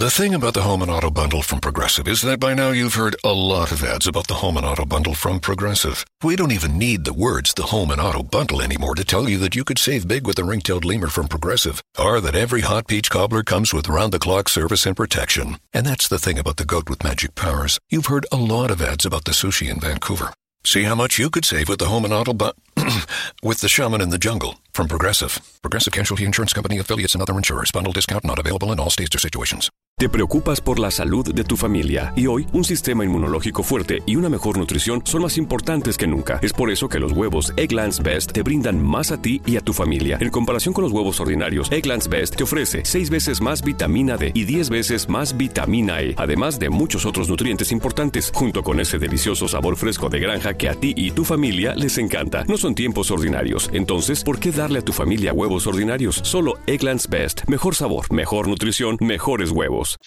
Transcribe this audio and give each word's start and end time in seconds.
The 0.00 0.08
thing 0.08 0.34
about 0.34 0.54
the 0.54 0.62
Home 0.62 0.80
and 0.80 0.90
Auto 0.90 1.10
Bundle 1.10 1.42
from 1.42 1.60
Progressive 1.60 2.08
is 2.08 2.22
that 2.22 2.40
by 2.40 2.54
now 2.54 2.70
you've 2.70 2.94
heard 2.94 3.16
a 3.22 3.34
lot 3.34 3.70
of 3.70 3.84
ads 3.84 4.06
about 4.06 4.28
the 4.28 4.40
Home 4.40 4.56
and 4.56 4.64
Auto 4.64 4.86
Bundle 4.86 5.12
from 5.12 5.40
Progressive. 5.40 6.06
We 6.22 6.36
don't 6.36 6.52
even 6.52 6.78
need 6.78 7.04
the 7.04 7.12
words 7.12 7.52
the 7.52 7.64
Home 7.64 7.90
and 7.90 8.00
Auto 8.00 8.22
Bundle 8.22 8.62
anymore 8.62 8.94
to 8.94 9.04
tell 9.04 9.28
you 9.28 9.36
that 9.40 9.54
you 9.54 9.62
could 9.62 9.78
save 9.78 10.08
big 10.08 10.26
with 10.26 10.36
the 10.36 10.44
ring-tailed 10.44 10.86
lemur 10.86 11.08
from 11.08 11.28
Progressive, 11.28 11.82
or 11.98 12.18
that 12.22 12.34
every 12.34 12.62
hot 12.62 12.86
peach 12.86 13.10
cobbler 13.10 13.42
comes 13.42 13.74
with 13.74 13.90
round-the-clock 13.90 14.48
service 14.48 14.86
and 14.86 14.96
protection. 14.96 15.58
And 15.74 15.84
that's 15.84 16.08
the 16.08 16.18
thing 16.18 16.38
about 16.38 16.56
the 16.56 16.64
goat 16.64 16.88
with 16.88 17.04
magic 17.04 17.34
powers. 17.34 17.78
You've 17.90 18.06
heard 18.06 18.24
a 18.32 18.38
lot 18.38 18.70
of 18.70 18.80
ads 18.80 19.04
about 19.04 19.26
the 19.26 19.32
sushi 19.32 19.70
in 19.70 19.80
Vancouver. 19.80 20.32
See 20.64 20.84
how 20.84 20.94
much 20.94 21.18
you 21.18 21.28
could 21.28 21.44
save 21.44 21.68
with 21.68 21.78
the 21.78 21.88
Home 21.88 22.06
and 22.06 22.14
Auto 22.14 22.32
Bu- 22.32 22.52
with 23.42 23.60
the 23.60 23.68
Shaman 23.68 24.00
in 24.00 24.10
the 24.10 24.18
Jungle 24.18 24.54
from 24.72 24.88
Progressive. 24.88 25.40
Progressive 25.62 25.92
Casualty 25.92 26.24
Insurance 26.24 26.52
Company 26.52 26.78
affiliates 26.78 27.14
and 27.14 27.22
other 27.22 27.36
insurers. 27.36 27.70
Bundle 27.72 27.92
discount 27.92 28.24
not 28.24 28.38
available 28.38 28.72
in 28.72 28.80
all 28.80 28.90
states 28.90 29.14
or 29.14 29.18
situations. 29.18 29.70
Te 30.00 30.08
preocupas 30.08 30.62
por 30.62 30.78
la 30.78 30.90
salud 30.90 31.34
de 31.34 31.44
tu 31.44 31.58
familia 31.58 32.14
y 32.16 32.26
hoy 32.26 32.46
un 32.54 32.64
sistema 32.64 33.04
inmunológico 33.04 33.62
fuerte 33.62 34.02
y 34.06 34.16
una 34.16 34.30
mejor 34.30 34.56
nutrición 34.56 35.02
son 35.04 35.20
más 35.20 35.36
importantes 35.36 35.98
que 35.98 36.06
nunca. 36.06 36.38
Es 36.40 36.54
por 36.54 36.70
eso 36.70 36.88
que 36.88 36.98
los 36.98 37.12
huevos 37.12 37.52
Egglands 37.58 38.02
Best 38.02 38.32
te 38.32 38.42
brindan 38.42 38.82
más 38.82 39.12
a 39.12 39.20
ti 39.20 39.42
y 39.44 39.58
a 39.58 39.60
tu 39.60 39.74
familia. 39.74 40.16
En 40.18 40.30
comparación 40.30 40.72
con 40.72 40.84
los 40.84 40.92
huevos 40.92 41.20
ordinarios, 41.20 41.70
Egglands 41.70 42.08
Best 42.08 42.36
te 42.36 42.44
ofrece 42.44 42.80
6 42.82 43.10
veces 43.10 43.42
más 43.42 43.62
vitamina 43.62 44.16
D 44.16 44.32
y 44.34 44.44
10 44.44 44.70
veces 44.70 45.06
más 45.06 45.36
vitamina 45.36 46.00
E, 46.00 46.14
además 46.16 46.58
de 46.58 46.70
muchos 46.70 47.04
otros 47.04 47.28
nutrientes 47.28 47.70
importantes, 47.70 48.32
junto 48.34 48.62
con 48.62 48.80
ese 48.80 48.98
delicioso 48.98 49.48
sabor 49.48 49.76
fresco 49.76 50.08
de 50.08 50.20
granja 50.20 50.54
que 50.54 50.70
a 50.70 50.76
ti 50.76 50.94
y 50.96 51.10
tu 51.10 51.26
familia 51.26 51.74
les 51.74 51.98
encanta. 51.98 52.44
No 52.44 52.56
son 52.56 52.69
tiempos 52.74 53.10
ordinarios, 53.10 53.70
entonces, 53.72 54.22
¿por 54.24 54.38
qué 54.38 54.50
darle 54.52 54.80
a 54.80 54.84
tu 54.84 54.92
familia 54.92 55.32
huevos 55.32 55.66
ordinarios? 55.66 56.20
Solo 56.24 56.54
Egglands 56.66 57.08
Best. 57.08 57.42
Mejor 57.48 57.74
sabor, 57.74 58.12
mejor 58.12 58.48
nutrición, 58.48 58.96
mejores 59.00 59.50
huevos. 59.50 59.98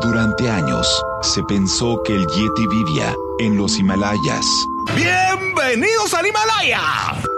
Durante 0.00 0.48
años, 0.48 1.04
se 1.22 1.42
pensó 1.42 2.00
que 2.04 2.14
el 2.14 2.26
Yeti 2.28 2.66
vivía 2.68 3.14
en 3.40 3.56
los 3.56 3.78
Himalayas. 3.78 4.46
¡Bienvenidos 4.94 6.14
al 6.14 6.26
Himalaya! 6.26 7.37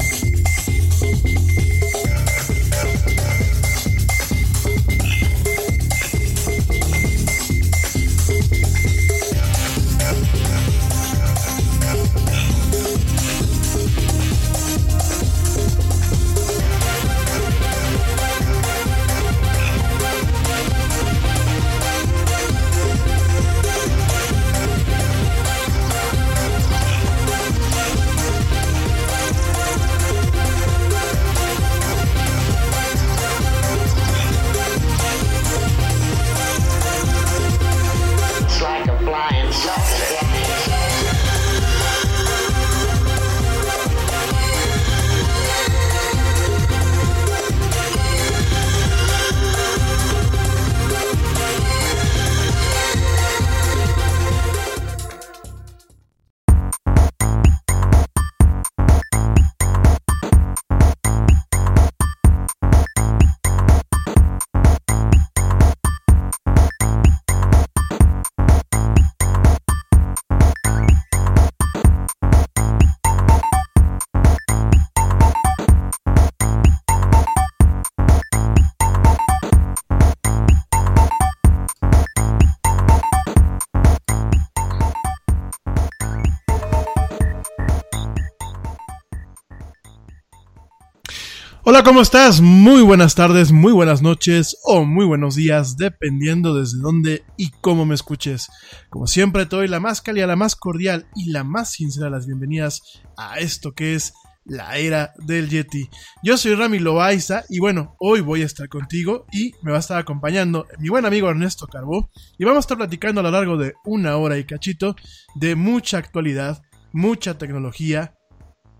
Hola, 91.71 91.83
¿cómo 91.83 92.01
estás? 92.01 92.41
Muy 92.41 92.81
buenas 92.81 93.15
tardes, 93.15 93.53
muy 93.53 93.71
buenas 93.71 94.01
noches 94.01 94.57
o 94.65 94.83
muy 94.83 95.05
buenos 95.05 95.35
días, 95.35 95.77
dependiendo 95.77 96.53
desde 96.53 96.79
dónde 96.79 97.23
y 97.37 97.51
cómo 97.61 97.85
me 97.85 97.95
escuches. 97.95 98.49
Como 98.89 99.07
siempre, 99.07 99.45
te 99.45 99.55
doy 99.55 99.69
la 99.69 99.79
más 99.79 100.01
cálida, 100.01 100.27
la 100.27 100.35
más 100.35 100.57
cordial 100.57 101.07
y 101.15 101.31
la 101.31 101.45
más 101.45 101.71
sincera 101.71 102.09
las 102.09 102.27
bienvenidas 102.27 102.81
a 103.15 103.39
esto 103.39 103.71
que 103.71 103.95
es 103.95 104.11
la 104.43 104.79
era 104.79 105.13
del 105.19 105.49
Yeti. 105.49 105.89
Yo 106.21 106.35
soy 106.35 106.55
Rami 106.55 106.79
Loaiza 106.79 107.45
y 107.47 107.59
bueno, 107.59 107.95
hoy 107.99 108.19
voy 108.19 108.41
a 108.41 108.47
estar 108.47 108.67
contigo 108.67 109.25
y 109.31 109.53
me 109.63 109.71
va 109.71 109.77
a 109.77 109.79
estar 109.79 109.97
acompañando 109.97 110.67
mi 110.77 110.89
buen 110.89 111.05
amigo 111.05 111.29
Ernesto 111.29 111.67
Carbó 111.67 112.09
y 112.37 112.43
vamos 112.43 112.57
a 112.57 112.65
estar 112.65 112.77
platicando 112.77 113.21
a 113.21 113.23
lo 113.23 113.31
largo 113.31 113.55
de 113.55 113.75
una 113.85 114.17
hora 114.17 114.37
y 114.37 114.43
cachito 114.43 114.97
de 115.35 115.55
mucha 115.55 115.99
actualidad, 115.99 116.63
mucha 116.91 117.37
tecnología 117.37 118.17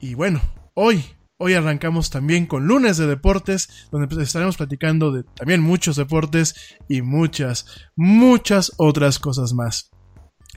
y 0.01 0.13
bueno, 0.13 0.41
hoy 0.73 1.05
Hoy 1.43 1.55
arrancamos 1.55 2.11
también 2.11 2.45
con 2.45 2.67
lunes 2.67 2.97
de 2.97 3.07
deportes, 3.07 3.87
donde 3.91 4.07
pues 4.07 4.21
estaremos 4.21 4.57
platicando 4.57 5.11
de 5.11 5.23
también 5.23 5.59
muchos 5.59 5.95
deportes 5.95 6.53
y 6.87 7.01
muchas, 7.01 7.65
muchas 7.95 8.73
otras 8.77 9.17
cosas 9.17 9.51
más. 9.53 9.89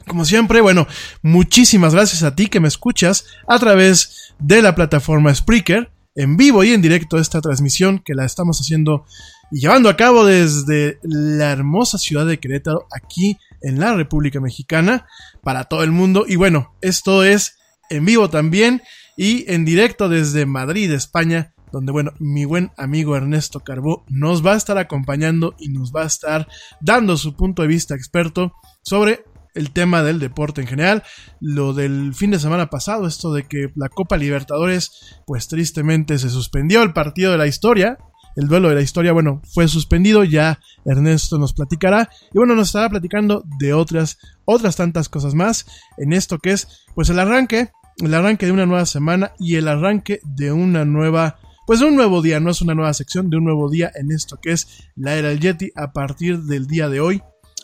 Como 0.07 0.27
siempre, 0.27 0.61
bueno, 0.61 0.87
muchísimas 1.23 1.95
gracias 1.95 2.23
a 2.23 2.37
ti 2.37 2.49
que 2.49 2.61
me 2.61 2.69
escuchas 2.69 3.25
a 3.49 3.59
través 3.59 4.35
de 4.39 4.61
la 4.61 4.75
plataforma 4.75 5.35
Spreaker, 5.35 5.91
en 6.17 6.37
vivo 6.37 6.63
y 6.65 6.75
en 6.75 6.83
directo 6.83 7.17
esta 7.17 7.41
transmisión 7.41 8.01
que 8.05 8.15
la 8.15 8.27
estamos 8.27 8.61
haciendo 8.61 9.07
y 9.51 9.61
llevando 9.61 9.89
a 9.89 9.97
cabo 9.97 10.27
desde 10.27 10.99
la 11.03 11.51
hermosa 11.51 11.97
ciudad 11.97 12.27
de 12.27 12.39
Querétaro, 12.39 12.89
aquí 12.95 13.39
en 13.63 13.81
la 13.81 13.95
República 13.95 14.39
Mexicana, 14.39 15.07
para 15.43 15.65
todo 15.65 15.83
el 15.83 15.93
mundo. 15.93 16.27
Y 16.29 16.37
bueno, 16.37 16.75
esto 16.83 17.25
es 17.25 17.57
en 17.89 18.05
vivo 18.05 18.29
también 18.29 18.83
y 19.17 19.51
en 19.53 19.65
directo 19.65 20.09
desde 20.09 20.47
Madrid, 20.47 20.91
España, 20.93 21.55
donde, 21.73 21.93
bueno, 21.93 22.13
mi 22.19 22.45
buen 22.45 22.71
amigo 22.77 23.17
Ernesto 23.17 23.61
Carbó 23.61 24.05
nos 24.09 24.45
va 24.45 24.53
a 24.53 24.57
estar 24.57 24.79
acompañando 24.79 25.55
y 25.59 25.69
nos 25.69 25.93
va 25.93 26.03
a 26.03 26.07
estar 26.07 26.49
dando 26.81 27.17
su 27.17 27.35
punto 27.35 27.63
de 27.63 27.69
vista 27.69 27.95
experto 27.95 28.53
sobre 28.83 29.25
el 29.55 29.71
tema 29.71 30.03
del 30.03 30.19
deporte 30.19 30.61
en 30.61 30.67
general, 30.67 31.05
lo 31.41 31.73
del 31.75 32.13
fin 32.15 32.31
de 32.31 32.41
semana 32.41 32.71
pasado, 32.71 33.07
esto 33.07 33.33
de 33.33 33.45
que 33.45 33.71
la 33.77 33.89
Copa 33.89 34.17
Libertadores, 34.17 35.21
pues 35.27 35.49
tristemente 35.49 36.19
se 36.19 36.29
suspendió 36.29 36.83
el 36.83 36.93
partido 36.93 37.33
de 37.33 37.39
la 37.39 37.47
historia, 37.47 37.99
el 38.37 38.49
duelo 38.49 38.69
de 38.69 38.75
la 38.75 38.81
historia, 38.81 39.13
bueno, 39.13 39.41
fue 39.53 39.69
suspendido, 39.69 40.25
ya 40.25 40.59
Ernesto 40.85 41.39
nos 41.39 41.53
platicará 41.53 42.11
y 42.33 42.39
bueno, 42.39 42.57
nos 42.57 42.69
estará 42.69 42.91
platicando 42.91 43.45
de 43.61 43.73
otras, 43.75 44.19
otras 44.45 44.75
tantas 44.75 45.09
cosas 45.09 45.35
más 45.35 45.67
en 45.99 46.13
esto 46.13 46.39
que 46.39 46.51
es, 46.51 46.85
pues 46.97 47.09
el 47.11 47.21
arranque, 47.21 47.71
el 47.99 48.15
arranque 48.15 48.47
de 48.47 48.53
una 48.53 48.67
nueva 48.67 48.87
semana 48.87 49.33
y 49.39 49.57
el 49.57 49.69
arranque 49.69 50.21
de 50.25 50.53
una 50.53 50.85
nueva, 50.85 51.39
pues 51.67 51.81
de 51.81 51.87
un 51.87 51.97
nuevo 51.97 52.23
día, 52.23 52.41
no 52.41 52.51
es 52.51 52.61
una 52.63 52.75
nueva 52.75 52.95
sección, 52.95 53.31
de 53.31 53.37
un 53.37 53.45
nuevo 53.45 53.71
día 53.71 53.91
en 53.95 54.11
esto 54.11 54.39
que 54.41 54.53
es 54.53 54.91
la 54.97 55.15
era 55.15 55.29
del 55.29 55.41
Yeti 55.41 55.73
a 55.77 55.93
partir 55.93 56.43
del 56.43 56.67
día 56.67 56.89
de 56.89 57.01
hoy. 57.01 57.23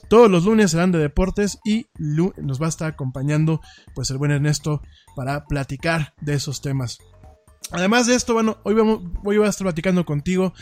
Todos 0.09 0.31
los 0.31 0.45
lunes 0.45 0.73
serán 0.73 0.91
de 0.91 0.99
deportes 0.99 1.59
y 1.65 1.87
nos 1.99 2.61
va 2.61 2.67
a 2.67 2.71
estar 2.71 2.89
acompañando 2.89 3.61
pues 3.95 4.11
el 4.11 4.19
buen 4.19 4.33
Ernesto 4.33 4.83
para 5.15 5.45
platicar 5.47 6.15
de 6.21 6.35
esos 6.35 6.63
temas. 6.63 6.99
Además 7.73 8.07
de 8.07 8.15
esto, 8.15 8.35
bueno, 8.35 8.59
hoy, 8.65 8.75
vamos, 8.75 9.03
hoy 9.25 9.39
voy 9.39 9.47
a 9.47 9.51
estar 9.51 9.65
platicando 9.65 10.05
contigo 10.05 10.53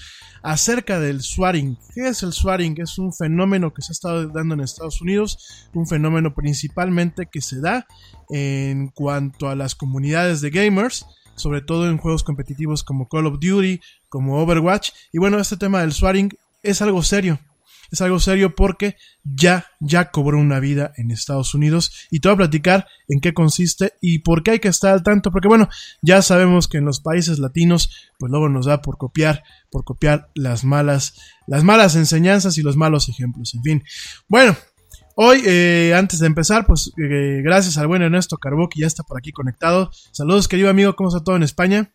acerca 0.43 1.01
del 1.01 1.23
swaring. 1.23 1.79
¿Qué 1.95 2.09
es 2.09 2.23
el 2.23 2.33
swaring? 2.33 2.75
Es 2.81 2.99
un 2.99 3.15
fenómeno 3.15 3.73
que 3.73 3.83
se 3.83 3.93
ha 3.93 3.95
estado 3.95 4.29
dando 4.29 4.55
en 4.55 4.61
Estados 4.61 5.01
Unidos, 5.01 5.69
un 5.73 5.87
fenómeno 5.87 6.35
principalmente 6.35 7.27
que 7.31 7.41
se 7.41 7.61
da 7.61 7.87
en 8.29 8.89
cuanto 8.89 9.49
a 9.49 9.55
las 9.55 9.75
comunidades 9.75 10.41
de 10.41 10.51
gamers, 10.51 11.07
sobre 11.37 11.63
todo 11.63 11.89
en 11.89 11.99
juegos 11.99 12.25
competitivos 12.25 12.85
como 12.85 13.09
Call 13.09 13.27
of 13.27 13.39
Duty, 13.41 13.81
como 14.09 14.43
Overwatch. 14.43 14.91
Y 15.13 15.19
bueno, 15.19 15.39
este 15.39 15.57
tema 15.57 15.81
del 15.81 15.93
swaring 15.93 16.31
es 16.63 16.83
algo 16.83 17.03
serio 17.03 17.39
es 17.91 18.01
algo 18.01 18.19
serio 18.21 18.55
porque 18.55 18.97
ya, 19.25 19.67
ya 19.81 20.11
cobró 20.11 20.39
una 20.39 20.61
vida 20.61 20.93
en 20.97 21.11
Estados 21.11 21.55
Unidos 21.55 22.09
y 22.11 22.21
te 22.21 22.29
voy 22.29 22.35
a 22.35 22.39
platicar 22.39 22.87
en 23.09 23.21
qué 23.21 23.33
consiste 23.35 23.95
y 24.01 24.21
por 24.21 24.43
qué 24.43 24.53
hay 24.53 24.59
que 24.59 24.69
estar 24.69 24.93
al 24.93 25.03
tanto, 25.03 25.31
porque 25.31 25.49
bueno, 25.49 25.69
ya 26.03 26.23
sabemos 26.23 26.69
que 26.69 26.79
en 26.79 26.85
los 26.85 27.01
países 27.01 27.39
latinos, 27.39 27.91
pues 28.19 28.31
luego 28.31 28.49
nos 28.49 28.67
da 28.67 28.83
por 28.83 28.99
copiar, 28.99 29.43
por 29.71 29.85
copiar 29.85 30.31
las 30.35 30.65
malas, 30.65 31.15
las 31.47 31.65
malas 31.65 31.97
enseñanzas 31.97 32.59
y 32.59 32.63
los 32.63 32.77
malos 32.77 33.09
ejemplos, 33.09 33.55
en 33.55 33.63
fin. 33.63 33.85
Bueno, 34.29 34.57
Hoy, 35.21 35.43
eh, 35.45 35.95
antes 35.97 36.21
de 36.21 36.29
empezar, 36.29 36.65
pues 36.65 36.93
eh, 36.97 37.43
gracias 37.43 37.77
al 37.77 37.89
buen 37.89 38.03
Ernesto 38.03 38.37
Carbó 38.37 38.69
que 38.69 38.83
ya 38.83 38.87
está 38.87 39.03
por 39.03 39.19
aquí 39.19 39.33
conectado. 39.33 39.91
Saludos, 40.13 40.47
querido 40.47 40.71
amigo, 40.71 40.95
¿cómo 40.95 41.09
está 41.09 41.25
todo 41.25 41.35
en 41.35 41.43
España? 41.43 41.91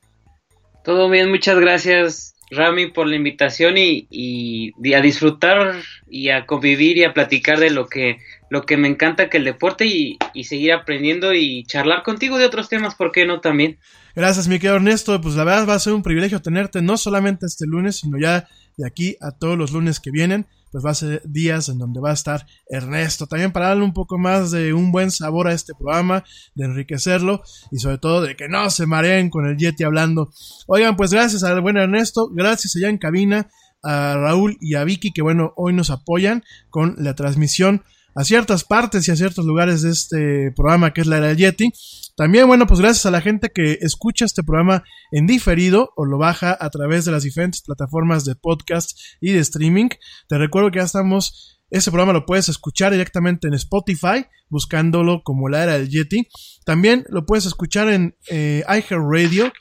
Todo 0.83 1.09
bien, 1.09 1.29
muchas 1.29 1.57
gracias. 1.57 2.35
Rami, 2.51 2.87
por 2.87 3.07
la 3.07 3.15
invitación 3.15 3.75
y, 3.77 4.73
a 4.93 5.01
disfrutar 5.01 5.75
y 6.09 6.29
a 6.29 6.45
convivir 6.45 6.97
y 6.97 7.03
a 7.03 7.13
platicar 7.13 7.59
de 7.59 7.69
lo 7.69 7.87
que, 7.87 8.19
lo 8.49 8.65
que 8.65 8.77
me 8.77 8.87
encanta 8.87 9.29
que 9.29 9.37
el 9.37 9.45
deporte 9.45 9.85
y, 9.85 10.17
y 10.33 10.43
seguir 10.43 10.73
aprendiendo 10.73 11.33
y 11.33 11.63
charlar 11.65 12.03
contigo 12.03 12.37
de 12.37 12.45
otros 12.45 12.69
temas, 12.69 12.95
¿por 12.95 13.11
qué 13.11 13.25
no 13.25 13.39
también? 13.39 13.79
Gracias, 14.15 14.47
mi 14.47 14.59
querido 14.59 14.75
Ernesto. 14.75 15.19
Pues 15.19 15.35
la 15.35 15.43
verdad 15.43 15.67
va 15.67 15.73
a 15.73 15.79
ser 15.79 15.93
un 15.93 16.03
privilegio 16.03 16.41
tenerte 16.41 16.81
no 16.81 16.97
solamente 16.97 17.47
este 17.47 17.65
lunes, 17.65 17.97
sino 17.97 18.19
ya 18.19 18.47
de 18.77 18.87
aquí 18.87 19.17
a 19.21 19.31
todos 19.31 19.57
los 19.57 19.71
lunes 19.71 19.99
que 19.99 20.11
vienen 20.11 20.45
pues 20.73 20.83
va 20.83 20.89
a 20.89 20.95
ser 20.95 21.21
días 21.23 21.69
en 21.69 21.77
donde 21.77 22.01
va 22.01 22.09
a 22.09 22.13
estar 22.13 22.47
Ernesto. 22.67 23.27
También 23.27 23.51
para 23.51 23.67
darle 23.67 23.83
un 23.83 23.93
poco 23.93 24.17
más 24.17 24.49
de 24.49 24.73
un 24.73 24.91
buen 24.91 25.11
sabor 25.11 25.47
a 25.47 25.53
este 25.53 25.75
programa, 25.75 26.23
de 26.55 26.65
enriquecerlo 26.65 27.43
y 27.71 27.77
sobre 27.77 27.99
todo 27.99 28.21
de 28.23 28.35
que 28.35 28.49
no 28.49 28.67
se 28.71 28.87
mareen 28.87 29.29
con 29.29 29.45
el 29.45 29.55
Yeti 29.55 29.83
hablando. 29.83 30.33
Oigan, 30.65 30.95
pues 30.95 31.13
gracias 31.13 31.43
al 31.43 31.61
buen 31.61 31.77
Ernesto, 31.77 32.27
gracias 32.33 32.75
allá 32.75 32.89
en 32.89 32.97
cabina 32.97 33.49
a 33.83 34.15
Raúl 34.17 34.57
y 34.59 34.73
a 34.73 34.83
Vicky 34.83 35.11
que 35.11 35.21
bueno, 35.21 35.53
hoy 35.57 35.73
nos 35.73 35.91
apoyan 35.91 36.43
con 36.71 36.95
la 36.97 37.13
transmisión 37.13 37.83
a 38.15 38.23
ciertas 38.23 38.63
partes 38.63 39.07
y 39.07 39.11
a 39.11 39.15
ciertos 39.15 39.45
lugares 39.45 39.83
de 39.83 39.91
este 39.91 40.51
programa 40.55 40.91
que 40.91 41.01
es 41.01 41.07
la 41.07 41.17
era 41.17 41.27
del 41.27 41.37
Yeti. 41.37 41.71
También, 42.15 42.47
bueno, 42.47 42.67
pues 42.67 42.79
gracias 42.79 43.05
a 43.07 43.11
la 43.11 43.21
gente 43.21 43.49
que 43.53 43.79
escucha 43.81 44.25
este 44.25 44.43
programa 44.43 44.83
en 45.11 45.25
diferido 45.25 45.91
o 45.95 46.05
lo 46.05 46.17
baja 46.17 46.55
a 46.59 46.69
través 46.69 47.05
de 47.05 47.11
las 47.11 47.23
diferentes 47.23 47.61
plataformas 47.61 48.23
de 48.23 48.35
podcast 48.35 48.99
y 49.19 49.31
de 49.31 49.39
streaming. 49.39 49.89
Te 50.27 50.37
recuerdo 50.37 50.69
que 50.69 50.79
ya 50.79 50.85
estamos, 50.85 51.59
ese 51.71 51.89
programa 51.89 52.13
lo 52.13 52.25
puedes 52.25 52.49
escuchar 52.49 52.91
directamente 52.91 53.47
en 53.47 53.55
Spotify, 53.55 54.25
buscándolo 54.49 55.23
como 55.23 55.49
la 55.49 55.63
era 55.63 55.73
del 55.73 55.89
Yeti. 55.89 56.27
También 56.65 57.03
lo 57.09 57.25
puedes 57.25 57.47
escuchar 57.47 57.89
en 57.89 58.15
eh, 58.29 58.63
iHeartRadio, 58.67 59.51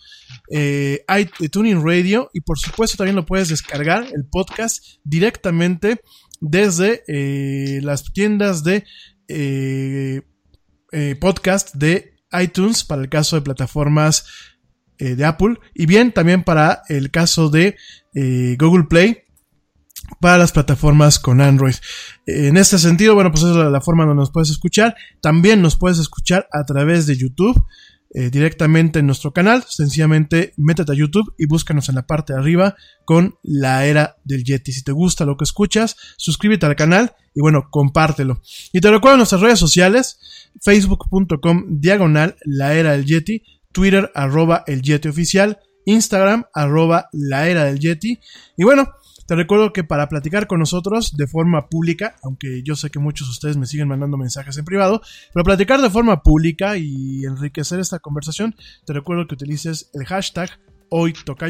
eh, 0.50 1.04
iTunes 1.40 1.82
Radio 1.82 2.30
y 2.34 2.42
por 2.42 2.58
supuesto 2.58 2.98
también 2.98 3.16
lo 3.16 3.24
puedes 3.24 3.48
descargar 3.48 4.04
el 4.14 4.26
podcast 4.30 4.84
directamente 5.04 6.00
desde 6.42 7.04
eh, 7.06 7.80
las 7.82 8.12
tiendas 8.12 8.64
de 8.64 8.84
eh, 9.28 10.22
eh, 10.90 11.16
podcast 11.18 11.74
de 11.76 12.11
iTunes 12.40 12.84
para 12.84 13.02
el 13.02 13.08
caso 13.08 13.36
de 13.36 13.42
plataformas 13.42 14.26
de 14.98 15.24
Apple 15.24 15.58
y 15.74 15.86
bien 15.86 16.12
también 16.12 16.44
para 16.44 16.82
el 16.88 17.10
caso 17.10 17.50
de 17.50 17.76
Google 18.14 18.84
Play 18.88 19.22
para 20.20 20.38
las 20.38 20.52
plataformas 20.52 21.18
con 21.18 21.40
Android. 21.40 21.74
En 22.26 22.56
este 22.56 22.78
sentido, 22.78 23.14
bueno, 23.14 23.30
pues 23.30 23.44
es 23.44 23.56
la, 23.56 23.70
la 23.70 23.80
forma 23.80 24.04
donde 24.04 24.20
nos 24.20 24.30
puedes 24.30 24.50
escuchar. 24.50 24.94
También 25.20 25.62
nos 25.62 25.76
puedes 25.76 25.98
escuchar 25.98 26.48
a 26.52 26.64
través 26.64 27.06
de 27.06 27.16
YouTube. 27.16 27.66
Eh, 28.14 28.28
directamente 28.28 28.98
en 28.98 29.06
nuestro 29.06 29.32
canal. 29.32 29.64
Sencillamente 29.66 30.52
métete 30.58 30.92
a 30.92 30.94
YouTube 30.94 31.34
y 31.38 31.46
búscanos 31.46 31.88
en 31.88 31.94
la 31.94 32.06
parte 32.06 32.34
de 32.34 32.40
arriba 32.40 32.76
con 33.06 33.36
la 33.42 33.86
era 33.86 34.16
del 34.22 34.44
Yeti. 34.44 34.70
Si 34.70 34.82
te 34.82 34.92
gusta 34.92 35.24
lo 35.24 35.38
que 35.38 35.44
escuchas, 35.44 35.96
suscríbete 36.18 36.66
al 36.66 36.76
canal 36.76 37.14
y 37.34 37.40
bueno, 37.40 37.68
compártelo. 37.70 38.42
Y 38.70 38.80
te 38.80 38.90
recuerdo 38.90 39.16
nuestras 39.16 39.40
redes 39.40 39.58
sociales, 39.58 40.18
facebook.com 40.60 41.80
diagonal 41.80 42.36
la 42.44 42.74
era 42.74 42.92
del 42.92 43.06
Yeti, 43.06 43.44
Twitter 43.72 44.10
arroba 44.14 44.62
el 44.66 44.82
Yeti 44.82 45.08
oficial, 45.08 45.60
Instagram 45.86 46.44
arroba 46.52 47.08
la 47.12 47.48
era 47.48 47.64
del 47.64 47.78
Yeti. 47.78 48.20
Y 48.58 48.64
bueno, 48.64 48.90
te 49.32 49.36
recuerdo 49.36 49.72
que 49.72 49.82
para 49.82 50.10
platicar 50.10 50.46
con 50.46 50.58
nosotros 50.58 51.16
de 51.16 51.26
forma 51.26 51.70
pública, 51.70 52.16
aunque 52.22 52.62
yo 52.64 52.76
sé 52.76 52.90
que 52.90 52.98
muchos 52.98 53.28
de 53.28 53.30
ustedes 53.30 53.56
me 53.56 53.64
siguen 53.64 53.88
mandando 53.88 54.18
mensajes 54.18 54.58
en 54.58 54.66
privado, 54.66 55.00
pero 55.32 55.42
platicar 55.42 55.80
de 55.80 55.88
forma 55.88 56.22
pública 56.22 56.76
y 56.76 57.24
enriquecer 57.24 57.80
esta 57.80 57.98
conversación, 57.98 58.54
te 58.84 58.92
recuerdo 58.92 59.26
que 59.26 59.32
utilices 59.32 59.88
el 59.94 60.04
hashtag 60.04 60.50
hoy 60.90 61.14
toca 61.14 61.48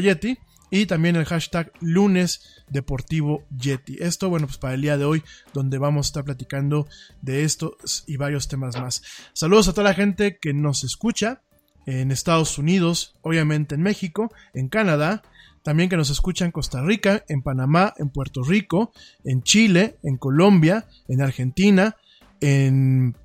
y 0.71 0.85
también 0.85 1.17
el 1.17 1.25
hashtag 1.25 1.73
lunes 1.81 2.63
deportivo 2.69 3.43
Yeti. 3.49 3.97
Esto, 3.99 4.29
bueno, 4.29 4.47
pues 4.47 4.59
para 4.59 4.75
el 4.75 4.81
día 4.81 4.97
de 4.97 5.03
hoy, 5.03 5.21
donde 5.53 5.77
vamos 5.77 6.05
a 6.05 6.07
estar 6.07 6.23
platicando 6.23 6.87
de 7.21 7.43
esto 7.43 7.75
y 8.07 8.15
varios 8.15 8.47
temas 8.47 8.79
más. 8.79 9.01
Saludos 9.33 9.67
a 9.67 9.73
toda 9.73 9.89
la 9.89 9.93
gente 9.93 10.37
que 10.41 10.53
nos 10.53 10.85
escucha 10.85 11.41
en 11.85 12.11
Estados 12.11 12.57
Unidos, 12.57 13.17
obviamente 13.23 13.75
en 13.75 13.81
México, 13.81 14.31
en 14.53 14.69
Canadá, 14.69 15.21
también 15.63 15.89
que 15.89 15.97
nos 15.97 16.09
escucha 16.09 16.45
en 16.45 16.51
Costa 16.51 16.81
Rica, 16.81 17.23
en 17.27 17.41
Panamá, 17.41 17.93
en 17.97 18.09
Puerto 18.09 18.43
Rico, 18.43 18.91
en 19.23 19.43
Chile, 19.43 19.97
en 20.03 20.17
Colombia, 20.17 20.85
en 21.07 21.21
Argentina, 21.21 21.95
en 22.41 23.15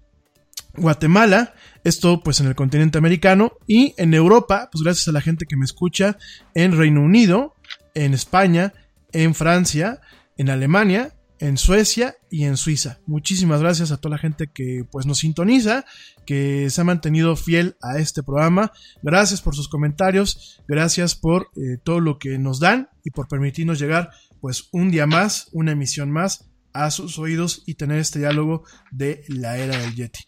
Guatemala, 0.76 1.54
esto 1.84 2.20
pues 2.22 2.40
en 2.40 2.46
el 2.46 2.54
continente 2.54 2.98
americano 2.98 3.52
y 3.66 3.94
en 3.98 4.14
Europa, 4.14 4.68
pues 4.70 4.82
gracias 4.82 5.08
a 5.08 5.12
la 5.12 5.20
gente 5.20 5.46
que 5.46 5.56
me 5.56 5.64
escucha 5.64 6.16
en 6.54 6.76
Reino 6.76 7.02
Unido, 7.02 7.54
en 7.94 8.14
España, 8.14 8.72
en 9.12 9.34
Francia, 9.34 10.00
en 10.36 10.50
Alemania, 10.50 11.14
en 11.40 11.56
Suecia 11.56 12.16
y 12.30 12.44
en 12.44 12.56
Suiza. 12.56 12.98
Muchísimas 13.06 13.60
gracias 13.60 13.90
a 13.90 13.98
toda 13.98 14.16
la 14.16 14.20
gente 14.20 14.48
que 14.52 14.84
pues 14.90 15.06
nos 15.06 15.18
sintoniza, 15.18 15.84
que 16.26 16.68
se 16.70 16.80
ha 16.80 16.84
mantenido 16.84 17.36
fiel 17.36 17.76
a 17.82 17.98
este 17.98 18.22
programa. 18.22 18.72
Gracias 19.02 19.40
por 19.40 19.54
sus 19.54 19.68
comentarios, 19.68 20.62
gracias 20.66 21.14
por 21.14 21.50
eh, 21.56 21.78
todo 21.82 22.00
lo 22.00 22.18
que 22.18 22.38
nos 22.38 22.60
dan 22.60 22.88
y 23.04 23.10
por 23.10 23.28
permitirnos 23.28 23.78
llegar 23.78 24.10
pues 24.40 24.68
un 24.72 24.90
día 24.90 25.06
más, 25.06 25.48
una 25.52 25.72
emisión 25.72 26.10
más 26.10 26.48
a 26.72 26.90
sus 26.90 27.18
oídos 27.18 27.62
y 27.66 27.74
tener 27.74 27.98
este 27.98 28.20
diálogo 28.20 28.64
de 28.90 29.24
la 29.28 29.58
era 29.58 29.78
del 29.78 29.94
Yeti. 29.94 30.20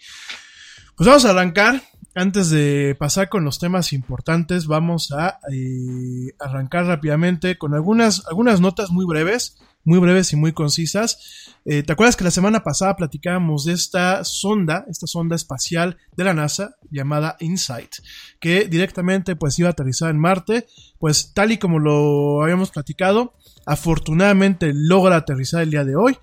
Pues 0.96 1.06
vamos 1.06 1.24
a 1.24 1.30
arrancar. 1.30 1.82
Antes 2.12 2.50
de 2.50 2.96
pasar 2.98 3.28
con 3.28 3.44
los 3.44 3.60
temas 3.60 3.92
importantes, 3.92 4.66
vamos 4.66 5.12
a 5.12 5.38
eh, 5.52 6.34
arrancar 6.40 6.86
rápidamente 6.86 7.56
con 7.56 7.72
algunas, 7.72 8.26
algunas 8.26 8.60
notas 8.60 8.90
muy 8.90 9.06
breves 9.06 9.56
muy 9.84 9.98
breves 9.98 10.32
y 10.32 10.36
muy 10.36 10.52
concisas. 10.52 11.54
Eh, 11.64 11.82
¿Te 11.82 11.92
acuerdas 11.92 12.16
que 12.16 12.24
la 12.24 12.30
semana 12.30 12.62
pasada 12.62 12.96
platicábamos 12.96 13.64
de 13.64 13.72
esta 13.72 14.24
sonda, 14.24 14.84
esta 14.88 15.06
sonda 15.06 15.36
espacial 15.36 15.98
de 16.16 16.24
la 16.24 16.34
NASA 16.34 16.76
llamada 16.90 17.36
InSight, 17.40 17.96
que 18.40 18.66
directamente 18.66 19.36
pues 19.36 19.58
iba 19.58 19.68
a 19.68 19.72
aterrizar 19.72 20.10
en 20.10 20.18
Marte? 20.18 20.66
Pues 20.98 21.32
tal 21.34 21.52
y 21.52 21.58
como 21.58 21.78
lo 21.78 22.42
habíamos 22.42 22.70
platicado, 22.70 23.34
afortunadamente 23.66 24.72
logra 24.74 25.16
aterrizar 25.16 25.62
el 25.62 25.70
día 25.70 25.84
de 25.84 25.96
hoy. 25.96 26.16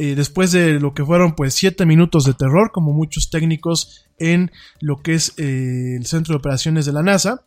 Eh, 0.00 0.14
después 0.14 0.52
de 0.52 0.78
lo 0.78 0.94
que 0.94 1.04
fueron 1.04 1.34
pues 1.34 1.54
siete 1.54 1.84
minutos 1.84 2.24
de 2.24 2.34
terror, 2.34 2.70
como 2.72 2.92
muchos 2.92 3.30
técnicos 3.30 4.06
en 4.18 4.52
lo 4.80 5.02
que 5.02 5.14
es 5.14 5.34
eh, 5.38 5.96
el 5.96 6.06
centro 6.06 6.34
de 6.34 6.38
operaciones 6.38 6.86
de 6.86 6.92
la 6.92 7.02
NASA 7.02 7.44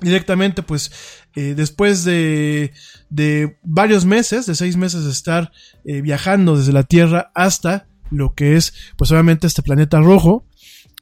directamente 0.00 0.62
pues 0.62 0.90
eh, 1.34 1.54
después 1.54 2.04
de, 2.04 2.72
de, 3.10 3.58
varios 3.62 4.04
meses, 4.04 4.46
de 4.46 4.54
seis 4.54 4.76
meses 4.76 5.04
de 5.04 5.10
estar 5.10 5.52
eh, 5.84 6.00
viajando 6.00 6.56
desde 6.56 6.72
la 6.72 6.82
Tierra 6.82 7.30
hasta 7.34 7.88
lo 8.10 8.34
que 8.34 8.56
es 8.56 8.72
pues 8.96 9.10
obviamente 9.10 9.46
este 9.46 9.62
planeta 9.62 10.00
rojo, 10.00 10.46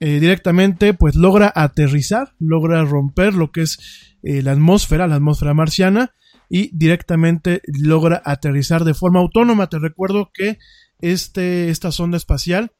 eh, 0.00 0.20
directamente 0.20 0.94
pues 0.94 1.14
logra 1.14 1.52
aterrizar, 1.54 2.34
logra 2.38 2.84
romper 2.84 3.34
lo 3.34 3.52
que 3.52 3.62
es 3.62 3.78
la 4.22 4.52
atmósfera, 4.52 5.06
la 5.06 5.16
atmósfera 5.16 5.52
marciana 5.52 6.14
y 6.48 6.70
directamente 6.74 7.60
logra 7.66 8.22
aterrizar 8.24 8.84
de 8.84 8.94
forma 8.94 9.20
autónoma. 9.20 9.68
Te 9.68 9.78
recuerdo 9.78 10.30
que 10.32 10.58
este, 11.02 11.68
esta 11.68 11.92
sonda 11.92 12.16
espacial 12.16 12.72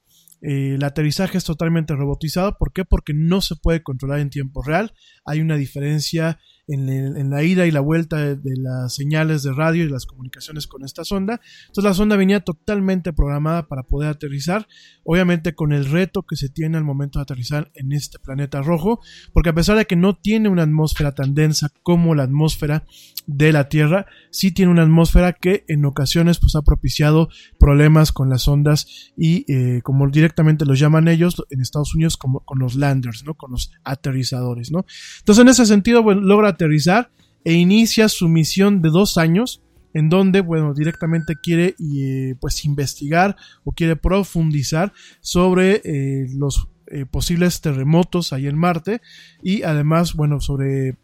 eh, 0.45 0.75
el 0.75 0.85
aterrizaje 0.85 1.39
es 1.39 1.45
totalmente 1.45 1.95
robotizado. 1.95 2.57
¿Por 2.59 2.73
qué? 2.73 2.85
Porque 2.85 3.15
no 3.15 3.41
se 3.41 3.57
puede 3.57 3.83
controlar 3.83 4.21
en 4.21 4.31
tiempo 4.31 4.63
real. 4.63 4.93
Hay 5.25 5.41
una 5.41 5.57
diferencia 5.57 6.39
en, 6.67 7.31
la 7.31 7.43
ida 7.43 7.67
y 7.67 7.71
la 7.71 7.81
vuelta 7.81 8.35
de, 8.35 8.57
las 8.57 8.95
señales 8.95 9.43
de 9.43 9.53
radio 9.53 9.85
y 9.85 9.89
las 9.89 10.07
comunicaciones 10.07 10.67
con 10.67 10.85
esta 10.85 11.05
sonda. 11.05 11.41
Entonces 11.63 11.85
la 11.85 11.95
sonda 11.95 12.17
venía 12.17 12.41
totalmente 12.41 13.13
programada 13.13 13.67
para 13.69 13.83
poder 13.83 14.11
aterrizar, 14.11 14.67
obviamente 15.05 15.55
con 15.55 15.73
el 15.73 15.87
reto 15.87 16.23
que 16.23 16.37
se 16.37 16.49
tiene 16.49 16.79
al 16.79 16.85
momento 16.85 17.19
de 17.19 17.25
aterrizar 17.25 17.71
en 17.75 17.93
este 17.93 18.19
planeta 18.19 18.63
rojo, 18.63 19.01
porque 19.33 19.51
a 19.51 19.55
pesar 19.55 19.77
de 19.77 19.85
que 19.87 19.97
no 19.97 20.17
tiene 20.17 20.49
una 20.49 20.63
atmósfera 20.63 21.15
tan 21.15 21.35
densa 21.35 21.71
como 21.83 22.15
la 22.15 22.25
atmósfera 22.25 22.85
de 23.27 23.53
la 23.53 23.69
Tierra, 23.69 24.07
sí 24.31 24.51
tiene 24.51 24.71
una 24.71 24.83
atmósfera 24.83 25.33
que 25.33 25.65
en 25.69 25.85
ocasiones 25.85 26.39
pues 26.39 26.55
ha 26.57 26.63
propiciado 26.63 27.29
problemas 27.59 28.13
con 28.13 28.29
las 28.29 28.47
ondas 28.49 29.13
y 29.17 29.51
eh, 29.53 29.81
como 29.83 30.09
directamente 30.09 30.67
los 30.67 30.79
llaman 30.79 31.09
ellos 31.09 31.43
en 31.51 31.61
Estados 31.61 31.95
Unidos 31.95 32.17
como 32.17 32.41
con 32.41 32.59
los 32.59 32.75
landers, 32.75 33.25
¿no? 33.25 33.35
Con 33.35 33.53
los 33.53 33.73
aterrizadores, 33.83 34.71
¿no? 34.71 34.85
Entonces 35.21 35.43
en 35.43 35.49
ese 35.49 35.67
sentido 35.67 36.03
bueno, 36.03 36.21
logra 36.21 36.54
aterrizar 36.55 37.11
e 37.45 37.53
inicia 37.53 38.09
su 38.09 38.29
misión 38.29 38.81
de 38.81 38.91
dos 38.91 39.19
años 39.19 39.63
en 39.95 40.09
donde, 40.09 40.41
bueno, 40.41 40.75
directamente 40.75 41.37
quiere 41.41 41.77
eh, 41.79 42.35
pues 42.41 42.65
investigar 42.65 43.37
o 43.63 43.73
quiere 43.73 43.97
profundizar 43.97 44.93
sobre 45.21 45.81
eh, 45.85 46.27
los 46.35 46.69
eh, 46.89 47.07
posibles 47.07 47.61
terremotos 47.61 48.33
ahí 48.33 48.47
en 48.47 48.59
Marte 48.59 49.01
y 49.43 49.63
además, 49.63 50.15
bueno, 50.15 50.41
sobre 50.41 50.97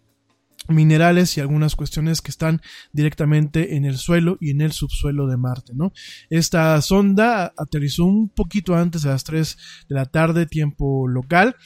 minerales 0.68 1.36
y 1.36 1.40
algunas 1.40 1.74
cuestiones 1.74 2.20
que 2.20 2.30
están 2.30 2.60
directamente 2.92 3.76
en 3.76 3.84
el 3.84 3.96
suelo 3.96 4.36
y 4.40 4.50
en 4.50 4.60
el 4.60 4.72
subsuelo 4.72 5.26
de 5.26 5.36
Marte, 5.36 5.72
¿no? 5.74 5.92
Esta 6.28 6.80
sonda 6.82 7.52
aterrizó 7.56 8.04
un 8.04 8.28
poquito 8.28 8.74
antes 8.74 9.02
de 9.02 9.08
las 9.08 9.24
3 9.24 9.56
de 9.88 9.94
la 9.94 10.04
tarde, 10.04 10.46
tiempo 10.46 11.08
local, 11.08 11.56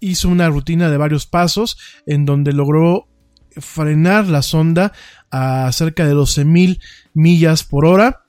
hizo 0.00 0.28
una 0.28 0.48
rutina 0.48 0.90
de 0.90 0.96
varios 0.96 1.26
pasos 1.26 1.78
en 2.06 2.24
donde 2.24 2.52
logró 2.52 3.08
frenar 3.56 4.26
la 4.28 4.42
sonda 4.42 4.92
a 5.30 5.70
cerca 5.72 6.06
de 6.06 6.14
12.000 6.14 6.80
millas 7.14 7.64
por 7.64 7.86
hora. 7.86 8.22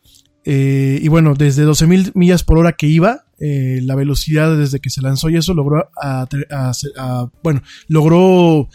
Eh, 0.45 0.99
y 1.01 1.07
bueno, 1.09 1.33
desde 1.33 1.65
12.000 1.65 2.11
millas 2.15 2.43
por 2.43 2.57
hora 2.57 2.73
que 2.73 2.87
iba, 2.87 3.25
eh, 3.39 3.81
la 3.83 3.95
velocidad 3.95 4.57
desde 4.57 4.79
que 4.79 4.89
se 4.89 5.01
lanzó 5.01 5.29
y 5.29 5.35
eso 5.35 5.53
logró, 5.53 5.89
bueno, 7.43 7.61
logró, 7.87 8.69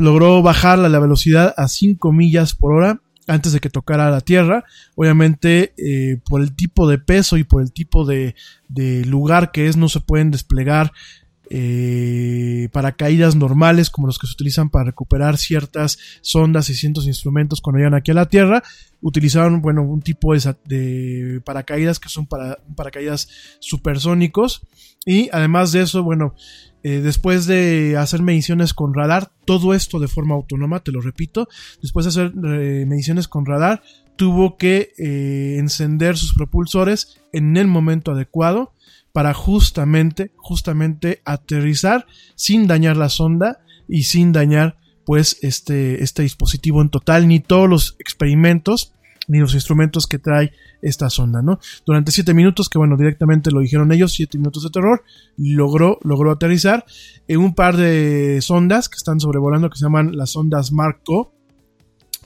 logró 0.00 0.42
bajar 0.42 0.78
la, 0.78 0.98
velocidad 0.98 1.52
a 1.56 1.68
5 1.68 2.12
millas 2.12 2.54
por 2.54 2.72
hora 2.72 3.02
antes 3.26 3.52
de 3.52 3.58
que 3.58 3.68
tocara 3.68 4.10
la 4.10 4.20
Tierra. 4.20 4.64
Obviamente, 4.94 5.74
eh, 5.76 6.20
por 6.24 6.40
el 6.40 6.54
tipo 6.54 6.88
de 6.88 6.98
peso 6.98 7.36
y 7.36 7.44
por 7.44 7.62
el 7.62 7.72
tipo 7.72 8.06
de, 8.06 8.36
de 8.68 9.04
lugar 9.04 9.50
que 9.50 9.66
es, 9.66 9.76
no 9.76 9.88
se 9.88 10.00
pueden 10.00 10.30
desplegar 10.30 10.92
eh, 11.50 12.68
paracaídas 12.72 13.36
normales 13.36 13.90
como 13.90 14.06
los 14.06 14.18
que 14.18 14.26
se 14.26 14.32
utilizan 14.32 14.70
para 14.70 14.86
recuperar 14.86 15.36
ciertas 15.36 15.98
sondas 16.20 16.70
y 16.70 16.74
cientos 16.74 17.06
instrumentos 17.06 17.60
cuando 17.60 17.78
llegan 17.78 17.94
aquí 17.94 18.10
a 18.10 18.14
la 18.14 18.28
Tierra. 18.28 18.62
Utilizaron, 19.00 19.62
bueno, 19.62 19.82
un 19.82 20.02
tipo 20.02 20.34
de, 20.34 21.40
paracaídas 21.44 22.00
que 22.00 22.08
son 22.08 22.26
para, 22.26 22.58
paracaídas 22.74 23.28
supersónicos. 23.60 24.62
Y 25.04 25.28
además 25.32 25.70
de 25.70 25.82
eso, 25.82 26.02
bueno, 26.02 26.34
eh, 26.82 27.00
después 27.00 27.46
de 27.46 27.96
hacer 27.96 28.22
mediciones 28.22 28.72
con 28.72 28.94
radar, 28.94 29.32
todo 29.44 29.74
esto 29.74 29.98
de 29.98 30.08
forma 30.08 30.34
autónoma, 30.34 30.80
te 30.80 30.92
lo 30.92 31.00
repito, 31.00 31.48
después 31.82 32.04
de 32.04 32.10
hacer 32.10 32.32
eh, 32.44 32.84
mediciones 32.86 33.26
con 33.28 33.44
radar, 33.44 33.82
tuvo 34.14 34.56
que 34.56 34.92
eh, 34.98 35.56
encender 35.58 36.16
sus 36.16 36.34
propulsores 36.34 37.20
en 37.32 37.56
el 37.56 37.66
momento 37.66 38.12
adecuado 38.12 38.72
para 39.16 39.32
justamente, 39.32 40.30
justamente 40.36 41.22
aterrizar 41.24 42.04
sin 42.34 42.66
dañar 42.66 42.98
la 42.98 43.08
sonda 43.08 43.60
y 43.88 44.02
sin 44.02 44.30
dañar 44.30 44.76
pues 45.06 45.38
este, 45.40 46.04
este 46.04 46.20
dispositivo 46.20 46.82
en 46.82 46.90
total, 46.90 47.26
ni 47.26 47.40
todos 47.40 47.66
los 47.66 47.96
experimentos, 47.98 48.92
ni 49.26 49.38
los 49.38 49.54
instrumentos 49.54 50.06
que 50.06 50.18
trae 50.18 50.52
esta 50.82 51.08
sonda, 51.08 51.40
¿no? 51.40 51.60
Durante 51.86 52.12
siete 52.12 52.34
minutos, 52.34 52.68
que 52.68 52.76
bueno, 52.76 52.98
directamente 52.98 53.50
lo 53.50 53.60
dijeron 53.60 53.90
ellos, 53.90 54.12
siete 54.12 54.36
minutos 54.36 54.64
de 54.64 54.68
terror, 54.68 55.02
logró, 55.38 55.98
logró 56.02 56.32
aterrizar 56.32 56.84
en 57.26 57.38
un 57.38 57.54
par 57.54 57.78
de 57.78 58.42
sondas 58.42 58.90
que 58.90 58.96
están 58.96 59.18
sobrevolando, 59.18 59.70
que 59.70 59.78
se 59.78 59.86
llaman 59.86 60.14
las 60.14 60.32
sondas 60.32 60.72
Marco, 60.72 61.32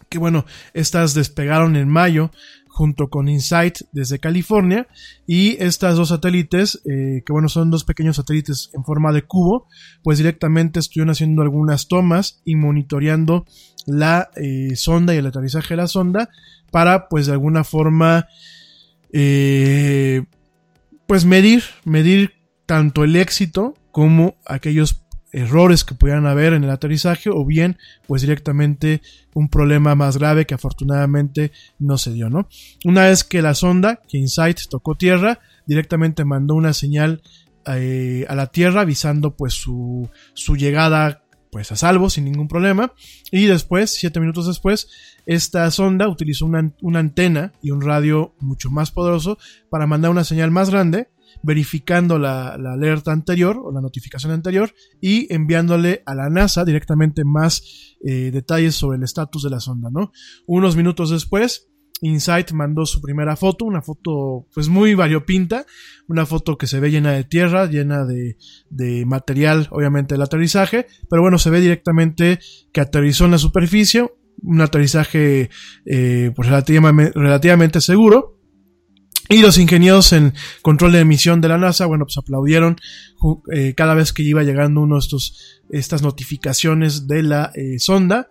que 0.08 0.18
bueno, 0.18 0.44
estas 0.74 1.14
despegaron 1.14 1.76
en 1.76 1.88
mayo 1.88 2.32
junto 2.70 3.10
con 3.10 3.28
InSight 3.28 3.80
desde 3.92 4.18
California. 4.18 4.86
Y 5.26 5.62
estas 5.62 5.96
dos 5.96 6.08
satélites, 6.08 6.80
eh, 6.86 7.22
que 7.26 7.32
bueno, 7.32 7.48
son 7.48 7.70
dos 7.70 7.84
pequeños 7.84 8.16
satélites 8.16 8.70
en 8.72 8.84
forma 8.84 9.12
de 9.12 9.22
cubo, 9.22 9.66
pues 10.02 10.18
directamente 10.18 10.80
estuvieron 10.80 11.10
haciendo 11.10 11.42
algunas 11.42 11.88
tomas 11.88 12.40
y 12.44 12.56
monitoreando 12.56 13.44
la 13.86 14.30
eh, 14.36 14.76
sonda 14.76 15.14
y 15.14 15.18
el 15.18 15.26
aterrizaje 15.26 15.74
de 15.74 15.78
la 15.78 15.88
sonda 15.88 16.30
para 16.70 17.08
pues 17.08 17.26
de 17.26 17.32
alguna 17.32 17.64
forma 17.64 18.28
eh, 19.12 20.24
pues 21.06 21.24
medir, 21.24 21.64
medir 21.84 22.34
tanto 22.66 23.02
el 23.02 23.16
éxito 23.16 23.74
como 23.90 24.36
aquellos 24.46 24.99
errores 25.32 25.84
que 25.84 25.94
pudieran 25.94 26.26
haber 26.26 26.52
en 26.52 26.64
el 26.64 26.70
aterrizaje 26.70 27.30
o 27.30 27.44
bien 27.44 27.78
pues 28.06 28.22
directamente 28.22 29.00
un 29.34 29.48
problema 29.48 29.94
más 29.94 30.18
grave 30.18 30.46
que 30.46 30.54
afortunadamente 30.54 31.52
no 31.78 31.98
se 31.98 32.12
dio, 32.12 32.30
¿no? 32.30 32.48
Una 32.84 33.06
vez 33.06 33.24
que 33.24 33.42
la 33.42 33.54
sonda, 33.54 34.00
que 34.08 34.18
InSight 34.18 34.68
tocó 34.68 34.96
tierra, 34.96 35.40
directamente 35.66 36.24
mandó 36.24 36.54
una 36.54 36.72
señal 36.72 37.22
eh, 37.66 38.24
a 38.28 38.34
la 38.34 38.48
tierra 38.48 38.82
avisando 38.82 39.36
pues 39.36 39.54
su, 39.54 40.08
su 40.34 40.56
llegada 40.56 41.22
pues 41.50 41.72
a 41.72 41.76
salvo 41.76 42.10
sin 42.10 42.24
ningún 42.24 42.48
problema 42.48 42.92
y 43.30 43.46
después, 43.46 43.90
siete 43.90 44.20
minutos 44.20 44.46
después, 44.46 44.88
esta 45.26 45.70
sonda 45.70 46.08
utilizó 46.08 46.46
una, 46.46 46.72
una 46.80 47.00
antena 47.00 47.52
y 47.62 47.70
un 47.70 47.82
radio 47.82 48.34
mucho 48.40 48.70
más 48.70 48.90
poderoso 48.90 49.38
para 49.68 49.86
mandar 49.86 50.10
una 50.10 50.24
señal 50.24 50.50
más 50.50 50.70
grande 50.70 51.08
verificando 51.42 52.18
la, 52.18 52.54
alerta 52.54 53.12
anterior 53.12 53.60
o 53.62 53.72
la 53.72 53.80
notificación 53.80 54.32
anterior 54.32 54.72
y 55.00 55.32
enviándole 55.32 56.02
a 56.06 56.14
la 56.14 56.30
NASA 56.30 56.64
directamente 56.64 57.24
más 57.24 57.96
eh, 58.04 58.30
detalles 58.30 58.74
sobre 58.74 58.98
el 58.98 59.04
estatus 59.04 59.42
de 59.42 59.50
la 59.50 59.60
sonda, 59.60 59.90
¿no? 59.90 60.12
Unos 60.46 60.76
minutos 60.76 61.10
después, 61.10 61.70
Insight 62.02 62.52
mandó 62.52 62.86
su 62.86 63.00
primera 63.00 63.36
foto, 63.36 63.64
una 63.64 63.82
foto 63.82 64.46
pues 64.54 64.68
muy 64.68 64.94
variopinta, 64.94 65.66
una 66.08 66.26
foto 66.26 66.56
que 66.56 66.66
se 66.66 66.80
ve 66.80 66.90
llena 66.90 67.12
de 67.12 67.24
tierra, 67.24 67.66
llena 67.66 68.04
de, 68.04 68.36
material 69.06 69.68
obviamente 69.70 70.14
del 70.14 70.22
aterrizaje, 70.22 70.86
pero 71.08 71.22
bueno, 71.22 71.38
se 71.38 71.50
ve 71.50 71.60
directamente 71.60 72.38
que 72.72 72.80
aterrizó 72.80 73.26
en 73.26 73.32
la 73.32 73.38
superficie, 73.38 74.10
un 74.42 74.60
aterrizaje 74.60 75.50
eh, 75.84 76.32
pues 76.34 76.48
relativamente 76.48 77.80
seguro, 77.80 78.39
y 79.30 79.42
los 79.42 79.58
ingenieros 79.58 80.12
en 80.12 80.34
control 80.60 80.90
de 80.90 80.98
emisión 80.98 81.40
de 81.40 81.48
la 81.48 81.56
NASA, 81.56 81.86
bueno, 81.86 82.04
pues 82.04 82.18
aplaudieron 82.18 82.76
eh, 83.52 83.74
cada 83.76 83.94
vez 83.94 84.12
que 84.12 84.24
iba 84.24 84.42
llegando 84.42 84.80
uno 84.80 84.96
de 84.96 84.98
estos, 84.98 85.62
estas 85.70 86.02
notificaciones 86.02 87.06
de 87.06 87.22
la 87.22 87.52
eh, 87.54 87.78
sonda, 87.78 88.28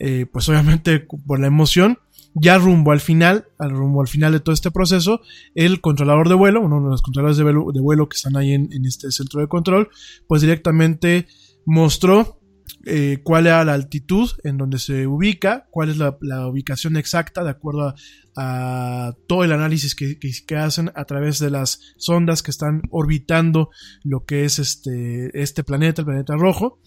eh, 0.00 0.26
pues 0.30 0.48
obviamente 0.48 1.06
por 1.24 1.38
la 1.38 1.46
emoción. 1.46 1.98
Ya 2.34 2.58
rumbo 2.58 2.90
al 2.90 3.00
final, 3.00 3.46
al 3.58 3.70
rumbo 3.70 4.00
al 4.00 4.08
final 4.08 4.32
de 4.32 4.40
todo 4.40 4.52
este 4.52 4.72
proceso, 4.72 5.20
el 5.54 5.80
controlador 5.80 6.28
de 6.28 6.34
vuelo, 6.34 6.60
uno 6.60 6.82
de 6.82 6.90
los 6.90 7.02
controladores 7.02 7.36
de 7.36 7.44
vuelo, 7.44 7.66
de 7.72 7.80
vuelo 7.80 8.08
que 8.08 8.16
están 8.16 8.36
ahí 8.36 8.52
en, 8.52 8.72
en 8.72 8.86
este 8.86 9.12
centro 9.12 9.40
de 9.40 9.46
control, 9.46 9.88
pues 10.26 10.42
directamente 10.42 11.28
mostró 11.64 12.39
eh, 12.86 13.20
cuál 13.22 13.46
era 13.46 13.62
la 13.64 13.74
altitud 13.74 14.30
en 14.42 14.56
donde 14.56 14.78
se 14.78 15.06
ubica, 15.06 15.66
cuál 15.70 15.90
es 15.90 15.98
la, 15.98 16.16
ubicación 16.48 16.96
exacta 16.96 17.44
de 17.44 17.50
acuerdo 17.50 17.94
a, 18.36 19.14
todo 19.26 19.44
el 19.44 19.52
análisis 19.52 19.94
que, 19.94 20.56
hacen 20.56 20.90
a 20.94 21.04
través 21.04 21.38
de 21.38 21.50
las 21.50 21.94
sondas 21.98 22.42
que 22.42 22.50
están 22.50 22.82
orbitando 22.90 23.70
lo 24.02 24.24
que 24.24 24.44
es 24.44 24.58
este, 24.58 25.30
este 25.40 25.62
planeta, 25.62 26.02
el 26.02 26.06
planeta 26.06 26.36
rojo. 26.36 26.80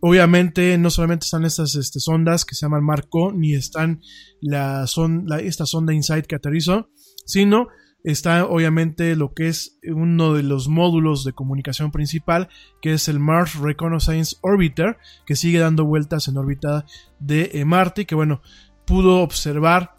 Obviamente 0.00 0.76
no 0.78 0.90
solamente 0.90 1.26
están 1.26 1.44
estas 1.44 1.74
este, 1.76 2.00
sondas 2.00 2.44
que 2.44 2.54
se 2.54 2.66
llaman 2.66 2.84
Marco, 2.84 3.32
ni 3.32 3.54
están 3.54 4.00
la, 4.40 4.86
esta 5.40 5.66
sonda 5.66 5.92
InSight 5.92 6.26
que 6.26 6.36
aterrizó, 6.36 6.90
sino 7.26 7.68
está 8.04 8.46
obviamente 8.46 9.14
lo 9.16 9.32
que 9.32 9.48
es 9.48 9.78
uno 9.84 10.34
de 10.34 10.42
los 10.42 10.68
módulos 10.68 11.24
de 11.24 11.32
comunicación 11.32 11.90
principal, 11.90 12.48
que 12.80 12.94
es 12.94 13.08
el 13.08 13.18
Mars 13.18 13.54
Reconnaissance 13.56 14.36
Orbiter, 14.40 14.98
que 15.26 15.36
sigue 15.36 15.58
dando 15.58 15.84
vueltas 15.84 16.28
en 16.28 16.36
órbita 16.36 16.84
de 17.18 17.50
eh, 17.54 17.64
Marte, 17.64 18.06
que 18.06 18.14
bueno, 18.14 18.42
pudo 18.84 19.20
observar 19.20 19.96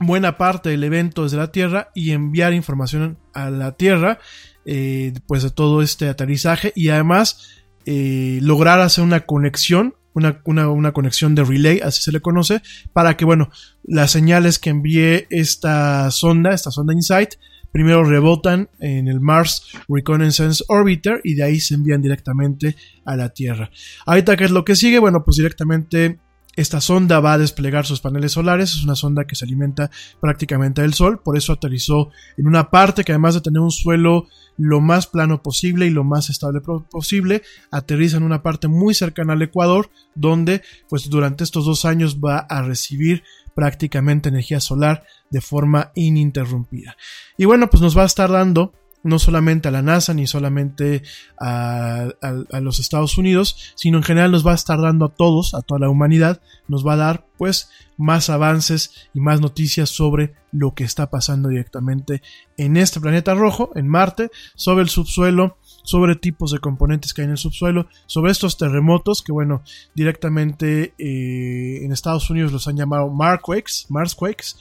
buena 0.00 0.36
parte 0.36 0.70
del 0.70 0.84
evento 0.84 1.22
desde 1.22 1.36
la 1.36 1.52
Tierra 1.52 1.90
y 1.94 2.10
enviar 2.10 2.52
información 2.52 3.18
a 3.32 3.50
la 3.50 3.72
Tierra, 3.72 4.18
eh, 4.64 5.12
pues 5.26 5.42
de 5.42 5.50
todo 5.50 5.82
este 5.82 6.08
aterrizaje 6.08 6.72
y 6.74 6.88
además 6.88 7.64
eh, 7.86 8.38
lograr 8.42 8.80
hacer 8.80 9.04
una 9.04 9.20
conexión 9.20 9.94
una, 10.14 10.40
una, 10.44 10.70
una, 10.70 10.92
conexión 10.92 11.34
de 11.34 11.44
relay, 11.44 11.80
así 11.80 12.02
se 12.02 12.12
le 12.12 12.20
conoce, 12.20 12.62
para 12.92 13.16
que, 13.16 13.24
bueno, 13.24 13.50
las 13.82 14.10
señales 14.10 14.58
que 14.58 14.70
envíe 14.70 15.26
esta 15.30 16.10
sonda, 16.10 16.52
esta 16.52 16.70
sonda 16.70 16.94
InSight, 16.94 17.34
primero 17.74 18.04
rebotan 18.04 18.70
en 18.78 19.08
el 19.08 19.20
Mars 19.20 19.66
Reconnaissance 19.88 20.62
Orbiter 20.68 21.20
y 21.24 21.34
de 21.34 21.42
ahí 21.42 21.58
se 21.58 21.74
envían 21.74 22.00
directamente 22.00 22.76
a 23.04 23.16
la 23.16 23.30
Tierra. 23.30 23.68
Ahorita, 24.06 24.36
¿qué 24.36 24.44
es 24.44 24.52
lo 24.52 24.64
que 24.64 24.76
sigue? 24.76 25.00
Bueno, 25.00 25.24
pues 25.24 25.38
directamente 25.38 26.20
esta 26.56 26.80
sonda 26.80 27.20
va 27.20 27.34
a 27.34 27.38
desplegar 27.38 27.86
sus 27.86 28.00
paneles 28.00 28.32
solares, 28.32 28.70
es 28.70 28.84
una 28.84 28.94
sonda 28.94 29.26
que 29.26 29.34
se 29.34 29.44
alimenta 29.44 29.90
prácticamente 30.20 30.82
del 30.82 30.94
Sol, 30.94 31.20
por 31.20 31.36
eso 31.36 31.52
aterrizó 31.52 32.10
en 32.36 32.46
una 32.46 32.70
parte 32.70 33.04
que 33.04 33.12
además 33.12 33.34
de 33.34 33.40
tener 33.40 33.60
un 33.60 33.70
suelo 33.70 34.26
lo 34.56 34.80
más 34.80 35.06
plano 35.06 35.42
posible 35.42 35.86
y 35.86 35.90
lo 35.90 36.04
más 36.04 36.30
estable 36.30 36.60
posible, 36.60 37.42
aterriza 37.70 38.16
en 38.16 38.22
una 38.22 38.42
parte 38.42 38.68
muy 38.68 38.94
cercana 38.94 39.32
al 39.32 39.42
Ecuador, 39.42 39.90
donde 40.14 40.62
pues 40.88 41.08
durante 41.10 41.44
estos 41.44 41.64
dos 41.64 41.84
años 41.84 42.18
va 42.18 42.38
a 42.38 42.62
recibir 42.62 43.24
prácticamente 43.54 44.28
energía 44.28 44.60
solar 44.60 45.04
de 45.30 45.40
forma 45.40 45.90
ininterrumpida. 45.94 46.96
Y 47.36 47.44
bueno, 47.44 47.68
pues 47.70 47.82
nos 47.82 47.96
va 47.96 48.02
a 48.02 48.06
estar 48.06 48.30
dando 48.30 48.72
no 49.04 49.18
solamente 49.18 49.68
a 49.68 49.70
la 49.70 49.82
NASA 49.82 50.14
ni 50.14 50.26
solamente 50.26 51.02
a, 51.38 52.08
los 52.60 52.80
Estados 52.80 53.16
Unidos, 53.18 53.72
sino 53.76 53.98
en 53.98 54.02
general 54.02 54.32
nos 54.32 54.44
va 54.44 54.52
a 54.52 54.56
estar 54.56 54.80
dando 54.80 55.04
a 55.04 55.14
todos, 55.14 55.54
a 55.54 55.62
toda 55.62 55.78
la 55.78 55.90
humanidad, 55.90 56.40
nos 56.66 56.84
va 56.84 56.94
a 56.94 56.96
dar 56.96 57.26
pues 57.36 57.68
más 57.96 58.30
avances 58.30 59.08
y 59.12 59.20
más 59.20 59.40
noticias 59.40 59.90
sobre 59.90 60.34
lo 60.50 60.74
que 60.74 60.84
está 60.84 61.10
pasando 61.10 61.50
directamente 61.50 62.22
en 62.56 62.76
este 62.76 63.00
planeta 63.00 63.34
rojo, 63.34 63.70
en 63.76 63.88
Marte, 63.88 64.30
sobre 64.54 64.82
el 64.82 64.88
subsuelo, 64.88 65.58
sobre 65.84 66.16
tipos 66.16 66.50
de 66.50 66.58
componentes 66.58 67.14
que 67.14 67.20
hay 67.22 67.26
en 67.26 67.32
el 67.32 67.38
subsuelo, 67.38 67.86
sobre 68.06 68.32
estos 68.32 68.56
terremotos 68.56 69.22
que 69.22 69.30
bueno, 69.30 69.62
directamente 69.94 70.94
eh, 70.98 71.84
en 71.84 71.92
Estados 71.92 72.28
Unidos 72.30 72.52
los 72.52 72.66
han 72.66 72.76
llamado 72.76 73.10
Marsquakes, 73.10 73.86
Marsquakes, 73.90 74.56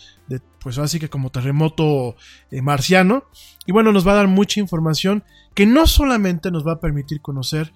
pues 0.59 0.77
así 0.77 0.99
que 0.99 1.09
como 1.09 1.29
terremoto 1.29 2.15
eh, 2.51 2.61
marciano, 2.61 3.25
y 3.65 3.71
bueno, 3.71 3.91
nos 3.91 4.07
va 4.07 4.11
a 4.11 4.15
dar 4.15 4.27
mucha 4.27 4.59
información 4.59 5.23
que 5.53 5.65
no 5.65 5.87
solamente 5.87 6.51
nos 6.51 6.65
va 6.65 6.73
a 6.73 6.79
permitir 6.79 7.21
conocer 7.21 7.73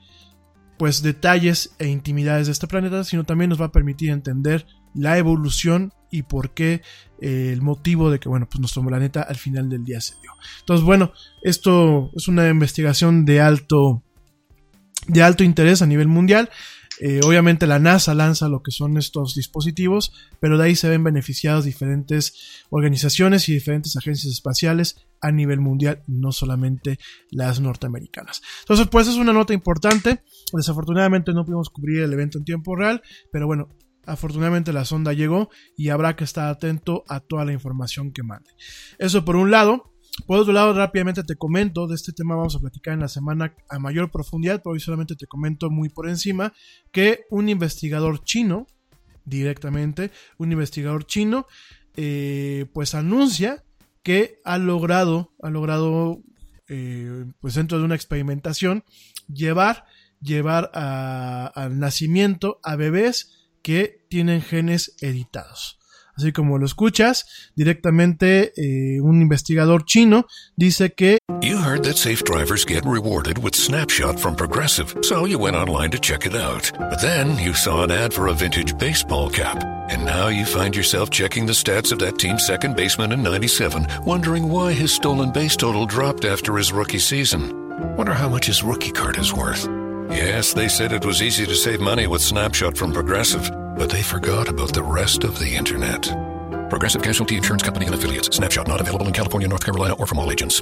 pues 0.77 1.01
detalles 1.01 1.75
e 1.79 1.88
intimidades 1.88 2.48
de 2.48 2.53
este 2.53 2.67
planeta, 2.67 3.03
sino 3.03 3.24
también 3.24 3.50
nos 3.50 3.60
va 3.60 3.65
a 3.65 3.72
permitir 3.72 4.12
entender 4.12 4.65
la 4.93 5.17
evolución 5.17 5.93
y 6.12 6.24
por 6.24 6.53
qué 6.53 6.81
eh, 7.22 7.51
el 7.51 7.62
motivo 7.62 8.12
de 8.12 8.19
que, 8.19 8.29
bueno, 8.29 8.48
pues 8.50 8.60
nuestro 8.60 8.84
planeta 8.86 9.22
al 9.22 9.36
final 9.36 9.69
del 9.69 9.84
día 9.84 10.00
se 10.01 10.13
dio. 10.22 10.31
Entonces, 10.60 10.86
bueno, 10.86 11.12
esto 11.41 12.12
es 12.15 12.27
una 12.27 12.48
investigación 12.48 13.25
de 13.25 13.41
alto, 13.41 14.03
de 15.07 15.24
alto 15.24 15.43
interés 15.43 15.81
a 15.81 15.88
nivel 15.88 16.07
mundial. 16.07 16.50
Eh, 17.00 17.19
obviamente 17.24 17.67
la 17.67 17.77
NASA 17.77 18.15
lanza 18.15 18.50
lo 18.50 18.63
que 18.63 18.72
son 18.72 18.98
estos 18.98 19.36
dispositivos, 19.36 20.13
pero 20.39 20.57
de 20.57 20.65
ahí 20.65 20.75
se 20.75 20.89
ven 20.89 21.03
beneficiados 21.03 21.65
diferentes 21.65 22.65
organizaciones 22.69 23.48
y 23.50 23.53
diferentes 23.53 23.96
agencias 23.96 24.34
espaciales 24.34 25.06
a 25.21 25.31
nivel 25.31 25.59
mundial, 25.59 26.03
no 26.07 26.31
solamente 26.31 27.00
las 27.31 27.59
norteamericanas. 27.59 28.41
Entonces, 28.62 28.88
pues 28.88 29.07
es 29.07 29.15
una 29.15 29.33
nota 29.33 29.53
importante. 29.53 30.21
Desafortunadamente 30.53 31.33
no 31.33 31.45
pudimos 31.45 31.69
cubrir 31.69 32.01
el 32.01 32.13
evento 32.13 32.38
en 32.38 32.45
tiempo 32.45 32.75
real, 32.75 33.01
pero 33.31 33.47
bueno, 33.47 33.69
Afortunadamente 34.07 34.71
la 34.71 34.86
sonda 34.86 35.12
llegó 35.12 35.50
y 35.75 35.89
habrá 35.89 36.15
que 36.15 36.24
estar 36.24 36.47
atento 36.47 37.03
a 37.09 37.19
toda 37.19 37.43
la 37.43 37.51
información 37.51 38.13
que 38.13 38.24
mande. 38.24 38.50
Eso 38.97 39.25
por 39.25 39.36
un 39.36 39.51
lado. 39.51 39.91
Por 40.25 40.39
otro 40.39 40.53
lado, 40.53 40.74
rápidamente 40.74 41.24
te 41.24 41.36
comento, 41.36 41.86
de 41.86 41.93
este 41.93 42.12
tema 42.12 42.36
vamos 42.36 42.55
a 42.55 42.59
platicar 42.59 42.93
en 42.95 43.01
la 43.01 43.09
semana 43.09 43.53
a 43.69 43.77
mayor 43.77 44.09
profundidad, 44.09 44.62
pero 44.63 44.74
hoy 44.74 44.79
solamente 44.79 45.15
te 45.15 45.27
comento 45.27 45.69
muy 45.69 45.89
por 45.89 46.09
encima 46.09 46.53
que 46.91 47.25
un 47.29 47.50
investigador 47.50 48.24
chino, 48.24 48.65
directamente, 49.25 50.09
un 50.39 50.53
investigador 50.53 51.05
chino, 51.05 51.45
eh, 51.95 52.65
pues 52.74 52.95
anuncia 52.95 53.63
que 54.07 54.39
ha 54.45 54.57
logrado, 54.57 55.33
ha 55.43 55.49
logrado, 55.49 56.23
eh, 56.69 57.25
pues 57.41 57.55
dentro 57.55 57.77
de 57.77 57.84
una 57.84 57.95
experimentación, 57.95 58.86
llevar, 59.27 59.84
llevar 60.21 60.71
al 60.73 61.77
nacimiento 61.77 62.62
a 62.63 62.77
bebés 62.77 63.49
que 63.62 64.05
tienen 64.08 64.41
genes 64.41 64.95
editados. 65.01 65.77
Así 66.17 66.32
como 66.32 66.58
lo 66.58 66.65
escuchas, 66.65 67.25
directamente 67.56 68.51
eh, 68.58 68.99
un 69.01 69.21
investigador 69.21 69.86
chino 69.86 70.25
dice 70.56 70.93
que 70.93 71.19
You 71.41 71.58
heard 71.58 71.84
that 71.84 71.97
safe 71.97 72.23
drivers 72.23 72.65
get 72.65 72.84
rewarded 72.86 73.38
with 73.38 73.53
Snapshot 73.53 74.19
from 74.19 74.36
Progressive, 74.36 74.95
so 75.03 75.25
you 75.25 75.38
went 75.38 75.56
online 75.56 75.91
to 75.91 75.99
check 75.99 76.25
it 76.25 76.34
out. 76.34 76.71
But 76.80 76.99
then 77.01 77.38
you 77.38 77.53
saw 77.53 77.84
an 77.84 77.91
ad 77.91 78.12
for 78.13 78.27
a 78.27 78.34
vintage 78.34 78.75
baseball 78.80 79.30
cap, 79.30 79.63
and 79.91 80.03
now 80.03 80.30
you 80.30 80.45
find 80.45 80.75
yourself 80.75 81.12
checking 81.12 81.45
the 81.45 81.53
stats 81.53 81.91
of 81.91 81.99
that 81.99 82.17
team's 82.17 82.47
second 82.47 82.75
baseman 82.75 83.12
in 83.12 83.21
97, 83.21 83.86
wondering 84.03 84.49
why 84.49 84.73
his 84.73 84.91
stolen 84.91 85.32
base 85.32 85.56
total 85.56 85.86
dropped 85.86 86.25
after 86.25 86.58
his 86.58 86.71
rookie 86.71 86.99
season. 86.99 87.95
Wonder 87.95 88.13
how 88.13 88.27
much 88.27 88.47
his 88.47 88.63
rookie 88.63 88.91
card 88.91 89.19
is 89.19 89.32
worth. 89.32 89.67
Yes, 90.10 90.54
they 90.54 90.67
said 90.67 90.93
it 90.93 91.06
was 91.06 91.22
easy 91.22 91.46
to 91.46 91.56
save 91.56 91.80
money 91.80 92.08
with 92.08 92.22
Snapshot 92.22 92.78
from 92.78 92.93
Progressive, 92.93 93.50
but 93.78 93.89
they 93.89 94.02
forgot 94.02 94.48
about 94.48 94.74
the 94.74 94.84
rest 94.84 95.24
of 95.24 95.38
the 95.39 95.56
Internet. 95.56 96.04
Progressive 96.70 97.02
Casualty 97.02 97.38
Insurance 97.38 97.63
Company 97.63 97.86
and 97.86 97.96
Affiliates. 97.96 98.36
Snapshot 98.36 98.67
not 98.67 98.82
available 98.82 99.08
in 99.08 99.13
California, 99.13 99.48
North 99.48 99.63
Carolina, 99.65 99.96
or 99.96 100.06
from 100.06 100.20
all 100.20 100.32
agents. 100.32 100.62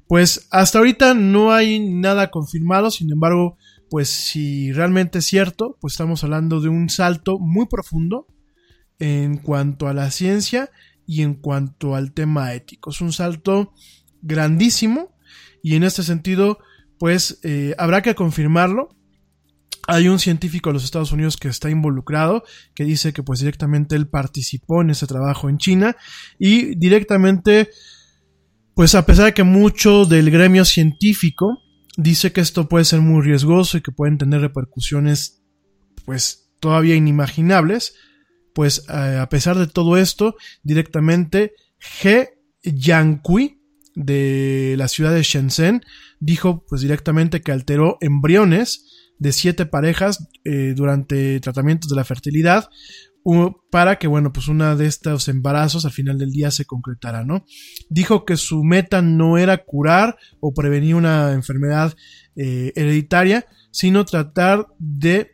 pues 0.09 0.49
hasta 0.51 0.79
ahorita 0.79 1.15
no 1.15 1.53
hay 1.53 1.81
nada 1.81 2.31
confirmado, 2.31 2.91
sin 2.91 3.13
embargo, 3.13 3.59
pues 3.91 4.09
si 4.09 4.73
realmente 4.73 5.19
es 5.19 5.27
cierto, 5.27 5.77
pues 5.81 5.93
estamos 5.95 6.25
hablando 6.25 6.61
de 6.61 6.69
un 6.69 6.89
salto 6.89 7.39
muy 7.39 7.67
profundo 7.67 8.27
en 8.99 9.37
cuanto 9.37 9.87
a 9.87 9.95
la 9.95 10.11
ciencia 10.11 10.71
y 11.07 11.23
en 11.23 11.35
cuanto 11.35 11.95
al 11.95 12.13
tema 12.13 12.55
ético. 12.55 12.91
Es 12.91 13.01
un 13.01 13.13
salto 13.13 13.73
grandísimo 14.23 15.15
y 15.63 15.75
en 15.75 15.85
este 15.85 16.03
sentido, 16.03 16.59
pues 16.99 17.41
eh, 17.43 17.75
habrá 17.79 18.03
que 18.03 18.15
confirmarlo. 18.15 18.89
Hay 19.87 20.09
un 20.09 20.19
científico 20.19 20.71
de 20.71 20.75
los 20.75 20.85
Estados 20.85 21.13
Unidos 21.13 21.37
que 21.37 21.49
está 21.49 21.71
involucrado, 21.71 22.45
que 22.75 22.85
dice 22.85 23.13
que 23.13 23.23
pues 23.23 23.41
directamente 23.41 23.97
él 23.97 24.09
participó 24.09 24.83
en 24.83 24.91
ese 24.91 25.07
trabajo 25.07 25.49
en 25.49 25.59
China 25.59 25.97
y 26.39 26.75
directamente 26.77 27.71
pues 28.79 28.95
a 28.95 29.05
pesar 29.05 29.25
de 29.25 29.35
que 29.35 29.43
mucho 29.43 30.05
del 30.05 30.31
gremio 30.31 30.65
científico 30.65 31.65
dice 31.97 32.31
que 32.31 32.41
esto 32.41 32.69
puede 32.69 32.85
ser 32.85 33.01
muy 33.01 33.23
riesgoso 33.27 33.77
y 33.77 33.81
que 33.81 33.91
pueden 33.91 34.19
tener 34.19 34.41
repercusiones 34.41 35.43
pues 36.05 36.53
todavía 36.61 36.95
inimaginables, 36.95 37.97
pues 38.55 38.87
eh, 38.89 39.19
a 39.21 39.29
pesar 39.31 39.59
de 39.59 39.67
todo 39.67 39.97
esto, 39.97 40.37
directamente 40.63 41.55
He 42.05 42.29
Yankui 42.63 43.61
de 43.97 44.77
la 44.79 44.87
ciudad 44.87 45.13
de 45.13 45.25
Shenzhen 45.25 45.83
dijo 46.21 46.65
pues 46.69 46.81
directamente 46.81 47.41
que 47.41 47.51
alteró 47.51 47.99
embriones 48.01 49.13
de 49.19 49.33
siete 49.33 49.67
parejas 49.67 50.29
eh, 50.45 50.75
durante 50.77 51.41
tratamientos 51.41 51.91
de 51.91 51.97
la 51.97 52.05
fertilidad 52.05 52.71
para 53.71 53.99
que, 53.99 54.07
bueno, 54.07 54.33
pues 54.33 54.49
una 54.49 54.75
de 54.75 54.87
estos 54.87 55.29
embarazos 55.29 55.85
al 55.85 55.93
final 55.93 56.19
del 56.19 56.31
día 56.31 56.51
se 56.51 56.65
concretara, 56.65 57.25
¿no? 57.25 57.45
Dijo 57.91 58.25
que 58.25 58.37
su 58.37 58.65
meta 58.65 59.03
no 59.03 59.37
era 59.37 59.65
curar 59.65 60.17
o 60.41 60.55
prevenir 60.55 60.95
una 60.95 61.33
enfermedad 61.33 61.95
eh, 62.37 62.73
hereditaria, 62.75 63.45
sino 63.71 64.05
tratar 64.05 64.67
de 64.79 65.33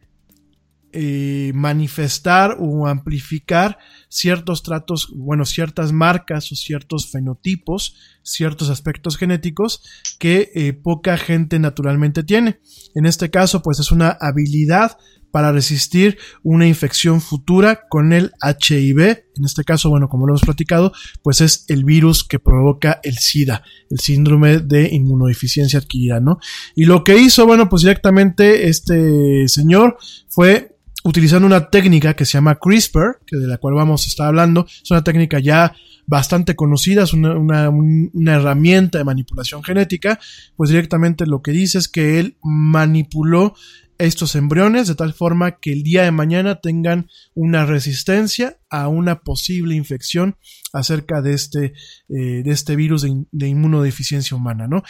eh, 0.97 1.51
manifestar 1.57 2.57
o 2.61 2.87
amplificar 2.87 3.79
ciertos 4.09 4.63
tratos, 4.63 5.13
bueno, 5.13 5.45
ciertas 5.45 5.91
marcas 5.91 6.53
o 6.53 6.55
ciertos 6.55 7.11
fenotipos, 7.11 7.97
ciertos 8.23 8.71
aspectos 8.71 9.17
genéticos 9.17 9.83
que 10.21 10.53
eh, 10.55 10.73
poca 10.73 11.17
gente 11.17 11.59
naturalmente 11.59 12.23
tiene. 12.23 12.61
En 12.95 13.07
este 13.07 13.29
caso, 13.31 13.61
pues 13.61 13.81
es 13.81 13.91
una 13.91 14.17
habilidad 14.21 14.97
para 15.35 15.51
resistir 15.51 16.17
una 16.45 16.65
infección 16.65 17.21
futura 17.21 17.89
con 17.89 18.13
el 18.13 18.31
HIV. 18.41 19.01
En 19.01 19.45
este 19.45 19.65
caso, 19.65 19.91
bueno, 19.91 20.09
como 20.09 20.29
lo 20.29 20.31
hemos 20.31 20.43
platicado, 20.43 20.93
pues 21.25 21.41
es 21.41 21.65
el 21.67 21.83
virus 21.83 22.23
que 22.23 22.39
provoca 22.39 23.01
el 23.03 23.19
SIDA, 23.19 23.65
el 23.91 23.99
síndrome 23.99 24.59
de 24.59 24.91
inmunodeficiencia 24.93 25.81
adquirida, 25.81 26.21
¿no? 26.21 26.39
Y 26.77 26.85
lo 26.85 27.03
que 27.03 27.17
hizo, 27.17 27.47
bueno, 27.47 27.69
pues 27.69 27.83
directamente 27.83 28.69
este 28.69 29.49
señor 29.49 29.99
fue 30.29 30.77
utilizando 31.03 31.49
una 31.49 31.69
técnica 31.69 32.15
que 32.15 32.27
se 32.27 32.35
llama 32.35 32.61
CRISPR, 32.61 33.19
que 33.27 33.37
de 33.37 33.49
la 33.49 33.59
cual 33.59 33.75
vamos 33.75 34.05
a 34.05 34.09
estar 34.09 34.29
hablando. 34.29 34.67
Es 34.69 34.89
una 34.93 35.03
técnica 35.03 35.41
ya 35.41 35.75
bastante 36.07 36.55
conocida, 36.55 37.03
es 37.03 37.13
una, 37.13 37.37
una, 37.37 37.71
una, 37.71 38.35
herramienta 38.35 38.99
de 38.99 39.05
manipulación 39.05 39.65
genética, 39.65 40.21
pues 40.55 40.71
directamente 40.71 41.27
lo 41.27 41.43
que 41.43 41.51
dice 41.51 41.79
es 41.79 41.89
que 41.89 42.21
él 42.21 42.37
manipuló 42.41 43.55
estos 43.99 44.35
embriones 44.35 44.89
de 44.89 44.95
tal 44.95 45.15
forma 45.15 45.59
que 45.59 45.73
el 45.73 45.83
día 45.83 46.03
de 46.03 46.11
mañana 46.11 46.61
tengan 46.61 47.09
una 47.35 47.67
resistencia 47.67 48.59
a 48.71 48.89
una 48.89 49.21
posible 49.21 49.75
infección 49.75 50.37
acerca 50.73 51.23
de 51.23 51.35
este, 51.35 51.75
eh, 52.09 52.43
de 52.43 52.51
este 52.51 52.75
virus 52.77 53.03
de, 53.03 53.47
inmunodeficiencia 53.49 54.37
humana, 54.37 54.67
¿no? 54.67 54.83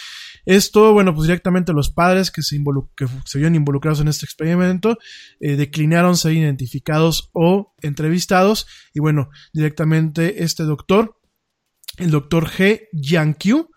Esto, 0.47 0.93
bueno, 0.93 1.15
pues 1.15 1.27
directamente 1.27 1.73
los 1.73 1.91
padres 1.91 2.31
que 2.31 2.43
se, 2.43 2.57
que 2.97 3.07
vieron 3.35 3.55
involucrados 3.55 4.01
en 4.01 4.09
este 4.09 4.25
experimento 4.25 4.99
eh, 5.41 5.57
declinaron 5.57 6.17
ser 6.17 6.33
identificados 6.33 7.31
o 7.33 7.75
entrevistados 7.83 8.67
y 8.95 9.01
bueno, 9.01 9.29
directamente 9.53 10.43
este 10.43 10.63
doctor, 10.63 11.19
el 11.99 12.11
doctor 12.11 12.49
G. 12.49 12.89
Yankyu, 12.93 13.69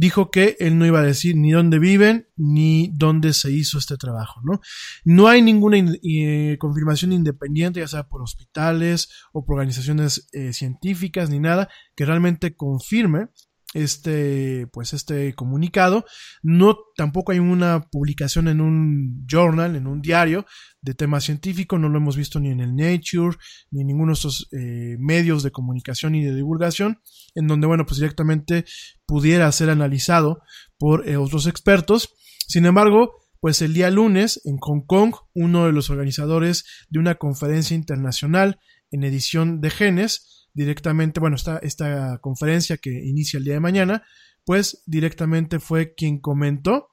dijo 0.00 0.30
que 0.30 0.56
él 0.60 0.78
no 0.78 0.86
iba 0.86 1.00
a 1.00 1.04
decir 1.04 1.36
ni 1.36 1.50
dónde 1.50 1.78
viven 1.78 2.26
ni 2.34 2.90
dónde 2.94 3.34
se 3.34 3.52
hizo 3.52 3.76
este 3.76 3.98
trabajo, 3.98 4.40
¿no? 4.42 4.62
No 5.04 5.28
hay 5.28 5.42
ninguna 5.42 5.76
eh, 6.02 6.56
confirmación 6.58 7.12
independiente, 7.12 7.80
ya 7.80 7.86
sea 7.86 8.08
por 8.08 8.22
hospitales 8.22 9.10
o 9.34 9.44
por 9.44 9.56
organizaciones 9.56 10.26
eh, 10.32 10.54
científicas 10.54 11.28
ni 11.28 11.38
nada, 11.38 11.68
que 11.94 12.06
realmente 12.06 12.56
confirme 12.56 13.28
este 13.74 14.66
pues 14.72 14.92
este 14.92 15.34
comunicado. 15.34 16.04
No 16.42 16.78
tampoco 16.96 17.32
hay 17.32 17.38
una 17.38 17.88
publicación 17.90 18.48
en 18.48 18.60
un 18.60 19.26
journal 19.30 19.76
en 19.76 19.86
un 19.86 20.00
diario 20.00 20.46
de 20.82 20.94
tema 20.94 21.20
científico 21.20 21.78
no 21.78 21.88
lo 21.88 21.98
hemos 21.98 22.16
visto 22.16 22.40
ni 22.40 22.50
en 22.50 22.60
el 22.60 22.74
Nature 22.74 23.36
ni 23.70 23.82
en 23.82 23.86
ninguno 23.86 24.12
de 24.12 24.14
estos 24.14 24.48
eh, 24.52 24.96
medios 24.98 25.42
de 25.42 25.50
comunicación 25.50 26.14
y 26.14 26.24
de 26.24 26.34
divulgación 26.34 27.00
en 27.34 27.46
donde 27.46 27.66
bueno 27.66 27.84
pues 27.84 27.98
directamente 27.98 28.64
pudiera 29.06 29.50
ser 29.52 29.70
analizado 29.70 30.40
por 30.78 31.08
eh, 31.08 31.16
otros 31.16 31.46
expertos. 31.46 32.14
Sin 32.46 32.66
embargo 32.66 33.12
pues 33.40 33.62
el 33.62 33.74
día 33.74 33.90
lunes 33.90 34.40
en 34.44 34.58
Hong 34.58 34.84
Kong 34.86 35.14
uno 35.34 35.66
de 35.66 35.72
los 35.72 35.90
organizadores 35.90 36.64
de 36.88 36.98
una 36.98 37.16
conferencia 37.16 37.74
internacional 37.74 38.58
en 38.90 39.04
edición 39.04 39.60
de 39.60 39.70
genes 39.70 40.29
directamente, 40.54 41.20
bueno, 41.20 41.36
esta, 41.36 41.58
esta 41.58 42.18
conferencia 42.18 42.76
que 42.76 42.90
inicia 42.90 43.38
el 43.38 43.44
día 43.44 43.54
de 43.54 43.60
mañana, 43.60 44.02
pues 44.44 44.82
directamente 44.86 45.60
fue 45.60 45.94
quien 45.94 46.18
comentó, 46.18 46.88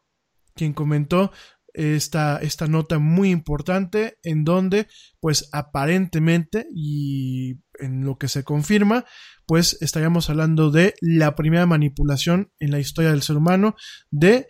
quien 0.53 0.73
comentó 0.73 1.31
esta, 1.73 2.37
esta 2.37 2.67
nota 2.67 2.97
muy 2.97 3.29
importante 3.29 4.17
en 4.23 4.43
donde 4.43 4.87
pues 5.19 5.47
aparentemente 5.51 6.67
y 6.73 7.59
en 7.79 8.03
lo 8.03 8.17
que 8.17 8.27
se 8.27 8.43
confirma 8.43 9.05
pues 9.45 9.77
estaríamos 9.81 10.29
hablando 10.29 10.71
de 10.71 10.95
la 11.01 11.35
primera 11.35 11.67
manipulación 11.67 12.51
en 12.59 12.71
la 12.71 12.79
historia 12.79 13.11
del 13.11 13.21
ser 13.21 13.37
humano 13.37 13.75
de 14.09 14.47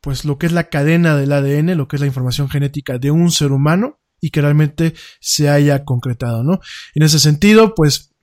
pues 0.00 0.26
lo 0.26 0.36
que 0.36 0.46
es 0.46 0.52
la 0.52 0.68
cadena 0.68 1.16
del 1.16 1.32
ADN, 1.32 1.76
lo 1.76 1.88
que 1.88 1.96
es 1.96 2.00
la 2.00 2.06
información 2.06 2.50
genética 2.50 2.98
de 2.98 3.10
un 3.10 3.30
ser 3.30 3.52
humano 3.52 4.00
y 4.24 4.30
que 4.30 4.40
realmente 4.40 4.94
se 5.20 5.50
haya 5.50 5.84
concretado, 5.84 6.42
¿no? 6.42 6.60
En 6.94 7.02
ese 7.02 7.18
sentido, 7.18 7.74
pues 7.74 8.14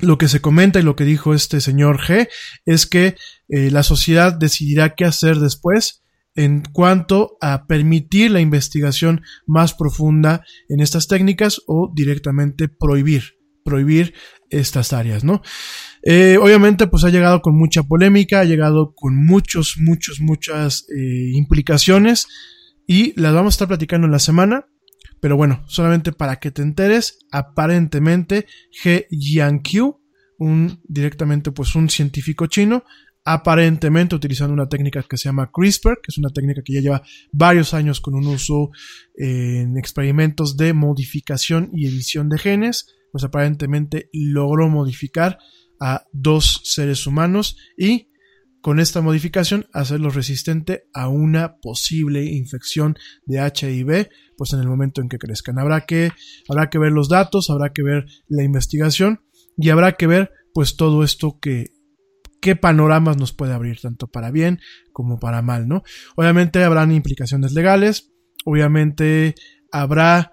lo 0.00 0.18
que 0.18 0.28
se 0.28 0.42
comenta 0.42 0.78
y 0.78 0.82
lo 0.82 0.94
que 0.94 1.04
dijo 1.04 1.32
este 1.32 1.62
señor 1.62 2.02
G 2.02 2.28
es 2.66 2.86
que 2.86 3.16
eh, 3.48 3.70
la 3.70 3.82
sociedad 3.82 4.34
decidirá 4.34 4.94
qué 4.94 5.06
hacer 5.06 5.38
después 5.38 6.02
en 6.34 6.64
cuanto 6.70 7.38
a 7.40 7.66
permitir 7.66 8.30
la 8.30 8.42
investigación 8.42 9.22
más 9.46 9.72
profunda 9.72 10.44
en 10.68 10.80
estas 10.80 11.08
técnicas 11.08 11.62
o 11.66 11.90
directamente 11.94 12.68
prohibir, 12.68 13.38
prohibir 13.64 14.12
estas 14.50 14.92
áreas, 14.92 15.24
¿no? 15.24 15.40
Eh, 16.02 16.36
obviamente, 16.38 16.88
pues 16.88 17.04
ha 17.04 17.08
llegado 17.08 17.40
con 17.40 17.56
mucha 17.56 17.84
polémica, 17.84 18.40
ha 18.40 18.44
llegado 18.44 18.92
con 18.94 19.16
muchos, 19.16 19.76
muchos, 19.78 20.20
muchas 20.20 20.84
eh, 20.94 21.30
implicaciones 21.32 22.26
y 22.86 23.18
las 23.20 23.34
vamos 23.34 23.54
a 23.54 23.56
estar 23.56 23.68
platicando 23.68 24.06
en 24.06 24.12
la 24.12 24.18
semana. 24.18 24.66
Pero 25.26 25.36
bueno, 25.36 25.64
solamente 25.66 26.12
para 26.12 26.36
que 26.36 26.52
te 26.52 26.62
enteres, 26.62 27.18
aparentemente 27.32 28.46
He 28.84 29.08
Jiankyu, 29.10 30.00
un 30.38 30.80
directamente 30.84 31.50
pues 31.50 31.74
un 31.74 31.90
científico 31.90 32.46
chino, 32.46 32.84
aparentemente 33.24 34.14
utilizando 34.14 34.54
una 34.54 34.68
técnica 34.68 35.02
que 35.02 35.16
se 35.16 35.28
llama 35.28 35.50
CRISPR, 35.52 35.96
que 35.96 36.12
es 36.12 36.18
una 36.18 36.30
técnica 36.30 36.62
que 36.64 36.74
ya 36.74 36.80
lleva 36.80 37.02
varios 37.32 37.74
años 37.74 38.00
con 38.00 38.14
un 38.14 38.28
uso 38.28 38.70
en 39.16 39.76
experimentos 39.76 40.56
de 40.56 40.72
modificación 40.74 41.70
y 41.72 41.88
edición 41.88 42.28
de 42.28 42.38
genes, 42.38 42.86
pues 43.10 43.24
aparentemente 43.24 44.08
logró 44.12 44.68
modificar 44.68 45.38
a 45.80 46.04
dos 46.12 46.60
seres 46.62 47.04
humanos 47.04 47.56
y 47.76 48.10
con 48.66 48.80
esta 48.80 49.00
modificación 49.00 49.66
hacerlo 49.72 50.10
resistente 50.10 50.88
a 50.92 51.06
una 51.06 51.58
posible 51.58 52.24
infección 52.24 52.96
de 53.24 53.38
HIV, 53.38 54.08
pues 54.36 54.54
en 54.54 54.58
el 54.58 54.66
momento 54.66 55.00
en 55.00 55.08
que 55.08 55.18
crezcan. 55.18 55.60
Habrá 55.60 55.82
que, 55.82 56.10
habrá 56.48 56.68
que 56.68 56.80
ver 56.80 56.90
los 56.90 57.08
datos, 57.08 57.48
habrá 57.48 57.72
que 57.72 57.84
ver 57.84 58.06
la 58.26 58.42
investigación 58.42 59.20
y 59.56 59.70
habrá 59.70 59.92
que 59.92 60.08
ver 60.08 60.32
pues 60.52 60.76
todo 60.76 61.04
esto 61.04 61.38
que, 61.40 61.66
qué 62.40 62.56
panoramas 62.56 63.16
nos 63.18 63.32
puede 63.32 63.52
abrir, 63.52 63.78
tanto 63.80 64.08
para 64.08 64.32
bien 64.32 64.58
como 64.92 65.20
para 65.20 65.42
mal, 65.42 65.68
¿no? 65.68 65.84
Obviamente 66.16 66.64
habrán 66.64 66.90
implicaciones 66.90 67.52
legales, 67.52 68.10
obviamente 68.44 69.36
habrá 69.70 70.32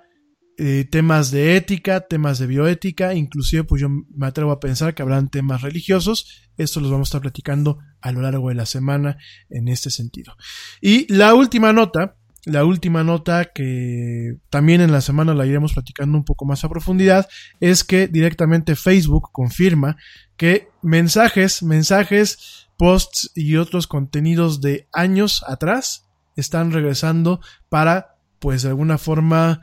eh, 0.57 0.87
temas 0.89 1.29
de 1.29 1.55
ética, 1.55 2.07
temas 2.07 2.39
de 2.39 2.47
bioética, 2.47 3.13
inclusive 3.13 3.63
pues 3.63 3.79
yo 3.79 3.89
me 3.89 4.25
atrevo 4.25 4.51
a 4.51 4.59
pensar 4.59 4.95
que 4.95 5.03
habrán 5.03 5.29
temas 5.29 5.61
religiosos. 5.61 6.42
Esto 6.57 6.79
los 6.79 6.91
vamos 6.91 7.07
a 7.07 7.09
estar 7.09 7.21
platicando 7.21 7.79
a 8.01 8.11
lo 8.11 8.21
largo 8.21 8.49
de 8.49 8.55
la 8.55 8.65
semana 8.65 9.17
en 9.49 9.67
este 9.67 9.89
sentido. 9.89 10.35
Y 10.81 11.11
la 11.13 11.33
última 11.33 11.73
nota, 11.73 12.15
la 12.45 12.65
última 12.65 13.03
nota 13.03 13.45
que 13.53 14.37
también 14.49 14.81
en 14.81 14.91
la 14.91 15.01
semana 15.01 15.33
la 15.33 15.45
iremos 15.45 15.73
platicando 15.73 16.17
un 16.17 16.25
poco 16.25 16.45
más 16.45 16.63
a 16.63 16.69
profundidad, 16.69 17.27
es 17.59 17.83
que 17.83 18.07
directamente 18.07 18.75
Facebook 18.75 19.29
confirma 19.31 19.97
que 20.35 20.67
mensajes, 20.81 21.63
mensajes, 21.63 22.67
posts 22.77 23.31
y 23.35 23.55
otros 23.55 23.87
contenidos 23.87 24.59
de 24.61 24.87
años 24.91 25.43
atrás 25.47 26.09
están 26.35 26.71
regresando 26.71 27.39
para, 27.69 28.15
pues 28.39 28.63
de 28.63 28.69
alguna 28.69 28.97
forma, 28.97 29.61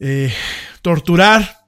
eh, 0.00 0.32
torturar 0.82 1.63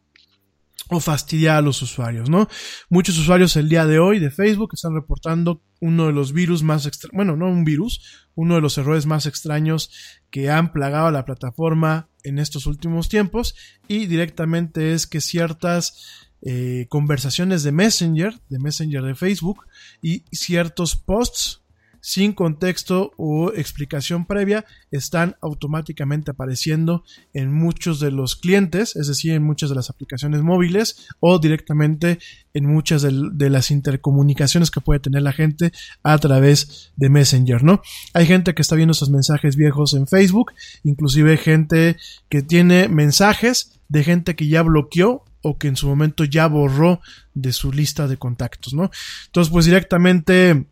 o 0.89 1.01
fastidiar 1.01 1.57
a 1.57 1.63
los 1.63 1.83
usuarios, 1.83 2.31
¿no? 2.31 2.49
Muchos 2.89 3.19
usuarios 3.19 3.57
el 3.57 3.69
día 3.69 3.87
de 3.87 3.99
hoy 3.99 4.19
de 4.19 4.31
Facebook 4.31 4.71
están 4.75 4.95
reportando 4.95 5.63
uno 5.81 6.07
de 6.07 6.13
los 6.13 6.33
virus 6.33 6.63
más 6.63 6.87
extraños, 6.87 7.17
bueno, 7.17 7.37
no 7.37 7.47
un 7.47 7.65
virus, 7.65 8.29
uno 8.35 8.55
de 8.55 8.61
los 8.61 8.79
errores 8.79 9.07
más 9.07 9.27
extraños 9.27 9.91
que 10.31 10.51
han 10.51 10.73
plagado 10.73 11.09
a 11.09 11.13
la 11.13 11.25
plataforma 11.25 12.09
en 12.23 12.39
estos 12.39 12.67
últimos 12.67 13.09
tiempos 13.09 13.55
y 13.89 14.07
directamente 14.07 14.93
es 14.93 15.07
que 15.07 15.21
ciertas 15.21 16.27
eh, 16.43 16.87
conversaciones 16.89 17.63
de 17.63 17.73
Messenger, 17.73 18.41
de 18.49 18.59
Messenger 18.59 19.03
de 19.03 19.15
Facebook 19.15 19.67
y 20.01 20.25
ciertos 20.31 20.97
posts 20.97 21.63
sin 22.07 22.35
contexto 22.35 23.13
o 23.17 23.53
explicación 23.53 24.27
previa 24.27 24.65
están 24.93 25.35
automáticamente 25.41 26.31
apareciendo 26.31 27.03
en 27.35 27.53
muchos 27.53 27.99
de 27.99 28.13
los 28.13 28.37
clientes, 28.37 28.95
es 28.95 29.09
decir, 29.09 29.33
en 29.33 29.43
muchas 29.43 29.71
de 29.71 29.75
las 29.75 29.91
aplicaciones 29.91 30.43
móviles 30.43 31.09
o 31.19 31.41
directamente 31.41 32.21
en 32.55 32.67
muchas 32.67 33.03
de, 33.03 33.51
las 33.51 33.73
intercomunicaciones 33.73 34.71
que 34.71 34.81
puede 34.81 35.01
tener 35.01 35.23
la 35.23 35.33
gente 35.33 35.73
a 36.05 36.17
través 36.19 36.93
de 36.95 37.11
Messenger, 37.11 37.65
¿no? 37.65 37.83
Hay 38.15 38.25
gente 38.25 38.55
que 38.55 38.63
está 38.63 38.77
viendo 38.77 38.93
esos 38.93 39.11
mensajes 39.11 39.57
viejos 39.57 39.93
en 39.93 40.07
Facebook, 40.07 40.53
inclusive 40.85 41.37
gente 41.37 41.97
que 42.29 42.41
tiene 42.41 42.87
mensajes 42.87 43.81
de 43.89 44.05
gente 44.05 44.37
que 44.37 44.47
ya 44.47 44.63
bloqueó 44.63 45.25
o 45.43 45.59
que 45.59 45.67
en 45.67 45.75
su 45.75 45.89
momento 45.89 46.23
ya 46.23 46.47
borró 46.47 47.01
de 47.35 47.53
su 47.53 47.73
lista 47.73 48.07
de 48.07 48.17
contactos, 48.17 48.75
¿no? 48.75 48.93
Entonces, 49.27 49.53
pues 49.53 49.65
directamente 49.65 50.67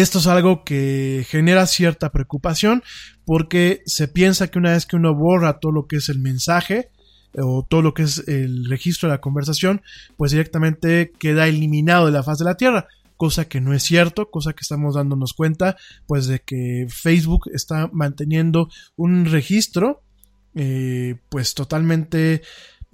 esto 0.00 0.18
es 0.18 0.26
algo 0.26 0.64
que 0.64 1.26
genera 1.28 1.66
cierta 1.66 2.10
preocupación 2.10 2.82
porque 3.24 3.82
se 3.86 4.08
piensa 4.08 4.48
que 4.48 4.58
una 4.58 4.72
vez 4.72 4.86
que 4.86 4.96
uno 4.96 5.14
borra 5.14 5.58
todo 5.60 5.72
lo 5.72 5.86
que 5.86 5.96
es 5.96 6.08
el 6.08 6.18
mensaje 6.18 6.90
o 7.36 7.66
todo 7.68 7.82
lo 7.82 7.94
que 7.94 8.04
es 8.04 8.26
el 8.28 8.66
registro 8.68 9.08
de 9.08 9.14
la 9.14 9.20
conversación, 9.20 9.82
pues 10.16 10.30
directamente 10.30 11.12
queda 11.18 11.48
eliminado 11.48 12.06
de 12.06 12.12
la 12.12 12.22
faz 12.22 12.38
de 12.38 12.44
la 12.44 12.56
Tierra 12.56 12.86
cosa 13.16 13.46
que 13.46 13.60
no 13.60 13.72
es 13.72 13.82
cierto, 13.82 14.30
cosa 14.30 14.52
que 14.52 14.62
estamos 14.62 14.96
dándonos 14.96 15.32
cuenta, 15.32 15.76
pues 16.06 16.26
de 16.26 16.40
que 16.40 16.86
Facebook 16.90 17.48
está 17.52 17.88
manteniendo 17.92 18.68
un 18.96 19.26
registro, 19.26 20.02
eh, 20.54 21.16
pues 21.30 21.54
totalmente 21.54 22.42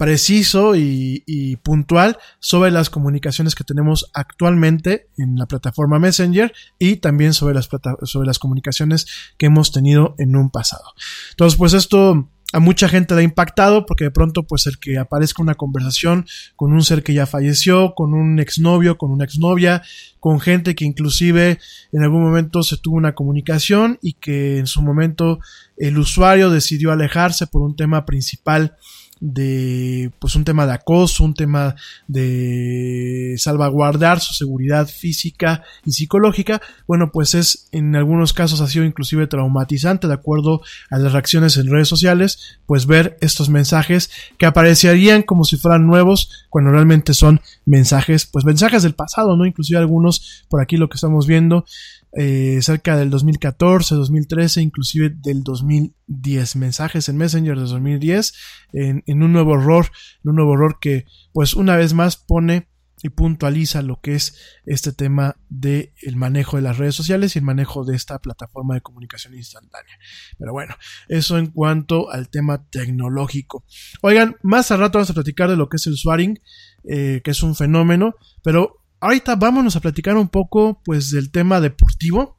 preciso 0.01 0.73
y, 0.75 1.57
puntual 1.61 2.17
sobre 2.39 2.71
las 2.71 2.89
comunicaciones 2.89 3.53
que 3.53 3.63
tenemos 3.63 4.09
actualmente 4.15 5.09
en 5.15 5.35
la 5.35 5.45
plataforma 5.45 5.99
Messenger 5.99 6.51
y 6.79 6.95
también 6.95 7.35
sobre 7.35 7.53
las, 7.53 7.69
sobre 8.05 8.25
las 8.25 8.39
comunicaciones 8.39 9.05
que 9.37 9.45
hemos 9.45 9.71
tenido 9.71 10.15
en 10.17 10.35
un 10.35 10.49
pasado. 10.49 10.85
Entonces, 11.29 11.55
pues 11.55 11.73
esto 11.73 12.27
a 12.51 12.59
mucha 12.59 12.89
gente 12.89 13.13
le 13.13 13.21
ha 13.21 13.23
impactado 13.23 13.85
porque 13.85 14.05
de 14.05 14.11
pronto 14.11 14.41
pues 14.41 14.65
el 14.65 14.79
que 14.79 14.97
aparezca 14.97 15.43
una 15.43 15.53
conversación 15.53 16.25
con 16.55 16.73
un 16.73 16.81
ser 16.83 17.03
que 17.03 17.13
ya 17.13 17.27
falleció, 17.27 17.93
con 17.93 18.15
un 18.15 18.39
exnovio, 18.39 18.97
con 18.97 19.11
una 19.11 19.25
exnovia, 19.25 19.83
con 20.19 20.39
gente 20.39 20.73
que 20.73 20.83
inclusive 20.83 21.59
en 21.91 22.01
algún 22.01 22.23
momento 22.23 22.63
se 22.63 22.77
tuvo 22.77 22.95
una 22.95 23.13
comunicación 23.13 23.99
y 24.01 24.13
que 24.13 24.57
en 24.57 24.65
su 24.65 24.81
momento 24.81 25.39
el 25.77 25.99
usuario 25.99 26.49
decidió 26.49 26.91
alejarse 26.91 27.45
por 27.45 27.61
un 27.61 27.75
tema 27.75 28.03
principal 28.03 28.75
de 29.21 30.11
pues 30.19 30.35
un 30.35 30.43
tema 30.43 30.65
de 30.65 30.73
acoso, 30.73 31.23
un 31.23 31.35
tema 31.35 31.75
de 32.07 33.35
salvaguardar 33.37 34.19
su 34.19 34.33
seguridad 34.33 34.87
física 34.87 35.63
y 35.85 35.91
psicológica, 35.91 36.59
bueno, 36.87 37.11
pues 37.11 37.35
es 37.35 37.69
en 37.71 37.95
algunos 37.95 38.33
casos 38.33 38.61
ha 38.61 38.67
sido 38.67 38.83
inclusive 38.83 39.27
traumatizante 39.27 40.07
de 40.07 40.15
acuerdo 40.15 40.61
a 40.89 40.97
las 40.97 41.13
reacciones 41.13 41.55
en 41.57 41.69
redes 41.69 41.87
sociales, 41.87 42.59
pues 42.65 42.87
ver 42.87 43.17
estos 43.21 43.47
mensajes 43.49 44.09
que 44.39 44.47
aparecerían 44.47 45.21
como 45.21 45.45
si 45.45 45.55
fueran 45.55 45.85
nuevos 45.85 46.47
cuando 46.49 46.71
realmente 46.71 47.13
son 47.13 47.41
mensajes, 47.65 48.25
pues 48.25 48.43
mensajes 48.43 48.81
del 48.81 48.95
pasado, 48.95 49.37
¿no? 49.37 49.45
Inclusive 49.45 49.79
algunos 49.79 50.45
por 50.49 50.61
aquí 50.61 50.77
lo 50.77 50.89
que 50.89 50.95
estamos 50.95 51.27
viendo 51.27 51.65
eh, 52.13 52.59
cerca 52.61 52.97
del 52.97 53.09
2014, 53.09 53.95
2013, 53.95 54.61
inclusive 54.61 55.09
del 55.09 55.43
2010. 55.43 56.55
Mensajes 56.57 57.09
en 57.09 57.17
Messenger 57.17 57.55
de 57.55 57.63
2010 57.63 58.33
en, 58.73 59.03
en, 59.05 59.23
un 59.23 59.31
nuevo 59.31 59.55
error, 59.55 59.87
en 60.23 60.29
un 60.31 60.35
nuevo 60.35 60.53
error 60.55 60.77
que 60.79 61.05
pues 61.33 61.53
una 61.53 61.75
vez 61.75 61.93
más 61.93 62.17
pone 62.17 62.67
y 63.03 63.09
puntualiza 63.09 63.81
lo 63.81 63.99
que 63.99 64.15
es 64.15 64.37
este 64.65 64.91
tema 64.91 65.37
del 65.49 65.91
el 66.01 66.15
manejo 66.15 66.57
de 66.57 66.63
las 66.63 66.77
redes 66.77 66.95
sociales 66.95 67.35
y 67.35 67.39
el 67.39 67.45
manejo 67.45 67.83
de 67.83 67.95
esta 67.95 68.19
plataforma 68.19 68.75
de 68.75 68.81
comunicación 68.81 69.33
instantánea. 69.33 69.97
Pero 70.37 70.53
bueno, 70.53 70.75
eso 71.07 71.37
en 71.37 71.47
cuanto 71.47 72.11
al 72.11 72.29
tema 72.29 72.67
tecnológico. 72.69 73.65
Oigan, 74.01 74.37
más 74.43 74.71
al 74.71 74.79
rato 74.79 74.99
vamos 74.99 75.09
a 75.09 75.15
platicar 75.15 75.49
de 75.49 75.57
lo 75.57 75.69
que 75.69 75.77
es 75.77 75.87
el 75.87 75.97
swaring, 75.97 76.39
eh, 76.83 77.21
que 77.23 77.31
es 77.31 77.41
un 77.43 77.55
fenómeno, 77.55 78.15
pero 78.43 78.80
ahorita 79.01 79.35
vámonos 79.35 79.75
a 79.75 79.81
platicar 79.81 80.15
un 80.15 80.29
poco 80.29 80.81
pues 80.85 81.11
del 81.11 81.31
tema 81.31 81.59
deportivo. 81.59 82.37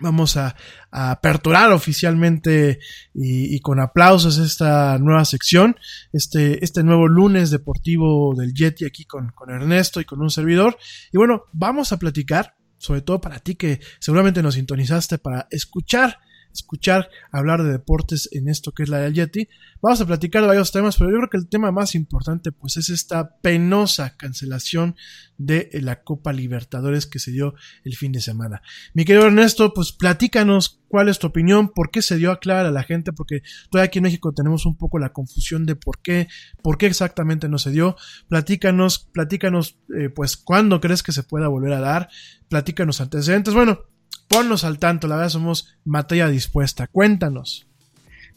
Vamos 0.00 0.36
a, 0.36 0.56
aperturar 0.92 1.70
oficialmente 1.72 2.80
y, 3.14 3.60
con 3.60 3.80
aplausos 3.80 4.38
esta 4.38 4.98
nueva 4.98 5.24
sección, 5.24 5.76
este, 6.12 6.64
este 6.64 6.82
nuevo 6.82 7.06
lunes 7.06 7.50
deportivo 7.50 8.34
del 8.34 8.54
Yeti 8.54 8.84
aquí 8.86 9.04
con, 9.04 9.30
con 9.32 9.50
Ernesto 9.50 10.00
y 10.00 10.04
con 10.04 10.20
un 10.20 10.30
servidor. 10.30 10.78
Y 11.12 11.18
bueno, 11.18 11.44
vamos 11.52 11.92
a 11.92 11.98
platicar, 11.98 12.54
sobre 12.78 13.02
todo 13.02 13.20
para 13.20 13.40
ti 13.40 13.56
que 13.56 13.80
seguramente 13.98 14.42
nos 14.42 14.54
sintonizaste 14.54 15.18
para 15.18 15.46
escuchar 15.50 16.18
escuchar 16.52 17.10
hablar 17.30 17.62
de 17.62 17.72
deportes 17.72 18.28
en 18.32 18.48
esto 18.48 18.72
que 18.72 18.82
es 18.82 18.88
la 18.88 18.98
del 18.98 19.14
Yeti. 19.14 19.48
Vamos 19.82 20.00
a 20.00 20.06
platicar 20.06 20.46
varios 20.46 20.72
temas, 20.72 20.96
pero 20.96 21.10
yo 21.10 21.16
creo 21.16 21.30
que 21.30 21.36
el 21.36 21.48
tema 21.48 21.72
más 21.72 21.94
importante 21.94 22.52
pues 22.52 22.76
es 22.76 22.90
esta 22.90 23.36
penosa 23.40 24.16
cancelación 24.16 24.96
de 25.38 25.70
la 25.74 26.02
Copa 26.02 26.32
Libertadores 26.32 27.06
que 27.06 27.18
se 27.18 27.32
dio 27.32 27.54
el 27.84 27.96
fin 27.96 28.12
de 28.12 28.20
semana. 28.20 28.62
Mi 28.92 29.04
querido 29.04 29.26
Ernesto, 29.26 29.72
pues 29.72 29.92
platícanos 29.92 30.80
cuál 30.88 31.08
es 31.08 31.18
tu 31.18 31.28
opinión, 31.28 31.70
por 31.70 31.90
qué 31.90 32.02
se 32.02 32.16
dio 32.16 32.30
a 32.30 32.40
clara 32.40 32.68
a 32.68 32.72
la 32.72 32.82
gente, 32.82 33.12
porque 33.12 33.42
todavía 33.70 33.86
aquí 33.86 34.00
en 34.00 34.04
México 34.04 34.32
tenemos 34.32 34.66
un 34.66 34.76
poco 34.76 34.98
la 34.98 35.12
confusión 35.12 35.64
de 35.64 35.76
por 35.76 36.02
qué, 36.02 36.28
por 36.62 36.76
qué 36.76 36.86
exactamente 36.86 37.48
no 37.48 37.58
se 37.58 37.70
dio. 37.70 37.96
Platícanos, 38.28 38.98
platícanos, 38.98 39.78
eh, 39.98 40.10
pues 40.10 40.36
cuándo 40.36 40.80
crees 40.80 41.02
que 41.02 41.12
se 41.12 41.22
pueda 41.22 41.48
volver 41.48 41.72
a 41.72 41.80
dar, 41.80 42.08
platícanos 42.48 43.00
antecedentes. 43.00 43.54
Bueno, 43.54 43.84
ponnos 44.30 44.62
al 44.62 44.78
tanto, 44.78 45.08
la 45.08 45.16
verdad 45.16 45.30
somos 45.30 45.76
materia 45.84 46.28
dispuesta. 46.28 46.86
Cuéntanos. 46.86 47.66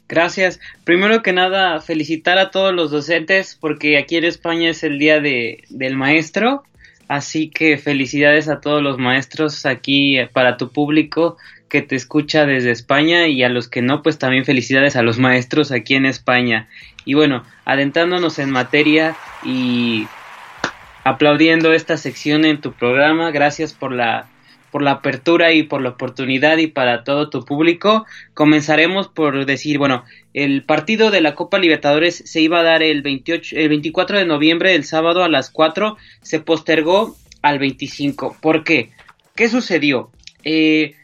Gracias. 0.09 0.59
Primero 0.83 1.21
que 1.21 1.33
nada, 1.33 1.79
felicitar 1.81 2.39
a 2.39 2.49
todos 2.49 2.73
los 2.73 2.89
docentes 2.89 3.55
porque 3.59 3.97
aquí 3.97 4.17
en 4.17 4.25
España 4.25 4.71
es 4.71 4.83
el 4.83 4.97
día 4.97 5.21
de, 5.21 5.63
del 5.69 5.95
maestro. 5.95 6.63
Así 7.07 7.49
que 7.49 7.77
felicidades 7.77 8.49
a 8.49 8.59
todos 8.59 8.81
los 8.81 8.97
maestros 8.97 9.67
aquí 9.67 10.17
para 10.33 10.57
tu 10.57 10.71
público 10.71 11.37
que 11.69 11.83
te 11.83 11.95
escucha 11.95 12.45
desde 12.47 12.71
España 12.71 13.27
y 13.27 13.43
a 13.43 13.49
los 13.49 13.67
que 13.67 13.83
no, 13.83 14.01
pues 14.01 14.17
también 14.17 14.45
felicidades 14.45 14.95
a 14.95 15.03
los 15.03 15.19
maestros 15.19 15.71
aquí 15.71 15.93
en 15.93 16.07
España. 16.07 16.69
Y 17.05 17.13
bueno, 17.13 17.43
adentrándonos 17.65 18.39
en 18.39 18.49
materia 18.49 19.15
y 19.43 20.07
aplaudiendo 21.03 21.71
esta 21.71 21.97
sección 21.97 22.45
en 22.45 22.61
tu 22.61 22.71
programa, 22.73 23.29
gracias 23.31 23.73
por 23.73 23.91
la 23.91 24.27
por 24.73 24.81
la 24.81 24.93
apertura 24.93 25.53
y 25.53 25.61
por 25.61 25.83
la 25.83 25.89
oportunidad 25.89 26.57
y 26.57 26.65
para 26.65 27.03
todo 27.03 27.29
tu 27.29 27.45
público. 27.45 28.07
Comenzaremos 28.33 29.07
por 29.07 29.45
decir, 29.45 29.77
bueno, 29.77 30.03
el 30.33 30.63
partido 30.63 31.11
de 31.11 31.21
la 31.21 31.35
Copa 31.35 31.59
Libertadores 31.59 32.23
se 32.25 32.41
iba 32.41 32.59
a 32.59 32.63
dar 32.63 32.81
el 32.81 33.03
28, 33.03 33.55
el 33.55 33.69
24 33.69 34.17
de 34.17 34.25
noviembre, 34.25 34.73
el 34.73 34.83
sábado 34.83 35.23
a 35.23 35.29
las 35.29 35.51
4, 35.51 35.95
se 36.23 36.39
postergó 36.39 37.15
al 37.43 37.59
25. 37.59 38.35
¿Por 38.41 38.63
qué? 38.63 38.89
¿Qué 39.35 39.47
sucedió? 39.47 40.09
Eh, 40.43 40.95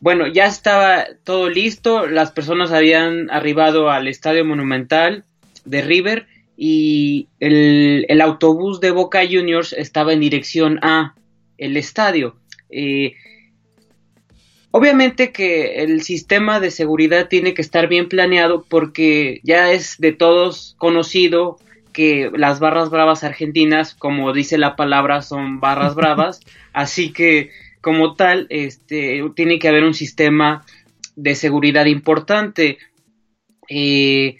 bueno, 0.00 0.26
ya 0.26 0.46
estaba 0.46 1.06
todo 1.22 1.48
listo, 1.48 2.08
las 2.08 2.32
personas 2.32 2.72
habían 2.72 3.30
arribado 3.30 3.90
al 3.90 4.08
Estadio 4.08 4.44
Monumental 4.44 5.24
de 5.64 5.82
River 5.82 6.26
y 6.56 7.28
el, 7.38 8.06
el 8.08 8.20
autobús 8.20 8.80
de 8.80 8.90
Boca 8.90 9.20
Juniors 9.20 9.72
estaba 9.72 10.12
en 10.12 10.18
dirección 10.18 10.80
a 10.82 11.14
el 11.58 11.76
estadio. 11.76 12.36
Eh, 12.70 13.14
obviamente 14.70 15.32
que 15.32 15.82
el 15.82 16.02
sistema 16.02 16.60
de 16.60 16.70
seguridad 16.70 17.28
tiene 17.28 17.54
que 17.54 17.62
estar 17.62 17.88
bien 17.88 18.08
planeado 18.08 18.64
porque 18.68 19.40
ya 19.42 19.72
es 19.72 19.96
de 19.98 20.12
todos 20.12 20.74
conocido 20.78 21.58
que 21.92 22.30
las 22.34 22.60
barras 22.60 22.90
bravas 22.90 23.24
argentinas, 23.24 23.94
como 23.94 24.32
dice 24.32 24.58
la 24.58 24.76
palabra, 24.76 25.22
son 25.22 25.60
barras 25.60 25.94
bravas, 25.96 26.40
así 26.72 27.12
que 27.12 27.50
como 27.80 28.14
tal, 28.14 28.46
este, 28.50 29.22
tiene 29.34 29.58
que 29.58 29.68
haber 29.68 29.84
un 29.84 29.94
sistema 29.94 30.64
de 31.16 31.34
seguridad 31.34 31.86
importante. 31.86 32.78
Eh, 33.68 34.36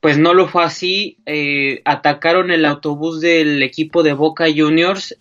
pues 0.00 0.18
no 0.18 0.34
lo 0.34 0.46
fue 0.48 0.62
así, 0.64 1.18
eh, 1.24 1.80
atacaron 1.86 2.50
el 2.50 2.66
autobús 2.66 3.20
del 3.20 3.62
equipo 3.62 4.02
de 4.02 4.12
Boca 4.12 4.44
Juniors, 4.54 5.16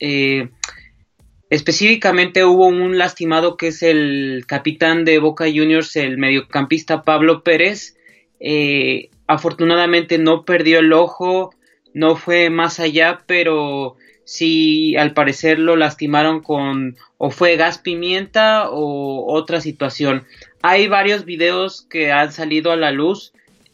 Específicamente 1.54 2.46
hubo 2.46 2.66
un 2.66 2.98
lastimado 2.98 3.58
que 3.58 3.68
es 3.68 3.84
el 3.84 4.44
capitán 4.48 5.06
de 5.06 5.20
Boca 5.20 5.46
Juniors, 5.46 5.96
el 5.98 6.18
mediocampista 6.18 7.04
Pablo 7.04 7.44
Pérez. 7.44 7.96
Eh, 8.40 9.12
afortunadamente 9.28 10.18
no 10.18 10.46
perdió 10.46 10.80
el 10.80 10.92
ojo, 10.94 11.54
no 11.94 12.16
fue 12.16 12.50
más 12.50 12.80
allá, 12.80 13.20
pero 13.28 13.98
sí 14.24 14.96
al 14.96 15.14
parecer 15.14 15.60
lo 15.60 15.76
lastimaron 15.76 16.42
con 16.42 16.98
o 17.20 17.30
fue 17.30 17.56
gas 17.56 17.78
pimienta 17.78 18.72
o 18.72 19.32
otra 19.32 19.62
situación. 19.62 20.26
Hay 20.64 20.88
varios 20.88 21.24
videos 21.24 21.86
que 21.88 22.12
han 22.12 22.32
salido 22.32 22.72
a 22.72 22.78
la 22.78 22.90
luz 22.90 23.32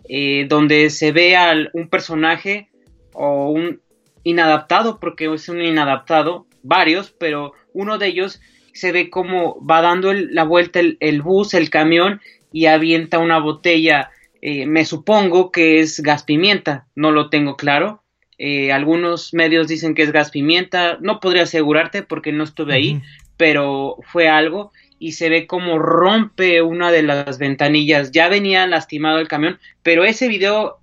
eh, 0.09 0.47
donde 0.49 0.89
se 0.89 1.13
ve 1.13 1.37
a 1.37 1.53
un 1.71 1.87
personaje 1.87 2.67
o 3.13 3.51
un 3.51 3.79
inadaptado, 4.25 4.99
porque 4.99 5.33
es 5.33 5.47
un 5.47 5.61
inadaptado, 5.61 6.45
varios, 6.61 7.11
pero 7.11 7.53
uno 7.73 7.97
de 7.97 8.07
ellos 8.07 8.41
se 8.73 8.91
ve 8.91 9.09
como 9.09 9.63
va 9.65 9.81
dando 9.81 10.13
la 10.13 10.43
vuelta 10.43 10.79
el, 10.79 11.21
bus, 11.21 11.53
el 11.53 11.69
camión 11.69 12.21
y 12.51 12.65
avienta 12.65 13.19
una 13.19 13.39
botella, 13.39 14.11
eh, 14.41 14.65
me 14.65 14.85
supongo 14.85 15.51
que 15.51 15.79
es 15.79 16.01
gas 16.01 16.23
pimienta, 16.23 16.87
no 16.95 17.11
lo 17.11 17.29
tengo 17.29 17.57
claro. 17.57 18.03
Eh, 18.37 18.71
algunos 18.71 19.33
medios 19.33 19.67
dicen 19.67 19.95
que 19.95 20.03
es 20.03 20.11
gas 20.11 20.31
pimienta, 20.31 20.97
no 21.01 21.19
podría 21.19 21.43
asegurarte 21.43 22.03
porque 22.03 22.31
no 22.31 22.45
estuve 22.45 22.73
ahí, 22.73 23.01
pero 23.35 23.97
fue 24.03 24.29
algo 24.29 24.71
y 24.97 25.13
se 25.13 25.29
ve 25.29 25.45
como 25.47 25.77
rompe 25.77 26.61
una 26.61 26.91
de 26.91 27.03
las 27.03 27.37
ventanillas. 27.37 28.11
Ya 28.11 28.29
venía 28.29 28.65
lastimado 28.67 29.19
el 29.19 29.27
camión, 29.27 29.59
pero 29.83 30.03
ese 30.03 30.27
video, 30.27 30.79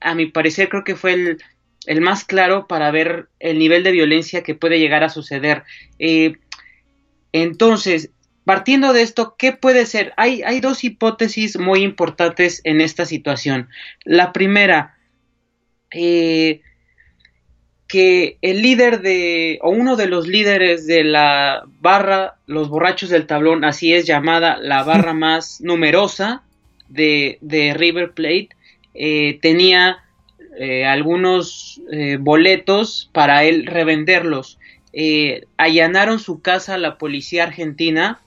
a 0.00 0.14
mi 0.14 0.26
parecer, 0.26 0.68
creo 0.68 0.84
que 0.84 0.96
fue 0.96 1.14
el, 1.14 1.38
el 1.86 2.00
más 2.00 2.24
claro 2.24 2.66
para 2.66 2.90
ver 2.90 3.28
el 3.38 3.58
nivel 3.58 3.82
de 3.82 3.92
violencia 3.92 4.42
que 4.42 4.54
puede 4.54 4.78
llegar 4.78 5.02
a 5.02 5.08
suceder. 5.08 5.64
Eh, 5.98 6.34
Entonces, 7.32 8.10
partiendo 8.44 8.92
de 8.92 9.02
esto, 9.02 9.36
¿qué 9.38 9.52
puede 9.52 9.86
ser? 9.86 10.12
Hay, 10.16 10.42
hay 10.42 10.60
dos 10.60 10.82
hipótesis 10.82 11.58
muy 11.58 11.82
importantes 11.82 12.60
en 12.64 12.80
esta 12.80 13.04
situación. 13.06 13.68
La 14.04 14.32
primera, 14.32 14.96
eh, 15.92 16.60
que 17.86 18.38
el 18.40 18.62
líder 18.62 19.00
de, 19.02 19.58
o 19.62 19.70
uno 19.70 19.96
de 19.96 20.06
los 20.06 20.26
líderes 20.26 20.86
de 20.86 21.02
la 21.04 21.64
barra, 21.80 22.36
los 22.46 22.68
borrachos 22.68 23.10
del 23.10 23.26
tablón, 23.26 23.64
así 23.64 23.92
es 23.92 24.06
llamada 24.06 24.58
la 24.58 24.84
barra 24.84 25.12
más 25.12 25.60
numerosa 25.60 26.42
de, 26.88 27.38
de 27.40 27.74
River 27.74 28.12
Plate, 28.12 28.50
eh, 28.94 29.38
tenía 29.40 30.04
eh, 30.58 30.86
algunos 30.86 31.80
eh, 31.92 32.16
boletos 32.20 33.10
para 33.12 33.44
él 33.44 33.66
revenderlos. 33.66 34.58
allanaron 35.56 36.18
su 36.18 36.40
casa 36.40 36.74
a 36.74 36.78
la 36.78 36.98
policía 36.98 37.44
argentina 37.44 38.20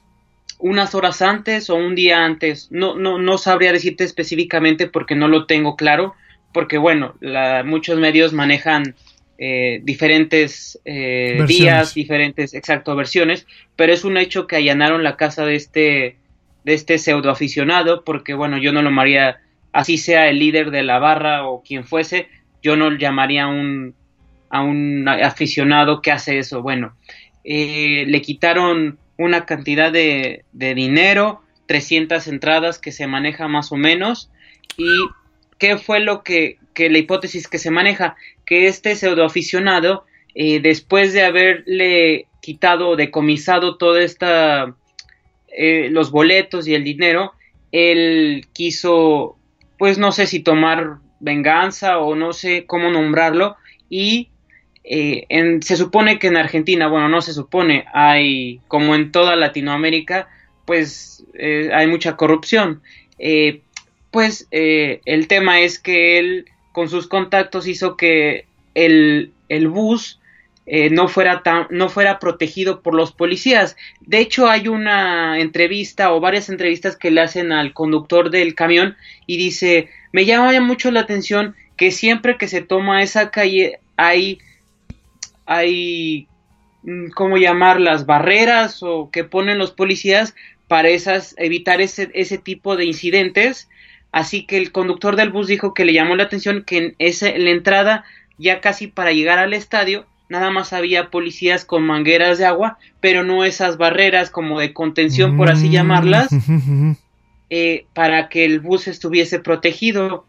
unas 0.59 0.95
horas 0.95 1.21
antes 1.21 1.69
o 1.69 1.75
un 1.75 1.93
día 1.93 2.23
antes. 2.23 2.69
No, 2.71 2.95
no, 2.95 3.19
no 3.19 3.37
sabría 3.37 3.73
decirte 3.73 4.05
específicamente 4.05 4.87
porque 4.87 5.13
no 5.13 5.27
lo 5.27 5.45
tengo 5.45 5.75
claro, 5.75 6.15
porque 6.53 6.77
bueno, 6.77 7.15
la, 7.19 7.63
muchos 7.63 7.99
medios 7.99 8.31
manejan 8.31 8.95
eh, 9.37 9.81
diferentes 9.83 10.79
eh, 10.85 11.43
días, 11.47 11.93
diferentes, 11.93 12.53
exacto, 12.53 12.95
versiones, 12.95 13.45
pero 13.75 13.91
es 13.91 14.05
un 14.05 14.15
hecho 14.15 14.47
que 14.47 14.55
allanaron 14.55 15.03
la 15.03 15.17
casa 15.17 15.45
de 15.45 15.55
este, 15.55 16.15
de 16.63 16.73
este 16.73 16.97
pseudo 16.97 17.29
aficionado, 17.29 18.05
porque 18.05 18.35
bueno, 18.35 18.57
yo 18.57 18.71
no 18.71 18.81
lo 18.81 18.89
llamaría, 18.89 19.41
así 19.73 19.97
sea 19.97 20.29
el 20.29 20.39
líder 20.39 20.71
de 20.71 20.83
la 20.83 20.99
barra 20.99 21.45
o 21.45 21.61
quien 21.61 21.83
fuese, 21.83 22.29
yo 22.61 22.77
no 22.77 22.95
llamaría 22.97 23.43
a 23.43 23.47
un, 23.47 23.95
aficionado 25.07 26.01
que 26.01 26.11
hace 26.11 26.37
eso. 26.37 26.61
Bueno, 26.61 26.95
eh, 27.43 28.05
le 28.07 28.21
quitaron 28.21 28.99
una 29.17 29.45
cantidad 29.45 29.91
de, 29.91 30.45
de 30.53 30.75
dinero, 30.75 31.41
300 31.67 32.27
entradas 32.27 32.79
que 32.79 32.91
se 32.91 33.07
maneja 33.07 33.47
más 33.47 33.71
o 33.71 33.75
menos, 33.75 34.29
y 34.77 34.87
¿qué 35.57 35.77
fue 35.77 35.99
lo 35.99 36.23
que, 36.23 36.57
que 36.73 36.89
la 36.89 36.97
hipótesis 36.97 37.47
que 37.47 37.57
se 37.57 37.71
maneja? 37.71 38.15
Que 38.45 38.67
este 38.67 38.95
pseudoaficionado, 38.95 40.05
eh, 40.35 40.59
después 40.59 41.13
de 41.13 41.23
haberle 41.23 42.27
quitado, 42.41 42.95
decomisado 42.95 43.77
toda 43.77 44.01
esta, 44.01 44.75
eh, 45.55 45.87
los 45.89 46.11
boletos 46.11 46.67
y 46.67 46.75
el 46.75 46.83
dinero, 46.83 47.33
él 47.71 48.45
quiso, 48.53 49.37
pues 49.77 49.97
no 49.97 50.11
sé 50.11 50.27
si 50.27 50.39
tomar 50.39 50.97
venganza 51.19 51.99
o 51.99 52.15
no 52.15 52.33
sé 52.33 52.65
cómo 52.65 52.89
nombrarlo, 52.89 53.55
y 53.89 54.29
eh, 54.83 55.25
se 55.61 55.77
supone 55.77 56.19
que 56.19 56.27
en 56.27 56.37
Argentina, 56.37 56.87
bueno, 56.87 57.07
no 57.09 57.21
se 57.21 57.33
supone, 57.33 57.85
hay, 57.93 58.59
como 58.67 58.95
en 58.95 59.11
toda 59.11 59.35
Latinoamérica, 59.35 60.27
pues 60.65 61.25
eh, 61.33 61.69
hay 61.73 61.87
mucha 61.87 62.15
corrupción. 62.15 62.81
Eh, 63.19 63.61
pues 64.11 64.47
el 64.51 65.27
tema 65.27 65.61
es 65.61 65.79
que 65.79 66.19
él 66.19 66.45
con 66.71 66.87
sus 66.87 67.07
contactos 67.07 67.67
hizo 67.67 67.97
que 67.97 68.45
el, 68.75 69.31
el 69.49 69.67
bus 69.67 70.19
no, 70.65 71.07
fuera 71.07 71.43
tan, 71.43 71.67
no 71.69 71.89
fuera 71.89 72.19
protegido 72.19 72.81
por 72.81 72.93
los 72.93 73.11
policías. 73.11 73.75
De 74.01 74.19
hecho, 74.19 74.49
hay 74.49 74.67
una 74.67 75.39
entrevista 75.39 76.13
o 76.13 76.19
varias 76.19 76.49
entrevistas 76.49 76.95
que 76.95 77.11
le 77.11 77.21
hacen 77.21 77.51
al 77.51 77.73
conductor 77.73 78.29
del 78.29 78.55
camión 78.55 78.95
y 79.27 79.37
dice, 79.37 79.89
me 80.11 80.25
llama 80.25 80.59
mucho 80.61 80.91
la 80.91 81.01
atención 81.01 81.55
que 81.75 81.91
siempre 81.91 82.37
que 82.37 82.47
se 82.47 82.61
toma 82.61 83.01
esa 83.01 83.31
calle 83.31 83.79
hay 83.97 84.39
hay, 85.45 86.27
mm, 86.83 87.09
¿cómo 87.09 87.37
llamarlas? 87.37 88.05
Barreras 88.05 88.83
o 88.83 89.09
que 89.11 89.23
ponen 89.23 89.57
los 89.57 89.71
policías 89.71 90.35
para 90.67 90.89
esas, 90.89 91.35
evitar 91.37 91.81
ese, 91.81 92.09
ese 92.13 92.37
tipo 92.37 92.75
de 92.75 92.85
incidentes. 92.85 93.69
Así 94.11 94.45
que 94.45 94.57
el 94.57 94.71
conductor 94.71 95.15
del 95.15 95.31
bus 95.31 95.47
dijo 95.47 95.73
que 95.73 95.85
le 95.85 95.93
llamó 95.93 96.15
la 96.15 96.23
atención 96.23 96.63
que 96.63 96.77
en, 96.77 96.95
esa, 96.99 97.29
la 97.31 97.49
entrada, 97.49 98.05
ya 98.37 98.61
casi 98.61 98.87
para 98.87 99.11
llegar 99.11 99.39
al 99.39 99.53
estadio, 99.53 100.05
nada 100.29 100.49
más 100.49 100.73
había 100.73 101.09
policías 101.09 101.65
con 101.65 101.83
mangueras 101.83 102.37
de 102.37 102.45
agua, 102.45 102.77
pero 102.99 103.23
no 103.23 103.43
esas 103.43 103.77
barreras 103.77 104.29
como 104.29 104.59
de 104.59 104.73
contención, 104.73 105.37
por 105.37 105.49
así 105.49 105.69
llamarlas, 105.69 106.29
eh, 107.49 107.85
para 107.93 108.29
que 108.29 108.45
el 108.45 108.59
bus 108.59 108.87
estuviese 108.87 109.39
protegido. 109.39 110.25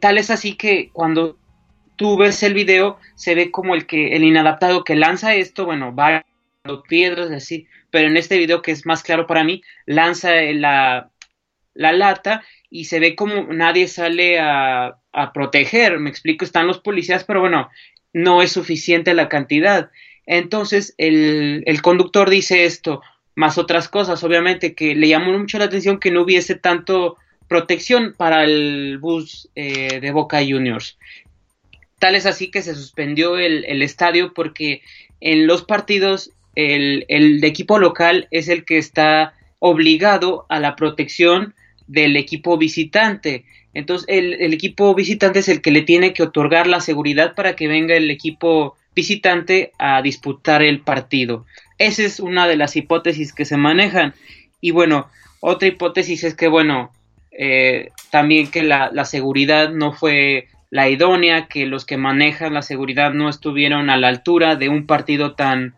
Tal 0.00 0.18
es 0.18 0.30
así 0.30 0.54
que 0.54 0.90
cuando 0.92 1.36
tú 1.96 2.16
ves 2.16 2.42
el 2.42 2.54
video, 2.54 2.98
se 3.14 3.34
ve 3.34 3.50
como 3.50 3.74
el 3.74 3.86
que 3.86 4.14
el 4.14 4.24
inadaptado 4.24 4.84
que 4.84 4.96
lanza 4.96 5.34
esto, 5.34 5.64
bueno, 5.64 5.94
va 5.94 6.24
piedras 6.88 7.30
así, 7.30 7.66
pero 7.90 8.08
en 8.08 8.16
este 8.16 8.38
video 8.38 8.62
que 8.62 8.72
es 8.72 8.84
más 8.84 9.02
claro 9.02 9.26
para 9.26 9.44
mí, 9.44 9.62
lanza 9.86 10.32
la, 10.52 11.10
la 11.74 11.92
lata 11.92 12.42
y 12.70 12.84
se 12.84 13.00
ve 13.00 13.16
como 13.16 13.44
nadie 13.52 13.88
sale 13.88 14.38
a, 14.38 14.98
a, 15.12 15.32
proteger, 15.32 15.98
me 15.98 16.10
explico, 16.10 16.44
están 16.44 16.66
los 16.66 16.80
policías, 16.80 17.24
pero 17.24 17.40
bueno, 17.40 17.70
no 18.12 18.42
es 18.42 18.52
suficiente 18.52 19.14
la 19.14 19.28
cantidad. 19.28 19.90
Entonces 20.26 20.94
el, 20.98 21.62
el 21.66 21.82
conductor 21.82 22.28
dice 22.28 22.64
esto, 22.64 23.02
más 23.34 23.56
otras 23.56 23.88
cosas, 23.88 24.24
obviamente, 24.24 24.74
que 24.74 24.96
le 24.96 25.08
llamó 25.08 25.38
mucho 25.38 25.58
la 25.58 25.66
atención 25.66 26.00
que 26.00 26.10
no 26.10 26.22
hubiese 26.22 26.56
tanto 26.56 27.16
protección 27.48 28.14
para 28.16 28.44
el 28.44 28.98
bus 28.98 29.48
eh, 29.54 30.00
de 30.00 30.10
Boca 30.10 30.38
Juniors. 30.38 30.98
Tal 31.98 32.14
es 32.14 32.26
así 32.26 32.50
que 32.50 32.62
se 32.62 32.74
suspendió 32.74 33.38
el, 33.38 33.82
estadio 33.82 34.32
porque 34.34 34.82
en 35.20 35.46
los 35.46 35.64
partidos 35.64 36.32
el, 36.54 37.04
equipo 37.42 37.78
local 37.78 38.28
es 38.30 38.48
el 38.48 38.64
que 38.64 38.78
está 38.78 39.34
obligado 39.58 40.46
a 40.48 40.60
la 40.60 40.76
protección 40.76 41.54
del 41.86 42.16
equipo 42.16 42.58
visitante. 42.58 43.44
Entonces 43.74 44.06
el, 44.08 44.52
equipo 44.52 44.94
visitante 44.94 45.40
es 45.40 45.48
el 45.48 45.60
que 45.60 45.70
le 45.70 45.82
tiene 45.82 46.12
que 46.12 46.22
otorgar 46.22 46.66
la 46.66 46.80
seguridad 46.80 47.34
para 47.34 47.54
que 47.54 47.68
venga 47.68 47.94
el 47.94 48.10
equipo 48.10 48.76
visitante 48.94 49.72
a 49.78 50.02
disputar 50.02 50.62
el 50.62 50.80
partido. 50.80 51.44
Esa 51.78 52.02
es 52.02 52.18
una 52.18 52.48
de 52.48 52.56
las 52.56 52.76
hipótesis 52.76 53.32
que 53.32 53.44
se 53.44 53.56
manejan. 53.56 54.14
Y 54.60 54.72
bueno, 54.72 55.08
otra 55.40 55.68
hipótesis 55.68 56.24
es 56.24 56.34
que, 56.34 56.48
bueno, 56.48 56.90
eh, 57.30 57.90
también 58.10 58.50
que 58.50 58.62
la, 58.62 58.90
la, 58.92 59.04
seguridad 59.04 59.70
no 59.70 59.92
fue 59.92 60.48
la 60.70 60.88
idónea, 60.88 61.46
que 61.46 61.66
los 61.66 61.84
que 61.84 61.96
manejan 61.96 62.54
la 62.54 62.62
seguridad 62.62 63.12
no 63.12 63.28
estuvieron 63.28 63.90
a 63.90 63.96
la 63.96 64.08
altura 64.08 64.56
de 64.56 64.68
un 64.68 64.86
partido 64.86 65.34
tan, 65.34 65.74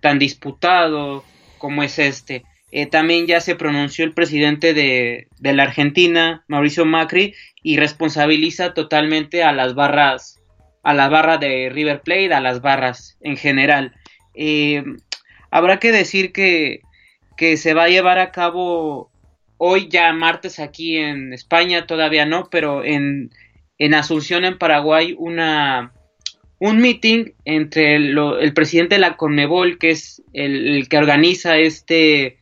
tan 0.00 0.18
disputado 0.18 1.24
como 1.58 1.82
es 1.82 1.98
este. 1.98 2.44
Eh, 2.74 2.86
también 2.86 3.26
ya 3.26 3.40
se 3.40 3.54
pronunció 3.54 4.04
el 4.04 4.14
presidente 4.14 4.72
de, 4.72 5.28
de, 5.38 5.52
la 5.52 5.64
Argentina, 5.64 6.42
Mauricio 6.48 6.86
Macri, 6.86 7.34
y 7.62 7.76
responsabiliza 7.76 8.72
totalmente 8.72 9.44
a 9.44 9.52
las 9.52 9.74
barras, 9.74 10.40
a 10.82 10.94
la 10.94 11.10
barra 11.10 11.36
de 11.36 11.68
River 11.70 12.00
Plate, 12.00 12.32
a 12.32 12.40
las 12.40 12.62
barras 12.62 13.18
en 13.20 13.36
general. 13.36 13.92
Eh, 14.34 14.82
habrá 15.50 15.78
que 15.78 15.92
decir 15.92 16.32
que, 16.32 16.80
que 17.36 17.58
se 17.58 17.74
va 17.74 17.84
a 17.84 17.88
llevar 17.90 18.18
a 18.18 18.32
cabo 18.32 19.12
hoy 19.58 19.88
ya 19.88 20.10
martes 20.14 20.58
aquí 20.58 20.96
en 20.96 21.34
España, 21.34 21.86
todavía 21.86 22.24
no, 22.24 22.48
pero 22.50 22.84
en, 22.84 23.30
en 23.76 23.94
Asunción, 23.94 24.46
en 24.46 24.56
Paraguay, 24.56 25.14
una, 25.18 25.92
un 26.58 26.78
meeting 26.80 27.32
entre 27.44 27.96
el, 27.96 28.54
presidente 28.54 28.94
de 28.94 29.00
la 29.02 29.16
Conmebol, 29.18 29.78
que 29.78 29.90
es 29.90 30.22
el, 30.32 30.88
que 30.88 30.96
organiza 30.96 31.58
este, 31.58 32.41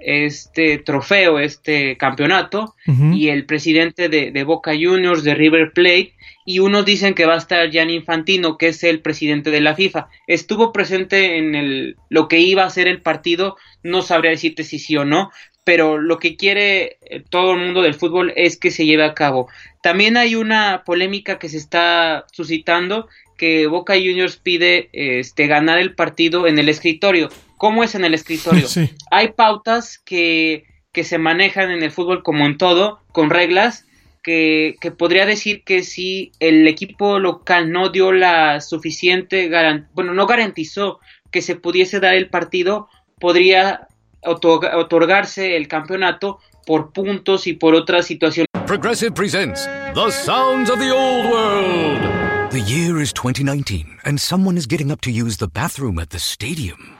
este 0.00 0.78
trofeo, 0.78 1.38
este 1.38 1.96
campeonato, 1.96 2.74
y 2.86 3.28
el 3.28 3.46
presidente 3.46 4.08
de, 4.08 4.44
Boca 4.44 4.72
Juniors, 4.72 5.24
de 5.24 5.34
River 5.34 5.72
Plate, 5.72 6.14
y 6.46 6.58
unos 6.58 6.84
dicen 6.84 7.14
que 7.14 7.24
va 7.24 7.34
a 7.34 7.38
estar 7.38 7.70
Gianni 7.70 7.94
Infantino, 7.94 8.58
que 8.58 8.68
es 8.68 8.84
el 8.84 9.00
presidente 9.00 9.50
de 9.50 9.60
la 9.60 9.74
FIFA. 9.74 10.08
Estuvo 10.26 10.72
presente 10.72 11.38
en 11.38 11.54
el, 11.54 11.96
lo 12.10 12.28
que 12.28 12.40
iba 12.40 12.64
a 12.64 12.70
ser 12.70 12.86
el 12.86 13.00
partido, 13.00 13.56
no 13.82 14.02
sabría 14.02 14.32
decirte 14.32 14.62
si 14.64 14.78
sí 14.78 14.96
o 14.96 15.04
no, 15.04 15.30
pero 15.64 15.98
lo 15.98 16.18
que 16.18 16.36
quiere 16.36 16.98
eh, 17.02 17.22
todo 17.28 17.52
el 17.52 17.60
mundo 17.60 17.82
del 17.82 17.94
fútbol 17.94 18.32
es 18.36 18.58
que 18.58 18.70
se 18.70 18.84
lleve 18.84 19.04
a 19.04 19.14
cabo. 19.14 19.48
También 19.82 20.16
hay 20.16 20.34
una 20.34 20.82
polémica 20.84 21.38
que 21.38 21.48
se 21.48 21.56
está 21.56 22.26
suscitando 22.30 23.08
que 23.36 23.66
Boca 23.66 23.94
Juniors 23.94 24.36
pide 24.36 24.88
este 24.92 25.46
ganar 25.46 25.78
el 25.78 25.94
partido 25.94 26.46
en 26.46 26.58
el 26.58 26.68
escritorio. 26.68 27.30
¿Cómo 27.56 27.84
es 27.84 27.94
en 27.94 28.04
el 28.04 28.14
escritorio? 28.14 28.66
Hay 29.10 29.32
pautas 29.32 29.98
que, 29.98 30.64
que 30.92 31.04
se 31.04 31.18
manejan 31.18 31.70
en 31.70 31.82
el 31.82 31.90
fútbol 31.90 32.22
como 32.22 32.46
en 32.46 32.58
todo, 32.58 33.00
con 33.12 33.30
reglas, 33.30 33.86
que, 34.22 34.76
que, 34.80 34.90
podría 34.90 35.26
decir 35.26 35.64
que 35.64 35.82
si 35.82 36.32
el 36.40 36.66
equipo 36.66 37.18
local 37.18 37.70
no 37.70 37.90
dio 37.90 38.10
la 38.10 38.60
suficiente, 38.62 39.50
bueno, 39.92 40.14
no 40.14 40.26
garantizó 40.26 40.98
que 41.30 41.42
se 41.42 41.56
pudiese 41.56 42.00
dar 42.00 42.14
el 42.14 42.30
partido, 42.30 42.88
podría 43.20 43.86
otorgarse 44.22 45.56
el 45.56 45.68
campeonato 45.68 46.38
por 46.66 46.92
puntos 46.92 47.46
y 47.46 47.52
por 47.52 47.74
otras 47.74 48.06
situaciones. 48.06 48.48
Progressive 48.66 49.12
presents 49.12 49.66
The 49.94 50.10
Sounds 50.10 50.70
of 50.70 50.78
the 50.78 50.90
Old 50.90 51.30
World. 51.30 52.50
The 52.50 52.60
year 52.60 53.00
is 53.00 53.12
2019 53.12 53.98
and 54.04 54.18
someone 54.18 54.56
is 54.56 54.66
getting 54.66 54.90
up 54.90 55.00
to 55.02 55.10
use 55.10 55.36
the 55.36 55.48
bathroom 55.48 55.98
at 55.98 56.10
the 56.10 56.18
stadium. 56.18 56.96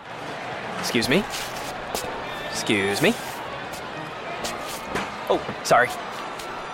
Excuse 0.84 1.08
me? 1.08 1.24
Excuse 2.50 3.00
me. 3.00 3.14
Oh, 5.30 5.40
sorry. 5.64 5.88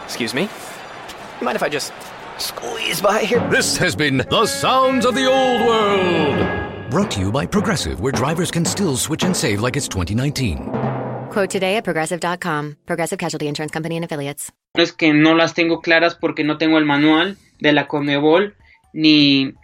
Excuse 0.04 0.34
me. 0.34 0.42
You 0.42 1.44
mind 1.44 1.54
if 1.54 1.62
I 1.62 1.68
just 1.68 1.92
squeeze 2.36 3.00
by 3.00 3.20
here? 3.20 3.38
This 3.50 3.76
has 3.78 3.94
been 3.94 4.18
The 4.18 4.46
Sounds 4.46 5.06
of 5.06 5.14
the 5.14 5.26
Old 5.26 5.60
World. 5.62 6.90
Brought 6.90 7.12
to 7.12 7.20
you 7.20 7.30
by 7.30 7.46
Progressive, 7.46 8.00
where 8.00 8.10
drivers 8.10 8.50
can 8.50 8.64
still 8.64 8.96
switch 8.96 9.22
and 9.22 9.34
save 9.34 9.60
like 9.60 9.76
it's 9.76 9.86
2019. 9.86 10.72
Quote 11.30 11.48
today 11.48 11.76
at 11.76 11.84
progressive.com. 11.84 12.78
Progressive 12.86 13.18
Casualty 13.18 13.46
Insurance 13.46 13.72
Company 13.72 13.96
and 13.96 14.04
Affiliates. 14.04 14.50
Es 14.74 14.90
que 14.90 15.14
no 15.14 15.34
las 15.34 15.54
tengo 15.54 15.80
claras 15.80 16.16
porque 16.16 16.42
no 16.44 16.58
tengo 16.58 16.78
el 16.78 16.84
manual 16.84 17.36
de 17.60 17.72
la 17.72 17.86
Conmebol 17.86 18.56
ni, 18.92 19.54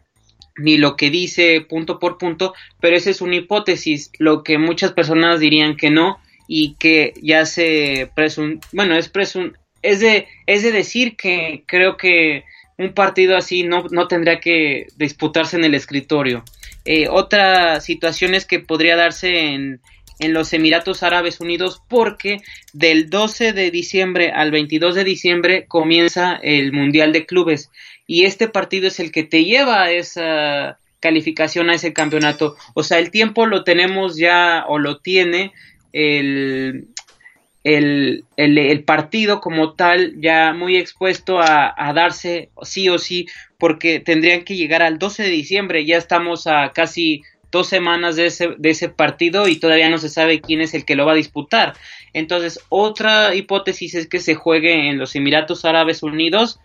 ni 0.56 0.78
lo 0.78 0.96
que 0.96 1.10
dice 1.10 1.60
punto 1.60 1.98
por 1.98 2.18
punto, 2.18 2.54
pero 2.80 2.96
esa 2.96 3.10
es 3.10 3.20
una 3.20 3.36
hipótesis, 3.36 4.10
lo 4.18 4.42
que 4.42 4.58
muchas 4.58 4.92
personas 4.92 5.40
dirían 5.40 5.76
que 5.76 5.90
no 5.90 6.18
y 6.48 6.74
que 6.74 7.12
ya 7.22 7.44
se 7.46 8.10
presun 8.14 8.60
bueno, 8.72 8.96
es 8.96 9.08
presun 9.08 9.56
es 9.82 10.00
de, 10.00 10.26
es 10.46 10.62
de 10.62 10.72
decir 10.72 11.16
que 11.16 11.62
creo 11.66 11.96
que 11.96 12.44
un 12.76 12.92
partido 12.92 13.36
así 13.36 13.62
no, 13.62 13.86
no 13.90 14.08
tendría 14.08 14.40
que 14.40 14.88
disputarse 14.96 15.56
en 15.56 15.64
el 15.64 15.74
escritorio. 15.74 16.44
Eh, 16.84 17.08
otra 17.08 17.80
situación 17.80 18.34
es 18.34 18.46
que 18.46 18.58
podría 18.58 18.96
darse 18.96 19.52
en, 19.52 19.80
en 20.18 20.32
los 20.32 20.52
Emiratos 20.52 21.02
Árabes 21.02 21.40
Unidos 21.40 21.82
porque 21.88 22.38
del 22.72 23.10
12 23.10 23.52
de 23.52 23.70
diciembre 23.70 24.30
al 24.30 24.50
22 24.50 24.94
de 24.94 25.04
diciembre 25.04 25.66
comienza 25.66 26.38
el 26.42 26.72
Mundial 26.72 27.12
de 27.12 27.26
Clubes 27.26 27.70
y 28.06 28.24
este 28.24 28.48
partido 28.48 28.88
es 28.88 29.00
el 29.00 29.12
que 29.12 29.24
te 29.24 29.44
lleva 29.44 29.82
a 29.82 29.90
esa 29.90 30.78
calificación 31.00 31.70
a 31.70 31.74
ese 31.74 31.92
campeonato. 31.92 32.56
O 32.74 32.82
sea, 32.82 32.98
el 32.98 33.10
tiempo 33.10 33.46
lo 33.46 33.64
tenemos 33.64 34.16
ya 34.16 34.64
o 34.68 34.78
lo 34.78 34.98
tiene 34.98 35.52
el, 35.92 36.88
el, 37.64 38.24
el, 38.36 38.84
partido 38.84 39.40
como 39.40 39.74
tal 39.74 40.14
ya 40.20 40.52
muy 40.52 40.76
expuesto 40.76 41.38
a, 41.40 41.74
a, 41.76 41.92
darse 41.92 42.50
sí 42.62 42.88
o 42.88 42.98
sí 42.98 43.26
porque 43.58 44.00
tendrían 44.00 44.44
que 44.44 44.56
llegar 44.56 44.82
al 44.82 44.98
12 44.98 45.24
de 45.24 45.30
diciembre. 45.30 45.84
Ya 45.84 45.96
estamos 45.96 46.46
a 46.46 46.72
casi 46.72 47.22
dos 47.50 47.68
semanas 47.68 48.16
de 48.16 48.26
ese, 48.26 48.54
de 48.58 48.70
ese 48.70 48.88
partido 48.88 49.48
y 49.48 49.56
todavía 49.58 49.88
no 49.88 49.98
se 49.98 50.08
sabe 50.08 50.40
quién 50.40 50.60
es 50.60 50.74
el 50.74 50.84
que 50.84 50.96
lo 50.96 51.06
va 51.06 51.12
a 51.12 51.16
disputar. 51.16 51.74
Entonces, 52.12 52.60
otra 52.68 53.34
hipótesis 53.34 53.94
es 53.94 54.08
que 54.08 54.20
se 54.20 54.34
juegue 54.34 54.88
en 54.88 54.98
los 54.98 55.14
Emiratos 55.14 55.64
Árabes 55.64 56.02
Unidos 56.02 56.60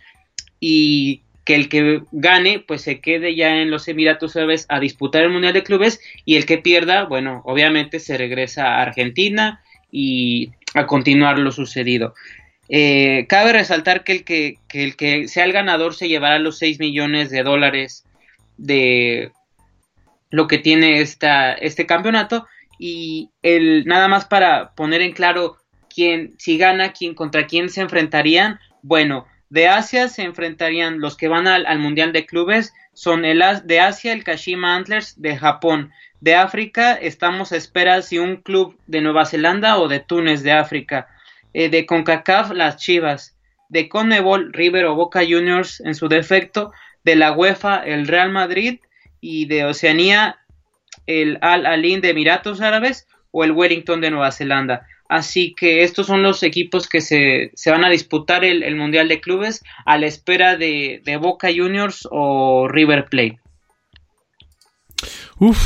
y 0.59 1.21
que 1.43 1.55
el 1.55 1.69
que 1.69 2.03
gane 2.11 2.59
pues 2.59 2.81
se 2.81 2.99
quede 2.99 3.35
ya 3.35 3.57
en 3.57 3.71
los 3.71 3.87
Emiratos 3.87 4.35
Árabes 4.35 4.65
a 4.69 4.79
disputar 4.79 5.23
el 5.23 5.31
Mundial 5.31 5.53
de 5.53 5.63
Clubes 5.63 5.99
y 6.25 6.35
el 6.35 6.45
que 6.45 6.57
pierda, 6.57 7.05
bueno, 7.05 7.41
obviamente 7.45 7.99
se 7.99 8.17
regresa 8.17 8.75
a 8.75 8.81
Argentina 8.81 9.61
y 9.91 10.51
a 10.73 10.85
continuar 10.85 11.39
lo 11.39 11.51
sucedido. 11.51 12.13
Eh, 12.69 13.25
cabe 13.27 13.53
resaltar 13.53 14.03
que 14.03 14.11
el 14.13 14.23
que, 14.23 14.57
que 14.69 14.83
el 14.83 14.95
que 14.95 15.27
sea 15.27 15.43
el 15.43 15.51
ganador 15.51 15.95
se 15.95 16.07
llevará 16.07 16.39
los 16.39 16.57
6 16.59 16.79
millones 16.79 17.29
de 17.29 17.43
dólares 17.43 18.05
de 18.57 19.31
lo 20.29 20.47
que 20.47 20.57
tiene 20.57 21.01
esta, 21.01 21.53
este 21.53 21.85
campeonato 21.85 22.47
y 22.79 23.29
el 23.41 23.85
nada 23.85 24.07
más 24.07 24.25
para 24.25 24.71
poner 24.73 25.01
en 25.01 25.11
claro 25.11 25.57
quién 25.93 26.33
si 26.37 26.57
gana 26.57 26.93
quién 26.93 27.13
contra 27.13 27.45
quién 27.45 27.69
se 27.69 27.81
enfrentarían 27.81 28.59
bueno 28.81 29.27
de 29.51 29.67
Asia 29.67 30.07
se 30.07 30.23
enfrentarían 30.23 31.01
los 31.01 31.17
que 31.17 31.27
van 31.27 31.45
al, 31.45 31.65
al 31.65 31.77
mundial 31.77 32.13
de 32.13 32.25
clubes 32.25 32.73
son 32.93 33.25
el 33.25 33.43
de 33.65 33.81
Asia 33.81 34.13
el 34.13 34.23
Kashima 34.23 34.77
Antlers 34.77 35.21
de 35.21 35.35
Japón. 35.35 35.91
De 36.21 36.35
África 36.35 36.93
estamos 36.93 37.51
a 37.51 37.57
espera 37.57 38.01
si 38.01 38.17
un 38.17 38.37
club 38.37 38.77
de 38.87 39.01
Nueva 39.01 39.25
Zelanda 39.25 39.77
o 39.77 39.89
de 39.89 39.99
Túnez 39.99 40.41
de 40.43 40.53
África. 40.53 41.09
Eh, 41.53 41.67
de 41.67 41.85
Concacaf 41.85 42.51
las 42.51 42.77
Chivas. 42.77 43.35
De 43.67 43.89
Conmebol 43.89 44.53
River 44.53 44.85
o 44.85 44.95
Boca 44.95 45.19
Juniors 45.19 45.81
en 45.81 45.95
su 45.95 46.07
defecto. 46.07 46.71
De 47.03 47.17
la 47.17 47.33
UEFA 47.33 47.83
el 47.83 48.07
Real 48.07 48.31
Madrid. 48.31 48.79
Y 49.19 49.47
de 49.47 49.65
Oceanía 49.65 50.39
el 51.07 51.39
Al 51.41 51.65
Alin 51.65 51.99
de 51.99 52.11
Emiratos 52.11 52.61
Árabes 52.61 53.05
o 53.31 53.43
el 53.43 53.51
Wellington 53.51 53.99
de 53.99 54.11
Nueva 54.11 54.31
Zelanda. 54.31 54.87
Así 55.11 55.53
que 55.53 55.83
estos 55.83 56.07
son 56.07 56.23
los 56.23 56.41
equipos 56.41 56.87
que 56.87 57.01
se, 57.01 57.51
se 57.53 57.69
van 57.69 57.83
a 57.83 57.89
disputar 57.89 58.45
el, 58.45 58.63
el, 58.63 58.77
Mundial 58.77 59.09
de 59.09 59.19
Clubes 59.19 59.61
a 59.85 59.97
la 59.97 60.07
espera 60.07 60.55
de, 60.55 61.01
de 61.03 61.17
Boca 61.17 61.49
Juniors 61.53 62.07
o 62.09 62.69
River 62.69 63.07
Plate. 63.09 63.41
Uf, 65.37 65.59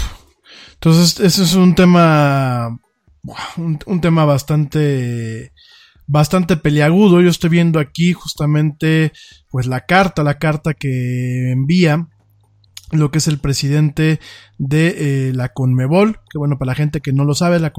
entonces 0.73 1.19
ese 1.19 1.43
es 1.43 1.53
un 1.53 1.75
tema, 1.75 2.79
un, 3.57 3.77
un 3.85 4.01
tema 4.01 4.25
bastante 4.25 5.51
bastante 6.07 6.57
peliagudo. 6.57 7.21
Yo 7.21 7.29
estoy 7.29 7.51
viendo 7.51 7.79
aquí 7.79 8.13
justamente 8.13 9.11
pues 9.51 9.67
la 9.67 9.81
carta, 9.81 10.23
la 10.23 10.39
carta 10.39 10.73
que 10.73 11.51
envía 11.51 12.07
lo 12.99 13.11
que 13.11 13.19
es 13.19 13.27
el 13.27 13.39
presidente 13.39 14.19
de 14.57 15.29
eh, 15.29 15.33
la 15.33 15.49
Conmebol, 15.49 16.19
que 16.29 16.37
bueno, 16.37 16.57
para 16.57 16.71
la 16.71 16.75
gente 16.75 17.01
que 17.01 17.13
no 17.13 17.23
lo 17.23 17.35
sabe, 17.35 17.59
la, 17.59 17.71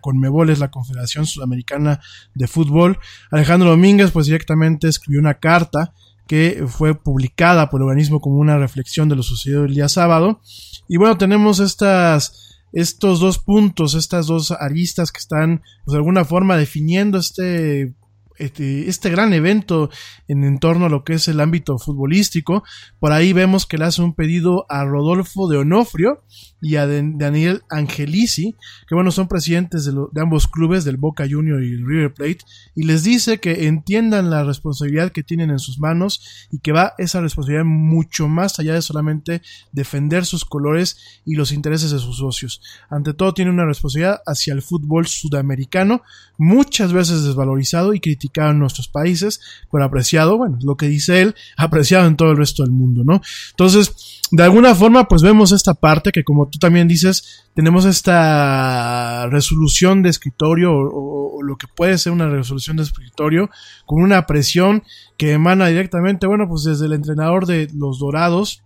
Conmebol 0.00 0.50
es 0.50 0.58
la 0.58 0.70
Confederación 0.70 1.26
Sudamericana 1.26 2.00
de 2.34 2.46
Fútbol. 2.46 2.98
Alejandro 3.30 3.70
Domínguez 3.70 4.10
pues 4.10 4.26
directamente 4.26 4.88
escribió 4.88 5.20
una 5.20 5.34
carta 5.34 5.92
que 6.26 6.64
fue 6.66 6.94
publicada 6.94 7.68
por 7.68 7.80
el 7.80 7.88
organismo 7.88 8.20
como 8.20 8.36
una 8.36 8.58
reflexión 8.58 9.08
de 9.08 9.16
lo 9.16 9.22
sucedido 9.22 9.64
el 9.64 9.74
día 9.74 9.88
sábado. 9.88 10.40
Y 10.88 10.96
bueno, 10.96 11.18
tenemos 11.18 11.60
estas, 11.60 12.60
estos 12.72 13.20
dos 13.20 13.38
puntos, 13.38 13.94
estas 13.94 14.26
dos 14.26 14.50
aristas 14.50 15.12
que 15.12 15.18
están 15.18 15.62
pues, 15.84 15.92
de 15.92 15.98
alguna 15.98 16.24
forma 16.24 16.56
definiendo 16.56 17.18
este 17.18 17.94
este, 18.36 18.88
este, 18.88 19.10
gran 19.10 19.32
evento 19.32 19.90
en, 20.28 20.58
torno 20.58 20.86
a 20.86 20.88
lo 20.88 21.04
que 21.04 21.14
es 21.14 21.28
el 21.28 21.40
ámbito 21.40 21.78
futbolístico. 21.78 22.64
Por 22.98 23.12
ahí 23.12 23.32
vemos 23.32 23.66
que 23.66 23.78
le 23.78 23.84
hace 23.84 24.02
un 24.02 24.14
pedido 24.14 24.66
a 24.68 24.84
Rodolfo 24.84 25.48
de 25.48 25.58
Onofrio 25.58 26.24
y 26.60 26.76
a 26.76 26.86
Daniel 26.86 27.62
Angelici, 27.70 28.56
que 28.88 28.94
bueno, 28.94 29.10
son 29.10 29.28
presidentes 29.28 29.84
de, 29.84 29.92
de, 29.92 30.20
ambos 30.20 30.48
clubes, 30.48 30.84
del 30.84 30.96
Boca 30.96 31.26
Junior 31.28 31.62
y 31.62 31.72
el 31.72 31.86
River 31.86 32.14
Plate, 32.14 32.38
y 32.74 32.84
les 32.84 33.04
dice 33.04 33.38
que 33.38 33.66
entiendan 33.66 34.30
la 34.30 34.44
responsabilidad 34.44 35.12
que 35.12 35.22
tienen 35.22 35.50
en 35.50 35.58
sus 35.58 35.78
manos 35.78 36.48
y 36.50 36.58
que 36.58 36.72
va 36.72 36.94
esa 36.98 37.20
responsabilidad 37.20 37.66
mucho 37.66 38.28
más 38.28 38.58
allá 38.58 38.74
de 38.74 38.82
solamente 38.82 39.42
defender 39.72 40.24
sus 40.24 40.44
colores 40.44 41.20
y 41.24 41.34
los 41.34 41.52
intereses 41.52 41.90
de 41.90 41.98
sus 41.98 42.16
socios. 42.16 42.62
Ante 42.88 43.14
todo 43.14 43.34
tiene 43.34 43.50
una 43.50 43.66
responsabilidad 43.66 44.22
hacia 44.26 44.54
el 44.54 44.62
fútbol 44.62 45.06
sudamericano, 45.06 46.02
muchas 46.38 46.92
veces 46.92 47.24
desvalorizado 47.24 47.94
y 47.94 48.00
criticado 48.00 48.23
en 48.34 48.58
nuestros 48.58 48.88
países, 48.88 49.40
pero 49.70 49.84
apreciado, 49.84 50.36
bueno, 50.36 50.58
lo 50.62 50.76
que 50.76 50.88
dice 50.88 51.20
él, 51.20 51.34
apreciado 51.56 52.06
en 52.06 52.16
todo 52.16 52.30
el 52.30 52.36
resto 52.36 52.62
del 52.62 52.72
mundo, 52.72 53.02
¿no? 53.04 53.20
Entonces, 53.50 54.20
de 54.30 54.42
alguna 54.42 54.74
forma, 54.74 55.06
pues 55.06 55.22
vemos 55.22 55.52
esta 55.52 55.74
parte 55.74 56.12
que 56.12 56.24
como 56.24 56.48
tú 56.48 56.58
también 56.58 56.88
dices, 56.88 57.44
tenemos 57.54 57.84
esta 57.84 59.28
resolución 59.30 60.02
de 60.02 60.10
escritorio 60.10 60.72
o, 60.72 61.38
o, 61.38 61.42
lo 61.42 61.56
que 61.56 61.66
puede 61.68 61.98
ser 61.98 62.12
una 62.12 62.28
resolución 62.28 62.76
de 62.76 62.84
escritorio 62.84 63.50
con 63.86 64.02
una 64.02 64.26
presión 64.26 64.82
que 65.16 65.32
emana 65.32 65.68
directamente, 65.68 66.26
bueno, 66.26 66.48
pues 66.48 66.64
desde 66.64 66.86
el 66.86 66.94
entrenador 66.94 67.46
de 67.46 67.68
los 67.74 67.98
Dorados, 67.98 68.62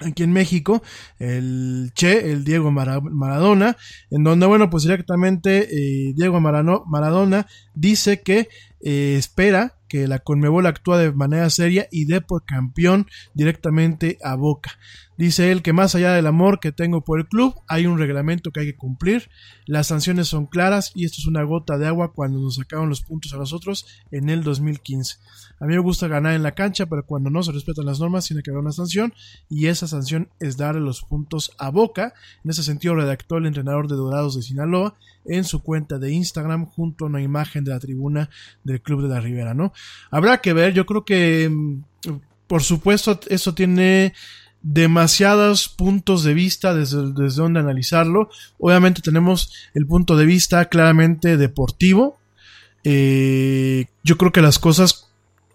aquí 0.00 0.22
en 0.22 0.32
México, 0.32 0.82
el 1.18 1.92
Che, 1.94 2.30
el 2.30 2.44
Diego 2.44 2.70
Maradona, 2.70 3.76
en 4.10 4.24
donde, 4.24 4.46
bueno, 4.46 4.70
pues 4.70 4.84
directamente 4.84 5.68
eh, 5.70 6.12
Diego 6.14 6.40
Maradona 6.40 7.46
dice 7.74 8.22
que 8.22 8.48
eh, 8.80 9.16
espera 9.18 9.74
que 9.88 10.06
la 10.06 10.18
Conmebol 10.18 10.66
actúa 10.66 10.98
de 10.98 11.12
manera 11.12 11.48
seria 11.50 11.88
y 11.90 12.04
dé 12.04 12.20
por 12.20 12.44
campeón 12.44 13.06
directamente 13.34 14.18
a 14.22 14.34
Boca. 14.34 14.78
Dice 15.18 15.50
él 15.50 15.62
que 15.62 15.72
más 15.72 15.96
allá 15.96 16.12
del 16.12 16.28
amor 16.28 16.60
que 16.60 16.70
tengo 16.70 17.02
por 17.02 17.18
el 17.18 17.26
club, 17.26 17.52
hay 17.66 17.86
un 17.86 17.98
reglamento 17.98 18.52
que 18.52 18.60
hay 18.60 18.66
que 18.66 18.76
cumplir, 18.76 19.28
las 19.66 19.88
sanciones 19.88 20.28
son 20.28 20.46
claras 20.46 20.92
y 20.94 21.04
esto 21.04 21.16
es 21.18 21.26
una 21.26 21.42
gota 21.42 21.76
de 21.76 21.88
agua 21.88 22.12
cuando 22.12 22.38
nos 22.38 22.54
sacaron 22.54 22.88
los 22.88 23.02
puntos 23.02 23.34
a 23.34 23.36
nosotros 23.36 23.84
en 24.12 24.30
el 24.30 24.44
2015. 24.44 25.16
A 25.58 25.66
mí 25.66 25.74
me 25.74 25.80
gusta 25.80 26.06
ganar 26.06 26.34
en 26.34 26.44
la 26.44 26.54
cancha, 26.54 26.86
pero 26.86 27.04
cuando 27.04 27.30
no 27.30 27.42
se 27.42 27.50
respetan 27.50 27.84
las 27.84 27.98
normas 27.98 28.26
tiene 28.26 28.44
que 28.44 28.50
haber 28.50 28.62
una 28.62 28.70
sanción 28.70 29.12
y 29.50 29.66
esa 29.66 29.88
sanción 29.88 30.28
es 30.38 30.56
darle 30.56 30.80
los 30.80 31.02
puntos 31.02 31.50
a 31.58 31.70
Boca. 31.70 32.14
En 32.44 32.52
ese 32.52 32.62
sentido 32.62 32.94
redactó 32.94 33.38
el 33.38 33.46
entrenador 33.46 33.88
de 33.88 33.96
Dorados 33.96 34.36
de 34.36 34.42
Sinaloa 34.42 34.94
en 35.24 35.42
su 35.42 35.64
cuenta 35.64 35.98
de 35.98 36.12
Instagram 36.12 36.64
junto 36.64 37.04
a 37.04 37.08
una 37.08 37.20
imagen 37.20 37.64
de 37.64 37.72
la 37.72 37.80
tribuna 37.80 38.30
del 38.62 38.80
Club 38.80 39.02
de 39.02 39.08
la 39.08 39.20
Ribera, 39.20 39.52
¿no? 39.52 39.72
Habrá 40.12 40.40
que 40.40 40.52
ver, 40.52 40.74
yo 40.74 40.86
creo 40.86 41.04
que 41.04 41.50
por 42.46 42.62
supuesto 42.62 43.18
eso 43.28 43.52
tiene 43.52 44.14
demasiados 44.62 45.68
puntos 45.68 46.24
de 46.24 46.34
vista 46.34 46.74
desde, 46.74 47.12
desde 47.12 47.42
donde 47.42 47.60
analizarlo. 47.60 48.30
Obviamente 48.58 49.02
tenemos 49.02 49.52
el 49.74 49.86
punto 49.86 50.16
de 50.16 50.26
vista 50.26 50.64
claramente 50.66 51.36
deportivo. 51.36 52.18
Eh, 52.84 53.86
yo 54.02 54.16
creo 54.16 54.32
que 54.32 54.42
las 54.42 54.58
cosas 54.58 55.08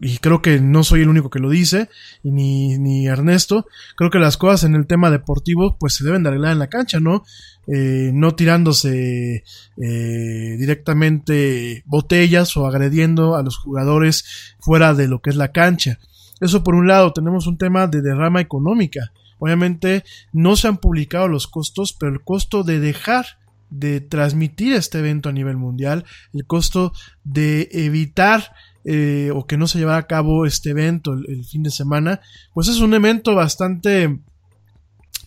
y 0.03 0.17
creo 0.17 0.41
que 0.41 0.59
no 0.59 0.83
soy 0.83 1.01
el 1.01 1.09
único 1.09 1.29
que 1.29 1.39
lo 1.39 1.49
dice, 1.49 1.89
ni, 2.23 2.77
ni 2.77 3.07
Ernesto, 3.07 3.67
creo 3.95 4.09
que 4.09 4.19
las 4.19 4.35
cosas 4.35 4.65
en 4.65 4.75
el 4.75 4.85
tema 4.85 5.09
deportivo 5.09 5.77
pues 5.79 5.93
se 5.93 6.03
deben 6.03 6.23
de 6.23 6.29
arreglar 6.29 6.51
en 6.51 6.59
la 6.59 6.67
cancha, 6.67 6.99
¿no? 6.99 7.23
Eh, 7.67 8.11
no 8.13 8.35
tirándose 8.35 9.45
eh, 9.77 10.55
directamente 10.59 11.83
botellas 11.85 12.57
o 12.57 12.67
agrediendo 12.67 13.37
a 13.37 13.43
los 13.43 13.57
jugadores 13.57 14.55
fuera 14.59 14.93
de 14.93 15.07
lo 15.07 15.21
que 15.21 15.29
es 15.29 15.37
la 15.37 15.53
cancha. 15.53 15.99
Eso 16.43 16.61
por 16.61 16.75
un 16.75 16.87
lado, 16.87 17.13
tenemos 17.13 17.47
un 17.47 17.57
tema 17.57 17.87
de 17.87 18.01
derrama 18.01 18.41
económica. 18.41 19.13
Obviamente 19.39 20.03
no 20.33 20.57
se 20.57 20.67
han 20.67 20.75
publicado 20.75 21.29
los 21.29 21.47
costos, 21.47 21.93
pero 21.93 22.11
el 22.11 22.21
costo 22.21 22.65
de 22.65 22.81
dejar 22.81 23.25
de 23.69 24.01
transmitir 24.01 24.73
este 24.73 24.99
evento 24.99 25.29
a 25.29 25.31
nivel 25.31 25.55
mundial, 25.55 26.03
el 26.33 26.45
costo 26.45 26.91
de 27.23 27.69
evitar 27.71 28.53
eh, 28.83 29.31
o 29.33 29.47
que 29.47 29.57
no 29.57 29.67
se 29.67 29.79
llevara 29.79 29.99
a 29.99 30.07
cabo 30.07 30.45
este 30.45 30.71
evento 30.71 31.13
el, 31.13 31.45
fin 31.45 31.63
de 31.63 31.71
semana, 31.71 32.19
pues 32.53 32.67
es 32.67 32.81
un 32.81 32.93
evento 32.93 33.35
bastante 33.35 34.19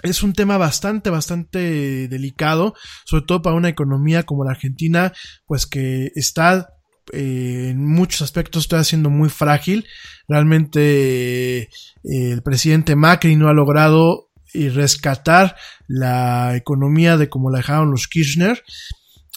es 0.03 0.23
un 0.23 0.35
tema 0.35 0.59
bastante, 0.59 1.09
bastante 1.09 2.09
delicado, 2.09 2.75
sobre 3.07 3.25
todo 3.25 3.41
para 3.41 3.57
una 3.57 3.71
economía 3.71 4.25
como 4.25 4.45
la 4.45 4.51
Argentina, 4.51 5.15
pues 5.47 5.67
que 5.67 6.13
está 6.15 6.76
eh, 7.13 7.69
en 7.71 7.85
muchos 7.87 8.23
aspectos 8.23 8.65
está 8.65 8.83
siendo 8.85 9.11
muy 9.11 9.29
frágil. 9.29 9.87
Realmente 10.29 11.63
eh, 11.63 11.69
el 12.05 12.43
presidente 12.43 12.97
Macri 12.97 13.37
no 13.37 13.49
ha 13.49 13.55
logrado 13.55 14.31
rescatar 14.55 15.55
la 15.87 16.57
economía 16.57 17.19
de 17.19 17.29
como 17.29 17.51
la 17.51 17.59
dejaron 17.59 17.91
los 17.91 18.09
Kirchner. 18.09 18.63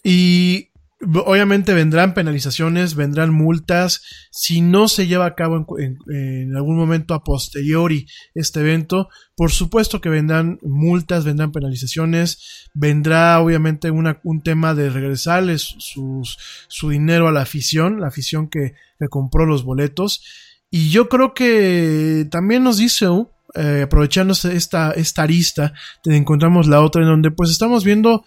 Y 0.03 0.68
Obviamente 1.01 1.73
vendrán 1.73 2.13
penalizaciones, 2.13 2.95
vendrán 2.95 3.33
multas. 3.33 4.01
Si 4.31 4.59
no 4.59 4.89
se 4.89 5.07
lleva 5.07 5.27
a 5.27 5.35
cabo 5.35 5.65
en, 5.79 6.55
algún 6.57 6.75
momento 6.75 7.13
a 7.13 7.23
posteriori 7.23 8.05
este 8.33 8.59
evento, 8.59 9.07
por 9.37 9.51
supuesto 9.51 10.01
que 10.01 10.09
vendrán 10.09 10.59
multas, 10.61 11.23
vendrán 11.23 11.53
penalizaciones, 11.53 12.69
vendrá 12.73 13.39
obviamente 13.39 13.91
un 13.91 14.41
tema 14.43 14.73
de 14.73 14.89
regresarles 14.89 15.75
su 15.77 16.89
dinero 16.89 17.29
a 17.29 17.31
la 17.31 17.41
afición, 17.41 18.01
la 18.01 18.07
afición 18.07 18.49
que, 18.49 18.73
compró 19.09 19.45
los 19.45 19.63
boletos. 19.63 20.21
Y 20.69 20.89
yo 20.89 21.07
creo 21.07 21.33
que 21.33 22.27
también 22.29 22.63
nos 22.63 22.77
dice, 22.77 23.07
eh, 23.55 23.83
aprovechando 23.85 24.33
esta, 24.33 24.91
esta 24.91 25.23
arista, 25.23 25.73
encontramos 26.03 26.67
la 26.67 26.81
otra 26.81 27.01
en 27.01 27.07
donde 27.07 27.31
pues 27.31 27.49
estamos 27.49 27.85
viendo 27.85 28.25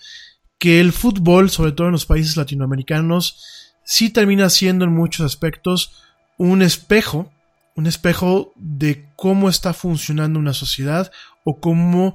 que 0.62 0.78
el 0.78 0.92
fútbol, 0.92 1.50
sobre 1.50 1.72
todo 1.72 1.88
en 1.88 1.92
los 1.92 2.06
países 2.06 2.36
latinoamericanos, 2.36 3.72
sí 3.82 4.10
termina 4.10 4.48
siendo 4.48 4.84
en 4.84 4.92
muchos 4.92 5.26
aspectos 5.26 6.04
un 6.38 6.62
espejo, 6.62 7.32
un 7.74 7.88
espejo 7.88 8.52
de 8.54 9.08
cómo 9.16 9.48
está 9.48 9.72
funcionando 9.72 10.38
una 10.38 10.52
sociedad 10.52 11.10
o 11.42 11.58
cómo 11.58 12.14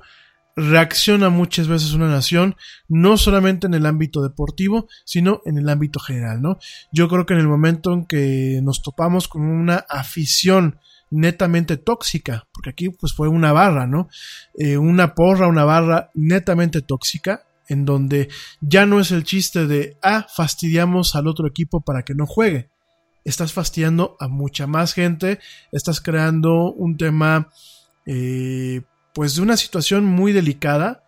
reacciona 0.56 1.28
muchas 1.28 1.68
veces 1.68 1.91
una 1.91 2.08
nación, 2.08 2.56
no 2.88 3.18
solamente 3.18 3.68
en 3.68 3.74
el 3.74 3.86
ámbito 3.86 4.24
deportivo, 4.24 4.88
sino 5.04 5.41
en 5.43 5.58
el 5.58 5.68
ámbito 5.68 6.00
general, 6.00 6.41
¿no? 6.41 6.58
Yo 6.93 7.10
creo 7.10 7.26
que 7.26 7.34
en 7.34 7.41
el 7.41 7.50
momento 7.50 7.91
en 7.91 8.06
que 8.06 8.62
nos 8.64 8.82
topamos 8.82 9.28
con 9.28 9.41
una 9.41 9.84
afición 9.89 10.80
netamente 11.10 11.76
tóxica, 11.76 12.48
porque 12.54 12.70
aquí 12.70 12.89
pues 12.91 13.12
fue 13.12 13.28
una 13.28 13.52
barra, 13.52 13.88
¿no? 13.88 14.08
Eh, 14.58 14.78
una 14.78 15.16
porra, 15.16 15.48
una 15.48 15.66
barra 15.66 16.12
netamente 16.14 16.82
tóxica, 16.82 17.47
en 17.68 17.86
donde 17.86 18.30
ya 18.61 18.86
no 18.86 18.99
es 18.99 19.11
el 19.11 19.24
chiste 19.24 19.68
de, 19.68 19.97
ah, 20.01 20.28
fastidiamos 20.34 21.15
al 21.15 21.28
otro 21.28 21.47
equipo 21.47 21.82
para 21.82 22.03
que 22.03 22.15
no 22.15 22.26
juegue. 22.26 22.70
Estás 23.24 23.53
fastidiando 23.53 24.15
a 24.20 24.28
mucha 24.28 24.68
más 24.68 24.93
gente, 24.93 25.39
estás 25.72 25.99
creando 25.99 26.72
un 26.72 26.97
tema, 26.97 27.49
eh, 28.05 28.82
pues 29.13 29.36
de 29.36 29.41
una 29.41 29.57
situación 29.57 30.05
muy 30.05 30.32
delicada. 30.32 31.03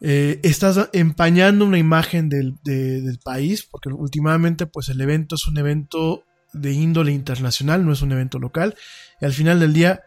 Eh, 0.00 0.40
estás 0.42 0.88
empañando 0.92 1.64
una 1.64 1.78
imagen 1.78 2.28
del, 2.28 2.56
del 2.64 3.18
país, 3.22 3.62
porque 3.62 3.90
últimamente, 3.90 4.66
pues 4.66 4.88
el 4.88 5.00
evento 5.00 5.36
es 5.36 5.46
un 5.46 5.58
evento 5.58 6.24
de 6.52 6.72
índole 6.72 7.12
internacional, 7.12 7.84
no 7.84 7.92
es 7.92 8.02
un 8.02 8.12
evento 8.12 8.38
local. 8.38 8.74
Y 9.20 9.26
al 9.26 9.32
final 9.32 9.60
del 9.60 9.72
día, 9.72 10.02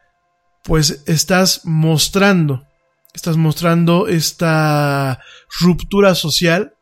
pues 0.64 1.04
estás 1.06 1.62
mostrando 1.66 2.68
estás 3.14 3.38
mostrando 3.38 4.08
esta 4.08 5.20
ruptura 5.60 6.16
social 6.16 6.74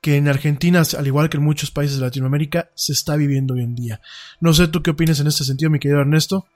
que 0.00 0.16
en 0.16 0.28
Argentina, 0.28 0.82
al 0.96 1.06
igual 1.06 1.28
que 1.28 1.38
en 1.38 1.42
muchos 1.42 1.70
países 1.70 1.98
de 1.98 2.04
Latinoamérica, 2.04 2.70
se 2.74 2.92
está 2.92 3.16
viviendo 3.16 3.54
hoy 3.54 3.62
en 3.62 3.74
día. 3.74 4.00
No 4.40 4.52
sé 4.52 4.68
tú 4.68 4.82
qué 4.82 4.90
opinas 4.90 5.20
en 5.20 5.26
este 5.26 5.44
sentido, 5.44 5.70
mi 5.70 5.80
querido 5.80 6.00
Ernesto. 6.00 6.46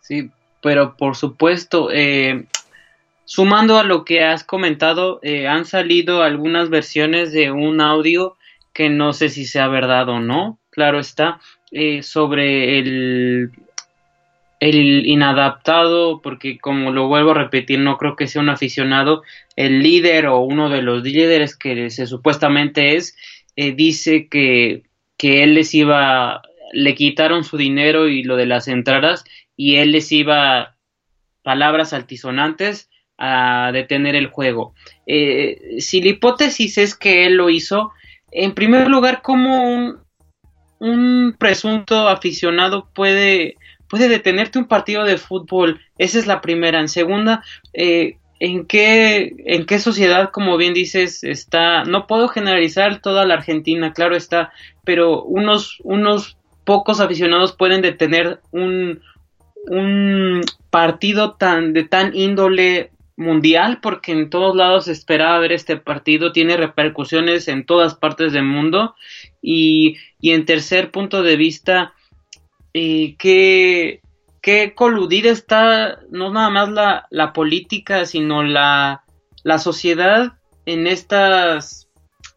Sí, 0.00 0.30
pero 0.62 0.96
por 0.96 1.16
supuesto, 1.16 1.90
eh, 1.92 2.46
sumando 3.24 3.78
a 3.78 3.84
lo 3.84 4.04
que 4.04 4.24
has 4.24 4.42
comentado, 4.42 5.20
eh, 5.22 5.46
han 5.48 5.66
salido 5.66 6.22
algunas 6.22 6.70
versiones 6.70 7.32
de 7.32 7.50
un 7.50 7.80
audio 7.80 8.36
que 8.72 8.88
no 8.88 9.12
sé 9.12 9.28
si 9.28 9.44
sea 9.44 9.68
verdad 9.68 10.08
o 10.08 10.20
no, 10.20 10.58
claro 10.70 10.98
está, 10.98 11.40
eh, 11.70 12.02
sobre 12.02 12.78
el 12.78 13.52
el 14.62 15.06
inadaptado, 15.06 16.22
porque 16.22 16.56
como 16.58 16.92
lo 16.92 17.08
vuelvo 17.08 17.32
a 17.32 17.34
repetir, 17.34 17.80
no 17.80 17.98
creo 17.98 18.14
que 18.14 18.28
sea 18.28 18.42
un 18.42 18.48
aficionado, 18.48 19.24
el 19.56 19.82
líder 19.82 20.28
o 20.28 20.38
uno 20.38 20.68
de 20.68 20.82
los 20.82 21.02
líderes 21.02 21.56
que 21.56 21.90
se 21.90 22.06
supuestamente 22.06 22.94
es, 22.94 23.16
eh, 23.56 23.72
dice 23.72 24.28
que, 24.28 24.84
que 25.18 25.42
él 25.42 25.54
les 25.54 25.74
iba, 25.74 26.42
le 26.72 26.94
quitaron 26.94 27.42
su 27.42 27.56
dinero 27.56 28.06
y 28.06 28.22
lo 28.22 28.36
de 28.36 28.46
las 28.46 28.68
entradas 28.68 29.24
y 29.56 29.78
él 29.78 29.90
les 29.90 30.12
iba, 30.12 30.76
palabras 31.42 31.92
altisonantes, 31.92 32.88
a 33.18 33.72
detener 33.72 34.14
el 34.14 34.28
juego. 34.28 34.74
Eh, 35.08 35.80
si 35.80 36.00
la 36.02 36.10
hipótesis 36.10 36.78
es 36.78 36.94
que 36.94 37.26
él 37.26 37.34
lo 37.34 37.50
hizo, 37.50 37.90
en 38.30 38.54
primer 38.54 38.86
lugar, 38.86 39.22
¿cómo 39.22 39.64
un, 39.64 39.98
un 40.78 41.34
presunto 41.36 42.06
aficionado 42.06 42.88
puede 42.94 43.56
puede 43.92 44.08
detenerte 44.08 44.58
un 44.58 44.64
partido 44.64 45.04
de 45.04 45.18
fútbol. 45.18 45.82
Esa 45.98 46.18
es 46.18 46.26
la 46.26 46.40
primera. 46.40 46.80
En 46.80 46.88
segunda, 46.88 47.44
eh, 47.74 48.16
¿en, 48.40 48.64
qué, 48.64 49.34
¿en 49.44 49.66
qué 49.66 49.78
sociedad, 49.78 50.30
como 50.30 50.56
bien 50.56 50.72
dices, 50.72 51.22
está? 51.22 51.84
No 51.84 52.06
puedo 52.06 52.28
generalizar 52.28 53.02
toda 53.02 53.26
la 53.26 53.34
Argentina, 53.34 53.92
claro 53.92 54.16
está, 54.16 54.50
pero 54.82 55.22
unos, 55.24 55.76
unos 55.84 56.38
pocos 56.64 57.00
aficionados 57.00 57.52
pueden 57.52 57.82
detener 57.82 58.40
un, 58.50 59.02
un 59.66 60.40
partido 60.70 61.32
tan, 61.32 61.74
de 61.74 61.84
tan 61.84 62.16
índole 62.16 62.92
mundial 63.16 63.80
porque 63.82 64.12
en 64.12 64.30
todos 64.30 64.56
lados 64.56 64.86
se 64.86 64.92
esperaba 64.92 65.38
ver 65.38 65.52
este 65.52 65.76
partido, 65.76 66.32
tiene 66.32 66.56
repercusiones 66.56 67.46
en 67.46 67.66
todas 67.66 67.94
partes 67.94 68.32
del 68.32 68.44
mundo 68.44 68.94
y, 69.42 69.98
y 70.18 70.30
en 70.30 70.46
tercer 70.46 70.90
punto 70.90 71.22
de 71.22 71.36
vista 71.36 71.92
y 72.72 73.16
qué, 73.16 74.00
qué 74.40 74.74
coludida 74.74 75.30
está 75.30 76.00
no 76.10 76.30
nada 76.30 76.50
más 76.50 76.68
la, 76.70 77.06
la 77.10 77.32
política, 77.32 78.06
sino 78.06 78.42
la, 78.42 79.04
la, 79.42 79.58
sociedad 79.58 80.34
en 80.66 80.86
estas 80.86 81.88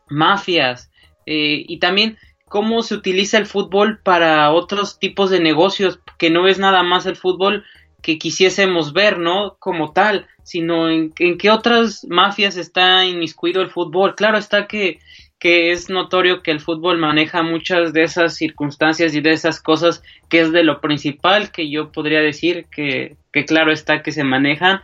mafias. 0.10 0.92
Eh, 1.26 1.64
y 1.68 1.80
también 1.80 2.18
cómo 2.48 2.84
se 2.84 2.96
utiliza 2.96 3.38
el 3.38 3.46
fútbol 3.46 4.00
para 4.04 4.52
otros 4.52 5.00
tipos 5.00 5.30
de 5.30 5.40
negocios, 5.40 6.00
que 6.18 6.30
no 6.30 6.48
es 6.48 6.60
nada 6.60 6.84
más 6.84 7.06
el 7.06 7.16
fútbol 7.16 7.64
que 8.02 8.20
quisiésemos 8.20 8.94
ver, 8.94 9.18
¿no? 9.18 9.58
Como 9.58 9.92
tal, 9.92 10.28
sino 10.44 10.90
en, 10.90 11.12
en 11.18 11.40
qué 11.40 11.50
otras 11.50 12.06
mafias 12.08 12.56
está 12.56 13.04
inmiscuido 13.06 13.64
el 13.64 13.72
fútbol. 13.72 14.14
Claro 14.14 14.38
está 14.38 14.68
que 14.68 15.00
que 15.46 15.72
es 15.72 15.92
notorio 15.92 16.42
que 16.42 16.50
el 16.50 16.60
fútbol 16.60 16.98
maneja 16.98 17.44
muchas 17.44 17.94
de 17.94 18.02
esas 18.02 18.34
circunstancias 18.36 19.14
y 19.14 19.22
de 19.22 19.30
esas 19.30 19.62
cosas 19.62 20.02
que 20.28 20.40
es 20.40 20.52
de 20.52 20.64
lo 20.64 20.82
principal 20.82 21.52
que 21.52 21.70
yo 21.70 21.92
podría 21.92 22.20
decir 22.20 22.66
que, 22.72 23.16
que 23.32 23.46
claro 23.46 23.72
está 23.72 24.02
que 24.02 24.12
se 24.12 24.24
manejan 24.24 24.82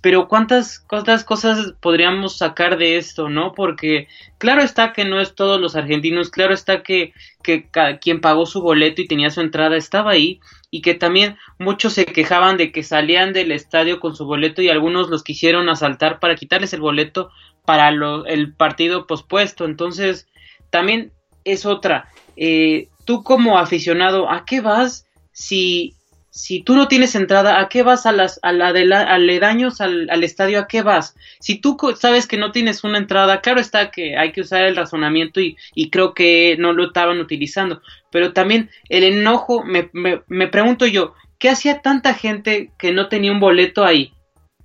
pero 0.00 0.28
cuántas, 0.28 0.78
cuántas 0.78 1.24
cosas 1.24 1.74
podríamos 1.80 2.36
sacar 2.36 2.76
de 2.76 2.98
esto, 2.98 3.28
¿no? 3.28 3.54
Porque 3.54 4.06
claro 4.38 4.60
está 4.62 4.92
que 4.92 5.04
no 5.04 5.18
es 5.18 5.34
todos 5.34 5.60
los 5.60 5.74
argentinos, 5.74 6.30
claro 6.30 6.54
está 6.54 6.84
que, 6.84 7.12
que 7.42 7.66
quien 8.00 8.20
pagó 8.20 8.46
su 8.46 8.62
boleto 8.62 9.02
y 9.02 9.08
tenía 9.08 9.30
su 9.30 9.40
entrada 9.40 9.76
estaba 9.76 10.12
ahí 10.12 10.40
y 10.70 10.82
que 10.82 10.94
también 10.94 11.38
muchos 11.58 11.94
se 11.94 12.04
quejaban 12.04 12.56
de 12.56 12.70
que 12.70 12.84
salían 12.84 13.32
del 13.32 13.50
estadio 13.50 13.98
con 13.98 14.14
su 14.14 14.26
boleto 14.26 14.62
y 14.62 14.68
algunos 14.68 15.08
los 15.08 15.24
quisieron 15.24 15.68
asaltar 15.68 16.20
para 16.20 16.36
quitarles 16.36 16.72
el 16.72 16.82
boleto 16.82 17.30
para 17.64 17.88
el 17.88 18.54
partido 18.54 19.06
pospuesto. 19.06 19.64
Entonces, 19.64 20.28
también 20.70 21.12
es 21.44 21.66
otra. 21.66 22.08
Eh, 22.36 22.88
tú 23.04 23.22
como 23.22 23.58
aficionado, 23.58 24.30
¿a 24.30 24.44
qué 24.44 24.60
vas 24.60 25.06
si, 25.32 25.94
si 26.30 26.62
tú 26.62 26.74
no 26.74 26.88
tienes 26.88 27.14
entrada, 27.14 27.60
¿a 27.60 27.68
qué 27.68 27.82
vas 27.82 28.06
a 28.06 28.12
las 28.12 28.40
a 28.42 28.52
la 28.52 28.72
de 28.72 28.84
la, 28.84 29.02
aledaños 29.02 29.80
al, 29.80 30.08
al, 30.10 30.24
estadio? 30.24 30.58
¿A 30.58 30.66
qué 30.66 30.82
vas? 30.82 31.14
Si 31.40 31.60
tú 31.60 31.76
sabes 31.96 32.26
que 32.26 32.36
no 32.36 32.50
tienes 32.52 32.84
una 32.84 32.98
entrada, 32.98 33.40
claro 33.40 33.60
está 33.60 33.90
que 33.90 34.16
hay 34.16 34.32
que 34.32 34.40
usar 34.40 34.64
el 34.64 34.76
razonamiento 34.76 35.40
y, 35.40 35.56
y 35.74 35.90
creo 35.90 36.14
que 36.14 36.56
no 36.58 36.72
lo 36.72 36.86
estaban 36.86 37.20
utilizando, 37.20 37.80
pero 38.10 38.32
también 38.32 38.70
el 38.88 39.04
enojo, 39.04 39.62
me, 39.64 39.90
me, 39.92 40.22
me 40.26 40.48
pregunto 40.48 40.86
yo, 40.86 41.14
¿qué 41.38 41.50
hacía 41.50 41.82
tanta 41.82 42.14
gente 42.14 42.72
que 42.78 42.92
no 42.92 43.08
tenía 43.08 43.32
un 43.32 43.40
boleto 43.40 43.84
ahí? 43.84 44.12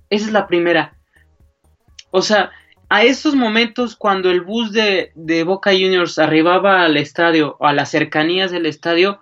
Esa 0.08 0.26
es 0.26 0.32
la 0.32 0.48
primera. 0.48 0.96
O 2.10 2.22
sea, 2.22 2.50
a 2.90 3.04
esos 3.04 3.36
momentos 3.36 3.94
cuando 3.94 4.32
el 4.32 4.40
bus 4.40 4.72
de, 4.72 5.12
Boca 5.44 5.70
Juniors 5.70 6.18
arribaba 6.18 6.82
al 6.82 6.96
estadio 6.96 7.56
o 7.60 7.66
a 7.66 7.72
las 7.72 7.88
cercanías 7.88 8.50
del 8.50 8.66
estadio, 8.66 9.20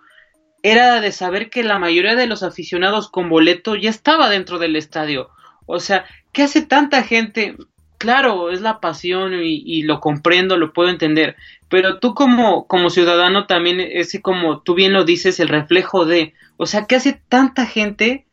era 0.62 1.02
de 1.02 1.12
saber 1.12 1.50
que 1.50 1.62
la 1.62 1.78
mayoría 1.78 2.16
de 2.16 2.26
los 2.26 2.42
aficionados 2.42 3.10
con 3.10 3.28
boleto 3.28 3.76
ya 3.76 3.90
estaba 3.90 4.30
dentro 4.30 4.58
del 4.58 4.74
estadio. 4.74 5.28
O 5.66 5.80
sea, 5.80 6.06
¿qué 6.32 6.44
hace 6.44 6.62
tanta 6.62 7.02
gente? 7.02 7.56
Claro, 7.98 8.50
es 8.50 8.62
la 8.62 8.80
pasión 8.80 9.34
y, 9.34 9.82
lo 9.82 10.00
comprendo, 10.00 10.56
lo 10.56 10.72
puedo 10.72 10.88
entender, 10.88 11.36
pero 11.68 11.98
tú 11.98 12.14
como, 12.14 12.66
como 12.66 12.88
ciudadano 12.88 13.46
también, 13.46 13.80
ese 13.80 14.22
como 14.22 14.62
tú 14.62 14.74
bien 14.74 14.94
lo 14.94 15.04
dices, 15.04 15.40
el 15.40 15.48
reflejo 15.48 16.06
de, 16.06 16.32
o 16.56 16.64
sea, 16.64 16.86
¿qué 16.86 16.96
hace 16.96 17.20
tanta 17.28 17.66
gente 17.66 18.24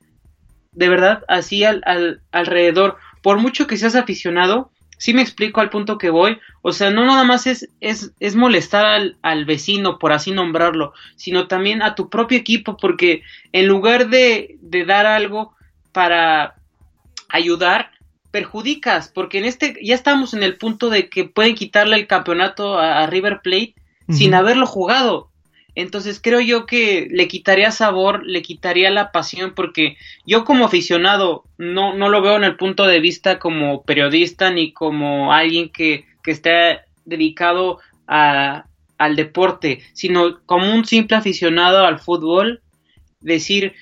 de 0.72 0.88
verdad 0.88 1.26
así 1.28 1.66
al, 1.66 2.22
alrededor? 2.32 2.96
Por 3.22 3.40
mucho 3.40 3.68
que 3.68 3.76
seas 3.76 3.96
aficionado, 3.96 4.72
sí 4.98 5.14
me 5.14 5.22
explico 5.22 5.62
al 5.62 5.70
punto 5.70 5.98
que 5.98 6.10
voy, 6.10 6.38
o 6.62 6.72
sea, 6.72 6.90
no 6.90 7.06
nada 7.06 7.24
más 7.24 7.48
es, 7.48 7.70
es, 7.80 8.12
es 8.20 8.36
molestar 8.36 8.86
al, 8.86 9.18
al, 9.22 9.46
vecino, 9.46 10.00
por 10.00 10.14
así 10.14 10.32
nombrarlo, 10.32 10.94
sino 11.16 11.48
también 11.48 11.82
a 11.82 11.96
tu 11.96 12.10
propio 12.10 12.38
equipo, 12.38 12.78
porque 12.78 13.22
en 13.52 13.68
lugar 13.68 14.10
de, 14.10 14.58
de 14.62 14.86
dar 14.86 15.06
algo 15.06 15.54
para 15.92 16.56
ayudar, 17.30 17.92
perjudicas, 18.32 19.08
porque 19.08 19.38
en 19.38 19.46
este 19.46 19.78
ya 19.82 19.96
estamos 19.96 20.34
en 20.34 20.44
el 20.44 20.58
punto 20.58 20.90
de 20.90 21.10
que 21.10 21.24
pueden 21.24 21.56
quitarle 21.56 21.96
el 21.96 22.08
campeonato 22.08 22.78
a, 22.78 23.04
a 23.04 23.08
River 23.08 23.40
Plate 23.42 23.76
uh 24.08 24.12
-huh. 24.12 24.18
sin 24.18 24.34
haberlo 24.34 24.66
jugado. 24.66 25.30
Entonces 25.76 26.22
creo 26.24 26.40
yo 26.40 26.66
que 26.66 27.08
le 27.12 27.28
quitaría 27.28 27.70
sabor, 27.70 28.26
le 28.26 28.42
quitaría 28.42 28.90
la 28.90 29.12
pasión, 29.12 29.54
porque 29.54 29.98
yo 30.26 30.46
como 30.46 30.66
aficionado 30.66 31.44
no, 31.58 31.94
no 31.94 32.10
lo 32.10 32.22
veo 32.22 32.38
en 32.38 32.46
el 32.46 32.56
punto 32.56 32.86
de 32.88 33.02
vista 33.02 33.40
como 33.40 33.84
periodista 33.84 34.52
ni 34.52 34.72
como 34.72 35.34
alguien 35.34 35.70
que, 35.70 36.06
que 36.24 36.32
esté 36.32 36.80
dedicado 37.04 37.80
a, 38.08 38.66
al 38.98 39.16
deporte, 39.18 39.82
sino 39.94 40.40
como 40.46 40.74
un 40.74 40.86
simple 40.86 41.18
aficionado 41.18 41.86
al 41.86 42.00
fútbol, 42.00 42.62
decir 43.20 43.74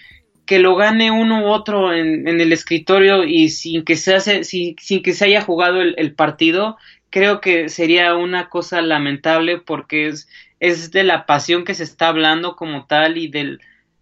que 0.45 0.59
lo 0.59 0.75
gane 0.75 1.11
uno 1.11 1.45
u 1.45 1.51
otro 1.51 1.93
en, 1.93 2.27
en 2.27 2.41
el 2.41 2.51
escritorio 2.51 3.23
y 3.23 3.49
sin 3.49 3.85
que 3.85 3.95
se 3.95 4.15
hace, 4.15 4.43
sin, 4.43 4.75
sin 4.79 5.03
que 5.03 5.13
se 5.13 5.25
haya 5.25 5.41
jugado 5.41 5.81
el, 5.81 5.93
el 5.97 6.15
partido, 6.15 6.77
creo 7.13 7.41
que 7.41 7.69
sería 7.69 8.15
una 8.15 8.49
cosa 8.49 8.81
lamentable 8.81 9.59
porque 9.59 10.07
es, 10.07 10.27
es 10.63 10.91
de 10.91 11.03
la 11.03 11.25
pasión 11.25 11.65
que 11.65 11.73
se 11.73 11.83
está 11.83 12.07
hablando 12.07 12.55
como 12.55 12.85
tal 12.85 13.17
y 13.17 13.27
del, 13.27 13.59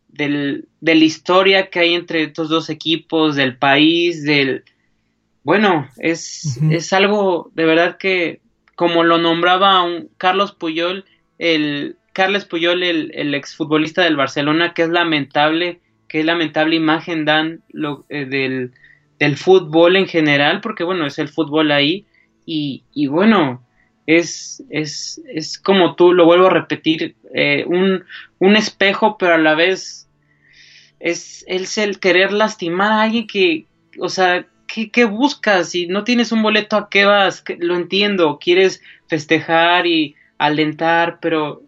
del, 0.09 0.67
de 0.79 0.93
la 0.93 1.03
historia 1.03 1.71
que 1.71 1.79
hay 1.79 1.95
entre 1.95 2.21
estos 2.21 2.49
dos 2.49 2.69
equipos, 2.69 3.35
del 3.35 3.57
país, 3.57 4.23
del... 4.23 4.63
Bueno, 5.43 5.89
es, 5.97 6.59
uh 6.61 6.65
-huh. 6.65 6.75
es 6.75 6.93
algo 6.93 7.49
de 7.55 7.65
verdad 7.65 7.97
que, 7.97 8.41
como 8.75 9.03
lo 9.03 9.17
nombraba 9.17 9.81
un 9.81 10.09
Carlos 10.17 10.51
Puyol, 10.51 11.03
el 11.39 11.95
Carles 12.13 12.45
Puyol, 12.45 12.83
el, 12.83 13.11
el 13.15 13.33
exfutbolista 13.33 14.03
del 14.03 14.15
Barcelona, 14.15 14.75
que 14.75 14.83
es 14.83 14.89
lamentable, 14.89 15.79
que 16.07 16.23
lamentable 16.23 16.75
imagen 16.75 17.25
dan 17.25 17.63
lo, 17.73 18.05
eh, 18.09 18.25
del, 18.25 18.71
del 19.17 19.35
fútbol 19.35 19.95
en 19.95 20.05
general, 20.05 20.61
porque 20.61 20.83
bueno, 20.83 21.07
es 21.07 21.17
el 21.17 21.29
fútbol 21.29 21.71
ahí, 21.71 22.05
y, 22.45 22.83
y 22.93 23.07
bueno, 23.07 23.63
es, 24.17 24.63
es, 24.69 25.21
es 25.27 25.57
como 25.57 25.95
tú, 25.95 26.13
lo 26.13 26.25
vuelvo 26.25 26.47
a 26.47 26.51
repetir, 26.51 27.15
eh, 27.33 27.63
un, 27.67 28.03
un 28.39 28.55
espejo, 28.55 29.17
pero 29.17 29.35
a 29.35 29.37
la 29.37 29.55
vez 29.55 30.07
es, 30.99 31.43
es 31.47 31.77
el 31.77 31.99
querer 31.99 32.31
lastimar 32.31 32.91
a 32.91 33.01
alguien 33.03 33.27
que, 33.27 33.65
o 33.99 34.09
sea, 34.09 34.45
¿qué, 34.67 34.89
qué 34.89 35.05
buscas? 35.05 35.69
Si 35.69 35.87
no 35.87 36.03
tienes 36.03 36.31
un 36.31 36.43
boleto, 36.43 36.77
¿a 36.77 36.89
qué 36.89 37.05
vas? 37.05 37.43
Lo 37.59 37.75
entiendo, 37.75 38.39
quieres 38.41 38.81
festejar 39.07 39.87
y 39.87 40.15
alentar, 40.37 41.19
pero 41.21 41.61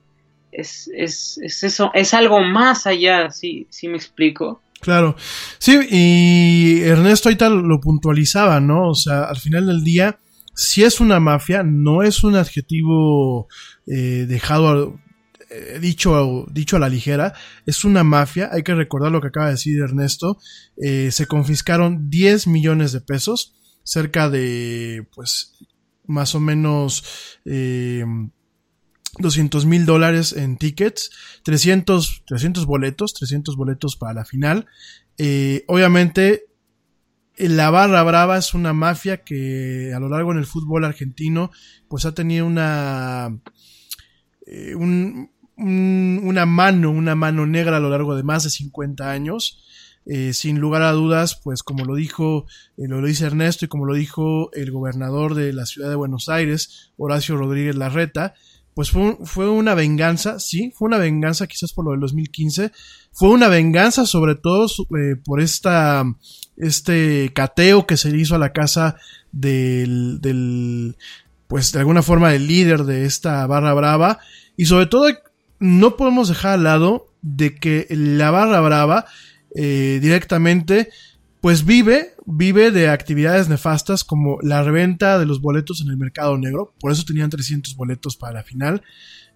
es, 0.52 0.90
es, 0.96 1.40
es 1.44 1.64
eso, 1.64 1.92
es 1.94 2.14
algo 2.14 2.42
más 2.42 2.88
allá, 2.88 3.30
¿sí, 3.32 3.68
sí 3.70 3.88
me 3.88 3.98
explico? 3.98 4.62
Claro, 4.82 5.16
sí, 5.60 5.80
y 5.90 6.82
Ernesto 6.82 7.30
ahorita 7.30 7.50
lo 7.50 7.80
puntualizaba, 7.80 8.60
¿no? 8.60 8.90
O 8.90 8.96
sea, 8.96 9.24
al 9.24 9.38
final 9.38 9.68
del 9.68 9.84
día, 9.84 10.18
si 10.56 10.84
es 10.84 11.00
una 11.00 11.20
mafia, 11.20 11.64
no 11.64 12.04
es 12.04 12.24
un 12.24 12.36
adjetivo 12.36 13.48
eh, 13.88 14.26
dejado, 14.28 15.00
eh, 15.50 15.80
dicho, 15.82 16.46
dicho 16.52 16.76
a 16.78 16.80
la 16.80 16.90
ligera, 16.90 17.34
es 17.66 17.84
una 17.84 18.04
mafia, 18.04 18.50
hay 18.52 18.64
que 18.64 18.76
recordar 18.76 19.12
lo 19.12 19.22
que 19.22 19.28
acaba 19.28 19.48
de 19.48 19.54
decir 19.54 19.80
Ernesto, 19.80 20.38
eh, 20.78 21.10
se 21.12 21.26
confiscaron 21.26 22.10
10 22.10 22.48
millones 22.48 22.92
de 22.92 23.02
pesos, 23.02 23.56
cerca 23.84 24.30
de, 24.30 25.08
pues, 25.16 25.54
más 26.06 26.36
o 26.36 26.40
menos, 26.40 27.04
200 29.20 29.66
mil 29.66 29.86
dólares 29.86 30.34
en 30.34 30.58
tickets, 30.58 31.12
300, 31.44 32.24
300 32.26 32.66
boletos, 32.66 33.14
300 33.14 33.56
boletos 33.56 33.96
para 33.96 34.14
la 34.14 34.26
final, 34.26 34.66
obviamente 35.68 36.46
la 37.38 37.70
barra 37.70 38.04
brava 38.04 38.38
es 38.38 38.54
una 38.54 38.74
mafia 38.74 39.24
que 39.24 39.92
a 39.96 40.00
lo 40.00 40.10
largo 40.10 40.32
en 40.32 40.38
el 40.38 40.46
fútbol 40.46 40.86
argentino 40.86 41.52
pues 41.88 42.06
ha 42.06 42.14
tenido 42.14 42.46
una 42.46 43.40
eh, 44.46 44.76
un, 44.76 45.32
un, 45.58 46.22
una 46.24 46.46
mano, 46.46 46.92
una 46.92 47.16
mano 47.16 47.46
negra 47.46 47.78
a 47.78 47.80
lo 47.80 47.90
largo 47.90 48.16
de 48.16 48.24
más 48.24 48.44
de 48.44 48.50
50 48.50 49.10
años. 49.10 49.60
Eh, 50.06 50.34
sin 50.34 50.60
lugar 50.60 50.82
a 50.82 50.92
dudas, 50.92 51.40
pues 51.42 51.64
como 51.64 51.86
lo 51.86 51.96
dijo, 51.96 52.46
eh, 52.76 52.90
lo 52.90 53.02
dice 53.06 53.26
Ernesto 53.26 53.64
y 53.64 53.68
como 53.70 53.86
lo 53.86 53.94
dijo 53.94 54.52
el 54.52 54.70
gobernador 54.70 55.34
de 55.34 55.54
la 55.54 55.66
ciudad 55.66 55.90
de 55.90 55.96
Buenos 55.96 56.28
Aires, 56.28 56.92
Horacio 56.98 57.38
Rodríguez 57.38 57.78
Larreta, 57.78 58.34
pues 58.74 58.92
fue, 58.92 59.18
fue 59.24 59.50
una 59.50 59.76
venganza, 59.76 60.40
sí, 60.40 60.74
fue 60.76 60.88
una 60.88 60.98
venganza 60.98 61.48
quizás 61.48 61.72
por 61.72 61.86
lo 61.86 61.92
del 61.92 62.02
2015, 62.02 62.72
fue 63.14 63.30
una 63.30 63.48
venganza 63.48 64.06
sobre 64.06 64.36
todo 64.36 64.68
eh, 64.98 65.16
por 65.24 65.40
esta 65.40 66.04
este 66.58 67.32
cateo 67.34 67.88
que 67.88 67.98
se 67.98 68.16
hizo 68.16 68.36
a 68.36 68.40
la 68.40 68.54
casa 68.54 68.98
del, 69.32 70.22
del, 70.22 70.98
pues 71.48 71.72
de 71.72 71.80
alguna 71.80 72.04
forma 72.04 72.34
el 72.34 72.48
líder 72.48 72.84
de 72.84 73.06
esta 73.06 73.46
barra 73.48 73.74
brava. 73.74 74.20
Y 74.56 74.66
sobre 74.66 74.86
todo 74.86 75.08
no 75.60 75.96
podemos 75.98 76.28
dejar 76.28 76.54
al 76.54 76.64
lado 76.64 77.08
de 77.22 77.56
que 77.56 77.88
la 77.90 78.32
barra 78.32 78.60
brava 78.60 79.06
eh, 79.56 80.00
directamente 80.02 80.90
pues 81.42 81.66
vive, 81.66 82.14
vive 82.26 82.72
de 82.72 82.88
actividades 82.88 83.50
nefastas 83.50 84.06
como 84.06 84.38
la 84.42 84.64
reventa 84.64 85.20
de 85.20 85.26
los 85.26 85.42
boletos 85.42 85.82
en 85.82 85.90
el 85.90 85.98
mercado 85.98 86.38
negro, 86.38 86.74
por 86.80 86.94
eso 86.94 87.04
tenían 87.04 87.30
300 87.30 87.76
boletos 87.76 88.16
para 88.16 88.36
la 88.36 88.44
final, 88.44 88.82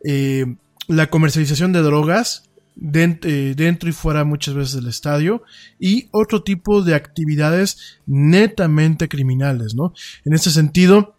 eh, 0.05 0.45
la 0.88 1.09
comercialización 1.09 1.73
de 1.73 1.82
drogas, 1.82 2.47
dentro, 2.80 3.30
eh, 3.30 3.53
dentro 3.55 3.89
y 3.89 3.91
fuera 3.91 4.23
muchas 4.23 4.53
veces 4.53 4.75
del 4.75 4.88
estadio 4.88 5.43
y 5.80 6.07
otro 6.11 6.43
tipo 6.43 6.84
de 6.84 6.95
actividades 6.95 7.99
netamente 8.05 9.09
criminales, 9.09 9.75
¿no? 9.75 9.93
En 10.25 10.34
este 10.34 10.51
sentido, 10.51 11.15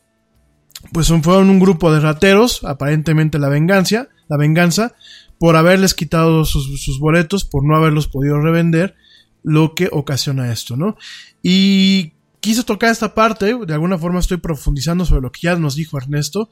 pues 0.92 1.08
fueron 1.08 1.50
un 1.50 1.58
grupo 1.58 1.92
de 1.92 2.00
rateros, 2.00 2.64
aparentemente 2.64 3.38
la 3.38 3.48
venganza, 3.48 4.08
la 4.28 4.36
venganza, 4.36 4.94
por 5.38 5.56
haberles 5.56 5.94
quitado 5.94 6.44
sus, 6.44 6.82
sus 6.82 6.98
boletos, 6.98 7.44
por 7.44 7.64
no 7.64 7.76
haberlos 7.76 8.08
podido 8.08 8.40
revender, 8.40 8.94
lo 9.42 9.74
que 9.74 9.88
ocasiona 9.90 10.52
esto, 10.52 10.76
¿no? 10.76 10.96
Y 11.42 12.12
quise 12.40 12.64
tocar 12.64 12.90
esta 12.90 13.14
parte, 13.14 13.56
de 13.66 13.72
alguna 13.72 13.98
forma 13.98 14.20
estoy 14.20 14.38
profundizando 14.38 15.04
sobre 15.04 15.22
lo 15.22 15.32
que 15.32 15.40
ya 15.42 15.56
nos 15.56 15.74
dijo 15.74 15.96
Ernesto, 15.96 16.50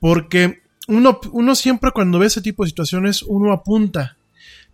porque 0.00 0.62
uno, 0.88 1.20
uno 1.32 1.54
siempre 1.54 1.92
cuando 1.92 2.18
ve 2.18 2.26
ese 2.26 2.40
tipo 2.40 2.64
de 2.64 2.70
situaciones, 2.70 3.22
uno 3.22 3.52
apunta, 3.52 4.16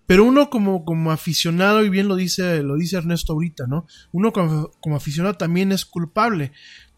pero 0.08 0.24
uno 0.24 0.48
como, 0.48 0.86
como 0.86 1.12
aficionado, 1.12 1.84
y 1.84 1.90
bien 1.90 2.08
lo 2.08 2.16
dice, 2.16 2.62
lo 2.62 2.76
dice 2.76 2.96
Ernesto 2.96 3.34
ahorita, 3.34 3.66
¿no? 3.66 3.86
Uno 4.10 4.32
como, 4.32 4.70
como 4.80 4.96
aficionado 4.96 5.34
también 5.34 5.70
es 5.70 5.84
culpable. 5.84 6.52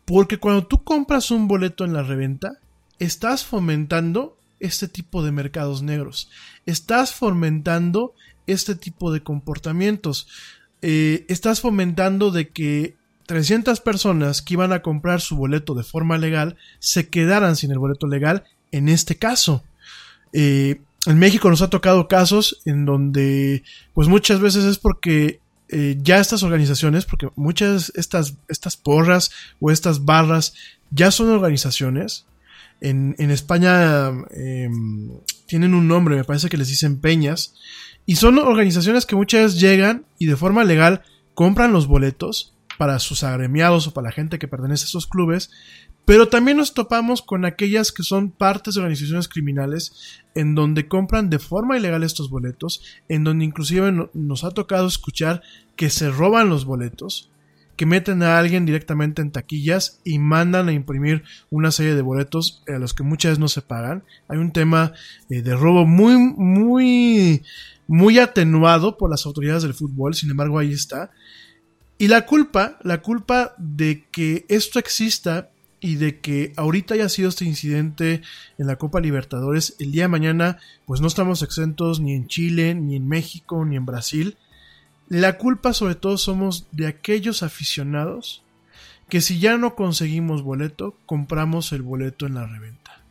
Porque 0.05 0.39
cuando 0.39 0.69
tú 0.69 0.85
compras 0.85 1.33
un 1.33 1.49
boleto 1.49 1.85
en 1.85 1.93
la 1.93 2.05
reventa, 2.05 2.61
estás 3.01 3.45
fomentando 3.45 4.39
este 4.61 4.87
tipo 4.87 5.25
de 5.25 5.33
mercados 5.33 5.83
negros. 5.83 6.31
Estás 6.67 7.13
fomentando 7.13 8.15
este 8.47 8.77
tipo 8.77 9.13
de 9.13 9.25
comportamientos. 9.25 10.29
Eh, 10.81 11.25
estás 11.29 11.61
fomentando 11.61 12.31
de 12.31 12.51
que 12.51 12.95
300 13.27 13.81
personas 13.81 14.41
que 14.41 14.55
iban 14.55 14.73
a 14.73 14.83
comprar 14.83 15.21
su 15.21 15.35
boleto 15.35 15.75
de 15.75 15.83
forma 15.83 16.17
legal 16.17 16.59
se 16.79 17.09
quedaran 17.09 17.57
sin 17.57 17.73
el 17.73 17.81
boleto 17.81 18.07
legal 18.07 18.45
en 18.71 18.89
este 18.89 19.17
caso. 19.17 19.65
Eh, 20.33 20.81
en 21.07 21.19
México 21.19 21.49
nos 21.49 21.63
ha 21.63 21.71
tocado 21.71 22.09
casos 22.09 22.61
en 22.65 22.85
donde, 22.85 23.63
pues 23.95 24.09
muchas 24.09 24.41
veces 24.41 24.65
es 24.65 24.79
porque 24.79 25.41
eh, 25.69 25.97
ya 26.03 26.19
estas 26.19 26.43
organizaciones, 26.43 27.07
porque 27.07 27.29
muchas 27.37 27.93
estas, 27.95 28.35
estas 28.49 28.77
porras 28.77 29.31
o 29.61 29.71
estas 29.71 30.05
barras 30.05 30.55
ya 30.91 31.11
son 31.11 31.31
organizaciones. 31.31 32.27
En, 32.83 33.15
en 33.19 33.31
España 33.31 34.09
em, 34.31 35.11
tienen 35.47 35.75
un 35.75 35.87
nombre, 35.87 36.17
me 36.17 36.25
parece 36.25 36.49
que 36.49 36.57
les 36.57 36.69
dicen 36.69 37.01
peñas. 37.01 37.55
Y 38.05 38.17
son 38.17 38.39
organizaciones 38.39 39.07
que 39.07 39.17
muchas 39.17 39.43
veces 39.43 39.61
llegan 39.61 40.07
y 40.19 40.27
de 40.27 40.37
forma 40.37 40.65
legal 40.65 41.03
compran 41.35 41.73
los 41.73 41.87
boletos 41.87 42.55
para 42.79 42.99
sus 42.99 43.23
agremiados 43.25 43.87
o 43.87 43.93
para 43.93 44.09
la 44.09 44.13
gente 44.13 44.39
que 44.39 44.49
pertenece 44.49 44.85
a 44.85 44.89
esos 44.89 45.07
clubes, 45.07 45.51
pero 46.05 46.29
también 46.29 46.57
nos 46.57 46.75
topamos 46.75 47.23
con 47.23 47.45
aquellas 47.45 47.93
que 47.93 48.03
son 48.03 48.31
partes 48.31 48.75
de 48.75 48.81
organizaciones 48.81 49.29
criminales 49.29 50.23
en 50.35 50.55
donde 50.55 50.89
compran 50.89 51.31
de 51.31 51.39
forma 51.39 51.77
ilegal 51.77 52.03
estos 52.03 52.31
boletos, 52.31 52.83
en 53.09 53.25
donde 53.25 53.45
inclusive 53.45 54.09
nos 54.13 54.45
ha 54.45 54.51
tocado 54.51 54.87
escuchar 54.87 55.43
que 55.77 55.91
se 55.91 56.11
roban 56.11 56.49
los 56.49 56.65
boletos, 56.65 57.31
que 57.77 57.87
meten 57.87 58.23
a 58.23 58.39
alguien 58.39 58.67
directamente 58.67 59.23
en 59.23 59.31
taquillas 59.31 60.01
y 60.05 60.19
mandan 60.19 60.69
a 60.69 60.73
imprimir 60.73 61.23
una 61.49 61.71
serie 61.71 61.95
de 61.95 62.03
boletos 62.03 62.63
a 62.69 62.79
los 62.79 62.93
que 62.93 63.03
muchas 63.03 63.31
veces 63.31 63.39
no 63.39 63.49
se 63.49 63.63
pagan. 63.63 64.05
Hay 64.29 64.39
un 64.39 64.53
tema 64.53 64.93
eh, 65.31 65.41
de 65.41 65.57
robo 65.57 65.87
muy, 65.87 66.17
muy, 66.17 67.43
muy 67.87 68.19
atenuado 68.19 68.99
por 68.99 69.11
las 69.11 69.25
autoridades 69.25 69.63
del 69.63 69.75
fútbol, 69.75 70.15
sin 70.15 70.31
embargo 70.31 70.59
ahí 70.59 70.73
está. 70.73 71.11
Y 71.97 72.09
la 72.09 72.27
culpa, 72.27 72.79
la 72.83 73.03
culpa 73.03 73.55
de 73.59 74.05
que 74.11 74.45
esto 74.49 74.79
exista 74.79 75.50
y 75.81 75.97
de 75.97 76.21
que 76.21 76.53
ahorita 76.57 76.95
haya 76.95 77.09
sido 77.09 77.31
este 77.31 77.47
incidente 77.47 78.23
en 78.59 78.67
la 78.67 78.77
Copa 78.77 79.01
Libertadores, 79.01 79.77
el 79.79 79.93
día 79.93 80.03
de 80.03 80.09
mañana 80.09 80.59
pues 80.85 81.01
no 81.01 81.09
estamos 81.09 81.43
exentos 81.43 82.01
ni 82.01 82.15
en 82.15 82.29
Chile, 82.29 82.75
ni 82.75 82.97
en 82.97 83.09
México, 83.09 83.65
ni 83.65 83.77
en 83.77 83.87
Brasil. 83.87 84.37
La 85.09 85.39
culpa 85.39 85.73
sobre 85.73 85.95
todo 85.95 86.19
somos 86.19 86.67
de 86.71 86.87
aquellos 86.87 87.43
aficionados 87.43 88.43
que 89.09 89.21
si 89.21 89.41
ya 89.41 89.57
no 89.57 89.75
conseguimos 89.75 90.43
boleto, 90.43 90.95
compramos 91.07 91.73
el 91.73 91.83
boleto 91.83 92.27
en 92.27 92.35
la 92.35 92.47
reventa. 92.47 93.03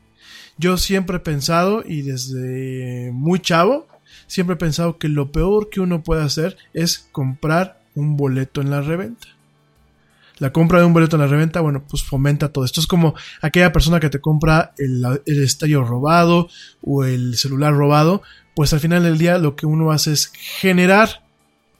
Yo 0.57 0.77
siempre 0.77 1.17
he 1.17 1.21
pensado, 1.21 1.83
y 1.85 2.03
desde 2.03 3.11
muy 3.11 3.39
chavo, 3.39 3.87
siempre 4.27 4.53
he 4.53 4.57
pensado 4.57 4.97
que 4.97 5.09
lo 5.09 5.31
peor 5.31 5.69
que 5.69 5.81
uno 5.81 6.01
puede 6.03 6.23
hacer 6.23 6.55
es 6.73 7.09
comprar 7.11 7.81
un 7.95 8.15
boleto 8.15 8.61
en 8.61 8.69
la 8.69 8.81
reventa 8.81 9.38
la 10.39 10.51
compra 10.51 10.79
de 10.79 10.85
un 10.85 10.93
boleto 10.93 11.15
en 11.15 11.21
la 11.21 11.27
reventa, 11.27 11.61
bueno, 11.61 11.83
pues 11.87 12.03
fomenta 12.03 12.51
todo 12.51 12.65
esto. 12.65 12.81
Es 12.81 12.87
como 12.87 13.13
aquella 13.41 13.71
persona 13.71 13.99
que 13.99 14.09
te 14.09 14.19
compra 14.19 14.73
el, 14.77 15.03
el 15.25 15.43
estadio 15.43 15.83
robado 15.83 16.49
o 16.81 17.03
el 17.03 17.37
celular 17.37 17.73
robado, 17.73 18.21
pues 18.55 18.73
al 18.73 18.79
final 18.79 19.03
del 19.03 19.17
día 19.17 19.37
lo 19.37 19.55
que 19.55 19.65
uno 19.65 19.91
hace 19.91 20.13
es 20.13 20.31
generar 20.33 21.23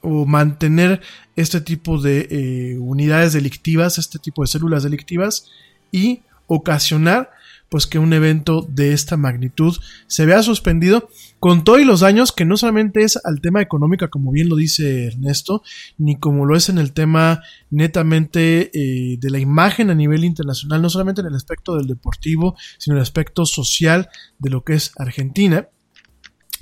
o 0.02 0.26
mantener 0.26 1.00
este 1.36 1.60
tipo 1.60 2.00
de 2.00 2.28
eh, 2.30 2.78
unidades 2.78 3.32
delictivas, 3.32 3.98
este 3.98 4.18
tipo 4.18 4.42
de 4.42 4.48
células 4.48 4.82
delictivas 4.82 5.46
y 5.92 6.22
ocasionar 6.46 7.30
pues 7.70 7.86
que 7.86 7.98
un 7.98 8.12
evento 8.12 8.66
de 8.68 8.92
esta 8.92 9.16
magnitud 9.16 9.76
se 10.06 10.26
vea 10.26 10.42
suspendido 10.42 11.08
con 11.38 11.64
todos 11.64 11.80
los 11.86 12.00
daños 12.00 12.32
que 12.32 12.44
no 12.44 12.56
solamente 12.56 13.02
es 13.02 13.18
al 13.24 13.40
tema 13.40 13.62
económico 13.62 14.10
como 14.10 14.32
bien 14.32 14.50
lo 14.50 14.56
dice 14.56 15.06
Ernesto 15.06 15.62
ni 15.96 16.18
como 16.18 16.44
lo 16.44 16.56
es 16.56 16.68
en 16.68 16.78
el 16.78 16.92
tema 16.92 17.42
netamente 17.70 18.70
eh, 18.74 19.16
de 19.18 19.30
la 19.30 19.38
imagen 19.38 19.88
a 19.88 19.94
nivel 19.94 20.24
internacional 20.24 20.82
no 20.82 20.90
solamente 20.90 21.22
en 21.22 21.28
el 21.28 21.34
aspecto 21.34 21.76
del 21.76 21.86
deportivo 21.86 22.56
sino 22.76 22.94
en 22.94 22.98
el 22.98 23.02
aspecto 23.02 23.46
social 23.46 24.10
de 24.38 24.50
lo 24.50 24.64
que 24.64 24.74
es 24.74 24.92
Argentina 24.98 25.68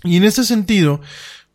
y 0.04 0.16
en 0.16 0.24
este 0.24 0.44
sentido 0.44 1.00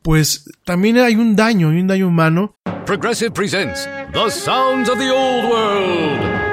pues 0.02 0.50
también 0.66 0.98
hay 0.98 1.16
un 1.16 1.36
daño, 1.36 1.70
hay 1.70 1.80
un 1.80 1.88
daño 1.88 2.10
humano. 2.10 2.58
Progressive 2.86 3.32
presents 3.32 3.88
The 4.12 4.30
Sounds 4.30 4.90
of 4.90 4.98
the 4.98 5.10
Old 5.10 5.50
World. 5.50 6.53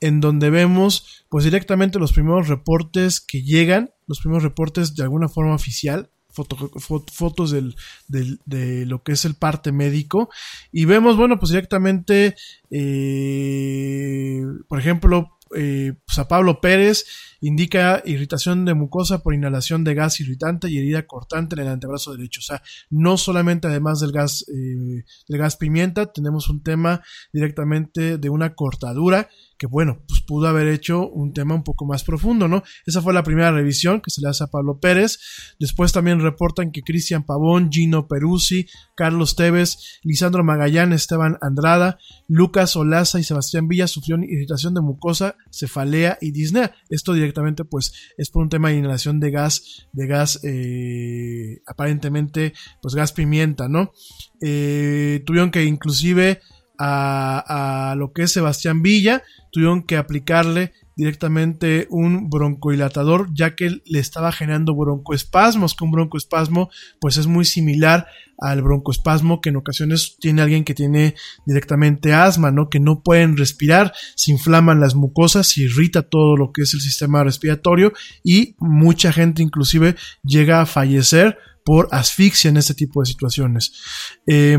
En 0.00 0.20
donde 0.20 0.50
vemos, 0.50 1.24
pues 1.28 1.44
directamente 1.44 1.98
los 1.98 2.12
primeros 2.12 2.48
reportes 2.48 3.20
que 3.20 3.42
llegan, 3.42 3.90
los 4.06 4.20
primeros 4.20 4.42
reportes 4.42 4.94
de 4.94 5.02
alguna 5.02 5.28
forma 5.28 5.54
oficial, 5.54 6.10
foto, 6.30 6.70
foto, 6.78 7.12
fotos 7.12 7.50
de 7.50 8.86
lo 8.86 9.02
que 9.02 9.12
es 9.12 9.24
el 9.24 9.34
parte 9.34 9.72
médico, 9.72 10.30
y 10.70 10.84
vemos, 10.84 11.16
bueno, 11.16 11.38
pues 11.38 11.50
directamente, 11.50 12.36
eh, 12.70 14.42
por 14.68 14.78
ejemplo, 14.78 15.38
eh, 15.56 15.94
pues 16.06 16.18
a 16.18 16.28
Pablo 16.28 16.60
Pérez 16.60 17.06
indica 17.40 18.02
irritación 18.04 18.64
de 18.64 18.74
mucosa 18.74 19.22
por 19.22 19.34
inhalación 19.34 19.82
de 19.82 19.94
gas 19.94 20.20
irritante 20.20 20.70
y 20.70 20.78
herida 20.78 21.06
cortante 21.06 21.54
en 21.54 21.62
el 21.62 21.68
antebrazo 21.68 22.12
derecho. 22.12 22.40
O 22.40 22.42
sea, 22.42 22.62
no 22.90 23.16
solamente 23.16 23.66
además 23.66 24.00
del 24.00 24.12
gas, 24.12 24.44
eh, 24.48 25.04
del 25.28 25.38
gas 25.38 25.56
pimienta, 25.56 26.12
tenemos 26.12 26.48
un 26.48 26.62
tema 26.62 27.02
directamente 27.32 28.18
de 28.18 28.28
una 28.28 28.54
cortadura 28.54 29.28
que 29.58 29.66
bueno, 29.66 30.02
pues 30.06 30.20
pudo 30.20 30.46
haber 30.46 30.68
hecho 30.68 31.08
un 31.08 31.32
tema 31.32 31.54
un 31.54 31.64
poco 31.64 31.84
más 31.84 32.04
profundo, 32.04 32.46
¿no? 32.46 32.62
Esa 32.86 33.02
fue 33.02 33.12
la 33.12 33.24
primera 33.24 33.50
revisión 33.50 34.00
que 34.00 34.10
se 34.10 34.20
le 34.22 34.28
hace 34.28 34.44
a 34.44 34.46
Pablo 34.46 34.78
Pérez. 34.78 35.18
Después 35.58 35.92
también 35.92 36.20
reportan 36.20 36.70
que 36.70 36.82
Cristian 36.82 37.24
Pavón, 37.24 37.70
Gino 37.70 38.06
Peruzzi, 38.06 38.66
Carlos 38.94 39.34
Tevez, 39.34 39.98
Lisandro 40.04 40.44
Magallán, 40.44 40.92
Esteban 40.92 41.38
Andrada, 41.40 41.98
Lucas 42.28 42.76
Olaza 42.76 43.18
y 43.18 43.24
Sebastián 43.24 43.66
Villa 43.66 43.88
sufrieron 43.88 44.22
irritación 44.24 44.74
de 44.74 44.80
mucosa, 44.80 45.36
cefalea 45.50 46.18
y 46.20 46.30
disnea. 46.30 46.74
Esto 46.88 47.12
directamente 47.12 47.64
pues 47.64 47.92
es 48.16 48.30
por 48.30 48.42
un 48.42 48.48
tema 48.48 48.68
de 48.68 48.76
inhalación 48.76 49.18
de 49.18 49.30
gas, 49.32 49.88
de 49.92 50.06
gas 50.06 50.40
eh, 50.44 51.62
aparentemente 51.66 52.54
pues 52.80 52.94
gas 52.94 53.12
pimienta, 53.12 53.68
¿no? 53.68 53.92
Eh, 54.40 55.22
tuvieron 55.26 55.50
que 55.50 55.64
inclusive 55.64 56.40
a, 56.78 57.94
lo 57.96 58.12
que 58.12 58.22
es 58.22 58.32
Sebastián 58.32 58.82
Villa, 58.82 59.22
tuvieron 59.50 59.82
que 59.82 59.96
aplicarle 59.96 60.72
directamente 60.96 61.86
un 61.90 62.28
broncohilatador 62.28 63.28
ya 63.32 63.54
que 63.54 63.80
le 63.84 63.98
estaba 64.00 64.32
generando 64.32 64.74
broncoespasmos, 64.74 65.74
que 65.74 65.84
un 65.84 65.92
broncoespasmo 65.92 66.70
pues 67.00 67.16
es 67.16 67.28
muy 67.28 67.44
similar 67.44 68.08
al 68.36 68.62
broncoespasmo 68.62 69.40
que 69.40 69.50
en 69.50 69.56
ocasiones 69.56 70.16
tiene 70.20 70.42
alguien 70.42 70.64
que 70.64 70.74
tiene 70.74 71.14
directamente 71.46 72.14
asma, 72.14 72.50
¿no? 72.50 72.68
Que 72.68 72.80
no 72.80 73.02
pueden 73.02 73.36
respirar, 73.36 73.92
se 74.16 74.32
inflaman 74.32 74.80
las 74.80 74.94
mucosas, 74.94 75.48
se 75.48 75.62
irrita 75.62 76.02
todo 76.02 76.36
lo 76.36 76.52
que 76.52 76.62
es 76.62 76.74
el 76.74 76.80
sistema 76.80 77.22
respiratorio 77.22 77.92
y 78.24 78.56
mucha 78.58 79.12
gente 79.12 79.42
inclusive 79.42 79.96
llega 80.24 80.60
a 80.60 80.66
fallecer 80.66 81.38
por 81.68 81.86
asfixia 81.90 82.48
en 82.48 82.56
este 82.56 82.72
tipo 82.72 83.02
de 83.02 83.06
situaciones. 83.06 83.74
Eh, 84.26 84.56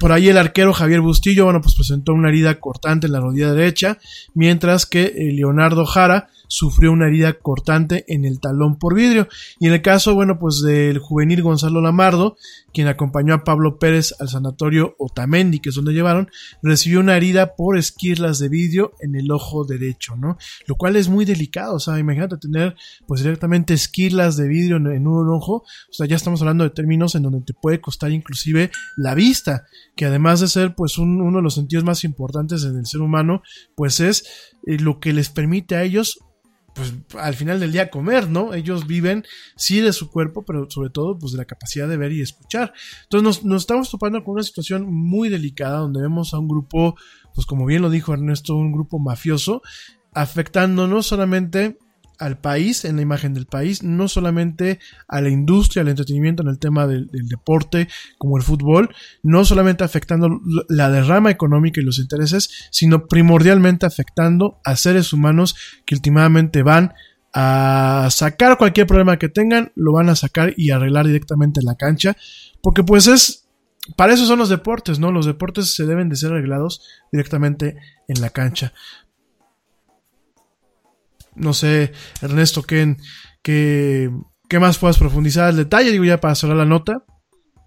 por 0.00 0.10
ahí 0.10 0.28
el 0.28 0.36
arquero 0.36 0.72
Javier 0.72 1.00
Bustillo, 1.00 1.44
bueno, 1.44 1.60
pues 1.60 1.76
presentó 1.76 2.12
una 2.12 2.30
herida 2.30 2.58
cortante 2.58 3.06
en 3.06 3.12
la 3.12 3.20
rodilla 3.20 3.52
derecha, 3.52 3.98
mientras 4.34 4.84
que 4.84 5.04
eh, 5.04 5.32
Leonardo 5.32 5.86
Jara 5.86 6.30
sufrió 6.48 6.90
una 6.90 7.06
herida 7.06 7.34
cortante 7.34 8.04
en 8.08 8.24
el 8.24 8.40
talón 8.40 8.78
por 8.78 8.94
vidrio. 8.94 9.28
Y 9.60 9.68
en 9.68 9.74
el 9.74 9.82
caso, 9.82 10.14
bueno, 10.14 10.38
pues 10.38 10.62
del 10.62 10.98
juvenil 10.98 11.42
Gonzalo 11.42 11.80
Lamardo, 11.80 12.36
quien 12.72 12.88
acompañó 12.88 13.34
a 13.34 13.44
Pablo 13.44 13.78
Pérez 13.78 14.14
al 14.18 14.28
sanatorio 14.28 14.96
Otamendi, 14.98 15.60
que 15.60 15.68
es 15.68 15.74
donde 15.74 15.92
llevaron, 15.92 16.30
recibió 16.62 17.00
una 17.00 17.16
herida 17.16 17.54
por 17.54 17.78
esquirlas 17.78 18.38
de 18.38 18.48
vidrio 18.48 18.92
en 19.00 19.14
el 19.14 19.30
ojo 19.30 19.64
derecho, 19.64 20.16
¿no? 20.16 20.38
Lo 20.66 20.76
cual 20.76 20.96
es 20.96 21.08
muy 21.08 21.24
delicado, 21.24 21.76
o 21.76 21.80
sea, 21.80 21.98
imagínate 21.98 22.36
tener 22.38 22.76
pues 23.06 23.22
directamente 23.22 23.74
esquirlas 23.74 24.36
de 24.36 24.48
vidrio 24.48 24.76
en, 24.76 25.06
un 25.06 25.28
ojo, 25.28 25.64
o 25.64 25.92
sea, 25.92 26.06
ya 26.06 26.16
estamos 26.16 26.40
hablando 26.40 26.64
de 26.64 26.70
términos 26.70 27.14
en 27.14 27.22
donde 27.22 27.42
te 27.42 27.54
puede 27.54 27.80
costar 27.80 28.10
inclusive 28.10 28.70
la 28.96 29.14
vista, 29.14 29.64
que 29.96 30.06
además 30.06 30.40
de 30.40 30.48
ser 30.48 30.74
pues 30.74 30.98
un, 30.98 31.20
uno 31.20 31.38
de 31.38 31.42
los 31.42 31.54
sentidos 31.54 31.84
más 31.84 32.04
importantes 32.04 32.64
en 32.64 32.76
el 32.76 32.86
ser 32.86 33.00
humano, 33.00 33.42
pues 33.74 34.00
es 34.00 34.24
eh, 34.66 34.78
lo 34.78 35.00
que 35.00 35.12
les 35.12 35.30
permite 35.30 35.76
a 35.76 35.82
ellos 35.82 36.18
pues 36.78 36.94
al 37.20 37.34
final 37.34 37.58
del 37.58 37.72
día 37.72 37.90
comer, 37.90 38.30
¿no? 38.30 38.54
Ellos 38.54 38.86
viven 38.86 39.24
sí 39.56 39.80
de 39.80 39.92
su 39.92 40.10
cuerpo, 40.10 40.44
pero 40.44 40.70
sobre 40.70 40.90
todo 40.90 41.18
pues 41.18 41.32
de 41.32 41.38
la 41.38 41.44
capacidad 41.44 41.88
de 41.88 41.96
ver 41.96 42.12
y 42.12 42.22
escuchar. 42.22 42.72
Entonces 43.02 43.24
nos, 43.24 43.44
nos, 43.44 43.62
estamos 43.62 43.90
topando 43.90 44.22
con 44.22 44.34
una 44.34 44.44
situación 44.44 44.86
muy 44.86 45.28
delicada 45.28 45.78
donde 45.78 46.00
vemos 46.00 46.32
a 46.32 46.38
un 46.38 46.46
grupo, 46.46 46.96
pues 47.34 47.46
como 47.46 47.66
bien 47.66 47.82
lo 47.82 47.90
dijo 47.90 48.14
Ernesto, 48.14 48.54
un 48.54 48.72
grupo 48.72 49.00
mafioso, 49.00 49.60
afectando 50.14 50.86
no 50.86 51.02
solamente 51.02 51.78
al 52.18 52.38
país, 52.38 52.84
en 52.84 52.96
la 52.96 53.02
imagen 53.02 53.34
del 53.34 53.46
país, 53.46 53.82
no 53.82 54.08
solamente 54.08 54.80
a 55.06 55.20
la 55.20 55.28
industria, 55.28 55.82
al 55.82 55.88
entretenimiento 55.88 56.42
en 56.42 56.48
el 56.48 56.58
tema 56.58 56.86
del, 56.86 57.08
deporte, 57.10 57.88
como 58.18 58.36
el 58.36 58.42
fútbol, 58.42 58.94
no 59.22 59.44
solamente 59.44 59.84
afectando 59.84 60.40
la 60.68 60.90
derrama 60.90 61.30
económica 61.30 61.80
y 61.80 61.84
los 61.84 61.98
intereses, 61.98 62.68
sino 62.70 63.06
primordialmente 63.06 63.86
afectando 63.86 64.60
a 64.64 64.76
seres 64.76 65.12
humanos 65.12 65.56
que 65.86 65.94
últimamente 65.94 66.62
van 66.62 66.92
a 67.32 68.08
sacar 68.10 68.58
cualquier 68.58 68.86
problema 68.86 69.18
que 69.18 69.28
tengan, 69.28 69.72
lo 69.76 69.92
van 69.92 70.08
a 70.08 70.16
sacar 70.16 70.54
y 70.56 70.70
arreglar 70.70 71.06
directamente 71.06 71.60
en 71.60 71.66
la 71.66 71.76
cancha, 71.76 72.16
porque 72.62 72.82
pues 72.82 73.06
es, 73.06 73.48
para 73.96 74.12
eso 74.12 74.26
son 74.26 74.38
los 74.38 74.48
deportes, 74.48 74.98
¿no? 74.98 75.12
Los 75.12 75.26
deportes 75.26 75.74
se 75.74 75.86
deben 75.86 76.08
de 76.08 76.16
ser 76.16 76.32
arreglados 76.32 76.82
directamente 77.12 77.76
en 78.08 78.20
la 78.20 78.30
cancha. 78.30 78.72
No 81.38 81.52
sé, 81.52 81.92
Ernesto, 82.22 82.62
¿qué, 82.62 84.10
más 84.58 84.78
puedas 84.78 84.98
profundizar 84.98 85.50
el 85.50 85.56
detalle? 85.56 85.90
Digo 85.90 86.04
ya 86.04 86.20
para 86.20 86.34
cerrar 86.34 86.56
la 86.56 86.64
nota. 86.64 87.04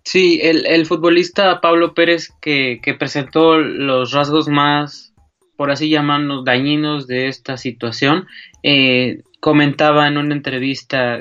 Sí, 0.04 0.40
el, 0.42 0.66
el 0.66 0.86
futbolista 0.86 1.62
Pablo 1.62 1.94
Pérez 1.94 2.30
que, 2.42 2.80
que, 2.82 2.94
presentó 2.96 3.58
los 3.58 4.12
rasgos 4.12 4.48
más, 4.48 5.14
por 5.56 5.70
así 5.70 5.90
llamarlos, 5.90 6.44
dañinos 6.44 7.06
de 7.06 7.28
esta 7.28 7.56
situación, 7.56 8.26
eh, 8.64 9.22
comentaba 9.40 10.08
en 10.08 10.18
una 10.18 10.36
entrevista 10.36 11.20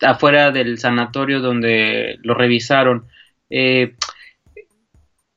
afuera 0.00 0.50
del 0.50 0.78
sanatorio 0.78 1.40
donde 1.40 2.18
lo 2.22 2.34
revisaron. 2.34 3.06
Eh, 3.50 3.94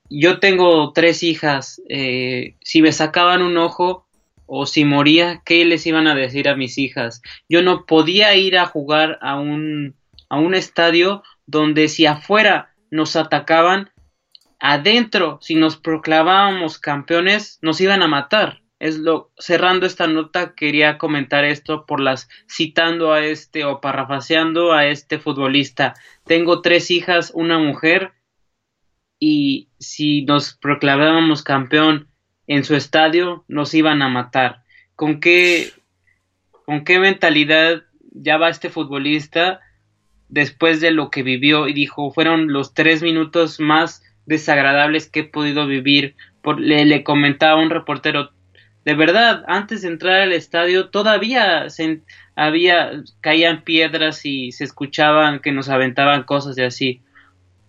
yo 0.10 0.40
tengo 0.40 0.92
tres 0.94 1.22
hijas, 1.24 1.82
eh, 1.90 2.56
si 2.62 2.82
me 2.82 2.92
sacaban 2.92 3.42
un 3.42 3.58
ojo, 3.58 4.08
o 4.50 4.66
si 4.66 4.84
moría, 4.84 5.42
¿qué 5.46 5.64
les 5.64 5.86
iban 5.86 6.08
a 6.08 6.16
decir 6.16 6.50
a 6.50 6.56
mis 6.56 6.78
hijas? 6.78 7.22
Yo 7.48 7.62
no 7.62 7.86
podía 7.86 8.36
ir 8.36 8.58
a 8.58 8.66
jugar 8.66 9.20
a 9.22 9.40
un, 9.40 9.96
a 10.28 10.40
un 10.40 10.56
estadio 10.56 11.24
donde 11.46 11.88
si 11.88 12.08
afuera 12.08 12.74
nos 12.90 13.16
atacaban, 13.16 13.92
adentro, 14.60 15.38
si 15.42 15.56
nos 15.56 15.78
proclamábamos 15.78 16.80
campeones, 16.80 17.60
nos 17.62 17.80
iban 17.80 18.02
a 18.02 18.08
matar. 18.08 18.62
Es 18.80 18.98
lo, 18.98 19.32
cerrando 19.38 19.86
esta 19.86 20.08
nota, 20.08 20.56
quería 20.56 20.98
comentar 20.98 21.46
esto 21.46 21.86
por 21.86 22.00
las, 22.00 22.28
citando 22.50 23.14
a 23.14 23.24
este 23.24 23.66
o 23.66 23.82
parrafaseando 23.82 24.74
a 24.74 24.88
este 24.88 25.20
futbolista. 25.20 25.94
Tengo 26.26 26.62
tres 26.62 26.90
hijas, 26.90 27.32
una 27.36 27.60
mujer, 27.60 28.14
y 29.20 29.70
si 29.80 30.24
nos 30.24 30.54
proclamábamos 30.54 31.44
campeón 31.44 32.09
en 32.50 32.64
su 32.64 32.76
estadio 32.76 33.46
nos 33.48 33.74
iban 33.76 34.02
a 34.02 34.10
matar. 34.10 34.64
¿Con 34.96 35.20
qué, 35.22 35.72
con 36.66 36.84
qué 36.84 37.00
mentalidad 37.00 37.84
ya 38.12 38.38
va 38.38 38.50
este 38.50 38.72
futbolista 38.72 39.62
después 40.30 40.82
de 40.82 40.90
lo 40.90 41.12
que 41.12 41.22
vivió 41.22 41.68
y 41.68 41.74
dijo, 41.74 42.12
fueron 42.12 42.52
los 42.52 42.74
tres 42.74 43.04
minutos 43.04 43.60
más 43.60 44.04
desagradables 44.26 45.08
que 45.08 45.22
he 45.22 45.24
podido 45.26 45.68
vivir? 45.68 46.16
Le, 46.58 46.86
le 46.86 47.04
comentaba 47.04 47.62
un 47.62 47.70
reportero, 47.70 48.32
de 48.84 48.96
verdad, 48.96 49.44
antes 49.48 49.84
de 49.84 49.90
entrar 49.90 50.22
al 50.22 50.34
estadio 50.34 50.90
todavía 50.90 51.70
se, 51.70 52.02
había, 52.36 53.04
caían 53.22 53.62
piedras 53.64 54.26
y 54.26 54.52
se 54.54 54.64
escuchaban 54.64 55.40
que 55.40 55.52
nos 55.52 55.70
aventaban 55.70 56.24
cosas 56.24 56.58
y 56.58 56.64
así. 56.64 57.02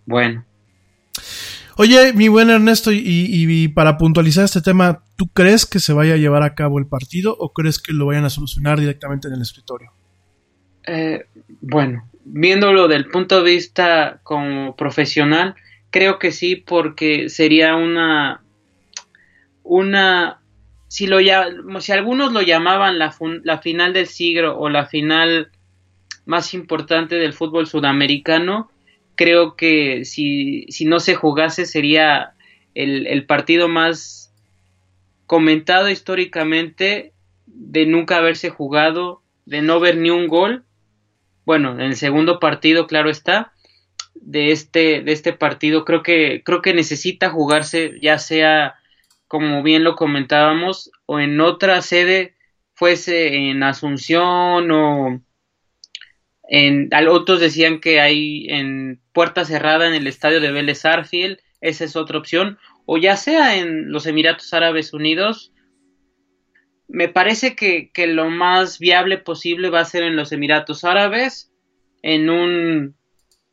Bueno. 0.07 0.43
Oye, 1.77 2.13
mi 2.13 2.27
buen 2.27 2.49
Ernesto, 2.49 2.91
y, 2.93 3.67
para 3.69 3.97
puntualizar 3.97 4.45
este 4.45 4.61
tema, 4.61 5.03
¿tú 5.15 5.27
crees 5.27 5.65
que 5.65 5.79
se 5.79 5.93
vaya 5.93 6.13
a 6.13 6.17
llevar 6.17 6.43
a 6.43 6.53
cabo 6.53 6.79
el 6.79 6.87
partido 6.87 7.35
o 7.39 7.53
crees 7.53 7.79
que 7.79 7.93
lo 7.93 8.07
vayan 8.07 8.25
a 8.25 8.29
solucionar 8.29 8.79
directamente 8.79 9.27
en 9.27 9.35
el 9.35 9.41
escritorio? 9.41 9.91
Eh, 10.85 11.25
bueno, 11.61 12.09
viéndolo 12.25 12.87
del 12.87 13.05
punto 13.05 13.41
de 13.41 13.51
vista 13.51 14.19
como 14.23 14.75
profesional, 14.75 15.55
creo 15.89 16.19
que 16.19 16.31
sí, 16.31 16.55
porque 16.55 17.29
sería 17.29 17.75
una, 17.75 18.43
una, 19.63 20.41
si 20.87 21.07
lo 21.07 21.19
si 21.79 21.91
algunos 21.91 22.33
lo 22.33 22.41
llamaban 22.41 22.99
la, 22.99 23.15
la 23.43 23.59
final 23.59 23.93
del 23.93 24.07
siglo 24.07 24.57
o 24.57 24.69
la 24.69 24.87
final 24.87 25.51
más 26.25 26.53
importante 26.53 27.15
del 27.15 27.33
fútbol 27.33 27.67
sudamericano, 27.67 28.69
creo 29.21 29.55
que 29.55 30.03
si, 30.03 30.65
si 30.69 30.85
no 30.85 30.99
se 30.99 31.13
jugase 31.13 31.67
sería 31.67 32.33
el, 32.73 33.05
el, 33.05 33.27
partido 33.27 33.67
más 33.67 34.33
comentado 35.27 35.91
históricamente 35.91 37.13
de 37.45 37.85
nunca 37.85 38.17
haberse 38.17 38.49
jugado, 38.49 39.21
de 39.45 39.61
no 39.61 39.79
ver 39.79 39.97
ni 39.97 40.09
un 40.09 40.27
gol. 40.27 40.65
Bueno, 41.45 41.73
en 41.73 41.81
el 41.81 41.97
segundo 41.97 42.39
partido, 42.39 42.87
claro 42.87 43.11
está, 43.11 43.53
de 44.15 44.51
este, 44.51 45.01
de 45.01 45.11
este 45.11 45.33
partido, 45.33 45.85
creo 45.85 46.01
que, 46.01 46.41
creo 46.43 46.63
que 46.63 46.73
necesita 46.73 47.29
jugarse, 47.29 47.99
ya 48.01 48.17
sea 48.17 48.73
como 49.27 49.61
bien 49.61 49.83
lo 49.83 49.95
comentábamos, 49.95 50.89
o 51.05 51.19
en 51.19 51.39
otra 51.41 51.83
sede, 51.83 52.33
fuese 52.73 53.49
en 53.51 53.61
Asunción 53.61 54.71
o 54.71 55.21
en, 56.53 56.89
otros 57.07 57.39
decían 57.39 57.79
que 57.79 58.01
hay 58.01 58.45
en 58.49 58.99
puerta 59.13 59.45
cerrada 59.45 59.87
en 59.87 59.93
el 59.93 60.05
estadio 60.05 60.41
de 60.41 60.51
Vélez 60.51 60.83
Arfield, 60.83 61.39
esa 61.61 61.85
es 61.85 61.95
otra 61.95 62.17
opción, 62.17 62.59
o 62.85 62.97
ya 62.97 63.15
sea 63.15 63.55
en 63.55 63.89
los 63.89 64.05
Emiratos 64.05 64.53
Árabes 64.53 64.91
Unidos. 64.93 65.53
Me 66.89 67.07
parece 67.07 67.55
que, 67.55 67.89
que 67.93 68.05
lo 68.05 68.29
más 68.29 68.79
viable 68.79 69.17
posible 69.17 69.69
va 69.69 69.79
a 69.79 69.85
ser 69.85 70.03
en 70.03 70.17
los 70.17 70.33
Emiratos 70.33 70.83
Árabes, 70.83 71.53
en 72.01 72.29
un, 72.29 72.97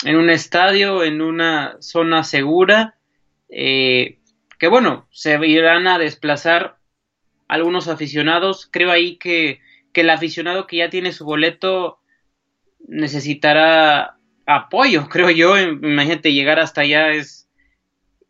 en 0.04 0.16
un 0.16 0.28
estadio, 0.28 1.04
en 1.04 1.22
una 1.22 1.76
zona 1.78 2.24
segura, 2.24 2.96
eh, 3.48 4.18
que 4.58 4.66
bueno, 4.66 5.06
se 5.12 5.38
irán 5.46 5.86
a 5.86 6.00
desplazar 6.00 6.78
algunos 7.46 7.86
aficionados. 7.86 8.68
Creo 8.72 8.90
ahí 8.90 9.18
que, 9.18 9.60
que 9.92 10.00
el 10.00 10.10
aficionado 10.10 10.66
que 10.66 10.78
ya 10.78 10.90
tiene 10.90 11.12
su 11.12 11.24
boleto 11.24 11.97
necesitará 12.86 14.16
apoyo, 14.46 15.08
creo 15.10 15.30
yo. 15.30 15.58
Imagínate 15.58 16.32
llegar 16.32 16.60
hasta 16.60 16.82
allá 16.82 17.10
es 17.12 17.48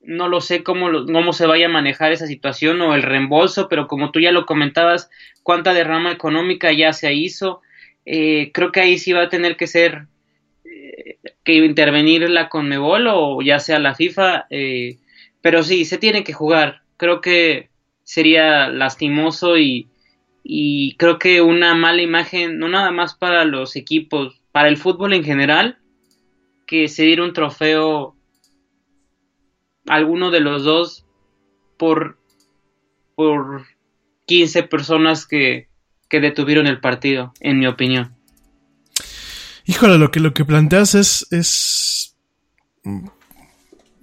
no 0.01 0.29
lo 0.29 0.41
sé 0.41 0.63
cómo, 0.63 1.05
cómo 1.05 1.35
se 1.35 1.47
vaya 1.47 1.67
a 1.67 1.71
manejar 1.71 2.13
esa 2.13 2.27
situación 2.27 2.81
o 2.81 2.95
el 2.95 3.03
reembolso, 3.03 3.69
pero 3.69 3.87
como 3.87 4.11
tú 4.11 4.21
ya 4.21 4.33
lo 4.33 4.47
comentabas, 4.47 5.11
cuánta 5.43 5.75
derrama 5.75 6.13
económica 6.13 6.73
ya 6.73 6.95
se 6.95 7.13
hizo, 7.13 7.61
eh, 8.07 8.51
creo 8.53 8.73
que 8.73 8.81
ahí 8.81 8.97
sí 8.97 9.13
va 9.13 9.25
a 9.25 9.29
tener 9.29 9.59
que 9.59 9.67
ser 9.67 10.07
eh, 10.65 11.19
que 11.45 11.57
intervenir 11.57 12.29
la 12.31 12.49
Conmebol 12.49 13.07
o 13.09 13.43
ya 13.43 13.59
sea 13.59 13.79
la 13.79 13.95
FIFA, 13.95 14.47
eh, 14.49 14.97
pero 15.43 15.63
sí, 15.63 15.85
se 15.85 15.99
tiene 15.99 16.25
que 16.25 16.33
jugar, 16.33 16.81
creo 16.97 17.21
que 17.21 17.69
sería 18.05 18.69
lastimoso 18.69 19.59
y, 19.59 19.89
y 20.43 20.97
creo 20.97 21.19
que 21.19 21.43
una 21.43 21.75
mala 21.75 22.01
imagen, 22.01 22.59
no 22.59 22.71
nada 22.71 22.91
más 22.91 23.15
para 23.15 23.45
los 23.45 23.77
equipos, 23.77 24.38
para 24.53 24.69
el 24.69 24.77
fútbol 24.77 25.13
en 25.13 25.25
general 25.25 25.79
que 26.67 26.89
se 26.89 27.05
diera 27.05 27.25
un 27.25 27.33
trofeo 27.33 28.15
alguno 29.87 30.31
de 30.31 30.41
los 30.41 30.65
dos 30.65 31.07
por, 31.79 32.19
por 33.15 33.67
15 34.27 34.65
personas 34.65 35.27
que, 35.27 35.69
que 36.09 36.21
detuvieron 36.21 36.67
el 36.67 36.81
partido, 36.81 37.33
en 37.41 37.59
mi 37.59 37.67
opinión. 37.67 38.15
Híjole, 39.65 39.99
lo 39.99 40.11
que, 40.11 40.21
lo 40.21 40.33
que 40.33 40.45
planteas 40.45 40.95
es, 40.95 41.27
es, 41.31 42.17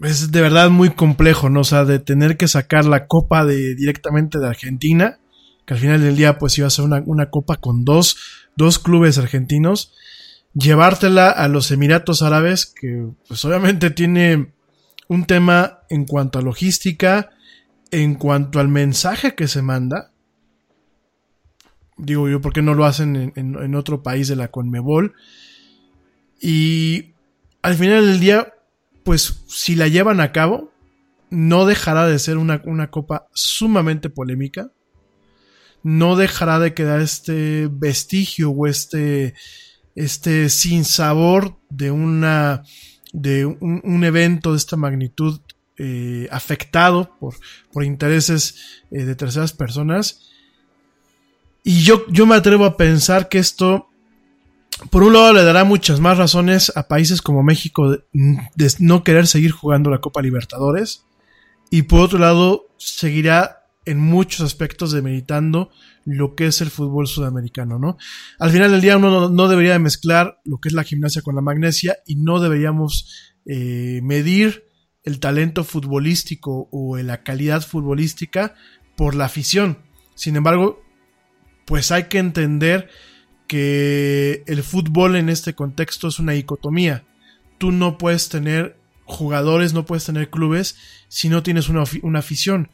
es 0.01 0.31
de 0.31 0.41
verdad 0.41 0.69
muy 0.69 0.91
complejo, 0.91 1.49
¿no? 1.49 1.61
O 1.61 1.63
sea, 1.63 1.85
de 1.85 1.99
tener 1.99 2.37
que 2.37 2.47
sacar 2.47 2.85
la 2.85 3.07
copa 3.07 3.45
de, 3.45 3.75
directamente 3.75 4.39
de 4.39 4.47
Argentina, 4.47 5.19
que 5.65 5.73
al 5.73 5.79
final 5.79 6.01
del 6.01 6.15
día 6.15 6.37
pues 6.37 6.57
iba 6.57 6.67
a 6.67 6.71
ser 6.71 6.85
una, 6.85 7.01
una 7.05 7.29
copa 7.29 7.57
con 7.57 7.83
dos, 7.83 8.17
dos 8.55 8.77
clubes 8.77 9.17
argentinos, 9.17 9.93
llevártela 10.56 11.30
a 11.30 11.47
los 11.47 11.70
Emiratos 11.70 12.22
Árabes, 12.22 12.66
que 12.66 13.08
pues 13.28 13.43
obviamente 13.45 13.91
tiene 13.91 14.53
un 15.08 15.26
tema 15.26 15.82
en 15.89 16.06
cuanto 16.06 16.39
a 16.39 16.41
logística, 16.41 17.32
en 17.91 18.16
cuanto 18.16 18.60
al 18.60 18.70
mensaje 18.70 19.36
que 19.36 19.47
se 19.47 19.62
manda. 19.62 20.12
Digo 21.97 22.28
yo, 22.28 22.41
¿por 22.41 22.53
qué 22.53 22.62
no 22.62 22.74
lo 22.74 22.86
hacen 22.86 23.34
en, 23.36 23.76
otro 23.76 24.01
país 24.01 24.28
de 24.28 24.36
la 24.36 24.49
Conmebol? 24.49 25.14
Y 26.41 27.14
al 27.62 27.76
final 27.76 28.06
del 28.06 28.20
día, 28.20 28.53
pues 29.03 29.43
si 29.47 29.76
la 29.76 29.88
llevan 29.88 30.20
a 30.20 30.32
cabo, 30.32 30.72
no 31.30 31.66
dejará 31.66 32.08
de 32.08 32.20
ser 32.20 32.38
una, 32.38 32.62
una 32.66 32.91
copa 32.91 33.28
sumamente 33.34 34.10
polémica. 34.10 34.72
No 35.84 36.16
dejará 36.16 36.60
de 36.60 36.74
quedar 36.74 36.99
este 36.99 37.70
vestigio 37.72 38.49
o 38.49 38.68
este, 38.68 39.36
este 39.95 40.49
sabor 40.49 41.57
de 41.69 41.91
una 41.91 42.63
de 43.13 43.45
un, 43.45 44.03
evento 44.03 44.51
de 44.51 44.57
esta 44.57 44.75
magnitud 44.75 45.39
eh, 45.77 46.27
afectado 46.31 47.15
por, 47.17 47.35
por 47.71 47.85
intereses 47.85 48.83
eh, 48.91 49.05
de 49.05 49.15
terceras 49.15 49.53
personas 49.53 50.29
Y 51.63 51.83
yo, 51.83 52.05
yo 52.09 52.25
me 52.25 52.35
atrevo 52.35 52.65
a 52.65 52.75
pensar 52.75 53.29
que 53.29 53.37
esto, 53.37 53.89
por 54.89 55.03
un 55.03 55.13
lado, 55.13 55.33
le 55.33 55.43
dará 55.43 55.63
muchas 55.63 56.01
más 56.01 56.17
razones 56.17 56.73
a 56.75 56.89
países 56.89 57.21
como 57.21 57.41
México 57.41 57.91
de, 57.91 58.03
de 58.11 58.71
no 58.79 59.03
querer 59.03 59.27
seguir 59.27 59.51
jugando 59.51 59.89
la 59.89 60.01
Copa 60.01 60.21
Libertadores. 60.21 61.05
Y 61.71 61.83
por 61.83 62.01
otro 62.01 62.19
lado, 62.19 62.67
seguirá 62.77 63.65
en 63.85 63.99
muchos 63.99 64.41
aspectos 64.41 64.91
demeritando 64.91 65.71
lo 66.06 66.36
que 66.36 66.45
es 66.45 66.62
el 66.62 66.70
fútbol 66.70 67.08
sudamericano, 67.08 67.80
¿no? 67.80 67.97
Al 68.39 68.51
final 68.51 68.72
del 68.72 68.82
día 68.82 68.97
uno 68.97 69.30
no, 69.30 69.47
debería 69.47 69.74
de 69.74 69.80
mezclar 69.80 70.39
lo 70.45 70.60
que 70.60 70.70
es 70.70 70.74
la 70.74 70.84
gimnasia 70.84 71.24
con 71.24 71.36
la 71.36 71.41
magnesia 71.41 71.97
y 72.06 72.16
no 72.16 72.39
deberíamos 72.39 73.36
eh, 73.45 73.99
medir 74.03 74.66
el 75.03 75.20
talento 75.20 75.64
futbolístico 75.64 76.70
o 76.72 76.97
la 76.97 77.24
calidad 77.24 77.62
futbolística 77.62 78.53
por 78.95 79.16
la 79.16 79.26
afición. 79.26 79.80
Sin 80.14 80.36
embargo, 80.36 80.82
pues 81.66 81.91
hay 81.91 82.03
que 82.03 82.20
entender 82.20 82.89
que 83.47 84.43
el 84.47 84.64
fútbol 84.64 85.16
en 85.16 85.30
este 85.30 85.53
contexto 85.53 86.08
es 86.08 86.20
una 86.20 86.34
dicotomía. 86.34 87.03
Tú 87.58 87.72
no 87.72 87.97
puedes 87.97 88.30
tener 88.30 88.78
jugadores, 89.06 89.74
no 89.74 89.86
puedes 89.86 90.06
tener 90.06 90.30
clubes 90.30 90.78
si 91.08 91.30
no 91.30 91.43
tienes 91.43 91.70
una, 91.70 91.84
una 92.03 92.20
afición. 92.20 92.72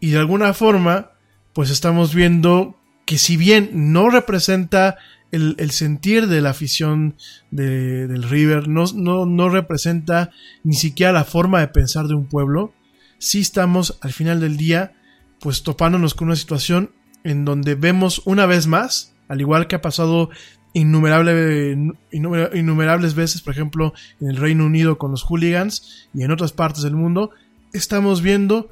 Y 0.00 0.10
de 0.10 0.18
alguna 0.18 0.52
forma, 0.54 1.12
pues 1.52 1.70
estamos 1.70 2.14
viendo 2.14 2.76
que 3.04 3.18
si 3.18 3.36
bien 3.36 3.70
no 3.92 4.10
representa 4.10 4.96
el, 5.32 5.70
sentir 5.70 6.26
de 6.26 6.40
la 6.40 6.50
afición 6.50 7.16
de, 7.50 8.06
del 8.06 8.24
River, 8.24 8.68
no, 8.68 8.84
no, 8.94 9.26
no 9.26 9.48
representa 9.48 10.30
ni 10.64 10.74
siquiera 10.74 11.12
la 11.12 11.24
forma 11.24 11.60
de 11.60 11.68
pensar 11.68 12.06
de 12.06 12.14
un 12.14 12.26
pueblo, 12.26 12.72
sí 13.18 13.40
estamos 13.40 13.98
al 14.00 14.12
final 14.12 14.40
del 14.40 14.56
día 14.56 14.92
pues 15.40 15.62
topándonos 15.62 16.14
con 16.14 16.28
una 16.28 16.36
situación 16.36 16.90
en 17.24 17.44
donde 17.44 17.74
vemos 17.74 18.22
una 18.24 18.46
vez 18.46 18.66
más, 18.66 19.14
al 19.28 19.40
igual 19.40 19.66
que 19.66 19.76
ha 19.76 19.82
pasado 19.82 20.30
innumerable, 20.72 21.76
innumerables 22.12 23.14
veces, 23.14 23.42
por 23.42 23.52
ejemplo, 23.52 23.92
en 24.20 24.28
el 24.28 24.36
Reino 24.36 24.64
Unido 24.64 24.98
con 24.98 25.10
los 25.10 25.22
hooligans 25.22 26.08
y 26.14 26.22
en 26.22 26.30
otras 26.30 26.52
partes 26.52 26.82
del 26.82 26.94
mundo, 26.94 27.30
estamos 27.72 28.22
viendo 28.22 28.68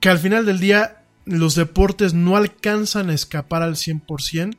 que 0.00 0.08
al 0.08 0.18
final 0.18 0.46
del 0.46 0.60
día 0.60 1.03
los 1.24 1.54
deportes 1.54 2.14
no 2.14 2.36
alcanzan 2.36 3.10
a 3.10 3.14
escapar 3.14 3.62
al 3.62 3.74
100% 3.74 4.56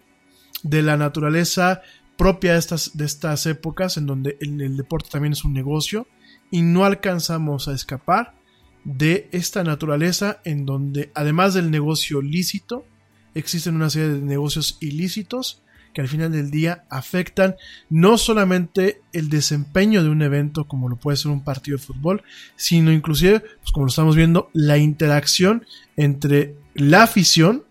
de 0.64 0.82
la 0.82 0.98
naturaleza 0.98 1.82
propia 2.18 2.54
de 2.54 2.60
estas, 2.60 2.98
de 2.98 3.06
estas 3.06 3.46
épocas 3.46 3.98
en 3.98 4.06
donde 4.06 4.38
el, 4.40 4.62
el, 4.62 4.78
deporte 4.78 5.10
también 5.12 5.34
es 5.34 5.44
un 5.44 5.54
negocio 5.54 6.08
y 6.50 6.62
no 6.62 6.86
alcanzamos 6.86 7.68
a 7.68 7.74
escapar 7.74 8.36
de 8.84 9.30
esta 9.32 9.64
naturaleza 9.64 10.40
en 10.44 10.66
donde 10.66 11.12
además 11.14 11.54
del 11.54 11.72
negocio 11.72 12.22
lícito 12.22 12.86
existen 13.34 13.76
una 13.76 13.90
serie 13.90 14.10
de 14.10 14.22
negocios 14.22 14.78
ilícitos 14.80 15.62
que 15.96 16.02
al 16.02 16.10
final 16.10 16.30
del 16.30 16.52
día 16.52 16.84
afectan 16.90 17.56
no 17.90 18.18
solamente 18.18 19.02
el 19.14 19.30
desempeño 19.30 20.04
de 20.04 20.10
un 20.10 20.22
evento 20.22 20.68
como 20.68 20.90
lo 20.90 20.98
puede 20.98 21.16
ser 21.16 21.32
un 21.32 21.42
partido 21.42 21.78
de 21.78 21.84
fútbol, 21.84 22.22
sino 22.58 22.92
inclusive, 22.92 23.40
pues 23.40 23.72
como 23.72 23.86
lo 23.86 23.90
estamos 23.90 24.14
viendo, 24.14 24.50
la 24.52 24.78
interacción 24.78 25.66
entre 25.96 26.54
la 26.74 27.04
afición 27.04 27.64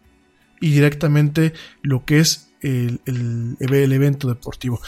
y 0.58 0.70
directamente 0.70 1.52
lo 1.82 2.06
que 2.06 2.20
es 2.20 2.48
el, 2.62 3.00
el, 3.04 3.92
evento 3.92 4.26
deportivo. 4.26 4.80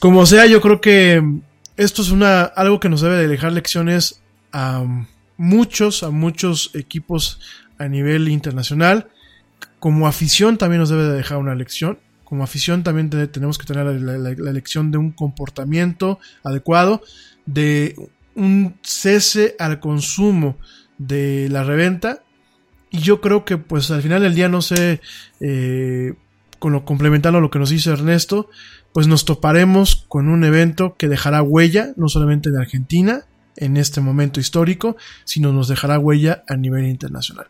Como 0.00 0.26
sea, 0.26 0.46
yo 0.46 0.60
creo 0.60 0.80
que 0.80 1.22
esto 1.76 2.02
es 2.02 2.10
una, 2.10 2.42
algo 2.42 2.80
que 2.80 2.88
nos 2.88 3.02
debe 3.02 3.18
de 3.18 3.28
dejar 3.28 3.52
lecciones 3.52 4.20
a 4.50 4.84
muchos, 5.36 6.02
a 6.02 6.10
muchos 6.10 6.72
equipos 6.74 7.38
a 7.78 7.86
nivel 7.86 8.26
internacional. 8.26 9.10
Como 9.78 10.08
afición 10.08 10.58
también 10.58 10.80
nos 10.80 10.90
debe 10.90 11.04
de 11.04 11.12
dejar 11.12 11.38
una 11.38 11.54
lección 11.54 12.00
como 12.32 12.44
afición 12.44 12.82
también 12.82 13.10
tenemos 13.10 13.58
que 13.58 13.66
tener 13.66 13.84
la, 13.84 14.30
elección 14.30 14.90
de 14.90 14.96
un 14.96 15.10
comportamiento 15.12 16.18
adecuado, 16.42 17.02
de 17.44 17.94
un 18.34 18.76
cese 18.80 19.54
al 19.58 19.80
consumo 19.80 20.56
de 20.96 21.50
la 21.50 21.62
reventa. 21.62 22.22
Y 22.90 23.00
yo 23.00 23.20
creo 23.20 23.44
que 23.44 23.58
pues 23.58 23.90
al 23.90 24.00
final 24.00 24.22
del 24.22 24.34
día, 24.34 24.48
no 24.48 24.62
sé, 24.62 25.02
eh, 25.40 26.14
con 26.58 26.72
lo 26.72 26.86
complementando 26.86 27.36
a 27.36 27.42
lo 27.42 27.50
que 27.50 27.58
nos 27.58 27.68
dice 27.68 27.90
Ernesto, 27.90 28.48
pues 28.94 29.06
nos 29.08 29.26
toparemos 29.26 30.06
con 30.08 30.30
un 30.30 30.42
evento 30.44 30.96
que 30.96 31.08
dejará 31.08 31.42
huella, 31.42 31.92
no 31.98 32.08
solamente 32.08 32.48
en 32.48 32.56
Argentina, 32.56 33.26
en 33.56 33.76
este 33.76 34.00
momento 34.00 34.40
histórico, 34.40 34.96
sino 35.24 35.52
nos 35.52 35.68
dejará 35.68 35.98
huella 35.98 36.44
a 36.48 36.56
nivel 36.56 36.86
internacional. 36.86 37.48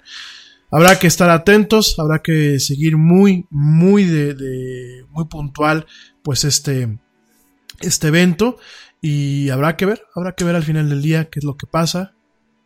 Habrá 0.74 0.98
que 0.98 1.06
estar 1.06 1.28
atentos, 1.28 1.98
habrá 1.98 2.22
que 2.22 2.58
seguir 2.58 2.96
muy, 2.96 3.46
muy 3.50 4.04
de, 4.04 4.32
de, 4.32 5.04
muy 5.10 5.26
puntual, 5.26 5.86
pues 6.22 6.44
este, 6.44 6.98
este 7.80 8.08
evento 8.08 8.58
y 9.02 9.50
habrá 9.50 9.76
que 9.76 9.84
ver, 9.84 10.02
habrá 10.14 10.32
que 10.32 10.44
ver 10.44 10.56
al 10.56 10.62
final 10.62 10.88
del 10.88 11.02
día 11.02 11.28
qué 11.28 11.40
es 11.40 11.44
lo 11.44 11.58
que 11.58 11.66
pasa, 11.66 12.14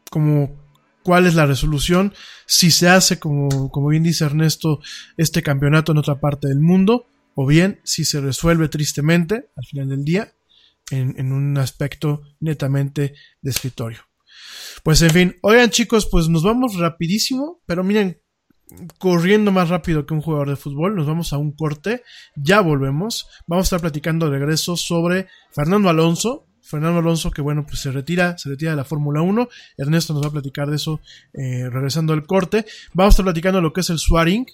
como 0.08 0.54
cuál 1.02 1.26
es 1.26 1.34
la 1.34 1.46
resolución, 1.46 2.14
si 2.46 2.70
se 2.70 2.88
hace, 2.88 3.18
como, 3.18 3.70
como 3.72 3.88
bien 3.88 4.04
dice 4.04 4.24
Ernesto, 4.24 4.80
este 5.16 5.42
campeonato 5.42 5.90
en 5.90 5.98
otra 5.98 6.20
parte 6.20 6.46
del 6.46 6.60
mundo, 6.60 7.06
o 7.34 7.44
bien 7.44 7.80
si 7.82 8.04
se 8.04 8.20
resuelve 8.20 8.68
tristemente 8.68 9.50
al 9.56 9.64
final 9.64 9.88
del 9.88 10.04
día 10.04 10.32
en, 10.92 11.14
en 11.18 11.32
un 11.32 11.58
aspecto 11.58 12.22
netamente 12.38 13.14
de 13.42 13.50
escritorio. 13.50 14.05
Pues 14.86 15.02
en 15.02 15.10
fin, 15.10 15.36
oigan 15.42 15.70
chicos, 15.70 16.06
pues 16.06 16.28
nos 16.28 16.44
vamos 16.44 16.78
rapidísimo, 16.78 17.60
pero 17.66 17.82
miren, 17.82 18.22
corriendo 19.00 19.50
más 19.50 19.68
rápido 19.68 20.06
que 20.06 20.14
un 20.14 20.20
jugador 20.20 20.48
de 20.48 20.54
fútbol, 20.54 20.94
nos 20.94 21.08
vamos 21.08 21.32
a 21.32 21.38
un 21.38 21.56
corte, 21.56 22.04
ya 22.36 22.60
volvemos, 22.60 23.26
vamos 23.48 23.64
a 23.64 23.66
estar 23.66 23.80
platicando 23.80 24.30
de 24.30 24.38
regreso 24.38 24.76
sobre 24.76 25.26
Fernando 25.50 25.88
Alonso, 25.88 26.46
Fernando 26.66 26.98
Alonso 26.98 27.30
que 27.30 27.42
bueno 27.42 27.64
pues 27.66 27.80
se 27.80 27.92
retira, 27.92 28.36
se 28.38 28.48
retira 28.48 28.72
de 28.72 28.76
la 28.76 28.84
Fórmula 28.84 29.22
1, 29.22 29.48
Ernesto 29.78 30.12
nos 30.12 30.22
va 30.22 30.28
a 30.28 30.32
platicar 30.32 30.68
de 30.68 30.76
eso 30.76 31.00
eh, 31.32 31.68
regresando 31.70 32.12
al 32.12 32.26
corte, 32.26 32.66
vamos 32.92 33.12
a 33.12 33.14
estar 33.14 33.24
platicando 33.24 33.60
lo 33.60 33.72
que 33.72 33.80
es 33.80 33.90
el 33.90 33.98
swaring, 33.98 34.46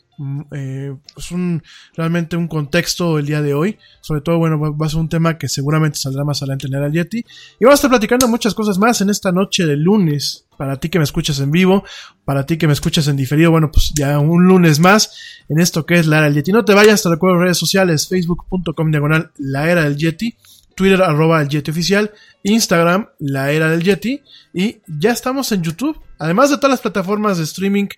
eh, 0.52 0.94
es 1.16 1.30
un, 1.30 1.62
realmente 1.96 2.36
un 2.36 2.48
contexto 2.48 3.18
el 3.18 3.26
día 3.26 3.40
de 3.40 3.54
hoy, 3.54 3.78
sobre 4.00 4.20
todo 4.20 4.38
bueno 4.38 4.60
va 4.76 4.86
a 4.86 4.88
ser 4.90 5.00
un 5.00 5.08
tema 5.08 5.38
que 5.38 5.48
seguramente 5.48 5.98
saldrá 5.98 6.24
más 6.24 6.42
adelante 6.42 6.66
en 6.66 6.74
el 6.74 6.92
Yeti, 6.92 7.18
y 7.18 7.64
vamos 7.64 7.74
a 7.74 7.80
estar 7.80 7.90
platicando 7.90 8.28
muchas 8.28 8.54
cosas 8.54 8.78
más 8.78 9.00
en 9.00 9.10
esta 9.10 9.32
noche 9.32 9.66
de 9.66 9.76
lunes, 9.76 10.46
para 10.56 10.78
ti 10.78 10.90
que 10.90 10.98
me 10.98 11.04
escuchas 11.04 11.40
en 11.40 11.50
vivo, 11.50 11.82
para 12.24 12.46
ti 12.46 12.56
que 12.56 12.66
me 12.66 12.72
escuchas 12.72 13.08
en 13.08 13.16
diferido, 13.16 13.50
bueno, 13.50 13.70
pues 13.72 13.92
ya 13.96 14.18
un 14.18 14.44
lunes 14.44 14.78
más 14.78 15.44
en 15.48 15.58
esto 15.58 15.84
que 15.84 15.98
es 15.98 16.06
la 16.06 16.18
era 16.18 16.26
del 16.26 16.34
Yeti. 16.34 16.52
No 16.52 16.64
te 16.64 16.72
vayas, 16.72 17.02
te 17.02 17.08
recuerdo 17.08 17.40
redes 17.40 17.58
sociales, 17.58 18.06
facebook.com 18.08 18.90
diagonal 18.90 19.32
la 19.38 19.68
era 19.68 19.82
del 19.84 19.96
Yeti, 19.96 20.36
Twitter 20.74 21.02
arroba 21.02 21.40
el 21.42 21.48
Yeti 21.48 21.70
oficial, 21.70 22.12
Instagram 22.42 23.08
la 23.18 23.52
era 23.52 23.70
del 23.70 23.82
Yeti 23.82 24.22
y 24.52 24.80
ya 24.86 25.12
estamos 25.12 25.52
en 25.52 25.62
YouTube. 25.62 26.00
Además 26.18 26.50
de 26.50 26.56
todas 26.56 26.70
las 26.70 26.80
plataformas 26.80 27.38
de 27.38 27.44
streaming 27.44 27.88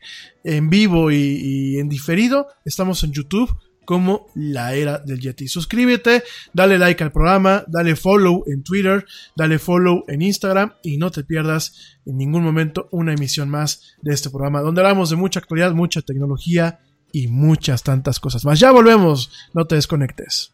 en 0.44 0.70
vivo 0.70 1.10
y, 1.10 1.16
y 1.16 1.78
en 1.78 1.88
diferido, 1.88 2.48
estamos 2.64 3.02
en 3.04 3.12
YouTube 3.12 3.54
como 3.84 4.26
la 4.34 4.74
era 4.74 4.98
del 4.98 5.20
Yeti. 5.20 5.48
Suscríbete, 5.48 6.24
dale 6.52 6.78
like 6.78 7.02
al 7.02 7.12
programa, 7.12 7.64
dale 7.68 7.96
follow 7.96 8.44
en 8.46 8.62
Twitter, 8.62 9.04
dale 9.36 9.58
follow 9.58 10.04
en 10.08 10.22
Instagram 10.22 10.72
y 10.82 10.96
no 10.96 11.10
te 11.10 11.24
pierdas 11.24 11.98
en 12.06 12.16
ningún 12.16 12.42
momento 12.42 12.88
una 12.90 13.12
emisión 13.12 13.48
más 13.48 13.96
de 14.02 14.14
este 14.14 14.30
programa 14.30 14.60
donde 14.60 14.80
hablamos 14.80 15.10
de 15.10 15.16
mucha 15.16 15.40
actualidad, 15.40 15.72
mucha 15.72 16.02
tecnología 16.02 16.80
y 17.12 17.28
muchas 17.28 17.82
tantas 17.82 18.18
cosas 18.18 18.44
más. 18.44 18.58
Ya 18.58 18.72
volvemos, 18.72 19.30
no 19.52 19.66
te 19.66 19.76
desconectes. 19.76 20.53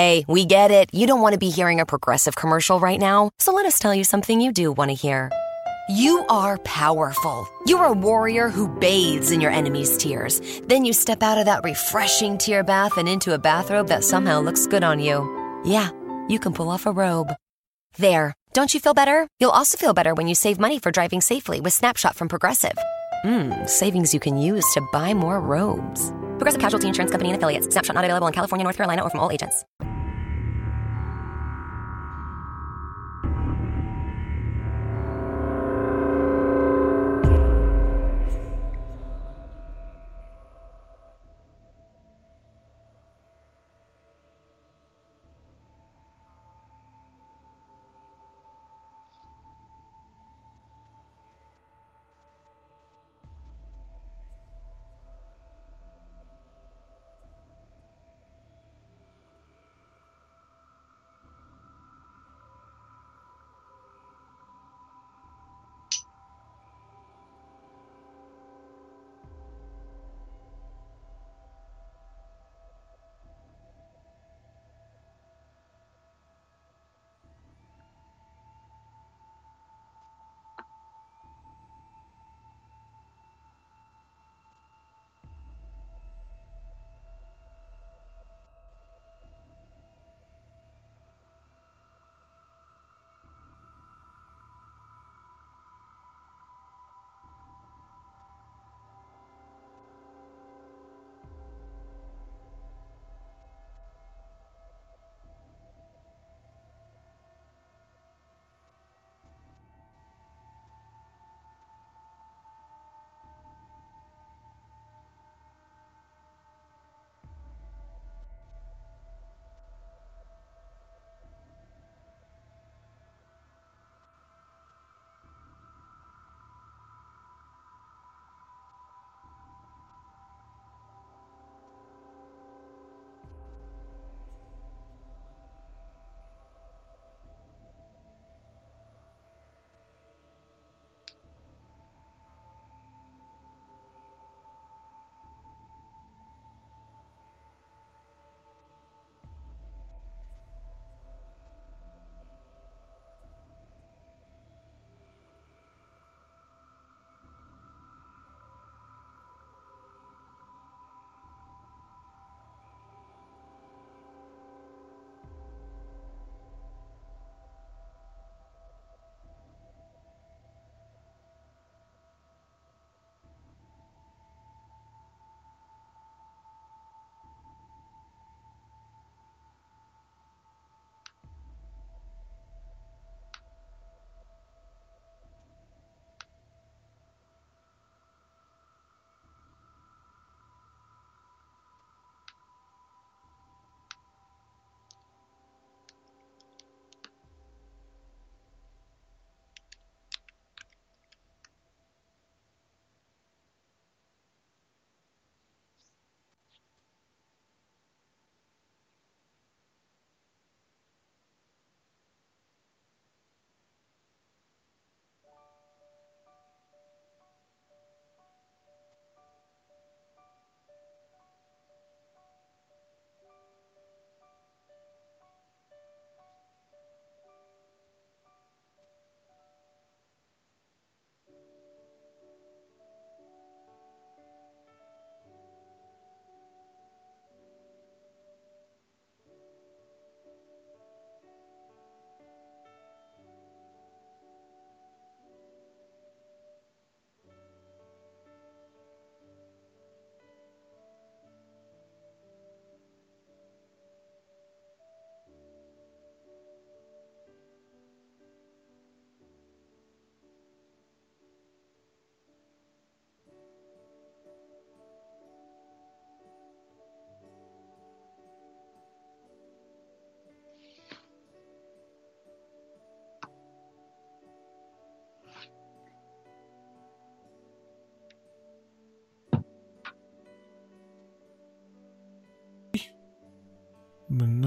Hey, 0.00 0.24
we 0.26 0.46
get 0.46 0.70
it. 0.70 0.88
You 0.94 1.06
don't 1.06 1.20
want 1.20 1.34
to 1.34 1.38
be 1.38 1.50
hearing 1.50 1.78
a 1.78 1.84
progressive 1.84 2.34
commercial 2.34 2.80
right 2.80 2.98
now, 2.98 3.32
so 3.38 3.52
let 3.52 3.66
us 3.66 3.78
tell 3.78 3.94
you 3.94 4.02
something 4.02 4.40
you 4.40 4.50
do 4.50 4.72
want 4.72 4.88
to 4.88 4.94
hear. 4.94 5.30
You 5.90 6.24
are 6.30 6.56
powerful. 6.64 7.46
You're 7.66 7.84
a 7.84 7.92
warrior 7.92 8.48
who 8.48 8.66
bathes 8.78 9.30
in 9.30 9.42
your 9.42 9.50
enemy's 9.50 9.98
tears. 9.98 10.40
Then 10.64 10.86
you 10.86 10.94
step 10.94 11.22
out 11.22 11.36
of 11.36 11.44
that 11.44 11.64
refreshing 11.64 12.38
tear 12.38 12.64
bath 12.64 12.96
and 12.96 13.10
into 13.10 13.34
a 13.34 13.38
bathrobe 13.38 13.88
that 13.88 14.02
somehow 14.02 14.40
looks 14.40 14.66
good 14.66 14.82
on 14.82 15.00
you. 15.00 15.16
Yeah, 15.66 15.90
you 16.30 16.38
can 16.38 16.54
pull 16.54 16.70
off 16.70 16.86
a 16.86 16.92
robe. 16.92 17.34
There. 17.98 18.32
Don't 18.54 18.72
you 18.72 18.80
feel 18.80 18.94
better? 18.94 19.28
You'll 19.38 19.58
also 19.58 19.76
feel 19.76 19.92
better 19.92 20.14
when 20.14 20.28
you 20.28 20.34
save 20.34 20.58
money 20.58 20.78
for 20.78 20.90
driving 20.90 21.20
safely 21.20 21.60
with 21.60 21.74
Snapshot 21.74 22.16
from 22.16 22.28
Progressive. 22.28 22.78
Mmm, 23.22 23.68
savings 23.68 24.14
you 24.14 24.20
can 24.20 24.38
use 24.38 24.64
to 24.72 24.80
buy 24.92 25.12
more 25.12 25.40
robes. 25.42 26.10
Progressive 26.40 26.62
Casualty 26.62 26.88
Insurance 26.88 27.10
Company 27.10 27.28
and 27.28 27.36
affiliates. 27.36 27.68
Snapshot 27.70 27.94
not 27.94 28.06
available 28.06 28.28
in 28.28 28.32
California, 28.32 28.64
North 28.64 28.78
Carolina, 28.78 29.02
or 29.02 29.10
from 29.10 29.20
all 29.20 29.30
agents. 29.30 29.62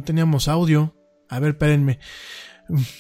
Teníamos 0.04 0.48
audio. 0.48 0.96
A 1.30 1.40
ver, 1.40 1.52
espérenme. 1.52 2.00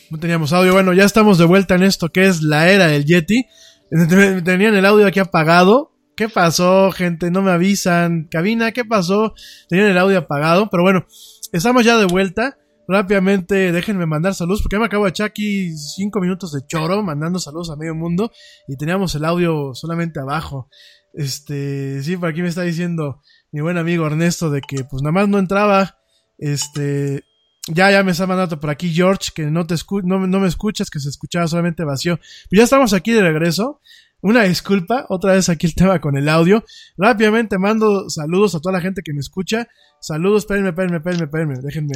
No 0.09 0.19
teníamos 0.19 0.53
audio. 0.53 0.73
Bueno, 0.73 0.93
ya 0.93 1.05
estamos 1.05 1.37
de 1.37 1.45
vuelta 1.45 1.75
en 1.75 1.83
esto 1.83 2.09
que 2.09 2.27
es 2.27 2.41
la 2.41 2.69
era 2.69 2.87
del 2.87 3.05
Yeti. 3.05 3.45
Tenían 4.43 4.75
el 4.75 4.85
audio 4.85 5.07
aquí 5.07 5.19
apagado. 5.19 5.91
¿Qué 6.15 6.29
pasó, 6.29 6.91
gente? 6.91 7.31
No 7.31 7.41
me 7.41 7.51
avisan. 7.51 8.27
Cabina, 8.29 8.71
¿qué 8.71 8.85
pasó? 8.85 9.33
Tenían 9.69 9.89
el 9.89 9.97
audio 9.97 10.19
apagado. 10.19 10.69
Pero 10.69 10.83
bueno, 10.83 11.05
estamos 11.51 11.85
ya 11.85 11.97
de 11.97 12.05
vuelta. 12.05 12.57
Rápidamente, 12.87 13.71
déjenme 13.71 14.05
mandar 14.05 14.35
saludos, 14.35 14.61
porque 14.61 14.75
ya 14.75 14.79
me 14.81 14.87
acabo 14.87 15.05
de 15.05 15.11
echar 15.11 15.27
aquí 15.27 15.71
cinco 15.77 16.19
minutos 16.19 16.51
de 16.51 16.65
choro, 16.67 17.01
mandando 17.01 17.39
saludos 17.39 17.69
a 17.69 17.77
medio 17.77 17.95
mundo, 17.95 18.29
y 18.67 18.75
teníamos 18.75 19.15
el 19.15 19.23
audio 19.23 19.73
solamente 19.73 20.19
abajo. 20.19 20.67
Este, 21.13 22.03
sí, 22.03 22.17
por 22.17 22.29
aquí 22.29 22.41
me 22.41 22.49
está 22.49 22.63
diciendo 22.63 23.21
mi 23.53 23.61
buen 23.61 23.77
amigo 23.77 24.05
Ernesto 24.05 24.49
de 24.49 24.61
que 24.61 24.83
pues 24.83 25.01
nada 25.01 25.13
más 25.13 25.29
no 25.29 25.39
entraba. 25.39 25.97
Este, 26.37 27.23
ya, 27.67 27.91
ya 27.91 28.03
me 28.03 28.11
está 28.11 28.27
mandando 28.27 28.59
por 28.59 28.69
aquí 28.69 28.93
George, 28.93 29.31
que 29.33 29.45
no 29.45 29.65
te 29.65 29.75
no, 30.03 30.27
no 30.27 30.39
me 30.39 30.47
escuchas, 30.47 30.89
que 30.89 30.99
se 30.99 31.09
escuchaba 31.09 31.47
solamente 31.47 31.85
vacío. 31.85 32.19
Pero 32.49 32.59
ya 32.59 32.63
estamos 32.63 32.93
aquí 32.93 33.11
de 33.11 33.21
regreso. 33.21 33.79
Una 34.21 34.43
disculpa, 34.43 35.05
otra 35.09 35.33
vez 35.33 35.49
aquí 35.49 35.67
el 35.67 35.75
tema 35.75 35.99
con 35.99 36.17
el 36.17 36.29
audio. 36.29 36.63
Rápidamente 36.97 37.57
mando 37.57 38.09
saludos 38.09 38.55
a 38.55 38.59
toda 38.59 38.73
la 38.73 38.81
gente 38.81 39.01
que 39.03 39.13
me 39.13 39.19
escucha. 39.19 39.67
Saludos, 39.99 40.43
espérenme, 40.43 40.69
espérenme, 40.69 40.97
espérenme, 40.97 41.23
espérenme. 41.25 41.55
Déjenme, 41.61 41.93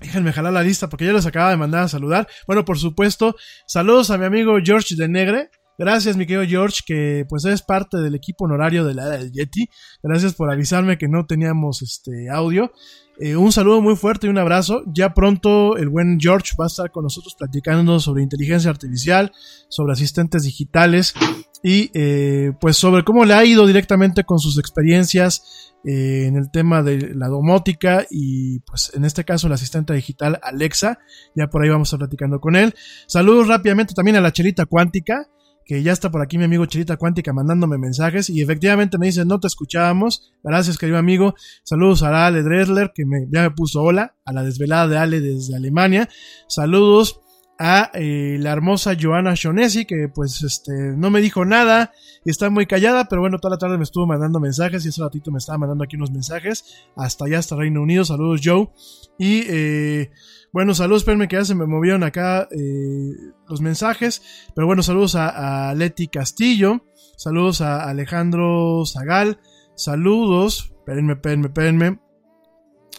déjenme 0.00 0.32
jalar 0.32 0.52
la 0.52 0.62
lista 0.62 0.88
porque 0.88 1.06
ya 1.06 1.12
los 1.12 1.26
acaba 1.26 1.50
de 1.50 1.56
mandar 1.56 1.84
a 1.84 1.88
saludar. 1.88 2.28
Bueno, 2.46 2.64
por 2.64 2.78
supuesto, 2.78 3.36
saludos 3.66 4.10
a 4.10 4.18
mi 4.18 4.24
amigo 4.24 4.56
George 4.64 4.96
de 4.96 5.08
Negre. 5.08 5.50
Gracias, 5.76 6.16
mi 6.16 6.26
querido 6.26 6.44
George, 6.46 6.82
que 6.86 7.26
pues 7.28 7.44
es 7.44 7.62
parte 7.62 7.96
del 7.96 8.14
equipo 8.14 8.44
honorario 8.44 8.84
de 8.84 8.94
la 8.94 9.08
del 9.08 9.32
Yeti. 9.32 9.68
Gracias 10.02 10.34
por 10.34 10.50
avisarme 10.52 10.98
que 10.98 11.08
no 11.08 11.26
teníamos 11.26 11.82
este 11.82 12.30
audio. 12.30 12.72
Eh, 13.18 13.36
un 13.36 13.52
saludo 13.52 13.80
muy 13.80 13.96
fuerte 13.96 14.26
y 14.26 14.30
un 14.30 14.38
abrazo. 14.38 14.82
Ya 14.86 15.14
pronto 15.14 15.76
el 15.76 15.88
buen 15.88 16.18
George 16.20 16.52
va 16.58 16.64
a 16.64 16.66
estar 16.66 16.90
con 16.90 17.04
nosotros 17.04 17.34
platicando 17.38 18.00
sobre 18.00 18.22
inteligencia 18.22 18.70
artificial, 18.70 19.32
sobre 19.68 19.92
asistentes 19.92 20.42
digitales 20.42 21.14
y 21.62 21.90
eh, 21.94 22.52
pues 22.60 22.76
sobre 22.76 23.04
cómo 23.04 23.24
le 23.24 23.34
ha 23.34 23.44
ido 23.44 23.66
directamente 23.66 24.24
con 24.24 24.38
sus 24.38 24.58
experiencias 24.58 25.74
eh, 25.84 26.26
en 26.26 26.36
el 26.36 26.50
tema 26.50 26.82
de 26.82 27.14
la 27.14 27.28
domótica 27.28 28.04
y 28.10 28.58
pues 28.60 28.92
en 28.94 29.04
este 29.04 29.24
caso 29.24 29.46
el 29.46 29.52
asistente 29.52 29.94
digital 29.94 30.40
Alexa. 30.42 30.98
Ya 31.36 31.46
por 31.46 31.62
ahí 31.62 31.70
vamos 31.70 31.88
a 31.88 31.90
estar 31.90 32.00
platicando 32.00 32.40
con 32.40 32.56
él. 32.56 32.74
Saludos 33.06 33.46
rápidamente 33.46 33.94
también 33.94 34.16
a 34.16 34.20
la 34.20 34.32
chelita 34.32 34.66
cuántica 34.66 35.28
que 35.64 35.82
ya 35.82 35.92
está 35.92 36.10
por 36.10 36.22
aquí 36.22 36.38
mi 36.38 36.44
amigo 36.44 36.66
Chelita 36.66 36.96
Cuántica 36.96 37.32
mandándome 37.32 37.78
mensajes 37.78 38.30
y 38.30 38.42
efectivamente 38.42 38.98
me 38.98 39.06
dice, 39.06 39.24
no 39.24 39.40
te 39.40 39.46
escuchábamos. 39.46 40.32
Gracias, 40.42 40.78
querido 40.78 40.98
amigo. 40.98 41.34
Saludos 41.62 42.02
a 42.02 42.26
Ale 42.26 42.42
Dresler, 42.42 42.92
que 42.94 43.06
me, 43.06 43.26
ya 43.30 43.42
me 43.42 43.50
puso 43.50 43.82
hola, 43.82 44.14
a 44.24 44.32
la 44.32 44.42
desvelada 44.42 44.88
de 44.88 44.98
Ale 44.98 45.20
desde 45.20 45.56
Alemania. 45.56 46.08
Saludos 46.48 47.20
a 47.58 47.90
eh, 47.94 48.36
la 48.40 48.52
hermosa 48.52 48.96
Joana 49.00 49.34
Shonesi, 49.34 49.84
que 49.84 50.08
pues 50.12 50.42
este 50.42 50.72
no 50.96 51.10
me 51.10 51.20
dijo 51.20 51.44
nada 51.44 51.92
está 52.30 52.50
muy 52.50 52.66
callada, 52.66 53.06
pero 53.08 53.20
bueno, 53.20 53.38
toda 53.38 53.54
la 53.54 53.58
tarde 53.58 53.76
me 53.76 53.84
estuvo 53.84 54.06
mandando 54.06 54.40
mensajes 54.40 54.84
y 54.84 54.88
ese 54.88 55.02
ratito 55.02 55.30
me 55.30 55.38
estaba 55.38 55.58
mandando 55.58 55.84
aquí 55.84 55.96
unos 55.96 56.10
mensajes. 56.10 56.64
Hasta 56.96 57.26
allá, 57.26 57.38
hasta 57.38 57.56
Reino 57.56 57.82
Unido. 57.82 58.04
Saludos, 58.04 58.40
Joe. 58.42 58.70
Y 59.18 59.44
eh, 59.48 60.10
bueno, 60.54 60.72
saludos, 60.72 61.02
espérenme 61.02 61.26
que 61.26 61.34
ya 61.34 61.44
se 61.44 61.56
me 61.56 61.66
movieron 61.66 62.04
acá 62.04 62.46
eh, 62.52 63.10
los 63.48 63.60
mensajes. 63.60 64.22
Pero 64.54 64.68
bueno, 64.68 64.84
saludos 64.84 65.16
a, 65.16 65.74
Leti 65.74 66.06
Castillo. 66.06 66.86
Saludos 67.16 67.60
a 67.60 67.88
Alejandro 67.90 68.84
Zagal. 68.86 69.40
Saludos. 69.74 70.72
Espérenme, 70.78 71.14
espérenme, 71.14 71.48
espérenme. 71.48 71.98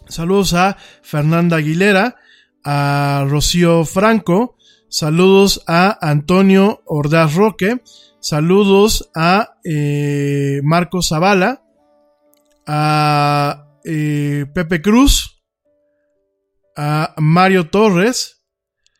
Saludos 0.10 0.53
a 0.53 0.76
Fernanda 1.02 1.56
Aguilera. 1.56 2.18
A 2.65 3.26
Rocío 3.26 3.86
Franco. 3.86 4.57
Saludos 4.90 5.64
a 5.65 5.98
Antonio 6.06 6.84
Ordaz 6.86 7.36
Roque. 7.36 7.82
Saludos 8.19 9.10
a 9.15 9.56
eh, 9.64 10.60
Marco 10.61 11.02
Zavala. 11.02 11.64
A 12.68 13.69
eh, 13.86 14.45
Pepe 14.53 14.82
Cruz 14.82 15.35
a 16.76 17.14
Mario 17.18 17.69
Torres. 17.69 18.43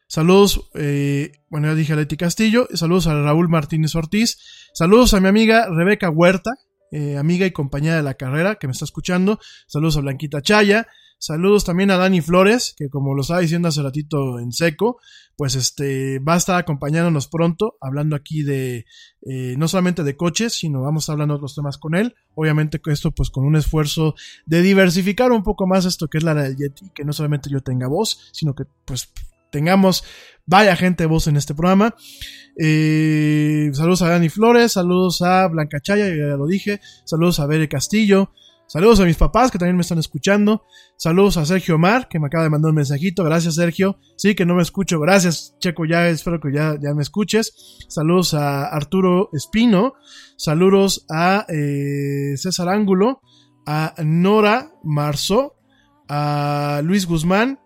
Saludos, 0.08 0.70
eh, 0.76 1.32
bueno, 1.50 1.68
ya 1.68 1.76
dije 1.76 1.94
a 1.94 1.96
Leti 1.96 2.18
Castillo. 2.18 2.68
Saludos 2.74 3.08
a 3.08 3.22
Raúl 3.22 3.50
Martínez 3.50 3.96
Ortiz. 3.96 4.38
Saludos 4.74 5.14
a 5.14 5.20
mi 5.20 5.28
amiga 5.28 5.68
Rebeca 5.70 6.10
Huerta, 6.10 6.52
eh, 6.92 7.18
amiga 7.18 7.46
y 7.46 7.52
compañera 7.52 7.98
de 7.98 8.04
la 8.04 8.14
carrera 8.14 8.56
que 8.56 8.68
me 8.68 8.72
está 8.72 8.86
escuchando. 8.86 9.40
Saludos 9.68 9.98
a 9.98 10.02
Blanquita 10.02 10.42
Chaya. 10.42 10.88
Saludos 11.18 11.64
también 11.64 11.92
a 11.92 11.98
Dani 11.98 12.22
Flores, 12.22 12.76
que 12.78 12.90
como 12.90 13.16
lo 13.16 13.22
estaba 13.22 13.40
diciendo 13.40 13.70
hace 13.70 13.82
ratito 13.82 14.38
en 14.40 14.52
seco, 14.52 15.00
pues 15.38 15.56
este 15.56 16.20
va 16.20 16.36
a 16.36 16.38
estar 16.38 16.58
acompañándonos 16.58 17.28
pronto, 17.28 17.78
hablando 17.82 18.16
aquí 18.16 18.44
de 18.44 18.86
eh, 19.22 19.56
no 19.58 19.68
solamente 19.68 20.04
de 20.04 20.16
coches, 20.16 20.54
sino 20.54 20.82
vamos 20.82 21.10
hablando 21.10 21.34
de 21.34 21.38
otros 21.38 21.56
temas 21.56 21.78
con 21.78 21.96
él. 21.96 22.16
Obviamente 22.36 22.82
esto 22.86 23.12
pues 23.12 23.30
con 23.30 23.46
un 23.46 23.56
esfuerzo 23.56 24.16
de 24.46 24.62
diversificar 24.62 25.32
un 25.32 25.44
poco 25.44 25.68
más 25.68 25.86
esto 25.86 26.08
que 26.08 26.18
es 26.18 26.24
la 26.24 26.34
del 26.34 26.56
Yeti, 26.56 26.90
que 26.94 27.04
no 27.04 27.14
solamente 27.14 27.50
yo 27.50 27.62
tenga 27.62 27.88
voz, 27.88 28.30
sino 28.32 28.56
que 28.56 28.64
pues 28.86 29.10
tengamos 29.52 30.04
vaya 30.46 30.76
gente 30.76 31.06
voz 31.06 31.28
en 31.28 31.38
este 31.38 31.54
programa. 31.54 31.96
Eh, 32.58 33.70
saludos 33.74 34.02
a 34.02 34.10
Dani 34.10 34.30
Flores, 34.30 34.74
saludos 34.74 35.22
a 35.22 35.48
Blanca 35.48 35.80
Chaya, 35.82 36.08
ya 36.08 36.38
lo 36.38 36.48
dije, 36.48 36.80
saludos 37.04 37.40
a 37.40 37.48
Bere 37.48 37.68
Castillo, 37.68 38.32
Saludos 38.68 39.00
a 39.00 39.06
mis 39.06 39.16
papás 39.16 39.52
que 39.52 39.60
también 39.60 39.76
me 39.76 39.82
están 39.82 40.00
escuchando. 40.00 40.64
Saludos 40.98 41.38
a 41.38 41.46
Sergio 41.46 41.78
Mar, 41.78 42.08
que 42.08 42.20
me 42.20 42.28
acaba 42.28 42.44
de 42.44 42.50
mandar 42.50 42.70
un 42.70 42.76
mensajito. 42.76 43.24
Gracias, 43.24 43.56
Sergio. 43.56 44.00
Sí, 44.18 44.34
que 44.34 44.46
no 44.46 44.56
me 44.56 44.64
escucho. 44.64 45.00
Gracias, 45.00 45.56
Checo. 45.60 45.86
Ya 45.86 46.10
espero 46.10 46.40
que 46.40 46.52
ya, 46.52 46.76
ya 46.82 46.96
me 46.96 47.04
escuches. 47.04 47.54
Saludos 47.88 48.34
a 48.34 48.66
Arturo 48.66 49.30
Espino. 49.34 49.94
Saludos 50.36 51.06
a 51.12 51.46
eh, 51.48 52.36
César 52.38 52.70
Ángulo. 52.70 53.22
A 53.68 53.94
Nora 54.04 54.72
Marzo. 54.84 55.56
A 56.10 56.82
Luis 56.84 57.06
Guzmán. 57.06 57.60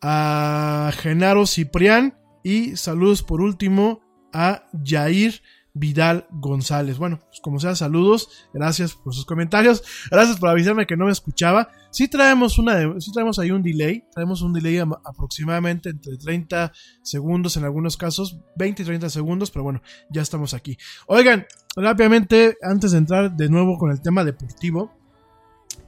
A 0.00 0.92
Genaro 0.98 1.46
Ciprián. 1.46 2.16
Y 2.44 2.76
saludos 2.76 3.24
por 3.24 3.40
último 3.40 4.00
a 4.32 4.68
Jair 4.84 5.42
Vidal 5.74 6.26
González. 6.30 6.98
Bueno, 6.98 7.20
pues 7.28 7.40
como 7.40 7.58
sea, 7.58 7.74
saludos, 7.74 8.28
gracias 8.52 8.94
por 8.94 9.14
sus 9.14 9.24
comentarios, 9.24 9.82
gracias 10.10 10.38
por 10.38 10.50
avisarme 10.50 10.86
que 10.86 10.96
no 10.96 11.06
me 11.06 11.12
escuchaba. 11.12 11.70
Sí 11.90 12.08
traemos 12.08 12.58
una, 12.58 13.00
sí 13.00 13.12
traemos 13.12 13.38
ahí 13.38 13.50
un 13.50 13.62
delay, 13.62 14.04
traemos 14.12 14.42
un 14.42 14.52
delay 14.52 14.78
aproximadamente 14.78 15.90
entre 15.90 16.16
30 16.16 16.72
segundos 17.02 17.56
en 17.56 17.64
algunos 17.64 17.96
casos, 17.96 18.38
20 18.56 18.82
y 18.82 18.86
30 18.86 19.10
segundos, 19.10 19.50
pero 19.50 19.62
bueno, 19.62 19.82
ya 20.10 20.22
estamos 20.22 20.54
aquí. 20.54 20.76
Oigan, 21.06 21.46
rápidamente, 21.76 22.56
antes 22.62 22.92
de 22.92 22.98
entrar 22.98 23.34
de 23.34 23.48
nuevo 23.48 23.78
con 23.78 23.90
el 23.90 24.02
tema 24.02 24.24
deportivo, 24.24 24.92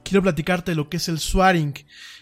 quiero 0.03 0.21
platicarte 0.21 0.75
lo 0.75 0.87
que 0.87 0.97
es 0.97 1.09
el 1.09 1.19
swaring. 1.19 1.73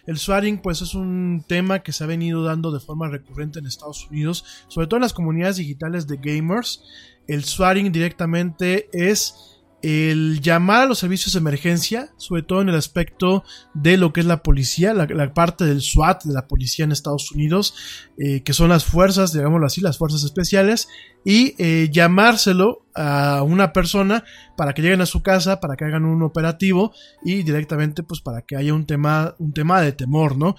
El 0.07 0.17
swaring 0.17 0.61
pues 0.61 0.81
es 0.81 0.95
un 0.95 1.45
tema 1.47 1.79
que 1.79 1.91
se 1.91 2.03
ha 2.03 2.07
venido 2.07 2.43
dando 2.43 2.71
de 2.71 2.79
forma 2.79 3.09
recurrente 3.09 3.59
en 3.59 3.67
Estados 3.67 4.07
Unidos, 4.09 4.65
sobre 4.67 4.87
todo 4.87 4.97
en 4.97 5.03
las 5.03 5.13
comunidades 5.13 5.57
digitales 5.57 6.07
de 6.07 6.17
gamers. 6.17 6.83
El 7.27 7.43
swaring 7.43 7.91
directamente 7.91 8.89
es 8.93 9.53
el 9.83 10.39
llamar 10.39 10.83
a 10.83 10.85
los 10.85 10.99
servicios 10.99 11.33
de 11.33 11.39
emergencia, 11.39 12.13
sobre 12.15 12.41
todo 12.41 12.61
en 12.61 12.69
el 12.69 12.75
aspecto 12.75 13.43
de 13.73 13.97
lo 13.97 14.13
que 14.13 14.21
es 14.21 14.25
la 14.25 14.41
policía, 14.41 14.93
la, 14.93 15.33
parte 15.33 15.65
del 15.65 15.81
SWAT 15.81 16.23
de 16.23 16.33
la 16.33 16.47
policía 16.47 16.85
en 16.85 16.93
Estados 16.93 17.33
Unidos, 17.33 17.75
eh, 18.17 18.43
que 18.43 18.53
son 18.53 18.69
las 18.69 18.85
fuerzas, 18.85 19.33
digámoslo 19.33 19.65
así, 19.65 19.81
las 19.81 19.97
fuerzas 19.97 20.23
especiales, 20.23 20.87
y 21.25 21.53
eh, 21.57 21.89
llamárselo 21.91 22.85
a 22.95 23.43
una 23.43 23.73
persona 23.73 24.23
para 24.55 24.73
que 24.73 24.81
lleguen 24.81 25.01
a 25.01 25.05
su 25.05 25.21
casa, 25.21 25.59
para 25.59 25.75
que 25.75 25.83
hagan 25.83 26.05
un 26.05 26.23
operativo 26.23 26.93
y 27.25 27.43
directamente 27.43 28.03
pues 28.03 28.21
para 28.21 28.41
que 28.41 28.55
haya 28.55 28.73
un 28.73 28.85
tema, 28.85 29.35
un 29.37 29.51
tema 29.51 29.81
de 29.81 29.91
temor, 29.91 30.37
¿no? 30.37 30.55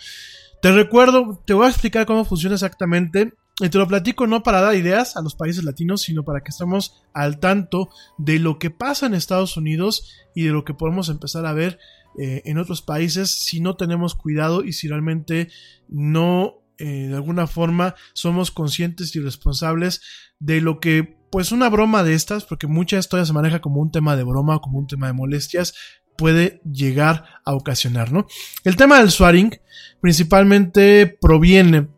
Te 0.61 0.71
recuerdo, 0.71 1.43
te 1.47 1.55
voy 1.55 1.67
a 1.67 1.71
explicar 1.71 2.05
cómo 2.05 2.27
funciona 2.27 2.57
exactamente 2.57 3.33
y 3.61 3.69
te 3.69 3.79
lo 3.79 3.87
platico 3.87 4.27
no 4.27 4.43
para 4.43 4.61
dar 4.61 4.75
ideas 4.75 5.17
a 5.17 5.23
los 5.23 5.37
países 5.37 5.63
latinos, 5.63 6.03
sino 6.03 6.25
para 6.25 6.43
que 6.43 6.51
estemos 6.51 7.05
al 7.13 7.39
tanto 7.39 7.89
de 8.19 8.39
lo 8.39 8.59
que 8.59 8.71
pasa 8.71 9.07
en 9.07 9.15
Estados 9.15 9.57
Unidos 9.57 10.11
y 10.35 10.45
de 10.45 10.51
lo 10.51 10.65
que 10.65 10.75
podemos 10.75 11.09
empezar 11.09 11.47
a 11.47 11.53
ver 11.53 11.79
eh, 12.19 12.43
en 12.47 12.59
otros 12.59 12.83
países 12.83 13.31
si 13.31 13.61
no 13.61 13.77
tenemos 13.77 14.15
cuidado 14.15 14.65
y 14.65 14.73
si 14.73 14.89
realmente 14.89 15.49
no 15.89 16.65
eh, 16.79 17.07
de 17.09 17.15
alguna 17.15 17.47
forma 17.47 17.95
somos 18.13 18.51
conscientes 18.51 19.15
y 19.15 19.21
responsables 19.21 20.01
de 20.41 20.61
lo 20.61 20.81
que 20.81 21.17
pues 21.31 21.53
una 21.53 21.69
broma 21.69 22.05
de 22.05 22.15
estas, 22.15 22.45
porque 22.45 22.69
mucha 22.69 22.99
historia 22.99 23.25
se 23.25 23.33
maneja 23.33 23.61
como 23.61 23.81
un 23.81 23.91
tema 23.91 24.17
de 24.17 24.23
broma 24.23 24.57
o 24.57 24.61
como 24.61 24.79
un 24.79 24.87
tema 24.87 25.09
de 25.09 25.13
molestias, 25.13 25.75
puede 26.17 26.61
llegar 26.63 27.25
a 27.45 27.55
ocasionar, 27.55 28.13
¿no? 28.13 28.27
El 28.63 28.77
tema 28.77 29.01
del 29.01 29.11
swaring 29.11 29.59
principalmente 30.01 31.07
proviene 31.21 31.89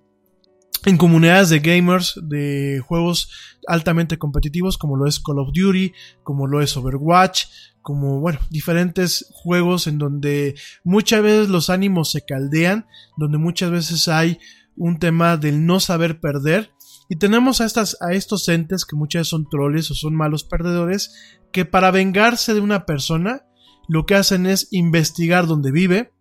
en 0.85 0.97
comunidades 0.97 1.48
de 1.48 1.61
gamers 1.61 2.20
de 2.23 2.82
juegos 2.86 3.31
altamente 3.66 4.19
competitivos 4.19 4.78
como 4.78 4.97
lo 4.97 5.07
es 5.07 5.20
Call 5.20 5.39
of 5.39 5.51
Duty, 5.53 5.93
como 6.23 6.47
lo 6.47 6.61
es 6.61 6.77
Overwatch, 6.77 7.47
como 7.82 8.20
bueno, 8.20 8.40
diferentes 8.51 9.27
juegos 9.31 9.86
en 9.86 9.98
donde 9.98 10.55
muchas 10.85 11.23
veces 11.23 11.48
los 11.48 11.70
ánimos 11.70 12.11
se 12.11 12.24
caldean, 12.24 12.86
donde 13.16 13.39
muchas 13.39 13.70
veces 13.70 14.09
hay 14.09 14.39
un 14.77 14.98
tema 14.98 15.36
del 15.36 15.66
no 15.66 15.81
saber 15.81 16.20
perder. 16.20 16.73
Y 17.09 17.16
tenemos 17.16 17.61
a 17.61 17.65
estas 17.65 17.97
a 18.01 18.12
estos 18.12 18.48
entes 18.48 18.85
que 18.85 18.97
muchas 18.97 19.20
veces 19.20 19.31
son 19.31 19.48
troles 19.48 19.90
o 19.90 19.94
son 19.94 20.16
malos 20.16 20.43
perdedores 20.43 21.39
que 21.53 21.65
para 21.65 21.93
vengarse 21.93 22.55
de 22.55 22.61
una 22.61 22.85
persona 22.85 23.47
lo 23.89 24.05
que 24.05 24.16
hacen 24.16 24.47
es 24.47 24.69
investigar 24.73 25.47
dónde 25.47 25.70
vive, 25.70 26.12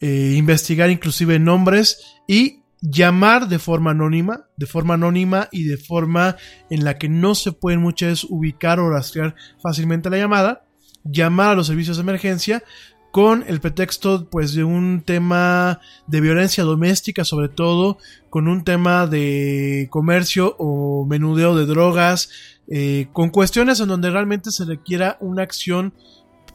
eh, 0.00 0.34
investigar 0.36 0.90
inclusive 0.90 1.38
nombres 1.38 2.18
y 2.28 2.59
llamar 2.80 3.48
de 3.48 3.58
forma 3.58 3.90
anónima, 3.90 4.46
de 4.56 4.66
forma 4.66 4.94
anónima 4.94 5.48
y 5.52 5.64
de 5.64 5.76
forma 5.76 6.36
en 6.70 6.84
la 6.84 6.98
que 6.98 7.08
no 7.08 7.34
se 7.34 7.52
pueden 7.52 7.80
muchas 7.80 8.10
veces 8.10 8.26
ubicar 8.30 8.80
o 8.80 8.90
rastrear 8.90 9.34
fácilmente 9.62 10.10
la 10.10 10.18
llamada, 10.18 10.64
llamar 11.04 11.50
a 11.50 11.54
los 11.54 11.66
servicios 11.66 11.96
de 11.96 12.02
emergencia 12.02 12.62
con 13.10 13.44
el 13.48 13.60
pretexto 13.60 14.28
pues 14.30 14.54
de 14.54 14.64
un 14.64 15.02
tema 15.04 15.80
de 16.06 16.20
violencia 16.20 16.62
doméstica 16.62 17.24
sobre 17.24 17.48
todo 17.48 17.98
con 18.28 18.46
un 18.46 18.62
tema 18.62 19.06
de 19.06 19.88
comercio 19.90 20.54
o 20.58 21.04
menudeo 21.06 21.56
de 21.56 21.66
drogas 21.66 22.30
eh, 22.68 23.08
con 23.12 23.30
cuestiones 23.30 23.80
en 23.80 23.88
donde 23.88 24.10
realmente 24.10 24.52
se 24.52 24.64
requiera 24.64 25.16
una 25.20 25.42
acción 25.42 25.92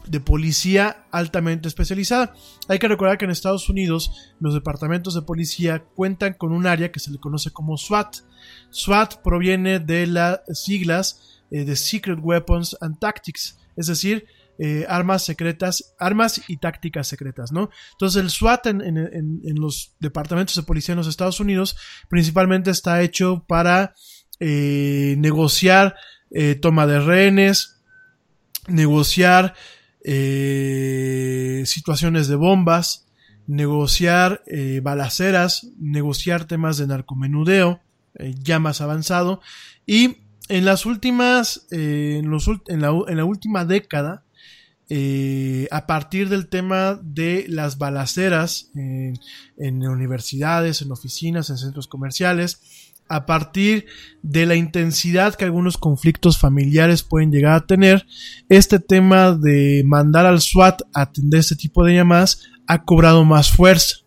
de 0.08 0.20
policía 0.20 1.06
altamente 1.12 1.68
especializada. 1.68 2.34
Hay 2.68 2.80
que 2.80 2.88
recordar 2.88 3.18
que 3.18 3.26
en 3.26 3.32
Estados 3.32 3.70
Unidos 3.70 4.12
los 4.40 4.54
departamentos 4.54 5.14
de 5.14 5.22
policía 5.22 5.84
cuentan 5.96 6.34
con 6.34 6.52
un 6.52 6.68
área 6.68 6.92
que 6.92 7.00
se 7.00 7.12
le 7.12 7.20
conoce 7.20 7.52
como 7.52 7.78
SWAT. 7.78 8.18
SWAT 8.70 9.22
proviene 9.24 9.80
de 9.80 10.08
las 10.08 10.42
siglas 10.54 11.42
eh, 11.52 11.66
de 11.66 11.76
Secret 11.76 12.20
Weapons 12.22 12.78
and 12.82 13.00
Tactics, 13.00 13.58
es 13.76 13.88
decir, 13.88 14.26
eh, 14.58 14.86
armas 14.88 15.24
secretas, 15.26 15.96
armas 16.00 16.42
y 16.48 16.58
tácticas 16.58 17.08
secretas, 17.08 17.52
¿no? 17.52 17.70
Entonces 17.92 18.22
el 18.22 18.30
SWAT 18.30 18.68
en, 18.68 19.56
los 19.56 19.96
departamentos 20.00 20.56
de 20.56 20.64
policía 20.64 20.94
en 20.94 20.98
los 20.98 21.08
Estados 21.08 21.40
Unidos 21.42 21.76
principalmente 22.10 22.72
está 22.72 23.02
hecho 23.02 23.44
para 23.48 23.94
eh, 24.40 25.16
negociar 25.18 25.96
toma 26.62 26.86
de 26.86 27.00
rehenes, 27.00 27.82
negociar 28.68 29.54
eh, 30.08 31.64
situaciones 31.66 32.28
de 32.28 32.36
bombas, 32.36 33.08
negociar 33.48 34.44
eh, 34.46 34.80
balaceras, 34.84 35.68
negociar 35.80 36.46
temas 36.46 36.78
de 36.78 36.86
narcomenudeo, 36.86 37.80
eh, 38.20 38.36
ya 38.40 38.60
más 38.60 38.82
avanzado. 38.82 39.42
Y 39.88 40.18
en 40.48 40.64
las 40.64 40.86
últimas, 40.86 41.66
en, 41.72 42.30
los, 42.30 42.48
en, 42.68 42.82
la, 42.82 42.94
en, 43.08 43.18
la, 43.18 43.26
última 43.26 43.66
década, 43.66 44.24
a 45.72 45.88
partir 45.88 46.30
del 46.30 46.50
tema 46.50 47.00
de 47.02 47.48
las 47.50 47.80
balaceras 47.80 48.70
en 48.76 49.88
universidades, 49.88 50.84
en 50.84 50.92
oficinas, 50.92 51.50
en 51.50 51.58
centros 51.58 51.88
comerciales, 51.88 52.94
a 53.08 53.26
partir 53.26 53.86
de 54.22 54.46
la 54.46 54.56
intensidad 54.56 55.36
que 55.36 55.46
algunos 55.46 55.78
conflictos 55.78 56.38
familiares 56.38 57.04
pueden 57.04 57.32
llegar 57.32 57.54
a 57.54 57.66
tener, 57.66 58.06
este 58.50 58.80
tema 58.80 59.34
de 59.34 59.84
mandar 59.86 60.26
al 60.26 60.42
SWAT 60.42 60.82
a 60.94 61.02
atender 61.02 61.40
este 61.40 61.56
tipo 61.56 61.84
de 61.84 61.96
llamadas 61.96 62.42
ha 62.68 62.84
cobrado 62.84 63.24
más 63.26 63.52
fuerza. 63.52 63.98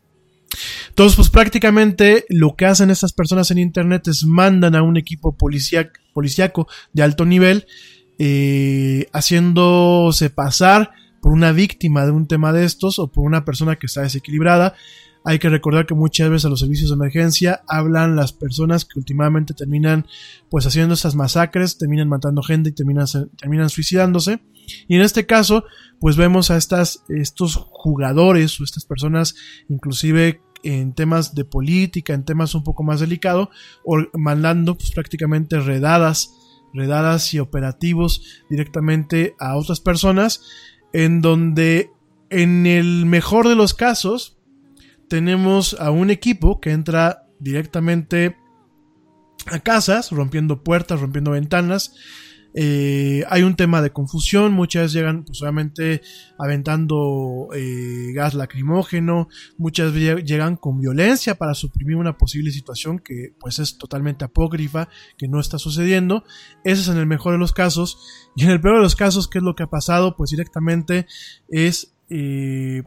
Entonces, 0.89 1.17
pues 1.17 1.31
prácticamente 1.31 2.25
lo 2.29 2.57
que 2.57 2.67
hacen 2.67 2.91
estas 2.91 3.13
personas 3.13 3.51
en 3.51 3.59
Internet 3.59 4.09
es 4.09 4.25
mandan 4.25 4.75
a 4.75 4.83
un 4.83 4.97
equipo 4.97 5.37
policíaco 5.37 6.67
de 6.93 7.03
alto 7.03 7.25
nivel, 7.25 7.67
eh, 8.19 9.07
haciéndose 9.13 10.31
pasar 10.31 10.91
por 11.21 11.33
una 11.33 11.53
víctima 11.53 12.05
de 12.05 12.13
un 12.13 12.27
tema 12.27 12.53
de 12.53 12.65
estos 12.65 12.99
o 12.99 13.13
por 13.13 13.25
una 13.25 13.45
persona 13.45 13.77
que 13.77 13.87
está 13.87 14.03
desequilibrada, 14.03 14.75
hay 15.29 15.39
que 15.39 15.51
recordar 15.51 15.85
que 15.85 15.93
muchas 15.93 16.31
veces 16.31 16.47
a 16.47 16.49
los 16.49 16.61
servicios 16.61 16.89
de 16.89 16.95
emergencia 16.95 17.61
hablan 17.69 18.17
las 18.17 18.33
personas 18.33 18.87
que 18.87 18.99
últimamente 18.99 19.53
terminan 19.53 20.07
pues 20.49 20.65
haciendo 20.65 20.95
estas 20.95 21.17
masacres, 21.17 21.77
terminan 21.77 22.09
matando 22.09 22.43
gente 22.43 22.71
y 22.71 22.73
terminan, 22.73 23.05
terminan 23.37 23.69
suicidándose. 23.69 24.41
Y 24.89 24.97
en 24.97 25.03
este 25.03 25.27
caso, 25.27 25.65
pues 26.01 26.17
vemos 26.17 26.51
a 26.51 26.57
estas, 26.57 27.05
estos 27.11 27.57
jugadores 27.57 28.59
o 28.59 28.65
estas 28.65 28.87
personas, 28.87 29.35
inclusive 29.69 30.41
en 30.63 30.95
temas 30.95 31.35
de 31.35 31.45
política, 31.45 32.15
en 32.15 32.25
temas 32.25 32.55
un 32.55 32.65
poco 32.65 32.83
más 32.83 33.01
delicados, 33.01 33.49
mandando 34.15 34.79
pues 34.79 34.93
prácticamente 34.93 35.61
redadas, 35.61 36.33
redadas 36.73 37.35
y 37.35 37.39
operativos 37.39 38.23
directamente 38.49 39.35
a 39.39 39.59
otras 39.59 39.81
personas, 39.81 40.41
en 40.95 41.21
donde 41.21 41.91
en 42.31 42.65
el 42.65 43.05
mejor 43.05 43.47
de 43.47 43.57
los 43.57 43.75
casos, 43.75 44.38
tenemos 45.09 45.77
a 45.81 45.91
un 45.91 46.11
equipo 46.11 46.61
que 46.61 46.71
entra 46.71 47.27
directamente 47.39 48.37
a 49.47 49.61
casas, 49.61 50.11
rompiendo 50.11 50.63
puertas, 50.63 51.01
rompiendo 51.01 51.33
ventanas. 51.33 51.95
Eh, 52.55 53.25
hay 53.29 53.43
un 53.43 53.55
tema 53.55 53.83
de 53.83 53.91
confusión, 53.91 54.53
muchas 54.53 54.83
veces 54.83 54.95
llegan 54.95 55.25
pues, 55.25 55.41
obviamente 55.43 56.01
aventando 56.39 57.49
eh, 57.55 58.11
gas 58.15 58.35
lacrimógeno, 58.35 59.29
muchas 59.59 59.93
veces 59.93 60.25
llegan 60.25 60.57
con 60.57 60.81
violencia 60.81 61.37
para 61.37 61.55
suprimir 61.55 61.97
una 61.97 62.17
posible 62.17 62.51
situación 62.51 62.99
que 62.99 63.35
pues 63.39 63.59
es 63.59 63.77
totalmente 63.77 64.25
apócrifa, 64.25 64.89
que 65.19 65.29
no 65.29 65.41
está 65.41 65.59
sucediendo. 65.59 66.25
Ese 66.65 66.83
es 66.83 66.89
en 66.89 66.97
el 66.97 67.07
mejor 67.07 67.33
de 67.33 67.39
los 67.39 67.53
casos. 67.53 67.99
Y 68.35 68.45
en 68.45 68.51
el 68.51 68.61
peor 68.61 68.77
de 68.77 68.83
los 68.83 68.97
casos, 68.97 69.29
¿qué 69.29 69.39
es 69.39 69.45
lo 69.45 69.55
que 69.55 69.65
ha 69.65 69.71
pasado? 69.71 70.17
Pues 70.17 70.31
directamente 70.31 71.07
es 71.49 71.95
eh, 72.09 72.83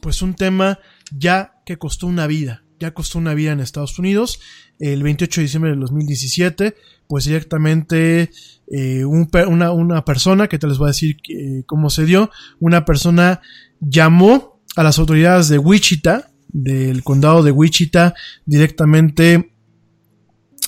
pues 0.00 0.22
un 0.22 0.34
tema 0.34 0.78
ya 1.10 1.54
que 1.64 1.78
costó 1.78 2.06
una 2.06 2.26
vida, 2.26 2.64
ya 2.80 2.92
costó 2.92 3.18
una 3.18 3.34
vida 3.34 3.52
en 3.52 3.60
Estados 3.60 3.98
Unidos. 3.98 4.40
El 4.78 5.02
28 5.02 5.40
de 5.40 5.44
diciembre 5.44 5.70
del 5.70 5.80
2017, 5.80 6.74
pues 7.08 7.24
directamente 7.24 8.30
eh, 8.70 9.04
una, 9.04 10.04
persona, 10.04 10.46
que 10.46 10.58
te 10.58 10.66
les 10.66 10.78
voy 10.78 10.86
a 10.86 10.94
decir 10.94 11.16
eh, 11.28 11.62
cómo 11.66 11.90
se 11.90 12.04
dio, 12.04 12.30
una 12.60 12.84
persona 12.84 13.40
llamó 13.80 14.62
a 14.76 14.82
las 14.82 14.98
autoridades 14.98 15.48
de 15.48 15.58
Wichita, 15.58 16.30
del 16.48 17.02
condado 17.02 17.42
de 17.42 17.50
Wichita, 17.50 18.14
directamente 18.46 19.52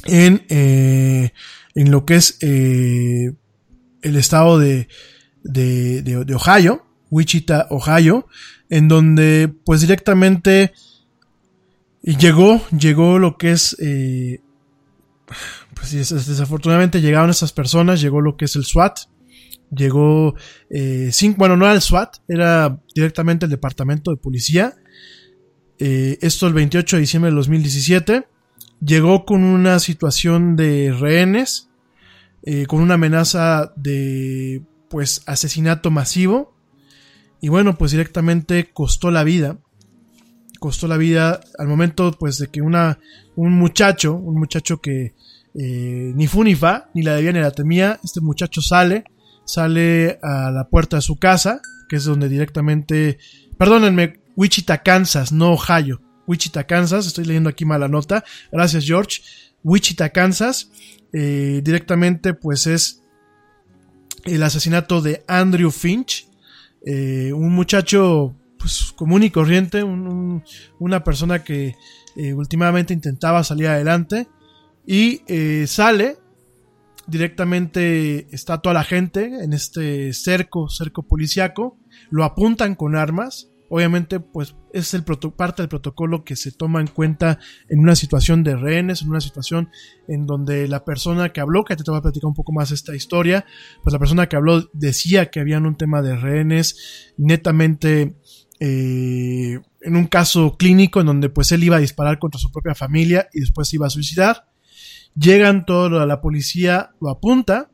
en, 0.06 0.44
eh, 0.48 1.32
en 1.74 1.90
lo 1.90 2.04
que 2.04 2.16
es 2.16 2.38
el 2.40 3.36
estado 4.02 4.58
de, 4.58 4.88
de, 5.44 6.02
de 6.02 6.34
Ohio, 6.34 6.86
Wichita, 7.10 7.66
Ohio, 7.70 8.26
en 8.70 8.88
donde 8.88 9.52
pues 9.64 9.82
directamente 9.82 10.72
llegó, 12.02 12.62
llegó 12.70 13.18
lo 13.18 13.36
que 13.36 13.50
es, 13.52 13.76
eh, 13.80 14.40
pues 15.74 15.90
desafortunadamente 15.92 17.00
llegaron 17.00 17.30
esas 17.30 17.52
personas, 17.52 18.00
llegó 18.00 18.20
lo 18.20 18.36
que 18.36 18.46
es 18.46 18.56
el 18.56 18.64
SWAT, 18.64 19.00
llegó, 19.74 20.34
eh, 20.70 21.10
bueno, 21.36 21.56
no 21.56 21.66
era 21.66 21.74
el 21.74 21.82
SWAT, 21.82 22.16
era 22.28 22.80
directamente 22.94 23.46
el 23.46 23.50
departamento 23.50 24.10
de 24.10 24.16
policía, 24.16 24.76
eh, 25.78 26.18
esto 26.20 26.46
el 26.46 26.54
28 26.54 26.96
de 26.96 27.00
diciembre 27.00 27.30
de 27.30 27.36
2017, 27.36 28.28
llegó 28.84 29.24
con 29.24 29.42
una 29.42 29.78
situación 29.78 30.56
de 30.56 30.92
rehenes, 30.92 31.70
eh, 32.42 32.66
con 32.66 32.80
una 32.80 32.94
amenaza 32.94 33.72
de, 33.76 34.62
pues, 34.88 35.22
asesinato 35.26 35.90
masivo, 35.90 36.54
y 37.40 37.48
bueno, 37.48 37.76
pues 37.76 37.92
directamente 37.92 38.70
costó 38.72 39.10
la 39.10 39.24
vida. 39.24 39.58
Costó 40.58 40.88
la 40.88 40.98
vida 40.98 41.40
al 41.58 41.68
momento 41.68 42.12
pues 42.18 42.38
de 42.38 42.48
que 42.48 42.60
una, 42.60 42.98
un 43.34 43.52
muchacho, 43.52 44.14
un 44.14 44.38
muchacho 44.38 44.80
que 44.80 45.14
eh, 45.54 46.12
ni 46.14 46.26
fu 46.26 46.44
ni 46.44 46.54
fa, 46.54 46.90
ni 46.94 47.02
la 47.02 47.14
debía 47.14 47.32
ni 47.32 47.40
la 47.40 47.50
temía, 47.50 47.98
este 48.04 48.20
muchacho 48.20 48.60
sale, 48.60 49.04
sale 49.44 50.18
a 50.22 50.50
la 50.50 50.68
puerta 50.68 50.96
de 50.96 51.02
su 51.02 51.16
casa, 51.16 51.60
que 51.88 51.96
es 51.96 52.04
donde 52.04 52.28
directamente, 52.28 53.18
perdónenme, 53.58 54.20
Wichita, 54.36 54.82
Kansas, 54.82 55.32
no 55.32 55.54
Ohio, 55.54 56.00
Wichita, 56.26 56.64
Kansas, 56.64 57.06
estoy 57.06 57.24
leyendo 57.24 57.50
aquí 57.50 57.64
mala 57.64 57.88
nota, 57.88 58.22
gracias 58.52 58.84
George, 58.84 59.22
Wichita, 59.64 60.10
Kansas, 60.10 60.70
eh, 61.12 61.60
directamente 61.64 62.32
pues 62.34 62.66
es 62.66 63.02
el 64.24 64.42
asesinato 64.42 65.00
de 65.00 65.24
Andrew 65.26 65.70
Finch, 65.70 66.29
eh, 66.84 67.32
un 67.32 67.52
muchacho 67.52 68.34
pues, 68.58 68.92
común 68.96 69.22
y 69.22 69.30
corriente, 69.30 69.82
una 69.82 71.04
persona 71.04 71.44
que 71.44 71.76
eh, 72.16 72.34
últimamente 72.34 72.92
intentaba 72.92 73.44
salir 73.44 73.68
adelante 73.68 74.28
y 74.86 75.22
eh, 75.28 75.66
sale 75.66 76.18
directamente 77.06 78.28
está 78.34 78.58
toda 78.58 78.74
la 78.74 78.84
gente 78.84 79.24
en 79.42 79.52
este 79.52 80.12
cerco, 80.12 80.68
cerco 80.68 81.02
policiaco, 81.02 81.76
lo 82.10 82.24
apuntan 82.24 82.74
con 82.74 82.94
armas, 82.94 83.49
obviamente 83.70 84.18
pues 84.18 84.56
es 84.72 84.94
parte 85.36 85.62
del 85.62 85.68
protocolo 85.68 86.24
que 86.24 86.36
se 86.36 86.50
toma 86.50 86.80
en 86.80 86.88
cuenta 86.88 87.38
en 87.68 87.78
una 87.78 87.94
situación 87.94 88.42
de 88.42 88.56
rehenes, 88.56 89.00
en 89.00 89.08
una 89.08 89.20
situación 89.20 89.70
en 90.08 90.26
donde 90.26 90.66
la 90.68 90.84
persona 90.84 91.32
que 91.32 91.40
habló, 91.40 91.64
que 91.64 91.76
te 91.76 91.84
voy 91.86 91.98
a 91.98 92.02
platicar 92.02 92.26
un 92.26 92.34
poco 92.34 92.52
más 92.52 92.72
esta 92.72 92.94
historia, 92.94 93.46
pues 93.82 93.92
la 93.92 94.00
persona 94.00 94.28
que 94.28 94.36
habló 94.36 94.68
decía 94.72 95.30
que 95.30 95.40
habían 95.40 95.66
un 95.66 95.76
tema 95.76 96.02
de 96.02 96.16
rehenes 96.16 97.12
netamente 97.16 98.16
eh, 98.58 99.58
en 99.82 99.96
un 99.96 100.06
caso 100.08 100.56
clínico 100.58 101.00
en 101.00 101.06
donde 101.06 101.30
pues 101.30 101.52
él 101.52 101.62
iba 101.62 101.76
a 101.76 101.80
disparar 101.80 102.18
contra 102.18 102.40
su 102.40 102.50
propia 102.50 102.74
familia 102.74 103.28
y 103.32 103.40
después 103.40 103.72
iba 103.72 103.86
a 103.86 103.90
suicidar. 103.90 104.50
Llegan 105.14 105.64
todo 105.64 106.00
a 106.00 106.06
la 106.06 106.20
policía, 106.20 106.90
lo 107.00 107.08
apunta, 107.08 107.70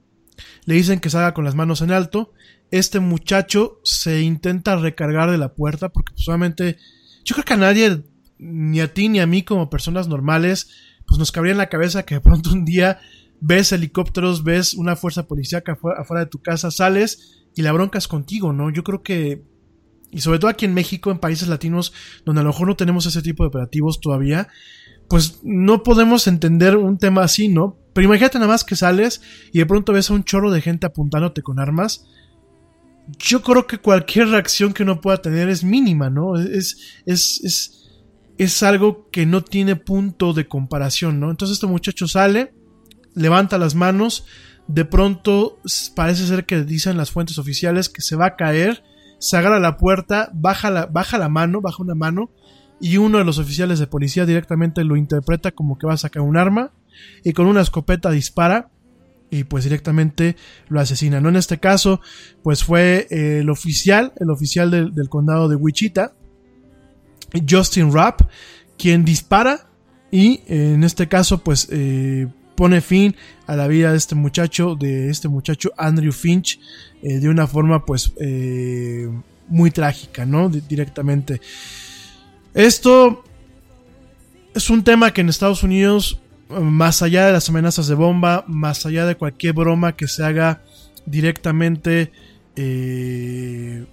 le 0.67 0.75
dicen 0.75 1.01
que 1.01 1.11
salga 1.11 1.33
con 1.33 1.45
las 1.45 1.55
manos 1.55 1.81
en 1.81 1.91
alto 1.91 2.33
este 2.71 3.01
muchacho 3.01 3.81
se 3.85 4.23
intenta 4.23 4.77
recargar 4.77 5.31
de 5.31 5.39
la 5.39 5.55
puerta 5.55 5.89
porque 5.89 6.13
pues, 6.13 6.25
solamente 6.25 6.79
yo 7.25 7.35
creo 7.35 7.45
que 7.45 7.55
a 7.55 7.59
nadie, 7.59 8.05
ni 8.39 8.81
a 8.81 8.93
ti 8.93 9.09
ni 9.09 9.21
a 9.21 9.27
mí 9.27 9.43
como 9.43 9.71
personas 9.71 10.09
normales, 10.09 10.71
pues 11.07 11.19
nos 11.19 11.33
cabría 11.33 11.53
en 11.53 11.59
la 11.59 11.69
cabeza 11.69 12.05
que 12.05 12.17
de 12.17 12.21
pronto 12.21 12.53
un 12.53 12.65
día 12.65 13.01
ves 13.41 13.73
helicópteros, 13.73 14.45
ves 14.45 14.75
una 14.75 14.97
fuerza 14.97 15.27
policíaca 15.27 15.73
afuera, 15.73 16.01
afuera 16.01 16.25
de 16.25 16.31
tu 16.31 16.41
casa, 16.41 16.71
sales 16.71 17.45
y 17.55 17.63
la 17.63 17.73
bronca 17.73 17.99
es 17.99 18.09
contigo, 18.09 18.53
¿no? 18.53 18.71
Yo 18.71 18.85
creo 18.85 19.03
que, 19.03 19.43
y 20.11 20.21
sobre 20.21 20.39
todo 20.39 20.51
aquí 20.51 20.65
en 20.65 20.75
México, 20.75 21.11
en 21.11 21.19
países 21.19 21.49
latinos, 21.49 21.93
donde 22.25 22.41
a 22.41 22.45
lo 22.45 22.51
mejor 22.51 22.69
no 22.69 22.77
tenemos 22.77 23.07
ese 23.07 23.23
tipo 23.23 23.43
de 23.43 23.49
operativos 23.49 24.01
todavía, 24.01 24.49
pues 25.09 25.41
no 25.43 25.83
podemos 25.83 26.27
entender 26.27 26.77
un 26.77 26.99
tema 26.99 27.23
así, 27.23 27.49
¿no? 27.49 27.79
Pero 27.93 28.07
imagínate 28.07 28.39
nada 28.39 28.51
más 28.51 28.65
que 28.65 28.77
sales 28.77 29.23
y 29.53 29.59
de 29.59 29.67
pronto 29.67 29.93
ves 29.93 30.11
a 30.11 30.15
un 30.15 30.25
chorro 30.25 30.51
de 30.51 30.61
gente 30.61 30.87
apuntándote 30.87 31.43
con 31.43 31.59
armas 31.59 32.07
yo 33.19 33.43
creo 33.43 33.67
que 33.67 33.79
cualquier 33.79 34.29
reacción 34.29 34.73
que 34.73 34.83
uno 34.83 35.01
pueda 35.01 35.19
tener 35.19 35.49
es 35.49 35.65
mínima, 35.65 36.11
¿no? 36.11 36.37
Es, 36.39 36.77
es, 37.07 37.41
es, 37.45 37.91
es 38.39 38.63
algo 38.63 39.09
que 39.11 39.27
no 39.27 39.43
tiene 39.43 39.77
punto 39.77 40.33
de 40.33 40.49
comparación, 40.49 41.21
¿no? 41.21 41.31
Entonces 41.31 41.57
este 41.57 41.67
muchacho 41.67 42.09
sale, 42.09 42.55
levanta 43.15 43.59
las 43.59 43.75
manos, 43.75 44.27
de 44.67 44.85
pronto 44.85 45.61
parece 45.95 46.27
ser 46.27 46.45
que 46.45 46.65
dicen 46.65 46.97
las 46.97 47.11
fuentes 47.11 47.39
oficiales 47.39 47.89
que 47.89 48.03
se 48.03 48.17
va 48.17 48.27
a 48.27 48.37
caer, 48.37 48.83
se 49.19 49.37
agarra 49.37 49.61
la 49.61 49.77
puerta, 49.77 50.31
baja 50.35 50.71
la, 50.71 50.87
baja 50.87 51.19
la 51.19 51.29
mano, 51.29 51.61
baja 51.61 51.83
una 51.83 51.95
mano, 51.95 52.31
y 52.81 52.99
uno 52.99 53.19
de 53.19 53.25
los 53.25 53.39
oficiales 53.39 53.79
de 53.79 53.87
policía 53.87 54.27
directamente 54.27 54.85
lo 54.85 54.97
interpreta 54.97 55.53
como 55.53 55.79
que 55.79 55.87
va 55.87 55.95
a 55.95 55.99
sacar 55.99 56.23
un 56.23 56.37
arma, 56.37 56.73
y 57.25 57.33
con 57.33 57.47
una 57.47 57.61
escopeta 57.61 58.11
dispara, 58.11 58.71
y 59.31 59.45
pues 59.45 59.65
directamente 59.65 60.37
lo 60.69 60.81
asesina. 60.81 61.21
¿no? 61.21 61.29
En 61.29 61.37
este 61.37 61.59
caso, 61.59 62.01
pues 62.43 62.65
fue 62.65 63.07
eh, 63.11 63.41
el 63.41 63.51
oficial, 63.51 64.13
el 64.17 64.31
oficial 64.31 64.71
del, 64.71 65.09
condado 65.09 65.49
de 65.49 65.57
Wichita, 65.57 66.13
Justin 67.49 67.93
Rapp, 67.93 68.23
quien 68.79 69.05
dispara 69.05 69.69
y 70.11 70.41
eh, 70.47 70.73
en 70.75 70.85
este 70.85 71.09
caso 71.09 71.39
pues 71.39 71.69
eh, 71.71 72.29
pone 72.55 72.81
fin 72.81 73.17
a 73.47 73.57
la 73.57 73.67
vida 73.67 73.91
de 73.91 73.99
este 73.99 74.15
muchacho, 74.15 74.77
de 74.77 75.11
este 75.11 75.29
muchacho 75.29 75.73
Andrew 75.77 76.13
Finch, 76.13 76.61
de 77.03 77.29
una 77.29 77.47
forma 77.47 77.85
pues 77.85 78.13
muy 79.49 79.71
trágica, 79.71 80.25
¿no? 80.25 80.49
directamente. 80.49 81.41
Esto 82.55 83.23
es 84.55 84.71
un 84.71 84.83
tema 84.83 85.13
que 85.13 85.21
en 85.21 85.29
Estados 85.29 85.63
Unidos 85.63 86.19
más 86.49 87.03
allá 87.03 87.27
de 87.27 87.33
las 87.33 87.49
amenazas 87.49 87.89
de 87.89 87.95
bomba, 87.95 88.45
más 88.47 88.87
allá 88.87 89.07
de 89.07 89.17
cualquier 89.17 89.55
broma 89.55 89.97
que 89.97 90.09
se 90.09 90.25
haga 90.25 90.63
directamente, 91.05 92.13
eh, 92.55 93.85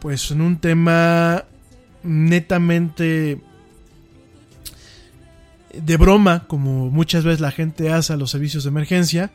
pues 0.00 0.30
en 0.30 0.40
un 0.40 0.58
tema 0.58 1.44
netamente 2.02 3.40
de 5.74 5.96
broma, 5.96 6.46
como 6.46 6.90
muchas 6.90 7.24
veces 7.24 7.40
la 7.40 7.52
gente 7.52 7.92
hace 7.92 8.12
a 8.12 8.16
los 8.16 8.30
servicios 8.30 8.64
de 8.64 8.70
emergencia, 8.70 9.30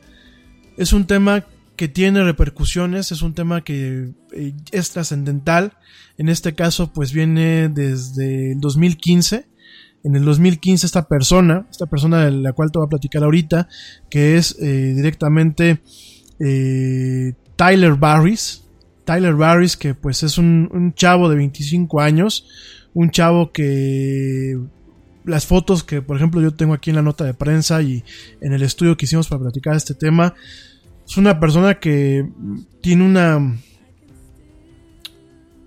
es 0.78 0.94
un 0.94 1.06
tema 1.08 1.46
que 1.76 1.88
tiene 1.88 2.24
repercusiones, 2.24 3.12
es 3.12 3.22
un 3.22 3.34
tema 3.34 3.62
que 3.62 4.14
eh, 4.32 4.54
es 4.72 4.92
trascendental. 4.92 5.74
En 6.18 6.30
este 6.30 6.56
caso, 6.56 6.94
pues 6.94 7.12
viene 7.12 7.68
desde 7.70 8.54
el 8.54 8.62
2015 8.62 9.48
en 10.06 10.16
el 10.16 10.24
2015 10.24 10.86
esta 10.86 11.08
persona, 11.08 11.66
esta 11.70 11.88
persona 11.88 12.26
de 12.26 12.32
la 12.32 12.54
cual 12.54 12.72
te 12.72 12.78
voy 12.78 12.86
a 12.86 12.90
platicar 12.90 13.24
ahorita, 13.24 13.68
que 14.08 14.38
es 14.38 14.56
eh, 14.62 14.94
directamente 14.96 15.82
eh, 16.40 17.34
Tyler 17.56 17.96
Barris. 17.96 18.64
Tyler 19.04 19.34
Barris, 19.34 19.76
que 19.76 19.96
pues 19.96 20.22
es 20.22 20.38
un, 20.38 20.94
chavo 20.96 21.28
de 21.28 21.36
25 21.36 22.02
años, 22.02 22.48
un 22.94 23.10
chavo 23.10 23.52
que 23.52 24.60
las 25.24 25.48
fotos 25.48 25.84
que 25.84 26.04
por 26.04 26.18
ejemplo 26.18 26.40
yo 26.40 26.54
tengo 26.54 26.76
aquí 26.76 26.92
en 26.92 26.98
la 26.98 27.02
nota 27.02 27.24
de 27.24 27.34
prensa 27.34 27.82
y 27.82 28.04
en 28.42 28.54
el 28.54 28.62
estudio 28.62 28.98
que 28.98 29.06
hicimos 29.06 29.28
para 29.28 29.42
platicar 29.42 29.76
este 29.76 29.96
tema, 29.96 30.36
es 31.08 31.18
una 31.18 31.40
persona 31.40 31.80
que 31.80 32.30
tiene 32.82 33.04
una... 33.04 33.58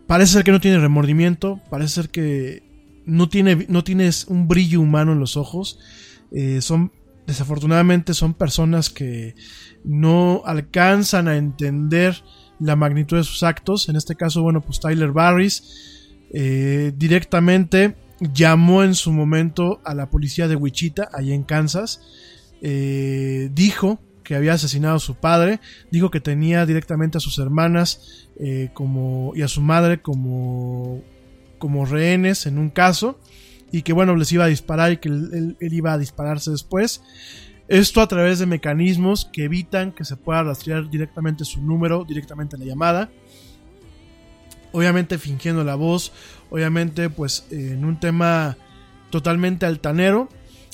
Parece 0.07 0.35
ser 0.35 0.45
que 0.45 0.53
no 0.53 0.61
tiene 0.61 0.79
remordimiento, 0.79 1.61
parece 1.71 1.95
ser 1.95 2.09
que 2.09 2.68
no, 3.09 3.29
tiene, 3.29 3.67
no 3.69 3.83
tienes 3.83 4.27
un 4.27 4.47
brillo 4.47 4.81
humano 4.81 5.13
en 5.13 5.19
los 5.19 5.37
ojos. 5.37 5.79
Eh, 6.31 6.61
son, 6.61 6.93
desafortunadamente, 7.27 8.15
son 8.15 8.35
personas 8.35 8.91
que 8.91 9.35
no 9.83 10.43
alcanzan 10.45 11.27
a 11.27 11.37
entender 11.37 12.23
la 12.61 12.77
magnitud 12.77 13.17
de 13.17 13.25
sus 13.25 13.43
actos. 13.43 13.89
En 13.89 13.97
este 13.97 14.15
caso, 14.15 14.43
bueno, 14.43 14.61
pues 14.61 14.79
Tyler 14.79 15.11
Barris 15.11 16.07
eh, 16.33 16.93
directamente 16.97 17.97
llamó 18.21 18.85
en 18.85 18.95
su 18.95 19.11
momento 19.11 19.81
a 19.85 19.95
la 19.95 20.11
policía 20.11 20.47
de 20.47 20.57
Wichita, 20.57 21.09
allá 21.13 21.35
en 21.35 21.45
Kansas. 21.45 22.03
Eh, 22.61 23.51
dijo 23.55 24.01
que 24.23 24.35
había 24.35 24.53
asesinado 24.53 24.97
a 24.97 25.01
su 25.01 25.15
padre, 25.15 25.61
dijo 25.91 26.11
que 26.11 26.21
tenía 26.21 26.67
directamente 26.67 27.17
a 27.17 27.21
sus 27.21 27.39
hermanas 27.39 28.29
como, 28.75 29.33
y 29.35 29.41
a 29.41 29.49
su 29.49 29.63
madre 29.63 30.03
como 30.03 31.03
como 31.59 31.85
rehenes 31.85 32.47
en 32.47 32.59
un 32.59 32.71
caso 32.71 33.19
y 33.71 33.83
que 33.83 33.93
bueno 33.93 34.17
les 34.17 34.33
iba 34.33 34.45
a 34.45 34.49
disparar 34.49 34.93
y 34.93 34.97
que 34.99 35.09
él, 35.09 35.57
iba 35.61 35.93
a 35.93 35.99
dispararse 35.99 36.51
después. 36.51 37.03
Esto 37.69 38.01
a 38.01 38.09
través 38.09 38.39
de 38.39 38.47
mecanismos 38.47 39.29
que 39.31 39.45
evitan 39.45 39.93
que 39.93 40.05
se 40.05 40.17
pueda 40.17 40.43
rastrear 40.43 40.89
directamente 40.89 41.45
su 41.45 41.61
número, 41.61 42.05
directamente 42.05 42.57
la 42.57 42.65
llamada. 42.65 43.11
Obviamente 44.73 45.19
fingiendo 45.19 45.65
la 45.65 45.75
voz, 45.75 46.13
obviamente 46.51 47.11
pues 47.11 47.47
en 47.51 47.85
un 47.85 48.01
tema 48.01 48.57
totalmente 49.11 49.67
altanero. 49.67 50.29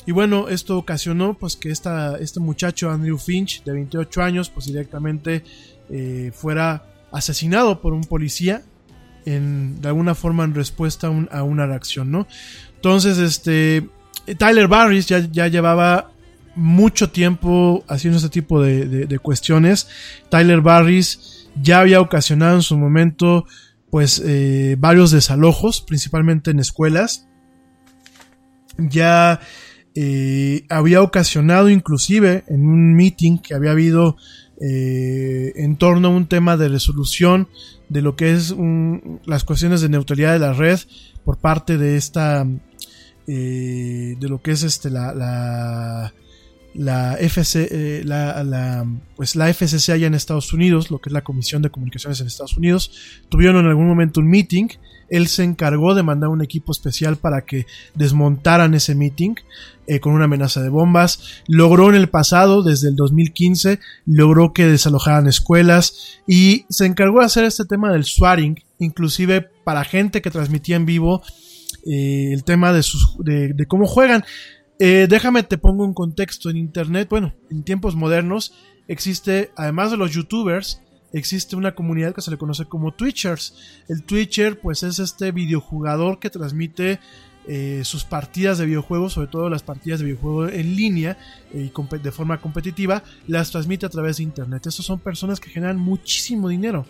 Y 0.07 0.13
bueno, 0.13 0.49
esto 0.49 0.77
ocasionó 0.77 1.35
pues 1.35 1.57
que 1.57 1.71
esta, 1.71 2.17
este 2.19 2.39
muchacho 2.39 2.91
Andrew 2.91 3.19
Finch 3.19 3.65
de 3.65 3.73
28 3.73 4.23
años 4.23 4.51
pues 4.51 4.67
directamente 4.67 5.43
eh, 5.91 6.31
fuera 6.33 6.87
asesinado 7.11 7.81
por 7.81 7.93
un 7.93 8.03
policía 8.03 8.63
en, 9.27 9.81
de 9.81 9.89
alguna 9.89 10.15
forma 10.15 10.45
en 10.45 10.55
respuesta 10.55 11.09
a, 11.31 11.43
una 11.43 11.67
reacción, 11.67 12.11
¿no? 12.11 12.27
Entonces, 12.77 13.19
este, 13.19 13.89
Tyler 14.39 14.69
Barris 14.69 15.07
ya, 15.07 15.21
ya 15.21 15.49
llevaba 15.49 16.11
mucho 16.55 17.11
tiempo 17.11 17.85
haciendo 17.89 18.19
este 18.19 18.29
tipo 18.29 18.63
de, 18.63 19.19
cuestiones. 19.21 19.89
Tyler 20.31 20.61
Barris 20.61 21.49
ya 21.61 21.81
había 21.81 22.01
ocasionado 22.01 22.57
en 22.57 22.63
su 22.63 22.77
momento, 22.77 23.47
pues, 23.91 24.23
eh, 24.25 24.77
varios 24.79 25.11
desalojos, 25.11 25.81
principalmente 25.81 26.51
en 26.51 26.59
escuelas. 26.59 27.29
Ya 28.79 29.41
eh, 29.95 30.65
había 30.69 31.03
ocasionado 31.03 31.69
inclusive 31.69 32.45
en 32.49 32.67
un 32.67 32.95
meeting 32.97 33.39
que 33.39 33.55
había 33.55 33.71
habido 33.71 34.17
eh, 34.61 35.53
en 35.57 35.77
torno 35.77 36.09
a 36.09 36.11
un 36.11 36.27
tema 36.27 36.57
de 36.57 36.69
resolución 36.69 37.49
de 37.95 38.03
lo 38.03 38.17
que 38.17 38.33
es 38.33 38.53
las 39.25 39.45
cuestiones 39.45 39.81
de 39.81 39.89
neutralidad 39.89 40.33
de 40.33 40.41
la 40.41 40.53
red 40.53 40.81
por 41.25 41.39
parte 41.39 41.79
de 41.79 41.97
esta 41.97 42.45
eh, 43.29 44.17
de 44.19 44.29
lo 44.29 44.43
que 44.43 44.51
es 44.51 44.65
este 44.65 44.91
la, 44.91 45.15
la 45.15 46.13
la 46.75 47.15
FC, 47.15 47.69
eh, 47.71 48.03
la, 48.05 48.43
la, 48.43 48.85
pues 49.15 49.37
la 49.37 49.47
FCC 49.55 49.91
allá 49.91 50.09
en 50.09 50.15
Estados 50.15 50.53
Unidos, 50.53 50.91
lo 50.91 50.99
que 50.99 51.09
es 51.09 51.13
la 51.13 51.23
Comisión 51.23 51.63
de 51.63 51.71
Comunicaciones 51.71 52.21
en 52.21 52.27
Estados 52.27 52.57
Unidos, 52.57 52.91
tuvieron 53.29 53.65
en 53.65 53.67
algún 53.67 53.87
momento 53.87 54.19
un 54.19 54.29
meeting. 54.29 54.67
Él 55.09 55.29
se 55.29 55.45
encargó 55.45 55.95
de 55.95 56.03
mandar 56.03 56.31
un 56.31 56.43
equipo 56.43 56.73
especial 56.73 57.17
para 57.17 57.45
que 57.45 57.67
desmontaran 57.95 58.75
ese 58.75 58.95
meeting 58.95 59.35
eh, 59.87 60.01
con 60.01 60.13
una 60.13 60.25
amenaza 60.25 60.63
de 60.63 60.69
bombas. 60.69 61.43
Logró 61.47 61.91
en 61.91 61.97
el 61.97 62.09
pasado, 62.09 62.63
desde 62.63 62.89
el 62.89 62.97
2015, 62.97 63.81
logró 64.07 64.53
que 64.53 64.67
desalojaran 64.67 65.27
escuelas 65.27 66.21
y 66.27 66.65
se 66.69 66.87
encargó 66.87 67.21
de 67.21 67.27
hacer 67.27 67.45
este 67.45 67.65
tema 67.65 67.93
del 67.93 68.05
swearing, 68.05 68.63
inclusive 68.79 69.43
para 69.65 69.85
gente 69.85 70.23
que 70.23 70.31
transmitía 70.31 70.77
en 70.77 70.87
vivo 70.87 71.23
eh, 71.87 72.31
el 72.33 72.45
tema 72.45 72.73
de, 72.73 72.83
sus, 72.83 73.17
de, 73.19 73.67
cómo 73.69 73.87
juegan. 73.87 74.25
Eh, 74.79 75.07
déjame 75.09 75.43
te 75.43 75.59
pongo 75.59 75.85
un 75.85 75.95
contexto 75.95 76.51
en 76.51 76.57
internet. 76.57 77.09
Bueno, 77.11 77.35
en 77.51 77.63
tiempos 77.63 77.95
modernos 77.95 78.55
existe, 78.89 79.51
además 79.57 79.91
de 79.91 79.97
los 79.97 80.13
youtubers, 80.13 80.81
existe 81.15 81.57
una 81.57 81.75
comunidad 81.75 82.15
que 82.15 82.21
se 82.21 82.31
le 82.31 82.39
conoce 82.39 82.67
como 82.67 82.93
Twitchers. 82.93 83.55
El 83.89 84.03
Twitcher 84.03 84.61
pues 84.61 84.83
es 84.83 84.99
este 84.99 85.33
videojugador 85.33 86.19
que 86.19 86.29
transmite 86.29 87.01
eh, 87.47 87.83
sus 87.85 88.05
partidas 88.05 88.59
de 88.59 88.67
videojuegos, 88.67 89.13
sobre 89.13 89.29
todo 89.29 89.49
las 89.49 89.63
partidas 89.63 90.01
de 90.01 90.07
videojuegos 90.07 90.53
en 90.53 90.77
línea 90.77 91.19
eh, 91.53 91.71
y 91.71 91.99
de 91.99 92.13
forma 92.13 92.41
competitiva, 92.41 93.03
las 93.27 93.51
transmite 93.51 93.87
a 93.87 93.91
través 93.91 94.17
de 94.17 94.25
internet. 94.25 94.67
Estos 94.67 94.87
son 94.87 94.99
personas 94.99 95.41
que 95.41 95.51
generan 95.51 95.79
muchísimo 95.79 96.49
dinero. 96.49 96.87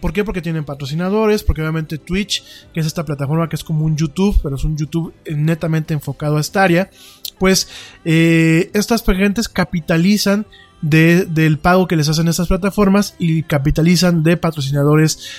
¿Por 0.00 0.12
qué? 0.12 0.24
Porque 0.24 0.42
tienen 0.42 0.64
patrocinadores, 0.64 1.42
porque 1.42 1.62
obviamente 1.62 1.96
Twitch, 1.96 2.44
que 2.74 2.80
es 2.80 2.86
esta 2.86 3.04
plataforma 3.04 3.48
que 3.48 3.56
es 3.56 3.64
como 3.64 3.86
un 3.86 3.96
YouTube, 3.96 4.38
pero 4.42 4.56
es 4.56 4.64
un 4.64 4.76
YouTube 4.76 5.14
netamente 5.30 5.94
enfocado 5.94 6.36
a 6.36 6.40
esta 6.40 6.62
área, 6.62 6.90
pues 7.38 7.68
eh, 8.04 8.70
estas 8.74 9.02
gentes 9.02 9.48
capitalizan 9.48 10.44
del 10.82 11.58
pago 11.58 11.88
que 11.88 11.96
les 11.96 12.08
hacen 12.08 12.28
estas 12.28 12.48
plataformas 12.48 13.14
y 13.18 13.42
capitalizan 13.44 14.22
de 14.22 14.36
patrocinadores, 14.36 15.30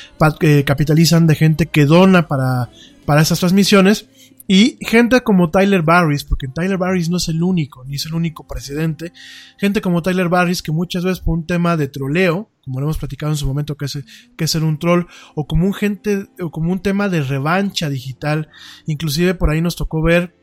capitalizan 0.66 1.28
de 1.28 1.36
gente 1.36 1.68
que 1.68 1.86
dona 1.86 2.28
para, 2.28 2.70
para 3.06 3.22
estas 3.22 3.40
transmisiones. 3.40 4.08
Y 4.48 4.78
gente 4.82 5.22
como 5.22 5.50
Tyler 5.50 5.82
Barris, 5.82 6.24
porque 6.24 6.48
Tyler 6.48 6.78
Barris 6.78 7.10
no 7.10 7.18
es 7.18 7.28
el 7.30 7.42
único, 7.42 7.84
ni 7.84 7.96
es 7.96 8.06
el 8.06 8.14
único 8.14 8.46
presidente, 8.46 9.12
gente 9.58 9.82
como 9.82 10.04
Tyler 10.04 10.30
Barris 10.30 10.62
que 10.62 10.72
muchas 10.72 11.04
veces 11.04 11.20
por 11.20 11.36
un 11.36 11.48
tema 11.48 11.78
de 11.78 11.88
troleo, 11.88 12.52
como 12.64 12.80
lo 12.80 12.86
hemos 12.86 13.00
platicado 13.00 13.32
en 13.32 13.38
su 13.38 13.48
momento 13.48 13.76
que 13.76 13.86
es, 13.86 14.04
que 14.38 14.48
ser 14.48 14.64
un 14.64 14.78
troll, 14.78 15.06
o 15.34 15.48
como 15.48 15.66
un 15.66 15.74
gente, 15.74 16.28
o 16.40 16.52
como 16.52 16.72
un 16.72 16.80
tema 16.80 17.10
de 17.10 17.24
revancha 17.24 17.90
digital, 17.90 18.50
inclusive 18.86 19.34
por 19.34 19.50
ahí 19.50 19.62
nos 19.62 19.76
tocó 19.76 20.04
ver 20.04 20.36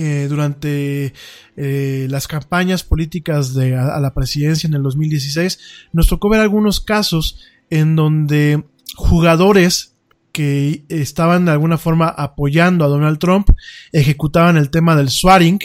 eh, 0.00 0.28
durante 0.28 1.12
eh, 1.56 2.06
las 2.08 2.28
campañas 2.28 2.84
políticas 2.84 3.52
de 3.52 3.74
a 3.74 3.98
la 3.98 4.14
presidencia 4.14 4.68
en 4.68 4.74
el 4.74 4.82
2016, 4.84 5.58
nos 5.92 6.06
tocó 6.06 6.28
ver 6.28 6.40
algunos 6.40 6.80
casos 6.80 7.40
en 7.68 7.96
donde 7.96 8.62
jugadores 8.94 9.96
que 10.30 10.84
estaban 10.88 11.46
de 11.46 11.50
alguna 11.50 11.78
forma 11.78 12.06
apoyando 12.06 12.84
a 12.84 12.88
Donald 12.88 13.18
Trump 13.18 13.50
ejecutaban 13.90 14.56
el 14.56 14.70
tema 14.70 14.94
del 14.94 15.10
swatting 15.10 15.58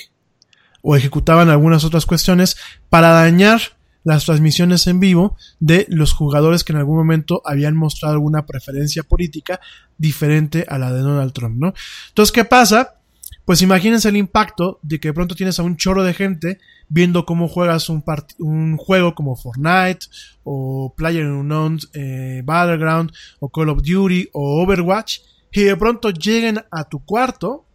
o 0.82 0.96
ejecutaban 0.96 1.52
algunas 1.52 1.84
otras 1.84 2.08
cuestiones 2.08 2.58
para 2.90 3.10
dañar 3.10 3.62
las 4.04 4.26
transmisiones 4.26 4.88
en 4.88 5.00
vivo 5.00 5.38
de 5.60 5.86
los 5.90 6.12
jugadores 6.12 6.64
que 6.64 6.74
en 6.74 6.80
algún 6.80 6.98
momento 6.98 7.44
habían 7.46 7.76
mostrado 7.76 8.16
alguna 8.16 8.48
preferencia 8.48 9.04
política 9.04 9.60
diferente 9.96 10.66
a 10.68 10.80
la 10.80 10.92
de 10.92 11.02
Donald 11.02 11.34
Trump, 11.34 11.56
¿no? 11.60 11.76
Entonces, 12.10 12.32
¿qué 12.32 12.46
pasa? 12.46 12.96
Pues 13.46 13.62
imagínense 13.62 14.08
el 14.08 14.16
impacto 14.16 14.80
de 14.84 15.00
que 15.00 15.10
de 15.10 15.14
pronto 15.14 15.36
tienes 15.36 15.60
a 15.60 15.64
un 15.64 15.76
chorro 15.76 16.04
de 16.04 16.14
gente 16.14 16.60
viendo 16.88 17.26
cómo 17.26 17.50
juegas 17.50 17.90
un, 17.90 18.04
un 18.40 18.78
juego 18.78 19.16
como 19.16 19.36
Fortnite 19.36 20.06
o 20.44 20.94
Player 20.96 21.26
Unknown's 21.26 21.90
eh, 21.94 22.42
Battleground 22.46 23.12
o 23.40 23.50
Call 23.50 23.70
of 23.70 23.82
Duty 23.84 24.30
o 24.32 24.64
Overwatch 24.64 25.20
y 25.52 25.64
de 25.64 25.76
pronto 25.76 26.10
lleguen 26.12 26.64
a 26.72 26.86
tu 26.86 27.04
cuarto 27.04 27.66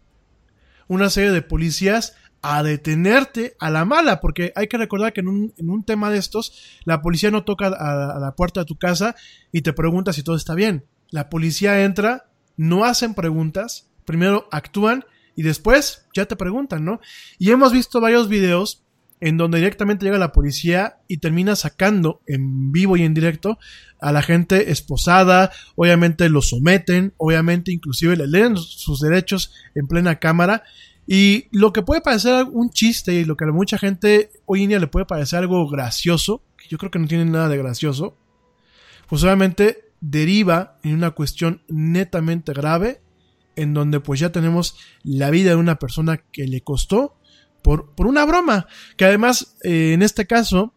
una 0.87 1.11
serie 1.11 1.31
de 1.31 1.43
policías 1.43 2.15
a 2.41 2.63
detenerte 2.63 3.55
a 3.59 3.69
la 3.69 3.85
mala, 3.85 4.21
porque 4.21 4.53
hay 4.55 4.67
que 4.67 4.77
recordar 4.77 5.13
que 5.13 5.19
en 5.19 5.27
un, 5.27 5.53
en 5.57 5.69
un 5.69 5.83
tema 5.83 6.09
de 6.09 6.17
estos, 6.17 6.79
la 6.85 7.01
policía 7.01 7.31
no 7.31 7.43
toca 7.43 7.67
a, 7.67 8.15
a, 8.15 8.19
la 8.19 8.33
puerta 8.35 8.61
de 8.61 8.65
tu 8.65 8.77
casa 8.77 9.15
y 9.51 9.61
te 9.61 9.73
pregunta 9.73 10.13
si 10.13 10.23
todo 10.23 10.35
está 10.35 10.55
bien. 10.55 10.85
La 11.11 11.29
policía 11.29 11.83
entra, 11.83 12.29
no 12.55 12.85
hacen 12.85 13.13
preguntas, 13.13 13.89
primero 14.05 14.47
actúan 14.51 15.03
y 15.39 15.41
después 15.41 16.05
ya 16.13 16.25
te 16.25 16.35
preguntan, 16.35 16.83
¿no? 16.83 16.99
Y 17.37 17.51
hemos 17.51 17.71
visto 17.71 18.01
varios 18.01 18.27
videos 18.27 18.83
en 19.21 19.37
donde 19.37 19.59
directamente 19.59 20.05
llega 20.05 20.17
la 20.17 20.33
policía 20.33 20.97
y 21.07 21.19
termina 21.19 21.55
sacando 21.55 22.21
en 22.27 22.73
vivo 22.73 22.97
y 22.97 23.03
en 23.03 23.13
directo 23.13 23.57
a 24.01 24.11
la 24.11 24.21
gente 24.21 24.69
esposada, 24.69 25.49
obviamente 25.77 26.27
lo 26.27 26.41
someten, 26.41 27.13
obviamente 27.15 27.71
inclusive 27.71 28.17
le 28.17 28.27
leen 28.27 28.57
sus 28.57 28.99
derechos 28.99 29.53
en 29.75 29.87
plena 29.87 30.19
cámara 30.19 30.63
y 31.07 31.45
lo 31.53 31.71
que 31.71 31.83
puede 31.83 32.01
parecer 32.01 32.45
un 32.51 32.69
chiste 32.71 33.13
y 33.13 33.23
lo 33.23 33.37
que 33.37 33.45
a 33.45 33.47
mucha 33.53 33.77
gente 33.77 34.31
hoy 34.45 34.63
en 34.63 34.69
día 34.71 34.79
le 34.79 34.87
puede 34.87 35.05
parecer 35.05 35.39
algo 35.39 35.69
gracioso, 35.69 36.43
que 36.57 36.67
yo 36.67 36.77
creo 36.77 36.91
que 36.91 36.99
no 36.99 37.07
tiene 37.07 37.23
nada 37.23 37.47
de 37.47 37.57
gracioso, 37.57 38.17
pues 39.07 39.23
obviamente 39.23 39.85
deriva 40.01 40.79
en 40.83 40.95
una 40.95 41.11
cuestión 41.11 41.61
netamente 41.69 42.51
grave 42.51 42.99
en 43.59 43.73
donde 43.73 43.99
pues 43.99 44.19
ya 44.19 44.31
tenemos 44.31 44.77
la 45.03 45.29
vida 45.29 45.49
de 45.49 45.57
una 45.57 45.79
persona 45.79 46.17
que 46.31 46.47
le 46.47 46.61
costó 46.61 47.19
por, 47.61 47.93
por 47.93 48.07
una 48.07 48.25
broma. 48.25 48.67
Que 48.95 49.05
además, 49.05 49.57
eh, 49.63 49.91
en 49.93 50.01
este 50.01 50.25
caso, 50.25 50.73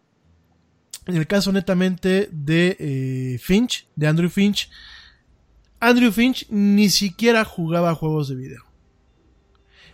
en 1.05 1.15
el 1.15 1.25
caso 1.25 1.51
netamente 1.53 2.29
de 2.31 2.75
eh, 2.79 3.39
Finch, 3.39 3.87
de 3.95 4.07
Andrew 4.07 4.29
Finch, 4.29 4.69
Andrew 5.79 6.11
Finch 6.11 6.45
ni 6.49 6.89
siquiera 6.89 7.45
jugaba 7.45 7.95
juegos 7.95 8.27
de 8.27 8.35
video. 8.35 8.63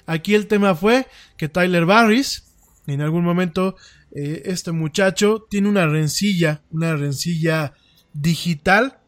Aquí 0.07 0.33
el 0.33 0.47
tema 0.47 0.73
fue 0.73 1.05
que 1.37 1.47
Tyler 1.47 1.85
Barris, 1.85 2.51
en 2.87 3.01
algún 3.01 3.23
momento, 3.23 3.75
eh, 4.15 4.41
este 4.45 4.71
muchacho 4.71 5.45
tiene 5.47 5.69
una 5.69 5.85
rencilla, 5.85 6.63
una 6.71 6.95
rencilla 6.95 7.73
digital 8.13 8.99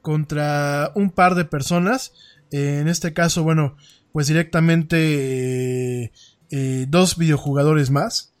contra 0.00 0.92
un 0.94 1.10
par 1.10 1.34
de 1.34 1.44
personas 1.44 2.14
eh, 2.50 2.78
en 2.80 2.88
este 2.88 3.12
caso, 3.12 3.42
bueno, 3.42 3.76
pues 4.12 4.28
directamente 4.28 6.04
eh, 6.04 6.12
eh, 6.50 6.86
dos 6.88 7.16
videojugadores 7.16 7.90
más. 7.90 8.32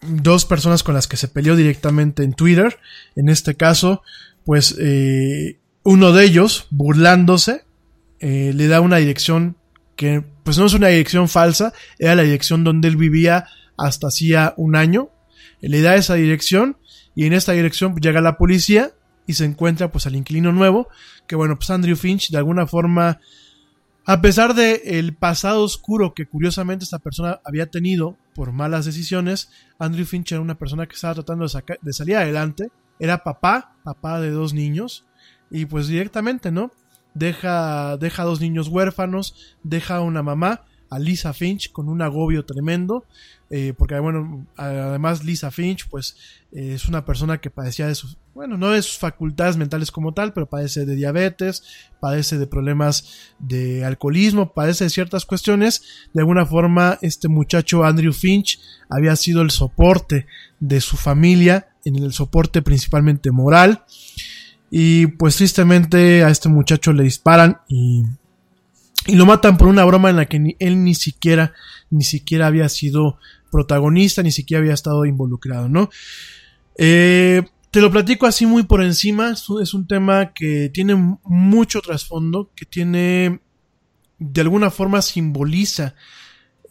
dos 0.00 0.44
personas 0.44 0.82
con 0.84 0.94
las 0.94 1.08
que 1.08 1.16
se 1.16 1.28
peleó 1.28 1.56
directamente 1.56 2.22
en 2.22 2.32
Twitter. 2.32 2.78
En 3.16 3.28
este 3.28 3.54
caso, 3.54 4.02
pues 4.44 4.76
uno 5.82 6.12
de 6.12 6.24
ellos, 6.24 6.66
burlándose, 6.70 7.64
le 8.20 8.66
da 8.66 8.80
una 8.80 8.96
dirección 8.98 9.56
que 9.96 10.24
pues 10.44 10.56
no 10.58 10.66
es 10.66 10.74
una 10.74 10.88
dirección 10.88 11.28
falsa, 11.28 11.72
era 11.98 12.14
la 12.14 12.22
dirección 12.22 12.62
donde 12.62 12.88
él 12.88 12.96
vivía 12.96 13.46
hasta 13.76 14.08
hacía 14.08 14.54
un 14.56 14.76
año. 14.76 15.10
Le 15.60 15.82
da 15.82 15.96
esa 15.96 16.14
dirección 16.14 16.76
y 17.14 17.26
en 17.26 17.32
esta 17.32 17.52
dirección 17.52 17.96
llega 17.96 18.20
la 18.20 18.38
policía 18.38 18.92
y 19.26 19.34
se 19.34 19.44
encuentra 19.44 19.92
pues 19.92 20.06
al 20.06 20.16
inquilino 20.16 20.52
nuevo, 20.52 20.88
que 21.28 21.36
bueno, 21.36 21.56
pues 21.56 21.70
Andrew 21.70 21.94
Finch 21.94 22.30
de 22.30 22.38
alguna 22.38 22.66
forma, 22.66 23.20
a 24.04 24.20
pesar 24.20 24.54
de 24.54 24.80
el 24.84 25.14
pasado 25.14 25.62
oscuro 25.62 26.14
que 26.14 26.26
curiosamente 26.26 26.84
esta 26.84 26.98
persona 26.98 27.40
había 27.44 27.70
tenido 27.70 28.16
por 28.34 28.50
malas 28.52 28.86
decisiones, 28.86 29.50
Andrew 29.78 30.06
Finch 30.06 30.32
era 30.32 30.40
una 30.40 30.58
persona 30.58 30.86
que 30.86 30.94
estaba 30.94 31.14
tratando 31.14 31.46
de, 31.46 31.78
de 31.80 31.92
salir 31.92 32.16
adelante, 32.16 32.70
era 32.98 33.22
papá, 33.22 33.76
papá 33.84 34.20
de 34.20 34.30
dos 34.30 34.54
niños, 34.54 35.04
y 35.50 35.66
pues 35.66 35.86
directamente, 35.86 36.50
¿no? 36.50 36.72
Deja, 37.14 37.96
deja 37.96 38.24
dos 38.24 38.40
niños 38.40 38.68
huérfanos, 38.68 39.56
deja 39.62 39.96
a 39.96 40.00
una 40.00 40.22
mamá, 40.22 40.64
a 40.90 40.98
Lisa 40.98 41.32
Finch 41.32 41.70
con 41.72 41.88
un 41.88 42.02
agobio 42.02 42.44
tremendo, 42.44 43.04
eh, 43.50 43.72
porque 43.76 43.98
bueno, 43.98 44.46
además 44.56 45.24
Lisa 45.24 45.50
Finch 45.50 45.88
pues 45.88 46.16
eh, 46.52 46.72
es 46.74 46.86
una 46.86 47.06
persona 47.06 47.38
que 47.38 47.48
padecía 47.48 47.86
de 47.86 47.94
sus, 47.94 48.18
bueno, 48.34 48.58
no 48.58 48.70
de 48.70 48.82
sus 48.82 48.98
facultades 48.98 49.56
mentales 49.56 49.90
como 49.90 50.12
tal, 50.12 50.34
pero 50.34 50.50
padece 50.50 50.84
de 50.84 50.94
diabetes, 50.94 51.62
padece 51.98 52.36
de 52.38 52.46
problemas 52.46 53.32
de 53.38 53.86
alcoholismo, 53.86 54.52
padece 54.52 54.84
de 54.84 54.90
ciertas 54.90 55.24
cuestiones. 55.24 55.82
De 56.12 56.20
alguna 56.20 56.44
forma, 56.44 56.98
este 57.00 57.28
muchacho 57.28 57.84
Andrew 57.84 58.12
Finch 58.12 58.60
había 58.90 59.16
sido 59.16 59.40
el 59.40 59.50
soporte 59.50 60.26
de 60.60 60.82
su 60.82 60.98
familia, 60.98 61.68
en 61.86 61.96
el 61.96 62.12
soporte 62.12 62.60
principalmente 62.60 63.30
moral. 63.30 63.84
Y 64.70 65.06
pues 65.06 65.36
tristemente 65.36 66.22
a 66.22 66.28
este 66.28 66.50
muchacho 66.50 66.92
le 66.92 67.04
disparan 67.04 67.60
y 67.66 68.04
lo 69.06 69.26
matan 69.26 69.56
por 69.56 69.68
una 69.68 69.84
broma 69.84 70.10
en 70.10 70.16
la 70.16 70.26
que 70.26 70.56
él 70.58 70.84
ni 70.84 70.94
siquiera, 70.94 71.54
ni 71.90 72.04
siquiera 72.04 72.46
había 72.46 72.68
sido 72.68 73.18
protagonista, 73.50 74.22
ni 74.22 74.32
siquiera 74.32 74.60
había 74.60 74.74
estado 74.74 75.04
involucrado, 75.04 75.68
¿no? 75.68 75.90
Eh, 76.76 77.42
te 77.70 77.80
lo 77.80 77.90
platico 77.90 78.26
así 78.26 78.46
muy 78.46 78.62
por 78.62 78.82
encima, 78.82 79.32
es 79.32 79.74
un 79.74 79.86
tema 79.86 80.32
que 80.32 80.70
tiene 80.72 80.94
mucho 81.24 81.80
trasfondo, 81.80 82.50
que 82.54 82.64
tiene, 82.64 83.40
de 84.18 84.40
alguna 84.40 84.70
forma 84.70 85.02
simboliza 85.02 85.94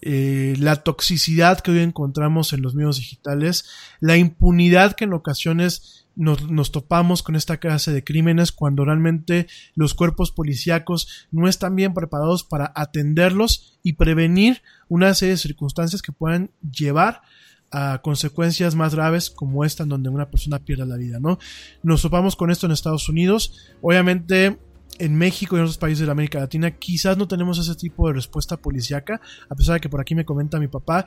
eh, 0.02 0.56
la 0.60 0.78
toxicidad 0.78 1.60
que 1.60 1.72
hoy 1.72 1.80
encontramos 1.80 2.54
en 2.54 2.62
los 2.62 2.76
medios 2.76 2.98
digitales, 2.98 3.66
la 4.00 4.18
impunidad 4.18 4.96
que 4.96 5.06
en 5.06 5.14
ocasiones 5.14 6.07
nos, 6.18 6.72
topamos 6.72 7.22
con 7.24 7.36
esta 7.36 7.58
clase 7.58 7.94
de 7.94 8.04
crímenes 8.04 8.52
cuando 8.52 8.84
realmente 8.84 9.48
los 9.76 9.94
cuerpos 9.94 10.32
policíacos 10.32 11.28
no 11.32 11.48
están 11.48 11.76
bien 11.76 11.94
preparados 11.94 12.44
para 12.44 12.72
atenderlos 12.76 13.80
y 13.84 13.94
prevenir 13.94 14.62
una 14.90 15.14
serie 15.14 15.34
de 15.34 15.38
circunstancias 15.38 16.02
que 16.02 16.12
puedan 16.12 16.52
llevar 16.70 17.22
a 17.70 18.02
consecuencias 18.02 18.76
más 18.76 18.96
graves 18.96 19.30
como 19.30 19.64
esta 19.64 19.84
en 19.84 19.90
donde 19.90 20.10
una 20.10 20.32
persona 20.32 20.60
pierde 20.60 20.86
la 20.86 20.96
vida, 20.96 21.20
¿no? 21.20 21.38
Nos 21.84 22.02
topamos 22.02 22.36
con 22.36 22.50
esto 22.50 22.66
en 22.66 22.72
Estados 22.72 23.10
Unidos. 23.10 23.54
Obviamente 23.82 24.58
en 25.00 25.16
México 25.16 25.56
y 25.56 25.60
en 25.60 25.66
otros 25.66 25.78
países 25.78 26.06
de 26.06 26.12
América 26.12 26.40
Latina 26.40 26.72
quizás 26.72 27.18
no 27.18 27.28
tenemos 27.28 27.58
ese 27.60 27.76
tipo 27.76 28.08
de 28.08 28.14
respuesta 28.14 28.58
policíaca, 28.58 29.22
a 29.50 29.56
pesar 29.56 29.76
de 29.76 29.80
que 29.82 29.90
por 29.90 30.02
aquí 30.02 30.16
me 30.16 30.26
comenta 30.26 30.60
mi 30.60 30.68
papá 30.68 31.06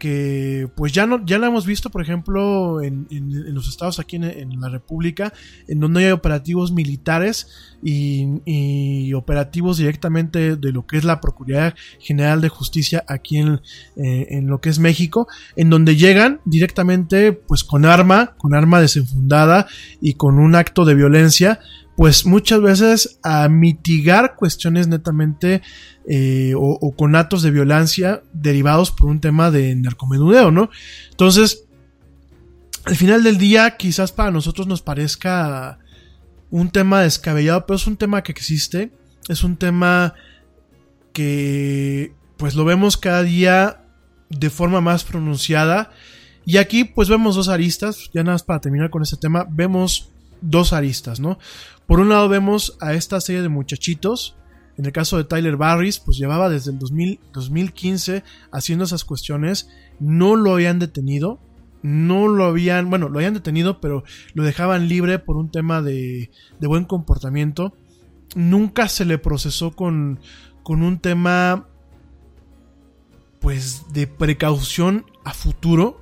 que 0.00 0.68
pues 0.74 0.92
ya 0.92 1.06
no 1.06 1.24
ya 1.24 1.38
la 1.38 1.46
hemos 1.46 1.66
visto 1.66 1.90
por 1.90 2.02
ejemplo 2.02 2.82
en, 2.82 3.06
los 3.54 3.68
estados 3.68 4.00
aquí 4.00 4.16
en, 4.16 4.60
la 4.60 4.68
república 4.68 5.32
en 5.68 5.78
donde 5.78 6.06
hay 6.06 6.10
operativos 6.10 6.72
militares 6.72 7.76
y, 7.82 9.12
operativos 9.12 9.76
directamente 9.76 10.56
de 10.56 10.72
lo 10.72 10.86
que 10.86 10.96
es 10.96 11.04
la 11.04 11.20
procuraduría 11.20 11.74
general 11.98 12.40
de 12.40 12.48
justicia 12.48 13.04
aquí 13.06 13.38
en, 13.38 13.60
eh, 13.96 14.40
lo 14.42 14.60
que 14.60 14.70
es 14.70 14.78
México 14.78 15.28
en 15.56 15.68
donde 15.68 15.96
llegan 15.96 16.40
directamente 16.46 17.32
pues 17.32 17.62
con 17.62 17.84
arma 17.84 18.34
con 18.38 18.54
arma 18.54 18.80
desenfundada 18.80 19.66
y 20.00 20.14
con 20.14 20.38
un 20.38 20.54
acto 20.54 20.84
de 20.86 20.94
violencia 20.94 21.60
pues 22.00 22.24
muchas 22.24 22.62
veces 22.62 23.18
a 23.22 23.46
mitigar 23.50 24.34
cuestiones 24.34 24.88
netamente 24.88 25.60
eh, 26.08 26.54
o, 26.56 26.94
con 26.96 27.14
actos 27.14 27.42
de 27.42 27.50
violencia 27.50 28.22
derivados 28.32 28.90
por 28.90 29.10
un 29.10 29.20
tema 29.20 29.50
de 29.50 29.76
narcomenudeo, 29.76 30.50
¿no? 30.50 30.70
Entonces, 31.10 31.66
al 32.86 32.96
final 32.96 33.22
del 33.22 33.36
día, 33.36 33.76
quizás 33.76 34.12
para 34.12 34.30
nosotros 34.30 34.66
nos 34.66 34.80
parezca 34.80 35.78
un 36.48 36.70
tema 36.70 37.02
descabellado, 37.02 37.66
pero 37.66 37.76
es 37.76 37.86
un 37.86 37.98
tema 37.98 38.22
que 38.22 38.32
existe, 38.32 38.92
es 39.28 39.44
un 39.44 39.58
tema 39.58 40.14
que 41.12 42.14
pues 42.38 42.54
lo 42.54 42.64
vemos 42.64 42.96
cada 42.96 43.22
día 43.24 43.84
de 44.30 44.48
forma 44.48 44.80
más 44.80 45.04
pronunciada. 45.04 45.90
Y 46.46 46.56
aquí 46.56 46.84
pues 46.84 47.10
vemos 47.10 47.36
dos 47.36 47.50
aristas, 47.50 48.08
ya 48.14 48.22
nada 48.22 48.36
más 48.36 48.42
para 48.42 48.62
terminar 48.62 48.88
con 48.88 49.02
este 49.02 49.18
tema, 49.18 49.46
vemos 49.50 50.10
dos 50.40 50.72
aristas, 50.72 51.20
¿no? 51.20 51.38
Por 51.86 52.00
un 52.00 52.08
lado 52.08 52.28
vemos 52.28 52.76
a 52.80 52.94
esta 52.94 53.20
serie 53.20 53.42
de 53.42 53.48
muchachitos, 53.48 54.36
en 54.76 54.86
el 54.86 54.92
caso 54.92 55.18
de 55.18 55.24
Tyler 55.24 55.56
Barris, 55.56 55.98
pues 55.98 56.16
llevaba 56.16 56.48
desde 56.48 56.70
el 56.70 56.78
2015 56.78 58.22
haciendo 58.50 58.84
esas 58.84 59.04
cuestiones, 59.04 59.68
no 59.98 60.36
lo 60.36 60.54
habían 60.54 60.78
detenido, 60.78 61.40
no 61.82 62.28
lo 62.28 62.44
habían, 62.44 62.88
bueno, 62.90 63.08
lo 63.08 63.18
habían 63.18 63.34
detenido, 63.34 63.80
pero 63.80 64.04
lo 64.34 64.44
dejaban 64.44 64.88
libre 64.88 65.18
por 65.18 65.36
un 65.36 65.50
tema 65.50 65.82
de, 65.82 66.30
de 66.58 66.66
buen 66.66 66.84
comportamiento. 66.84 67.74
Nunca 68.34 68.88
se 68.88 69.04
le 69.04 69.18
procesó 69.18 69.72
con, 69.72 70.20
con 70.62 70.82
un 70.82 70.98
tema, 70.98 71.66
pues, 73.40 73.92
de 73.92 74.06
precaución 74.06 75.04
a 75.24 75.34
futuro. 75.34 76.00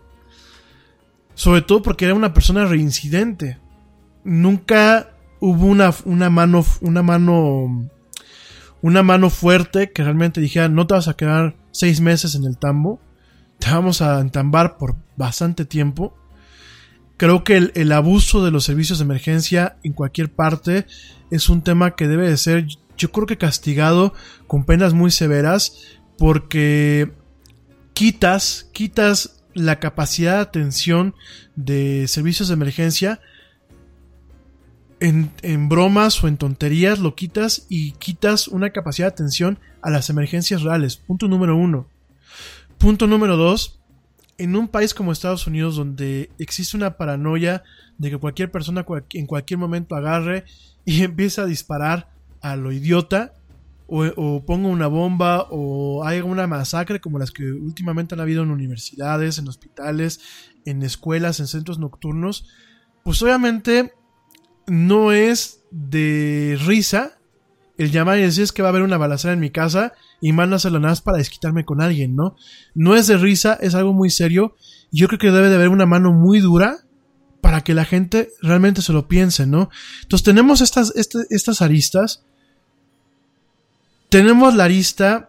Sobre 1.35 1.63
todo 1.63 1.83
porque 1.83 2.05
era 2.05 2.15
una 2.15 2.35
persona 2.35 2.67
reincidente 2.67 3.59
nunca 4.29 5.11
hubo 5.41 5.67
una, 5.67 5.93
una 6.05 6.31
mano, 6.31 6.65
una 6.81 7.03
mano, 7.03 7.91
una 8.83 9.03
mano 9.03 9.31
fuerte 9.31 9.91
que 9.91 10.05
realmente 10.05 10.41
dijera, 10.41 10.69
no 10.69 10.87
te 10.87 10.95
vas 10.95 11.09
a 11.09 11.15
quedar 11.15 11.57
seis 11.73 12.01
meses 12.01 12.35
en 12.35 12.45
el 12.45 12.59
tambo, 12.59 13.01
te 13.59 13.71
vamos 13.71 14.03
a 14.03 14.21
entambar 14.21 14.77
por 14.77 14.97
bastante 15.17 15.65
tiempo. 15.65 16.17
Creo 17.17 17.43
que 17.43 17.57
el, 17.57 17.73
el, 17.75 17.91
abuso 17.91 18.45
de 18.45 18.53
los 18.53 18.65
servicios 18.65 18.99
de 18.99 19.05
emergencia 19.05 19.77
en 19.83 19.93
cualquier 19.93 20.31
parte 20.31 20.87
es 21.31 21.49
un 21.49 21.63
tema 21.63 21.97
que 21.97 22.07
debe 22.07 22.29
de 22.29 22.37
ser, 22.37 22.67
yo 22.97 23.11
creo 23.11 23.27
que 23.27 23.39
castigado 23.39 24.13
con 24.47 24.65
penas 24.65 24.95
muy 24.95 25.11
severas, 25.11 25.99
porque 26.17 27.13
quitas, 27.95 28.69
quitas 28.73 29.43
la 29.55 29.81
capacidad 29.81 30.37
de 30.37 30.43
atención 30.43 31.15
de 31.57 32.07
servicios 32.07 32.49
de 32.49 32.55
emergencia 32.55 33.21
en, 35.01 35.69
bromas 35.69 36.23
o 36.23 36.29
en 36.29 36.37
tonterías 36.37 36.99
lo 36.99 37.15
quitas 37.15 37.67
y 37.69 37.93
quitas 37.93 38.49
una 38.49 38.71
capacidad 38.71 39.09
de 39.09 39.13
atención 39.13 39.59
a 39.83 39.91
las 39.91 40.11
emergencias 40.11 40.63
reales. 40.63 40.97
Punto 40.97 41.29
número 41.29 41.57
uno. 41.57 41.87
Punto 42.79 43.07
número 43.07 43.37
dos. 43.37 43.81
En 44.39 44.57
un 44.57 44.69
país 44.69 44.95
como 44.95 45.13
Estados 45.13 45.47
Unidos 45.47 45.77
donde 45.77 46.31
existe 46.39 46.77
una 46.77 46.97
paranoia 46.97 47.63
de 47.99 48.11
que 48.11 48.19
cualquier 48.19 48.51
persona 48.51 48.85
en 49.13 49.27
cualquier 49.27 49.59
momento 49.59 49.95
agarre 49.97 50.45
y 50.85 51.03
empiece 51.03 51.41
a 51.41 51.47
disparar 51.47 52.11
a 52.41 52.57
lo 52.57 52.71
idiota 52.73 53.35
o, 53.89 54.05
o, 54.17 54.45
ponga 54.45 54.69
una 54.69 54.87
bomba 54.87 55.47
o 55.51 56.05
haga 56.05 56.23
una 56.25 56.47
masacre 56.47 57.01
como 57.01 57.19
las 57.19 57.31
que 57.31 57.51
últimamente 57.51 58.15
han 58.15 58.21
habido 58.21 58.43
en 58.43 58.51
universidades, 58.51 59.39
en 59.39 59.49
hospitales, 59.49 60.21
en 60.67 60.83
escuelas, 60.83 61.41
en 61.41 61.47
centros 61.47 61.79
nocturnos, 61.79 62.47
pues 63.03 63.23
obviamente 63.23 63.95
no 64.69 65.13
es 65.13 65.61
de 65.71 66.59
risa 66.65 67.19
el 67.77 67.93
llamar 67.93 68.19
y 68.19 68.23
decir 68.23 68.43
es 68.43 68.53
que 68.53 68.63
va 68.63 68.69
a 68.69 68.71
haber 68.71 68.83
una 68.83 68.99
balacera 68.99 69.35
en 69.35 69.41
mi 69.41 69.51
casa 69.51 69.93
y 70.21 70.33
mándaselo 70.33 70.81
nada 70.81 70.93
más 70.93 71.01
para 71.03 71.19
desquitarme 71.19 71.65
con 71.65 71.81
alguien, 71.81 72.17
¿no? 72.17 72.37
No 72.75 72.97
es 72.97 73.07
de 73.07 73.17
risa, 73.17 73.57
es 73.61 73.75
algo 73.75 73.93
muy 73.93 74.11
serio 74.11 74.57
yo 74.91 75.09
creo 75.09 75.19
que 75.19 75.31
debe 75.31 75.49
de 75.49 75.57
haber 75.57 75.69
una 75.69 75.87
mano 75.87 76.13
muy 76.13 76.41
dura 76.41 76.79
para 77.41 77.63
que 77.63 77.75
la 77.75 77.85
gente 77.85 78.31
realmente 78.43 78.83
se 78.83 78.93
lo 78.93 79.09
piense, 79.09 79.47
¿no? 79.47 79.71
Entonces 80.03 80.25
tenemos 80.25 80.61
estas, 80.61 80.93
este, 80.97 81.19
estas 81.31 81.63
aristas. 81.63 82.25
Tenemos 84.09 84.55
la 84.55 84.65
arista 84.65 85.29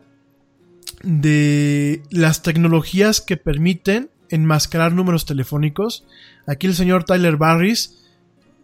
de 1.03 2.03
las 2.10 2.41
tecnologías 2.41 3.22
que 3.22 3.38
permiten 3.38 4.10
enmascarar 4.30 4.94
números 4.94 5.26
telefónicos. 5.26 6.06
Aquí 6.48 6.68
el 6.68 6.76
señor 6.76 7.03
Tyler 7.03 7.38
Barris 7.38 7.98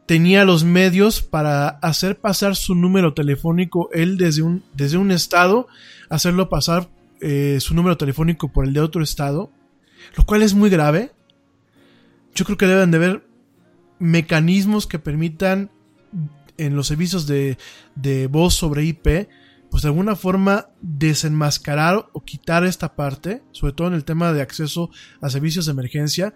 tenía 0.06 0.45
los 0.45 0.64
medios 0.64 1.22
para 1.22 1.68
hacer 1.68 2.19
pasar 2.19 2.56
su 2.56 2.76
número 2.76 3.14
telefónico, 3.14 3.90
él 3.91 4.18
desde 4.18 4.44
un, 4.44 4.64
desde 4.73 4.98
un 4.98 5.11
estado, 5.11 5.68
hacerlo 6.10 6.49
pasar 6.49 6.90
eh, 7.22 7.57
su 7.60 7.73
número 7.73 7.98
telefónico 7.98 8.52
por 8.52 8.65
el 8.65 8.73
de 8.73 8.82
otro 8.82 9.02
estado, 9.02 9.52
lo 10.15 10.26
cual 10.26 10.44
es 10.44 10.53
muy 10.53 10.69
grave. 10.69 11.11
Yo 12.36 12.45
creo 12.45 12.57
que 12.57 12.68
deben 12.68 12.91
de 12.91 12.98
haber 12.98 13.27
mecanismos 13.98 14.88
que 14.88 14.99
permitan 14.99 15.72
en 16.57 16.76
los 16.76 16.88
servicios 16.88 17.26
de, 17.27 17.57
de 17.95 18.27
voz 18.27 18.53
sobre 18.53 18.84
IP, 18.86 19.27
pues 19.72 19.84
de 19.84 19.90
alguna 19.90 20.15
forma 20.15 20.68
desenmascarar 20.82 22.07
o 22.14 22.23
quitar 22.23 22.64
esta 22.64 22.95
parte, 22.95 23.41
sobre 23.52 23.73
todo 23.73 23.88
en 23.88 23.94
el 23.94 24.06
tema 24.06 24.32
de 24.32 24.41
acceso 24.41 24.90
a 25.22 25.30
servicios 25.30 25.65
de 25.65 25.72
emergencia. 25.72 26.34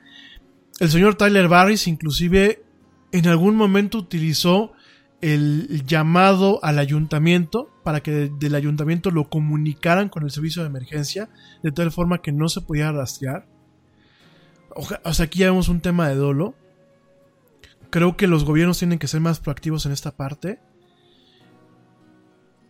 El 0.80 0.90
señor 0.90 1.16
Tyler 1.16 1.48
Barris 1.48 1.88
inclusive 1.88 2.64
en 3.12 3.28
algún 3.28 3.56
momento 3.56 3.98
utilizó 3.98 4.74
el 5.22 5.86
llamado 5.86 6.64
al 6.64 6.80
ayuntamiento 6.80 7.70
para 7.84 8.02
que 8.02 8.30
del 8.30 8.56
ayuntamiento 8.56 9.12
lo 9.12 9.30
comunicaran 9.30 10.10
con 10.10 10.24
el 10.24 10.32
servicio 10.32 10.62
de 10.62 10.70
emergencia 10.70 11.30
de 11.62 11.72
tal 11.72 11.92
forma 11.92 12.22
que 12.22 12.32
no 12.32 12.48
se 12.48 12.62
podía 12.62 12.92
rastrear. 12.92 13.48
O 14.76 15.14
sea, 15.14 15.26
aquí 15.26 15.40
ya 15.40 15.48
vemos 15.48 15.68
un 15.68 15.82
tema 15.82 16.08
de 16.08 16.16
dolo. 16.16 16.56
Creo 17.90 18.16
que 18.16 18.28
los 18.28 18.46
gobiernos 18.46 18.78
tienen 18.78 19.00
que 19.00 19.08
ser 19.08 19.20
más 19.20 19.40
proactivos 19.40 19.86
en 19.86 19.92
esta 19.92 20.16
parte. 20.16 20.60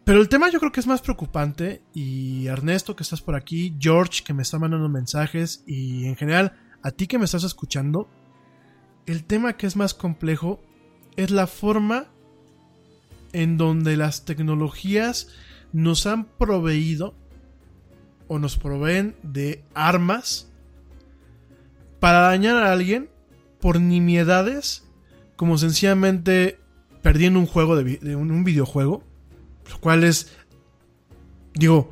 Pero 0.05 0.21
el 0.21 0.29
tema 0.29 0.49
yo 0.49 0.59
creo 0.59 0.71
que 0.71 0.79
es 0.79 0.87
más 0.87 1.01
preocupante 1.01 1.83
y 1.93 2.47
Ernesto 2.47 2.95
que 2.95 3.03
estás 3.03 3.21
por 3.21 3.35
aquí, 3.35 3.75
George 3.79 4.23
que 4.25 4.33
me 4.33 4.41
está 4.41 4.57
mandando 4.57 4.89
mensajes 4.89 5.63
y 5.67 6.05
en 6.05 6.15
general 6.15 6.53
a 6.81 6.89
ti 6.89 7.05
que 7.05 7.19
me 7.19 7.25
estás 7.25 7.43
escuchando, 7.43 8.09
el 9.09 9.23
tema 9.23 9.57
que 9.57 9.65
es 9.65 9.75
más 9.75 9.95
complejo 9.95 10.61
es 11.15 11.31
la 11.31 11.47
forma 11.47 12.05
en 13.33 13.57
donde 13.57 13.97
las 13.97 14.23
tecnologías 14.23 15.29
nos 15.73 16.05
han 16.05 16.25
proveído 16.25 17.15
o 18.27 18.37
nos 18.37 18.57
proveen 18.57 19.15
de 19.23 19.63
armas 19.73 20.51
para 21.99 22.21
dañar 22.21 22.57
a 22.57 22.71
alguien 22.71 23.09
por 23.59 23.81
nimiedades 23.81 24.87
como 25.35 25.57
sencillamente 25.57 26.59
perdiendo 27.01 27.39
un 27.39 27.47
juego 27.47 27.75
de, 27.75 28.15
un, 28.15 28.43
videojuego 28.43 29.03
lo 29.71 29.79
cual 29.79 30.03
es 30.03 30.37
digo 31.55 31.89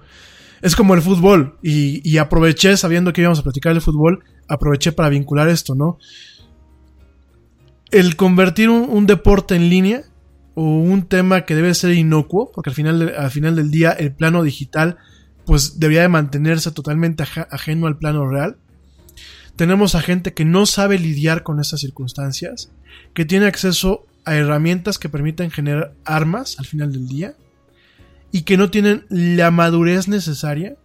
es 0.61 0.75
como 0.75 0.93
el 0.93 1.01
fútbol 1.01 1.57
y, 1.63 2.07
y 2.07 2.19
aproveché 2.19 2.77
sabiendo 2.77 3.11
que 3.11 3.21
íbamos 3.21 3.39
a 3.39 3.43
platicar 3.43 3.71
el 3.71 3.81
fútbol 3.81 4.23
aproveché 4.47 4.91
para 4.91 5.09
vincular 5.09 5.49
esto 5.49 5.73
no 5.73 5.97
el 7.91 8.15
convertir 8.15 8.69
un, 8.69 9.07
deporte 9.07 9.55
en 9.55 9.69
línea 9.69 10.03
o 10.55 10.63
un 10.63 11.07
tema 11.07 11.45
que 11.45 11.55
debe 11.55 11.73
ser 11.73 11.93
inocuo, 11.93 12.51
porque 12.51 12.69
al 12.71 12.75
final, 12.75 13.13
al 13.17 13.31
final 13.31 13.55
del 13.55 13.71
día 13.71 13.91
el 13.91 14.11
plano 14.11 14.43
digital 14.43 14.97
pues 15.45 15.79
debería 15.79 16.01
de 16.01 16.09
mantenerse 16.09 16.71
totalmente 16.71 17.23
ajeno 17.23 17.87
al 17.87 17.97
plano 17.97 18.29
real. 18.29 18.57
Tenemos 19.55 19.95
a 19.95 20.01
gente 20.01 20.33
que 20.33 20.43
no 20.43 20.65
sabe 20.65 20.99
lidiar 20.99 21.43
con 21.43 21.61
estas 21.61 21.79
circunstancias, 21.79 22.69
que 23.13 23.23
tiene 23.23 23.45
acceso 23.45 24.05
a 24.25 24.35
herramientas 24.35 24.99
que 24.99 25.07
permiten 25.07 25.49
generar 25.49 25.93
armas 26.03 26.59
al 26.59 26.65
final 26.65 26.91
del 26.91 27.07
día 27.07 27.35
y 28.31 28.41
que 28.41 28.57
no 28.57 28.69
tienen 28.69 29.05
la 29.09 29.49
madurez 29.49 30.09
necesaria 30.09 30.75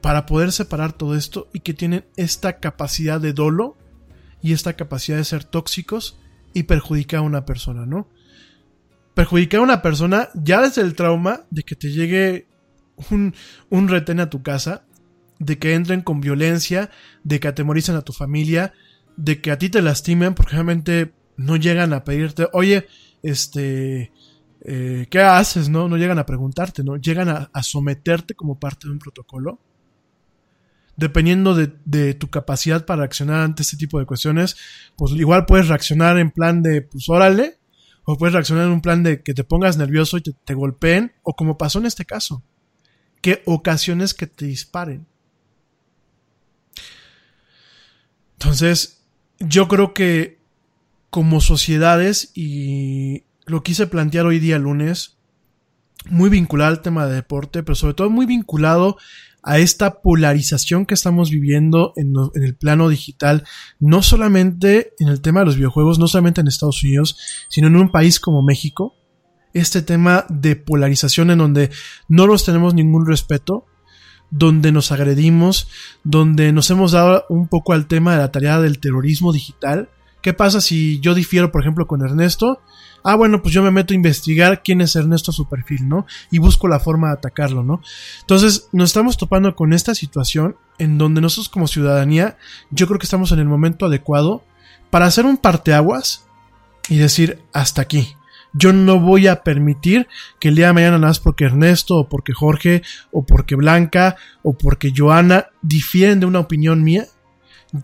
para 0.00 0.26
poder 0.26 0.50
separar 0.50 0.92
todo 0.92 1.14
esto 1.14 1.48
y 1.52 1.60
que 1.60 1.74
tienen 1.74 2.06
esta 2.16 2.58
capacidad 2.58 3.20
de 3.20 3.32
dolo 3.32 3.76
y 4.42 4.52
esta 4.52 4.74
capacidad 4.74 5.16
de 5.16 5.24
ser 5.24 5.44
tóxicos 5.44 6.18
y 6.54 6.64
perjudicar 6.64 7.20
a 7.20 7.22
una 7.22 7.44
persona, 7.44 7.86
¿no? 7.86 8.08
perjudicar 9.18 9.58
a 9.58 9.64
una 9.64 9.82
persona 9.82 10.28
ya 10.32 10.62
desde 10.62 10.80
el 10.80 10.94
trauma 10.94 11.40
de 11.50 11.64
que 11.64 11.74
te 11.74 11.90
llegue 11.90 12.46
un, 13.10 13.34
un 13.68 13.88
retén 13.88 14.20
a 14.20 14.30
tu 14.30 14.44
casa, 14.44 14.84
de 15.40 15.58
que 15.58 15.74
entren 15.74 16.02
con 16.02 16.20
violencia, 16.20 16.90
de 17.24 17.40
que 17.40 17.48
atemoricen 17.48 17.96
a 17.96 18.02
tu 18.02 18.12
familia, 18.12 18.74
de 19.16 19.40
que 19.40 19.50
a 19.50 19.58
ti 19.58 19.70
te 19.70 19.82
lastimen 19.82 20.34
porque 20.34 20.52
realmente 20.52 21.14
no 21.36 21.56
llegan 21.56 21.94
a 21.94 22.04
pedirte, 22.04 22.46
oye, 22.52 22.86
este, 23.24 24.12
eh, 24.64 25.08
¿qué 25.10 25.20
haces? 25.20 25.68
No, 25.68 25.88
no 25.88 25.96
llegan 25.96 26.20
a 26.20 26.26
preguntarte, 26.26 26.84
¿no? 26.84 26.94
Llegan 26.94 27.28
a 27.28 27.62
someterte 27.64 28.34
como 28.34 28.60
parte 28.60 28.86
de 28.86 28.92
un 28.92 29.00
protocolo. 29.00 29.58
Dependiendo 30.98 31.54
de, 31.54 32.14
tu 32.14 32.28
capacidad 32.28 32.84
para 32.84 33.02
reaccionar 33.02 33.40
ante 33.40 33.62
este 33.62 33.76
tipo 33.76 34.00
de 34.00 34.04
cuestiones, 34.04 34.56
pues 34.96 35.12
igual 35.12 35.46
puedes 35.46 35.68
reaccionar 35.68 36.18
en 36.18 36.32
plan 36.32 36.60
de, 36.62 36.82
pues 36.82 37.08
órale, 37.08 37.58
o 38.04 38.18
puedes 38.18 38.34
reaccionar 38.34 38.66
en 38.66 38.72
un 38.72 38.80
plan 38.80 39.04
de 39.04 39.22
que 39.22 39.32
te 39.32 39.44
pongas 39.44 39.76
nervioso 39.76 40.16
y 40.18 40.22
te, 40.22 40.32
te 40.32 40.54
golpeen, 40.54 41.12
o 41.22 41.34
como 41.34 41.56
pasó 41.56 41.78
en 41.78 41.86
este 41.86 42.04
caso, 42.04 42.42
que 43.22 43.42
ocasiones 43.46 44.12
que 44.12 44.26
te 44.26 44.46
disparen. 44.46 45.06
Entonces, 48.32 49.04
yo 49.38 49.68
creo 49.68 49.94
que 49.94 50.40
como 51.10 51.40
sociedades, 51.40 52.32
y 52.34 53.22
lo 53.46 53.62
quise 53.62 53.86
plantear 53.86 54.26
hoy 54.26 54.40
día 54.40 54.58
lunes, 54.58 55.16
muy 56.10 56.30
vinculado 56.30 56.70
al 56.70 56.82
tema 56.82 57.06
de 57.06 57.14
deporte, 57.14 57.62
pero 57.62 57.76
sobre 57.76 57.94
todo 57.94 58.10
muy 58.10 58.26
vinculado 58.26 58.96
a 59.48 59.58
esta 59.58 60.02
polarización 60.02 60.84
que 60.84 60.92
estamos 60.92 61.30
viviendo 61.30 61.94
en, 61.96 62.12
el 62.34 62.54
plano 62.54 62.90
digital, 62.90 63.44
no 63.80 64.02
solamente 64.02 64.92
en 64.98 65.08
el 65.08 65.22
tema 65.22 65.40
de 65.40 65.46
los 65.46 65.56
videojuegos, 65.56 65.98
no 65.98 66.06
solamente 66.06 66.42
en 66.42 66.48
Estados 66.48 66.82
Unidos, 66.82 67.16
sino 67.48 67.68
en 67.68 67.76
un 67.76 67.90
país 67.90 68.20
como 68.20 68.42
México, 68.42 68.94
este 69.54 69.80
tema 69.80 70.26
de 70.28 70.54
polarización 70.54 71.30
en 71.30 71.38
donde 71.38 71.70
no 72.08 72.26
nos 72.26 72.44
tenemos 72.44 72.74
ningún 72.74 73.06
respeto, 73.06 73.64
donde 74.30 74.70
nos 74.70 74.92
agredimos, 74.92 75.66
donde 76.04 76.52
nos 76.52 76.68
hemos 76.68 76.92
dado 76.92 77.24
un 77.30 77.48
poco 77.48 77.72
al 77.72 77.86
tema 77.86 78.12
de 78.12 78.18
la 78.18 78.30
tarea 78.30 78.60
del 78.60 78.80
terrorismo 78.80 79.32
digital. 79.32 79.88
¿Qué 80.20 80.34
pasa 80.34 80.60
si 80.60 81.00
yo 81.00 81.14
difiero, 81.14 81.50
por 81.50 81.62
ejemplo, 81.62 81.86
con 81.86 82.02
Ernesto? 82.02 82.60
Ah, 83.02 83.14
bueno, 83.16 83.42
pues 83.42 83.54
yo 83.54 83.62
me 83.62 83.70
meto 83.70 83.92
a 83.92 83.96
investigar 83.96 84.62
quién 84.62 84.80
es 84.80 84.96
Ernesto 84.96 85.30
a 85.30 85.34
su 85.34 85.48
perfil, 85.48 85.88
¿no? 85.88 86.06
Y 86.30 86.38
busco 86.38 86.68
la 86.68 86.80
forma 86.80 87.08
de 87.08 87.14
atacarlo, 87.14 87.62
¿no? 87.62 87.80
Entonces, 88.20 88.68
nos 88.72 88.90
estamos 88.90 89.16
topando 89.16 89.54
con 89.54 89.72
esta 89.72 89.94
situación 89.94 90.56
en 90.78 90.98
donde 90.98 91.20
nosotros 91.20 91.48
como 91.48 91.68
ciudadanía, 91.68 92.36
yo 92.70 92.86
creo 92.86 92.98
que 92.98 93.06
estamos 93.06 93.32
en 93.32 93.38
el 93.38 93.46
momento 93.46 93.86
adecuado 93.86 94.44
para 94.90 95.06
hacer 95.06 95.26
un 95.26 95.36
parteaguas 95.36 96.26
y 96.88 96.96
decir 96.96 97.42
hasta 97.52 97.82
aquí. 97.82 98.14
Yo 98.54 98.72
no 98.72 98.98
voy 98.98 99.26
a 99.26 99.42
permitir 99.42 100.08
que 100.40 100.48
el 100.48 100.56
día 100.56 100.68
de 100.68 100.72
mañana 100.72 100.98
nada 100.98 101.08
más 101.08 101.20
porque 101.20 101.44
Ernesto 101.44 101.96
o 101.96 102.08
porque 102.08 102.32
Jorge 102.32 102.82
o 103.12 103.24
porque 103.24 103.54
Blanca 103.56 104.16
o 104.42 104.56
porque 104.56 104.92
Joana 104.96 105.48
difieren 105.60 106.20
de 106.20 106.26
una 106.26 106.40
opinión 106.40 106.82
mía, 106.82 107.06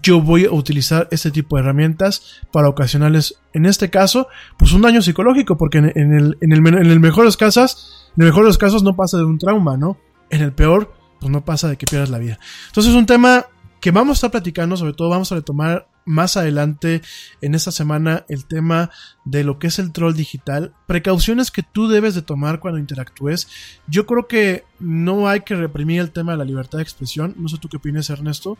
yo 0.02 0.20
voy 0.20 0.46
a 0.46 0.52
utilizar 0.52 1.08
este 1.10 1.30
tipo 1.30 1.56
de 1.56 1.62
herramientas 1.62 2.40
para 2.52 2.68
ocasionarles, 2.68 3.36
en 3.52 3.66
este 3.66 3.90
caso, 3.90 4.28
pues 4.58 4.72
un 4.72 4.82
daño 4.82 5.02
psicológico, 5.02 5.56
porque 5.56 5.78
en, 5.78 5.86
el, 5.86 6.38
en, 6.40 6.52
el, 6.52 6.66
en 6.66 6.90
el 6.90 7.00
mejor 7.00 7.24
de 7.24 7.26
los 7.26 7.36
casos, 7.36 8.10
en 8.16 8.22
el 8.22 8.28
mejor 8.28 8.44
de 8.44 8.48
los 8.48 8.58
casos 8.58 8.82
no 8.82 8.96
pasa 8.96 9.18
de 9.18 9.24
un 9.24 9.38
trauma, 9.38 9.76
¿no? 9.76 9.98
En 10.30 10.42
el 10.42 10.52
peor, 10.52 10.92
pues 11.20 11.30
no 11.30 11.44
pasa 11.44 11.68
de 11.68 11.76
que 11.76 11.86
pierdas 11.86 12.10
la 12.10 12.18
vida. 12.18 12.38
Entonces 12.68 12.92
es 12.92 12.98
un 12.98 13.06
tema 13.06 13.46
que 13.80 13.90
vamos 13.90 14.12
a 14.12 14.18
estar 14.18 14.30
platicando, 14.30 14.76
sobre 14.76 14.94
todo 14.94 15.10
vamos 15.10 15.30
a 15.30 15.34
retomar 15.34 15.88
más 16.06 16.36
adelante 16.36 17.02
en 17.40 17.54
esta 17.54 17.70
semana 17.70 18.24
el 18.28 18.46
tema 18.46 18.90
de 19.24 19.44
lo 19.44 19.58
que 19.58 19.66
es 19.66 19.78
el 19.78 19.92
troll 19.92 20.14
digital, 20.14 20.74
precauciones 20.86 21.50
que 21.50 21.62
tú 21.62 21.88
debes 21.88 22.14
de 22.14 22.22
tomar 22.22 22.60
cuando 22.60 22.78
interactúes. 22.78 23.48
Yo 23.86 24.06
creo 24.06 24.26
que 24.26 24.64
no 24.80 25.28
hay 25.28 25.40
que 25.40 25.54
reprimir 25.54 26.00
el 26.00 26.12
tema 26.12 26.32
de 26.32 26.38
la 26.38 26.44
libertad 26.44 26.78
de 26.78 26.82
expresión, 26.82 27.34
no 27.36 27.48
sé 27.48 27.58
tú 27.58 27.68
qué 27.68 27.76
opinas 27.76 28.10
Ernesto. 28.10 28.58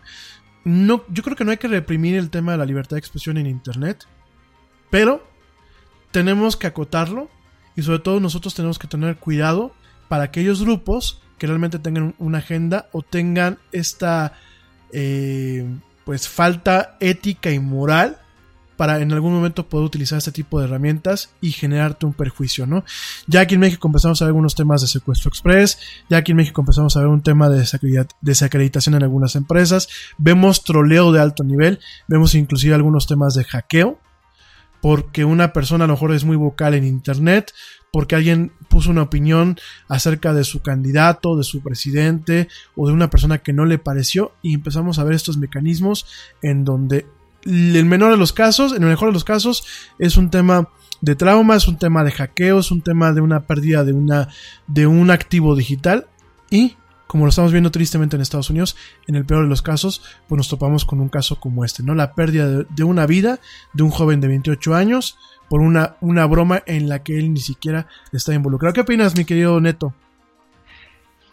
No, 0.65 1.05
yo 1.09 1.23
creo 1.23 1.37
que 1.37 1.45
no 1.45 1.51
hay 1.51 1.59
que 1.59 1.69
reprimir 1.69 2.17
el 2.17 2.31
tema 2.31 2.53
de 2.53 2.59
la 2.59 2.65
libertad 2.65 2.97
de 2.97 3.01
expresión 3.01 3.37
en 3.37 3.47
internet, 3.47 4.07
pero 4.91 5.27
tenemos 6.11 6.57
que 6.57 6.67
acotarlo 6.67 7.29
y 7.77 7.83
sobre 7.83 7.99
todo 7.99 8.21
nosotros 8.21 8.55
tenemos 8.55 8.79
que 8.79 8.87
tener 8.87 9.17
cuidado 9.17 9.75
para 10.09 10.25
aquellos 10.25 10.63
grupos 10.63 11.21
que 11.39 11.47
realmente 11.47 11.79
tengan 11.79 12.15
una 12.19 12.39
agenda 12.39 12.89
o 12.93 13.03
tengan 13.03 13.59
esta 13.73 14.33
eh, 14.93 15.69
pues 16.05 16.29
falta 16.29 16.97
ética 17.01 17.51
y 17.51 17.59
moral 17.59 18.21
para 18.77 19.01
en 19.01 19.13
algún 19.13 19.33
momento 19.33 19.69
poder 19.69 19.87
utilizar 19.87 20.19
este 20.19 20.33
tipo 20.33 20.59
de 20.59 20.67
herramientas 20.67 21.31
y 21.41 21.53
generarte 21.53 22.07
un 22.07 22.13
perjuicio, 22.13 22.67
¿no? 22.67 22.85
Ya 23.27 23.41
aquí 23.41 23.55
en 23.55 23.61
México 23.61 23.89
empezamos 23.89 24.21
a 24.21 24.25
ver 24.25 24.31
algunos 24.31 24.55
temas 24.55 24.81
de 24.81 24.87
secuestro 24.87 25.29
express, 25.29 25.79
ya 26.09 26.19
aquí 26.19 26.33
en 26.33 26.37
México 26.37 26.61
empezamos 26.61 26.97
a 26.97 27.01
ver 27.01 27.09
un 27.09 27.23
tema 27.23 27.49
de 27.49 27.67
desacreditación 28.21 28.95
en 28.95 29.03
algunas 29.03 29.37
empresas, 29.37 29.89
vemos 30.19 30.65
troleo 30.65 31.13
de 31.13 31.21
alto 31.21 31.45
nivel, 31.45 31.81
vemos 32.09 32.35
inclusive 32.35 32.75
algunos 32.75 33.07
temas 33.07 33.35
de 33.35 33.45
hackeo, 33.45 33.99
porque 34.81 35.25
una 35.25 35.55
persona 35.55 35.85
a 35.85 35.89
lo 35.89 35.95
mejor 35.95 36.13
es 36.13 36.25
muy 36.25 36.37
vocal 36.37 36.75
en 36.75 36.85
internet, 36.85 37.53
porque 37.91 38.17
alguien 38.17 38.53
puso 38.69 38.91
una 38.91 39.03
opinión 39.03 39.57
acerca 39.89 40.35
de 40.35 40.45
su 40.45 40.61
candidato, 40.61 41.37
de 41.37 41.45
su 41.45 41.63
presidente 41.63 42.49
o 42.77 42.89
de 42.89 42.93
una 42.93 43.09
persona 43.09 43.39
que 43.39 43.53
no 43.53 43.65
le 43.65 43.79
pareció 43.79 44.33
y 44.43 44.53
empezamos 44.53 44.99
a 44.99 45.05
ver 45.05 45.15
estos 45.15 45.39
mecanismos 45.39 46.07
en 46.43 46.65
donde 46.65 47.07
el 47.45 47.85
menor 47.85 48.11
de 48.11 48.17
los 48.17 48.33
casos, 48.33 48.73
en 48.73 48.83
el 48.83 48.89
mejor 48.89 49.09
de 49.09 49.15
los 49.15 49.25
casos, 49.25 49.67
es 49.99 50.17
un 50.17 50.31
tema 50.31 50.69
de 51.01 51.17
trauma, 51.17 51.57
es 51.57 51.69
un 51.69 51.79
tema 51.79 52.05
de 52.05 52.13
hackeo, 52.13 52.61
es 52.61 52.71
un 52.71 52.81
tema 52.81 53.13
de 53.13 53.21
una 53.21 53.41
pérdida 53.41 53.85
de 53.85 53.93
una 53.93 54.29
de 54.67 54.87
un 54.87 55.11
activo 55.11 55.55
digital 55.55 56.07
y 56.51 56.77
como 57.07 57.27
lo 57.27 57.29
estamos 57.29 57.53
viendo 57.53 57.71
tristemente 57.71 58.17
en 58.17 58.23
Estados 58.23 58.51
Unidos, 58.51 58.77
en 59.07 59.15
el 59.15 59.25
peor 59.25 59.45
de 59.45 59.49
los 59.49 59.63
casos, 59.63 60.03
pues 60.27 60.37
nos 60.37 60.49
topamos 60.49 60.85
con 60.85 61.01
un 61.01 61.09
caso 61.09 61.39
como 61.39 61.65
este, 61.65 61.85
¿no? 61.85 61.95
La 61.95 62.15
pérdida 62.15 62.65
de, 62.65 62.85
una 62.85 63.07
vida 63.07 63.39
de 63.73 63.85
un 63.85 63.91
joven 63.91 64.21
de 64.21 64.27
28 64.27 64.75
años, 64.75 65.17
por 65.49 65.61
una, 65.61 65.97
una 66.01 66.27
broma 66.27 66.65
en 66.67 66.89
la 66.89 67.05
que 67.05 67.17
él 67.17 67.33
ni 67.33 67.39
siquiera 67.39 67.87
está 68.13 68.35
involucrado. 68.35 68.73
¿Qué 68.73 68.81
opinas, 68.81 69.17
mi 69.17 69.25
querido 69.25 69.61
Neto? 69.61 69.95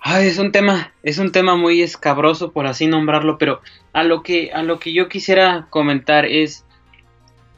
Ay, 0.03 0.27
es 0.27 0.39
un 0.39 0.51
tema, 0.51 0.93
es 1.03 1.19
un 1.19 1.31
tema 1.31 1.55
muy 1.55 1.83
escabroso 1.83 2.51
por 2.51 2.65
así 2.65 2.87
nombrarlo, 2.87 3.37
pero 3.37 3.61
a 3.93 4.03
lo 4.03 4.23
que, 4.23 4.51
a 4.51 4.63
lo 4.63 4.79
que 4.79 4.93
yo 4.93 5.07
quisiera 5.07 5.67
comentar 5.69 6.25
es 6.25 6.65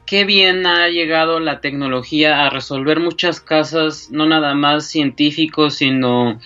qué 0.04 0.24
bien 0.24 0.66
ha 0.66 0.88
llegado 0.88 1.40
la 1.40 1.62
tecnología 1.62 2.44
a 2.44 2.50
resolver 2.50 3.00
muchas 3.00 3.40
casos, 3.40 4.10
no 4.10 4.26
nada 4.26 4.54
más 4.54 4.86
científicos, 4.86 5.76
sino 5.76 6.38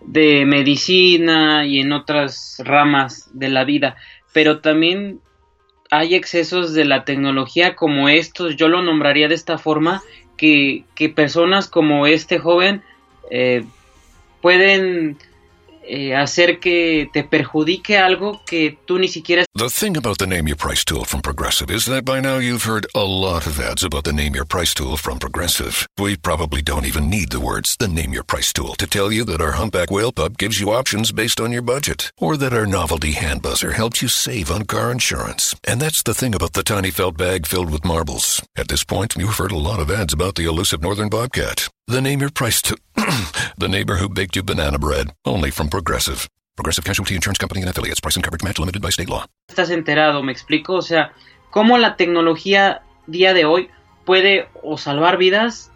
de 0.00 0.46
medicina 0.46 1.66
y 1.66 1.80
en 1.80 1.92
otras 1.92 2.62
ramas 2.64 3.28
de 3.34 3.50
la 3.50 3.64
vida, 3.64 3.96
pero 4.32 4.60
también 4.60 5.20
hay 5.90 6.14
excesos 6.14 6.72
de 6.72 6.86
la 6.86 7.04
tecnología 7.04 7.76
como 7.76 8.08
estos, 8.08 8.56
yo 8.56 8.68
lo 8.68 8.80
nombraría 8.80 9.28
de 9.28 9.34
esta 9.34 9.58
forma, 9.58 10.02
que, 10.38 10.84
que 10.94 11.10
personas 11.10 11.68
como 11.68 12.06
este 12.06 12.38
joven 12.38 12.82
eh, 13.30 13.64
pueden 14.40 15.18
eh, 15.90 16.14
hacer 16.14 16.60
que 16.60 17.08
te 17.12 17.24
perjudique 17.24 17.96
algo 17.96 18.42
que 18.44 18.78
tú 18.86 18.98
ni 18.98 19.08
siquiera... 19.08 19.44
The 19.54 19.70
thing 19.70 19.96
about 19.96 20.18
the 20.18 20.26
Name 20.26 20.46
Your 20.46 20.56
Price 20.56 20.84
tool 20.84 21.04
from 21.04 21.22
Progressive 21.22 21.70
is 21.70 21.86
that 21.86 22.04
by 22.04 22.20
now 22.20 22.36
you've 22.36 22.64
heard 22.64 22.86
a 22.94 23.04
lot 23.04 23.46
of 23.46 23.58
ads 23.58 23.82
about 23.82 24.04
the 24.04 24.12
Name 24.12 24.34
Your 24.34 24.44
Price 24.44 24.74
tool 24.74 24.98
from 24.98 25.18
Progressive. 25.18 25.86
We 25.98 26.16
probably 26.16 26.60
don't 26.60 26.84
even 26.84 27.08
need 27.08 27.30
the 27.30 27.40
words 27.40 27.74
the 27.78 27.88
Name 27.88 28.12
Your 28.12 28.22
Price 28.22 28.52
tool 28.52 28.74
to 28.74 28.86
tell 28.86 29.10
you 29.10 29.24
that 29.24 29.40
our 29.40 29.52
humpback 29.52 29.90
whale 29.90 30.12
pup 30.12 30.36
gives 30.36 30.60
you 30.60 30.70
options 30.70 31.10
based 31.10 31.40
on 31.40 31.52
your 31.52 31.62
budget, 31.62 32.12
or 32.18 32.36
that 32.36 32.52
our 32.52 32.66
novelty 32.66 33.12
hand 33.12 33.40
buzzer 33.40 33.72
helps 33.72 34.02
you 34.02 34.08
save 34.08 34.50
on 34.50 34.64
car 34.64 34.92
insurance. 34.92 35.54
And 35.64 35.80
that's 35.80 36.02
the 36.02 36.14
thing 36.14 36.34
about 36.34 36.52
the 36.52 36.62
tiny 36.62 36.90
felt 36.90 37.16
bag 37.16 37.46
filled 37.46 37.70
with 37.70 37.84
marbles. 37.84 38.42
At 38.56 38.68
this 38.68 38.84
point, 38.84 39.16
you've 39.16 39.38
heard 39.38 39.52
a 39.52 39.56
lot 39.56 39.80
of 39.80 39.90
ads 39.90 40.12
about 40.12 40.34
the 40.34 40.44
elusive 40.44 40.82
northern 40.82 41.08
bobcat. 41.08 41.70
The 41.90 42.02
Name 42.02 42.20
Your 42.20 42.28
Price 42.28 42.60
tool. 42.60 42.76
the 43.56 43.66
neighbor 43.66 43.96
who 43.96 44.10
baked 44.10 44.36
you 44.36 44.42
banana 44.42 44.78
bread, 44.78 45.10
only 45.24 45.50
from 45.50 45.70
Progressive. 45.70 46.28
Progressive 46.54 46.84
Casualty 46.84 47.14
Insurance 47.14 47.38
Company 47.38 47.62
and 47.62 47.70
affiliates. 47.70 47.98
Price 47.98 48.14
and 48.14 48.22
coverage 48.22 48.44
match 48.44 48.58
limited 48.58 48.82
by 48.82 48.90
state 48.90 49.08
law. 49.08 49.24
Estás 49.48 49.70
enterado, 49.70 50.22
me 50.22 50.30
explico, 50.30 50.74
o 50.74 50.82
sea, 50.82 51.12
cómo 51.48 51.78
la 51.78 51.96
tecnología 51.96 52.82
día 53.06 53.32
de 53.32 53.46
hoy 53.46 53.70
puede 54.04 54.48
o 54.62 54.76
salvar 54.76 55.16
vidas 55.16 55.72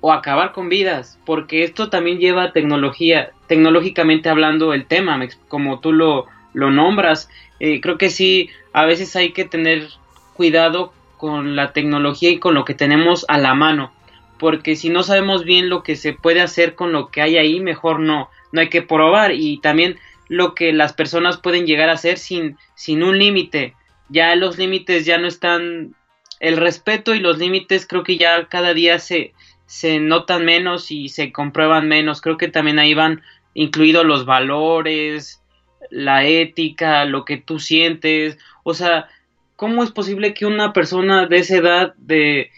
o 0.00 0.14
acabar 0.14 0.52
con 0.52 0.70
vidas, 0.70 1.18
porque 1.26 1.62
esto 1.62 1.90
también 1.90 2.18
lleva 2.18 2.52
tecnología, 2.52 3.32
tecnológicamente 3.48 4.30
hablando 4.30 4.72
el 4.72 4.86
tema, 4.86 5.20
como 5.46 5.80
tú 5.80 5.92
lo, 5.92 6.24
lo 6.54 6.70
nombras. 6.70 7.28
Eh, 7.60 7.82
creo 7.82 7.98
que 7.98 8.08
sí, 8.08 8.48
a 8.72 8.86
veces 8.86 9.14
hay 9.14 9.32
que 9.32 9.44
tener 9.44 9.90
cuidado 10.32 10.94
con 11.18 11.54
la 11.54 11.74
tecnología 11.74 12.30
y 12.30 12.38
con 12.38 12.54
lo 12.54 12.64
que 12.64 12.72
tenemos 12.72 13.26
a 13.28 13.36
la 13.36 13.54
mano 13.54 13.92
porque 14.42 14.74
si 14.74 14.88
no 14.88 15.04
sabemos 15.04 15.44
bien 15.44 15.68
lo 15.68 15.84
que 15.84 15.94
se 15.94 16.14
puede 16.14 16.40
hacer 16.40 16.74
con 16.74 16.90
lo 16.90 17.12
que 17.12 17.22
hay 17.22 17.36
ahí, 17.36 17.60
mejor 17.60 18.00
no, 18.00 18.28
no 18.50 18.60
hay 18.60 18.70
que 18.70 18.82
probar 18.82 19.30
y 19.30 19.58
también 19.58 20.00
lo 20.26 20.56
que 20.56 20.72
las 20.72 20.94
personas 20.94 21.36
pueden 21.36 21.64
llegar 21.64 21.88
a 21.88 21.92
hacer 21.92 22.18
sin, 22.18 22.58
sin 22.74 23.04
un 23.04 23.20
límite. 23.20 23.76
Ya 24.08 24.34
los 24.34 24.58
límites 24.58 25.06
ya 25.06 25.16
no 25.18 25.28
están, 25.28 25.94
el 26.40 26.56
respeto 26.56 27.14
y 27.14 27.20
los 27.20 27.38
límites 27.38 27.86
creo 27.86 28.02
que 28.02 28.18
ya 28.18 28.48
cada 28.48 28.74
día 28.74 28.98
se, 28.98 29.32
se 29.66 30.00
notan 30.00 30.44
menos 30.44 30.90
y 30.90 31.08
se 31.08 31.30
comprueban 31.30 31.86
menos. 31.86 32.20
Creo 32.20 32.36
que 32.36 32.48
también 32.48 32.80
ahí 32.80 32.94
van 32.94 33.22
incluidos 33.54 34.04
los 34.04 34.24
valores, 34.24 35.40
la 35.88 36.26
ética, 36.26 37.04
lo 37.04 37.24
que 37.24 37.36
tú 37.36 37.60
sientes. 37.60 38.38
O 38.64 38.74
sea, 38.74 39.06
¿cómo 39.54 39.84
es 39.84 39.92
posible 39.92 40.34
que 40.34 40.46
una 40.46 40.72
persona 40.72 41.28
de 41.28 41.36
esa 41.36 41.58
edad 41.58 41.94
de... 41.96 42.50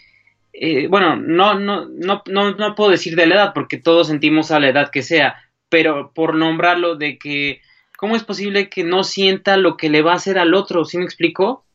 Eh, 0.57 0.87
bueno, 0.87 1.17
no, 1.17 1.59
no, 1.59 1.85
no, 1.85 2.23
no, 2.25 2.75
puedo 2.75 2.89
decir 2.89 3.17
de 3.17 3.27
la 3.27 3.35
edad 3.35 3.53
porque 3.53 3.77
todos 3.77 4.07
sentimos 4.07 4.51
a 4.51 4.59
la 4.61 4.69
edad 4.69 4.89
que 4.89 5.01
sea, 5.01 5.35
pero 5.67 6.11
por 6.13 6.35
nombrarlo 6.35 6.95
de 6.95 7.17
que, 7.17 7.61
¿cómo 7.97 8.15
es 8.15 8.23
posible 8.23 8.69
que 8.69 8.85
no 8.85 9.03
sienta 9.03 9.57
lo 9.57 9.75
que 9.75 9.89
le 9.89 10.01
va 10.01 10.13
a 10.13 10.15
hacer 10.15 10.39
al 10.39 10.53
otro? 10.53 10.85
¿Sí 10.85 10.97
me 10.97 11.03
explico? 11.03 11.65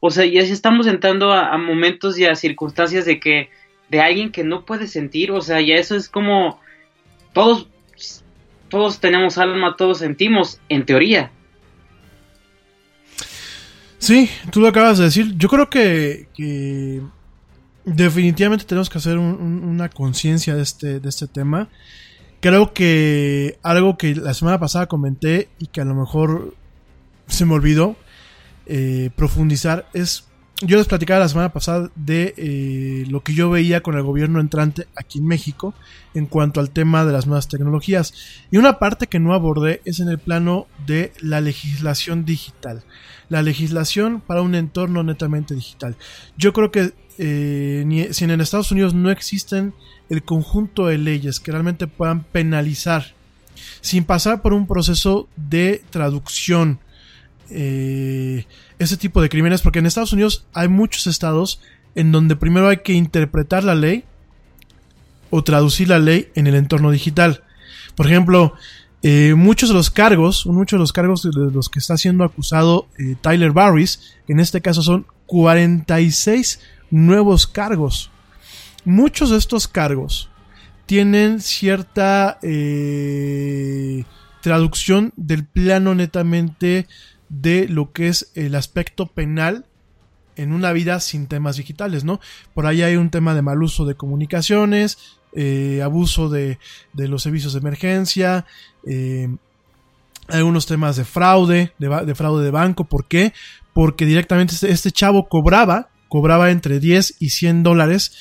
O 0.00 0.10
sea, 0.10 0.24
ya 0.24 0.40
estamos 0.40 0.86
entrando 0.86 1.34
a, 1.34 1.58
momentos 1.58 2.18
y 2.18 2.24
a 2.24 2.34
circunstancias 2.34 3.04
de 3.04 3.20
que 3.20 3.50
de 3.90 4.00
alguien 4.00 4.32
que 4.32 4.42
no 4.42 4.64
puede 4.64 4.86
sentir, 4.86 5.32
o 5.32 5.42
sea, 5.42 5.60
ya 5.60 5.74
eso 5.74 5.94
es 5.94 6.08
como 6.08 6.58
todos 7.34 7.68
todos 8.70 9.00
tenemos 9.00 9.36
alma, 9.36 9.76
todos 9.76 9.98
sentimos, 9.98 10.60
en 10.68 10.86
teoría. 10.86 11.30
Sí, 13.98 14.30
tú 14.50 14.60
lo 14.60 14.68
acabas 14.68 14.96
de 14.96 15.04
decir. 15.04 15.34
Yo 15.36 15.48
creo 15.48 15.68
que 15.68 16.28
definitivamente 17.84 18.64
tenemos 18.64 18.90
que 18.90 18.98
hacer 18.98 19.18
una 19.18 19.88
conciencia 19.88 20.54
de 20.54 20.62
este, 20.62 21.00
de 21.00 21.08
este 21.08 21.26
tema. 21.26 21.68
Creo 22.40 22.72
que 22.72 23.58
algo 23.62 23.98
que 23.98 24.14
la 24.14 24.34
semana 24.34 24.58
pasada 24.58 24.86
comenté 24.86 25.48
y 25.58 25.66
que 25.66 25.80
a 25.80 25.84
lo 25.84 25.94
mejor 25.94 26.54
se 27.26 27.44
me 27.44 27.54
olvidó 27.54 27.96
eh, 28.66 29.10
profundizar 29.16 29.88
es 29.92 30.24
yo 30.62 30.76
les 30.76 30.86
platicaba 30.86 31.20
la 31.20 31.28
semana 31.28 31.52
pasada 31.52 31.90
de 31.96 32.34
eh, 32.36 33.04
lo 33.08 33.22
que 33.22 33.32
yo 33.32 33.48
veía 33.48 33.82
con 33.82 33.96
el 33.96 34.02
gobierno 34.02 34.40
entrante 34.40 34.86
aquí 34.94 35.18
en 35.18 35.26
México 35.26 35.72
en 36.12 36.26
cuanto 36.26 36.60
al 36.60 36.70
tema 36.70 37.06
de 37.06 37.12
las 37.12 37.26
nuevas 37.26 37.48
tecnologías. 37.48 38.12
Y 38.50 38.58
una 38.58 38.78
parte 38.78 39.06
que 39.06 39.20
no 39.20 39.32
abordé 39.32 39.80
es 39.86 40.00
en 40.00 40.08
el 40.08 40.18
plano 40.18 40.66
de 40.86 41.12
la 41.20 41.40
legislación 41.40 42.26
digital. 42.26 42.84
La 43.30 43.42
legislación 43.42 44.20
para 44.20 44.42
un 44.42 44.54
entorno 44.54 45.02
netamente 45.02 45.54
digital. 45.54 45.96
Yo 46.36 46.52
creo 46.52 46.70
que 46.70 46.92
eh, 47.22 48.08
si 48.12 48.24
en 48.24 48.40
Estados 48.40 48.72
Unidos 48.72 48.94
no 48.94 49.10
existen 49.10 49.74
el 50.08 50.22
conjunto 50.22 50.86
de 50.86 50.96
leyes 50.96 51.38
que 51.38 51.52
realmente 51.52 51.86
puedan 51.86 52.24
penalizar 52.24 53.14
sin 53.82 54.04
pasar 54.04 54.40
por 54.40 54.54
un 54.54 54.66
proceso 54.66 55.28
de 55.36 55.82
traducción, 55.90 56.78
eh, 57.50 58.46
ese 58.78 58.96
tipo 58.96 59.20
de 59.20 59.28
crímenes, 59.28 59.60
porque 59.60 59.80
en 59.80 59.86
Estados 59.86 60.14
Unidos 60.14 60.46
hay 60.54 60.68
muchos 60.68 61.06
estados 61.06 61.60
en 61.94 62.10
donde 62.10 62.36
primero 62.36 62.68
hay 62.68 62.78
que 62.78 62.94
interpretar 62.94 63.64
la 63.64 63.74
ley 63.74 64.04
o 65.28 65.44
traducir 65.44 65.88
la 65.88 65.98
ley 65.98 66.28
en 66.34 66.46
el 66.46 66.54
entorno 66.54 66.90
digital. 66.90 67.42
Por 67.96 68.06
ejemplo, 68.06 68.54
eh, 69.02 69.34
muchos 69.36 69.68
de 69.68 69.74
los 69.74 69.90
cargos, 69.90 70.46
muchos 70.46 70.78
de 70.78 70.80
los 70.80 70.92
cargos 70.94 71.22
de 71.22 71.50
los 71.52 71.68
que 71.68 71.80
está 71.80 71.98
siendo 71.98 72.24
acusado 72.24 72.88
eh, 72.98 73.14
Tyler 73.20 73.52
Barris, 73.52 74.14
en 74.26 74.40
este 74.40 74.62
caso 74.62 74.82
son 74.82 75.06
46 75.26 76.60
nuevos 76.90 77.46
cargos. 77.46 78.10
Muchos 78.84 79.30
de 79.30 79.38
estos 79.38 79.68
cargos 79.68 80.30
tienen 80.86 81.40
cierta 81.40 82.38
eh, 82.42 84.04
traducción 84.40 85.12
del 85.16 85.44
plano 85.46 85.94
netamente 85.94 86.86
de 87.28 87.68
lo 87.68 87.92
que 87.92 88.08
es 88.08 88.32
el 88.34 88.54
aspecto 88.54 89.06
penal 89.06 89.66
en 90.36 90.52
una 90.52 90.72
vida 90.72 91.00
sin 91.00 91.26
temas 91.26 91.56
digitales, 91.56 92.02
¿no? 92.02 92.18
Por 92.54 92.66
ahí 92.66 92.82
hay 92.82 92.96
un 92.96 93.10
tema 93.10 93.34
de 93.34 93.42
mal 93.42 93.62
uso 93.62 93.84
de 93.84 93.94
comunicaciones, 93.94 95.18
eh, 95.32 95.80
abuso 95.82 96.28
de, 96.28 96.58
los 96.94 97.22
servicios 97.22 97.52
de 97.52 97.60
emergencia, 97.60 98.46
eh, 98.86 99.28
algunos 100.28 100.66
temas 100.66 100.96
de 100.96 101.04
fraude, 101.04 101.72
de, 101.78 102.14
fraude 102.14 102.44
de 102.44 102.50
banco. 102.50 102.84
¿Por 102.84 103.06
qué? 103.06 103.32
Porque 103.74 104.06
directamente 104.06 104.54
este, 104.54 104.70
este 104.70 104.90
chavo 104.90 105.28
cobraba, 105.28 105.89
cobraba 106.10 106.50
entre 106.50 106.80
10 106.80 107.16
y 107.20 107.30
100 107.30 107.62
dólares 107.62 108.12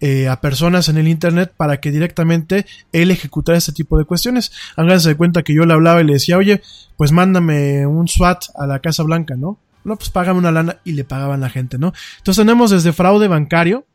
eh, 0.00 0.28
a 0.28 0.40
personas 0.40 0.88
en 0.88 0.98
el 0.98 1.08
internet 1.08 1.54
para 1.56 1.80
que 1.80 1.90
directamente 1.90 2.66
él 2.92 3.10
ejecutara 3.10 3.56
este 3.56 3.72
tipo 3.72 3.96
de 3.96 4.04
cuestiones. 4.04 4.52
Háganse 4.76 5.08
de 5.08 5.16
cuenta 5.16 5.42
que 5.42 5.54
yo 5.54 5.64
le 5.64 5.72
hablaba 5.72 6.02
y 6.02 6.04
le 6.04 6.14
decía, 6.14 6.36
oye, 6.36 6.62
pues 6.96 7.10
mándame 7.10 7.86
un 7.86 8.06
SWAT 8.06 8.44
a 8.56 8.66
la 8.66 8.80
Casa 8.80 9.02
Blanca, 9.04 9.34
¿no? 9.36 9.58
No, 9.84 9.96
pues 9.96 10.10
págame 10.10 10.38
una 10.38 10.52
lana 10.52 10.80
y 10.84 10.92
le 10.92 11.04
pagaban 11.04 11.40
la 11.40 11.48
gente, 11.48 11.78
¿no? 11.78 11.92
Entonces 12.18 12.44
tenemos 12.44 12.70
desde 12.70 12.92
fraude 12.92 13.28
bancario, 13.28 13.86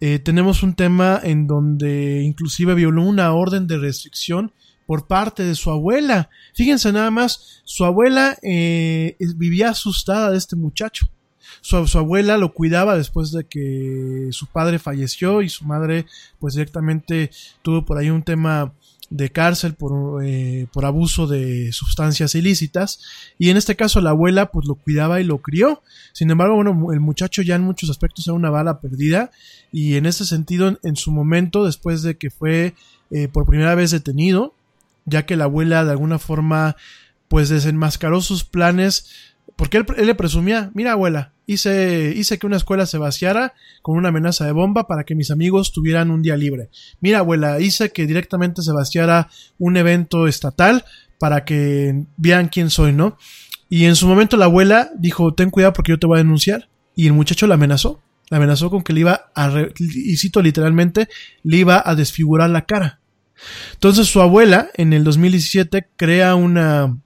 eh, 0.00 0.18
tenemos 0.20 0.62
un 0.62 0.74
tema 0.74 1.20
en 1.22 1.46
donde 1.46 2.22
inclusive 2.22 2.74
violó 2.74 3.02
una 3.02 3.32
orden 3.32 3.66
de 3.66 3.78
restricción 3.78 4.52
por 4.86 5.06
parte 5.08 5.44
de 5.44 5.56
su 5.56 5.70
abuela. 5.70 6.30
Fíjense 6.54 6.92
nada 6.92 7.10
más, 7.10 7.62
su 7.64 7.84
abuela 7.84 8.36
eh, 8.42 9.16
vivía 9.36 9.70
asustada 9.70 10.30
de 10.30 10.38
este 10.38 10.56
muchacho 10.56 11.08
su, 11.60 11.98
abuela 11.98 12.38
lo 12.38 12.52
cuidaba 12.52 12.96
después 12.96 13.32
de 13.32 13.44
que 13.44 14.28
su 14.32 14.46
padre 14.46 14.78
falleció 14.78 15.42
y 15.42 15.48
su 15.48 15.64
madre 15.64 16.06
pues 16.38 16.54
directamente 16.54 17.30
tuvo 17.62 17.84
por 17.84 17.98
ahí 17.98 18.10
un 18.10 18.22
tema 18.22 18.72
de 19.10 19.30
cárcel 19.30 19.74
por, 19.74 20.24
eh, 20.24 20.68
por 20.72 20.84
abuso 20.84 21.26
de 21.26 21.72
sustancias 21.72 22.34
ilícitas. 22.34 23.00
Y 23.38 23.50
en 23.50 23.56
este 23.56 23.74
caso 23.74 24.00
la 24.00 24.10
abuela 24.10 24.52
pues 24.52 24.66
lo 24.66 24.76
cuidaba 24.76 25.20
y 25.20 25.24
lo 25.24 25.38
crió. 25.38 25.82
Sin 26.12 26.30
embargo 26.30 26.54
bueno 26.54 26.92
el 26.92 27.00
muchacho 27.00 27.42
ya 27.42 27.56
en 27.56 27.62
muchos 27.62 27.90
aspectos 27.90 28.26
era 28.26 28.34
una 28.34 28.50
bala 28.50 28.80
perdida. 28.80 29.30
Y 29.72 29.96
en 29.96 30.06
ese 30.06 30.24
sentido 30.24 30.78
en, 30.82 30.96
su 30.96 31.10
momento 31.10 31.64
después 31.64 32.02
de 32.02 32.16
que 32.16 32.30
fue 32.30 32.74
eh, 33.10 33.28
por 33.28 33.46
primera 33.46 33.74
vez 33.74 33.90
detenido 33.90 34.54
ya 35.04 35.26
que 35.26 35.36
la 35.36 35.44
abuela 35.44 35.84
de 35.84 35.90
alguna 35.90 36.18
forma 36.18 36.76
pues 37.28 37.48
desenmascaró 37.48 38.20
sus 38.20 38.44
planes 38.44 39.06
porque 39.60 39.76
él, 39.76 40.06
le 40.06 40.14
presumía, 40.14 40.70
mira 40.72 40.92
abuela, 40.92 41.34
hice, 41.44 42.14
hice 42.16 42.38
que 42.38 42.46
una 42.46 42.56
escuela 42.56 42.86
se 42.86 42.96
vaciara 42.96 43.52
con 43.82 43.98
una 43.98 44.08
amenaza 44.08 44.46
de 44.46 44.52
bomba 44.52 44.86
para 44.86 45.04
que 45.04 45.14
mis 45.14 45.30
amigos 45.30 45.70
tuvieran 45.70 46.10
un 46.10 46.22
día 46.22 46.34
libre. 46.34 46.70
Mira 47.02 47.18
abuela, 47.18 47.60
hice 47.60 47.92
que 47.92 48.06
directamente 48.06 48.62
se 48.62 48.72
vaciara 48.72 49.28
un 49.58 49.76
evento 49.76 50.26
estatal 50.26 50.86
para 51.18 51.44
que 51.44 52.06
vean 52.16 52.48
quién 52.48 52.70
soy, 52.70 52.94
¿no? 52.94 53.18
Y 53.68 53.84
en 53.84 53.96
su 53.96 54.08
momento 54.08 54.38
la 54.38 54.46
abuela 54.46 54.92
dijo, 54.96 55.34
ten 55.34 55.50
cuidado 55.50 55.74
porque 55.74 55.92
yo 55.92 55.98
te 55.98 56.06
voy 56.06 56.16
a 56.16 56.22
denunciar. 56.22 56.70
Y 56.96 57.06
el 57.06 57.12
muchacho 57.12 57.46
la 57.46 57.56
amenazó. 57.56 58.00
La 58.30 58.38
amenazó 58.38 58.70
con 58.70 58.82
que 58.82 58.94
le 58.94 59.00
iba 59.00 59.30
a, 59.34 59.52
y 59.78 60.16
cito 60.16 60.40
literalmente, 60.40 61.06
le 61.42 61.58
iba 61.58 61.82
a 61.84 61.94
desfigurar 61.94 62.48
la 62.48 62.64
cara. 62.64 63.00
Entonces 63.74 64.06
su 64.06 64.22
abuela, 64.22 64.70
en 64.72 64.94
el 64.94 65.04
2017, 65.04 65.86
crea 65.96 66.34
una, 66.34 66.96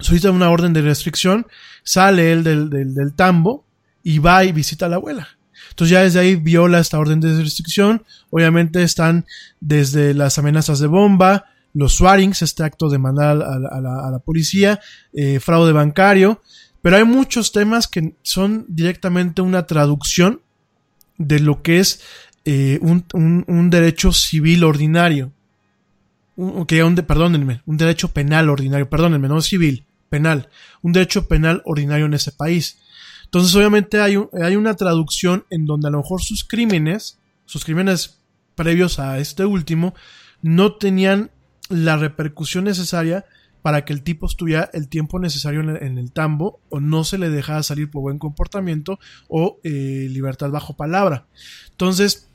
solicita 0.00 0.30
una 0.30 0.50
orden 0.50 0.72
de 0.72 0.82
restricción, 0.82 1.46
sale 1.82 2.32
él 2.32 2.42
del, 2.42 2.70
del, 2.70 3.14
tambo 3.14 3.66
y 4.02 4.18
va 4.18 4.44
y 4.44 4.52
visita 4.52 4.86
a 4.86 4.88
la 4.88 4.96
abuela. 4.96 5.28
Entonces 5.70 5.92
ya 5.92 6.02
desde 6.02 6.20
ahí 6.20 6.36
viola 6.36 6.78
esta 6.78 6.98
orden 6.98 7.20
de 7.20 7.40
restricción. 7.40 8.04
Obviamente 8.30 8.82
están 8.82 9.26
desde 9.60 10.14
las 10.14 10.38
amenazas 10.38 10.78
de 10.78 10.86
bomba, 10.86 11.46
los 11.72 11.94
swarings, 11.94 12.42
este 12.42 12.62
acto 12.62 12.88
de 12.88 12.98
mandar 12.98 13.42
a, 13.42 13.58
la, 14.10 14.18
policía, 14.24 14.80
eh, 15.12 15.40
fraude 15.40 15.72
bancario, 15.72 16.42
pero 16.82 16.96
hay 16.96 17.04
muchos 17.04 17.50
temas 17.50 17.88
que 17.88 18.14
son 18.22 18.66
directamente 18.68 19.42
una 19.42 19.66
traducción 19.66 20.42
de 21.18 21.40
lo 21.40 21.62
que 21.62 21.80
es 21.80 22.00
eh, 22.44 22.78
un, 22.82 23.04
un, 23.14 23.70
derecho 23.70 24.12
civil 24.12 24.64
ordinario 24.64 25.32
un, 26.36 26.66
un, 26.66 26.96
perdónenme, 26.96 27.62
un 27.66 27.76
derecho 27.76 28.12
penal 28.12 28.48
ordinario, 28.48 28.88
perdónenme, 28.88 29.28
no 29.28 29.40
civil, 29.40 29.86
penal, 30.08 30.48
un 30.82 30.92
derecho 30.92 31.28
penal 31.28 31.62
ordinario 31.64 32.06
en 32.06 32.14
ese 32.14 32.32
país. 32.32 32.78
Entonces, 33.24 33.54
obviamente 33.56 34.00
hay, 34.00 34.16
hay 34.42 34.56
una 34.56 34.74
traducción 34.74 35.44
en 35.50 35.66
donde 35.66 35.88
a 35.88 35.90
lo 35.90 35.98
mejor 35.98 36.22
sus 36.22 36.44
crímenes, 36.44 37.18
sus 37.46 37.64
crímenes 37.64 38.20
previos 38.54 38.98
a 38.98 39.18
este 39.18 39.44
último, 39.44 39.94
no 40.42 40.74
tenían 40.74 41.30
la 41.68 41.96
repercusión 41.96 42.64
necesaria 42.64 43.24
para 43.62 43.86
que 43.86 43.94
el 43.94 44.02
tipo 44.02 44.26
estuviera 44.26 44.68
el 44.74 44.88
tiempo 44.88 45.18
necesario 45.18 45.60
en 45.62 45.98
el, 45.98 46.12
tambo 46.12 46.60
o 46.68 46.80
no 46.80 47.02
se 47.02 47.16
le 47.16 47.30
dejara 47.30 47.62
salir 47.62 47.90
por 47.90 48.02
buen 48.02 48.18
comportamiento 48.18 48.98
o 49.26 49.58
eh, 49.64 50.06
libertad 50.10 50.50
bajo 50.50 50.76
palabra. 50.76 51.26
Entonces, 51.70 52.28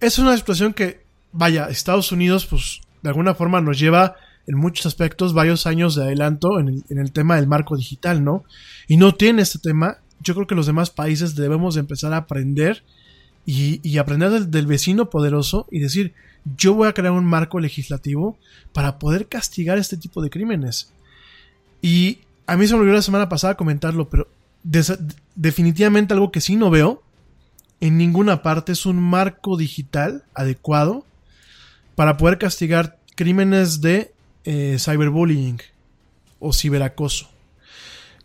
es 0.00 0.18
una 0.18 0.36
situación 0.36 0.74
que, 0.74 1.04
vaya, 1.30 1.68
Estados 1.68 2.10
Unidos, 2.10 2.46
pues 2.46 2.80
de 3.02 3.08
alguna 3.08 3.34
forma 3.34 3.60
nos 3.60 3.78
lleva 3.78 4.16
en 4.46 4.56
muchos 4.56 4.86
aspectos 4.86 5.32
varios 5.32 5.66
años 5.66 5.94
de 5.94 6.04
adelanto 6.04 6.58
en 6.58 6.82
el, 6.88 7.12
tema 7.12 7.36
del 7.36 7.46
marco 7.46 7.76
digital, 7.76 8.24
¿no? 8.24 8.44
Y 8.88 8.96
no 8.96 9.14
tiene 9.14 9.42
este 9.42 9.58
tema. 9.58 9.98
Yo 10.20 10.34
creo 10.34 10.46
que 10.46 10.54
los 10.54 10.66
demás 10.66 10.90
países 10.90 11.34
debemos 11.34 11.74
de 11.74 11.80
empezar 11.80 12.12
a 12.12 12.18
aprender 12.18 12.82
y, 13.46 13.98
aprender 13.98 14.46
del, 14.46 14.66
vecino 14.66 15.10
poderoso 15.10 15.66
y 15.70 15.80
decir, 15.80 16.14
yo 16.56 16.74
voy 16.74 16.88
a 16.88 16.94
crear 16.94 17.12
un 17.12 17.24
marco 17.24 17.60
legislativo 17.60 18.36
para 18.72 18.98
poder 18.98 19.28
castigar 19.28 19.78
este 19.78 19.96
tipo 19.96 20.22
de 20.22 20.30
crímenes. 20.30 20.92
Y 21.82 22.18
a 22.46 22.56
mí 22.56 22.66
se 22.66 22.74
me 22.74 22.80
olvidó 22.80 22.96
la 22.96 23.02
semana 23.02 23.28
pasada 23.28 23.56
comentarlo, 23.56 24.08
pero 24.08 24.28
definitivamente 25.34 26.12
algo 26.12 26.30
que 26.30 26.40
sí 26.40 26.56
no 26.56 26.70
veo 26.70 27.02
en 27.80 27.96
ninguna 27.96 28.42
parte 28.42 28.72
es 28.72 28.86
un 28.86 29.00
marco 29.00 29.56
digital 29.56 30.22
adecuado 30.34 31.04
para 32.00 32.16
poder 32.16 32.38
castigar 32.38 32.98
crímenes 33.14 33.82
de 33.82 34.14
eh, 34.44 34.78
cyberbullying 34.78 35.58
o 36.38 36.50
ciberacoso. 36.50 37.28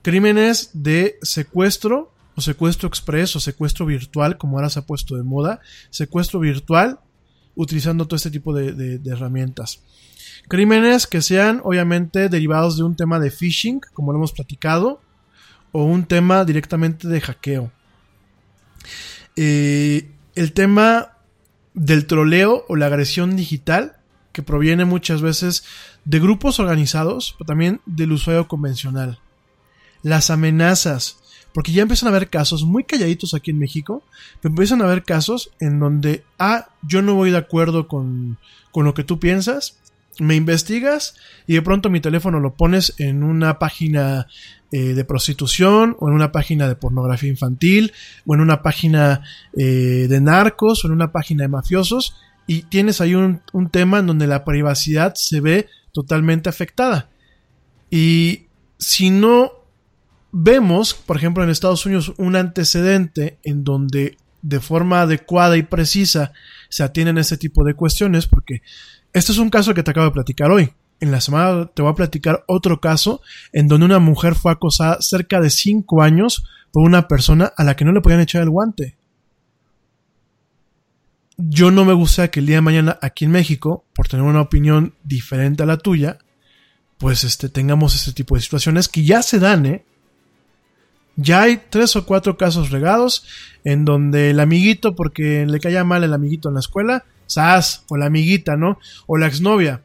Crímenes 0.01 0.69
de 0.71 1.19
secuestro 1.21 2.09
o 2.37 2.41
secuestro 2.41 2.87
expreso, 2.87 3.41
secuestro 3.41 3.85
virtual, 3.85 4.37
como 4.37 4.55
ahora 4.55 4.69
se 4.69 4.79
ha 4.79 4.83
puesto 4.83 5.17
de 5.17 5.23
moda, 5.23 5.59
secuestro 5.89 6.39
virtual 6.39 7.01
utilizando 7.53 8.05
todo 8.05 8.15
este 8.15 8.31
tipo 8.31 8.53
de, 8.53 8.71
de 8.71 9.11
herramientas. 9.11 9.81
Crímenes 10.47 11.05
que 11.05 11.21
sean 11.21 11.59
obviamente 11.65 12.29
derivados 12.29 12.77
de 12.77 12.83
un 12.83 12.95
tema 12.95 13.19
de 13.19 13.29
phishing, 13.29 13.81
como 13.91 14.13
lo 14.13 14.19
hemos 14.19 14.31
platicado, 14.31 15.01
o 15.73 15.83
un 15.83 16.05
tema 16.05 16.45
directamente 16.45 17.09
de 17.09 17.19
hackeo. 17.19 17.73
Eh, 19.35 20.11
el 20.33 20.53
tema 20.53 21.14
del 21.75 22.07
troleo 22.07 22.65
o 22.67 22.75
la 22.75 22.87
agresión 22.87 23.35
digital, 23.35 23.97
que 24.31 24.43
proviene 24.43 24.85
muchas 24.85 25.21
veces 25.21 25.63
de 26.03 26.19
grupos 26.19 26.59
organizados, 26.59 27.35
pero 27.37 27.47
también 27.47 27.81
del 27.85 28.11
usuario 28.11 28.47
convencional. 28.47 29.19
Las 30.01 30.29
amenazas, 30.29 31.19
porque 31.53 31.71
ya 31.71 31.83
empiezan 31.83 32.07
a 32.07 32.11
haber 32.15 32.29
casos 32.29 32.63
muy 32.63 32.83
calladitos 32.83 33.33
aquí 33.33 33.51
en 33.51 33.59
México, 33.59 34.03
pero 34.41 34.51
empiezan 34.51 34.81
a 34.81 34.85
haber 34.85 35.03
casos 35.03 35.51
en 35.59 35.79
donde, 35.79 36.23
ah, 36.39 36.69
yo 36.81 37.01
no 37.01 37.15
voy 37.15 37.31
de 37.31 37.37
acuerdo 37.37 37.87
con, 37.87 38.37
con 38.71 38.85
lo 38.85 38.93
que 38.93 39.03
tú 39.03 39.19
piensas, 39.19 39.77
me 40.19 40.35
investigas 40.35 41.15
y 41.47 41.53
de 41.53 41.61
pronto 41.61 41.89
mi 41.89 41.99
teléfono 41.99 42.39
lo 42.39 42.55
pones 42.55 42.93
en 42.97 43.23
una 43.23 43.59
página 43.59 44.27
eh, 44.71 44.93
de 44.93 45.05
prostitución 45.05 45.95
o 45.99 46.09
en 46.09 46.15
una 46.15 46.31
página 46.31 46.67
de 46.67 46.75
pornografía 46.75 47.29
infantil 47.29 47.93
o 48.25 48.35
en 48.35 48.41
una 48.41 48.61
página 48.61 49.21
eh, 49.57 50.07
de 50.09 50.21
narcos 50.21 50.83
o 50.83 50.87
en 50.87 50.93
una 50.93 51.11
página 51.11 51.43
de 51.43 51.49
mafiosos 51.49 52.15
y 52.47 52.63
tienes 52.63 53.01
ahí 53.01 53.15
un, 53.15 53.41
tema 53.71 53.99
en 53.99 54.07
donde 54.07 54.27
la 54.27 54.45
privacidad 54.45 55.13
se 55.15 55.41
ve 55.41 55.67
totalmente 55.91 56.49
afectada. 56.49 57.09
Y 57.89 58.47
si 58.77 59.09
no 59.09 59.51
vemos, 60.31 60.93
por 60.93 61.17
ejemplo, 61.17 61.43
en 61.43 61.49
Estados 61.49 61.85
Unidos 61.85 62.13
un 62.17 62.35
antecedente 62.35 63.39
en 63.43 63.63
donde 63.63 64.17
de 64.41 64.59
forma 64.59 65.01
adecuada 65.01 65.57
y 65.57 65.63
precisa 65.63 66.33
se 66.69 66.83
atienden 66.83 67.17
ese 67.17 67.37
tipo 67.37 67.63
de 67.63 67.73
cuestiones, 67.73 68.27
porque 68.27 68.61
este 69.15 69.31
es 69.31 69.37
un 69.37 69.49
caso 69.49 69.73
que 69.73 69.81
te 69.81 69.91
acabo 69.91 70.07
de 70.07 70.11
platicar 70.11 70.51
hoy. 70.51 70.73
En 70.99 71.09
la 71.09 71.21
semana 71.21 71.67
te 71.73 71.81
voy 71.81 71.89
a 71.89 71.95
platicar 71.95 72.43
otro 72.47 72.81
caso 72.81 73.21
en 73.53 73.69
donde 73.69 73.85
una 73.85 73.99
mujer 73.99 74.35
fue 74.35 74.51
acosada 74.51 74.97
cerca 74.99 75.39
de 75.39 75.49
5 75.49 76.01
años 76.01 76.43
por 76.73 76.83
una 76.83 77.07
persona 77.07 77.53
a 77.55 77.63
la 77.63 77.77
que 77.77 77.85
no 77.85 77.93
le 77.93 78.01
podían 78.01 78.19
echar 78.19 78.41
el 78.41 78.49
guante. 78.49 78.97
Yo 81.37 81.71
no 81.71 81.85
me 81.85 81.93
gusta 81.93 82.27
que 82.27 82.41
el 82.41 82.45
día 82.45 82.57
de 82.57 82.61
mañana 82.61 82.99
aquí 83.01 83.23
en 83.23 83.31
México, 83.31 83.85
por 83.95 84.09
tener 84.09 84.25
una 84.25 84.41
opinión 84.41 84.95
diferente 85.05 85.63
a 85.63 85.65
la 85.65 85.77
tuya, 85.77 86.17
pues 86.97 87.23
este, 87.23 87.47
tengamos 87.47 87.95
este 87.95 88.11
tipo 88.11 88.35
de 88.35 88.41
situaciones 88.41 88.89
que 88.89 89.05
ya 89.05 89.21
se 89.21 89.39
dan, 89.39 89.65
¿eh? 89.65 89.85
Ya 91.15 91.43
hay 91.43 91.61
tres 91.69 91.95
o 91.95 92.05
cuatro 92.05 92.35
casos 92.35 92.69
regados 92.69 93.25
en 93.63 93.85
donde 93.85 94.31
el 94.31 94.41
amiguito, 94.41 94.93
porque 94.93 95.45
le 95.45 95.61
caía 95.61 95.85
mal 95.85 96.03
el 96.03 96.13
amiguito 96.13 96.49
en 96.49 96.55
la 96.55 96.59
escuela, 96.59 97.05
Sas, 97.27 97.83
o 97.89 97.97
la 97.97 98.07
amiguita, 98.07 98.55
¿no? 98.55 98.79
O 99.07 99.17
la 99.17 99.27
exnovia. 99.27 99.81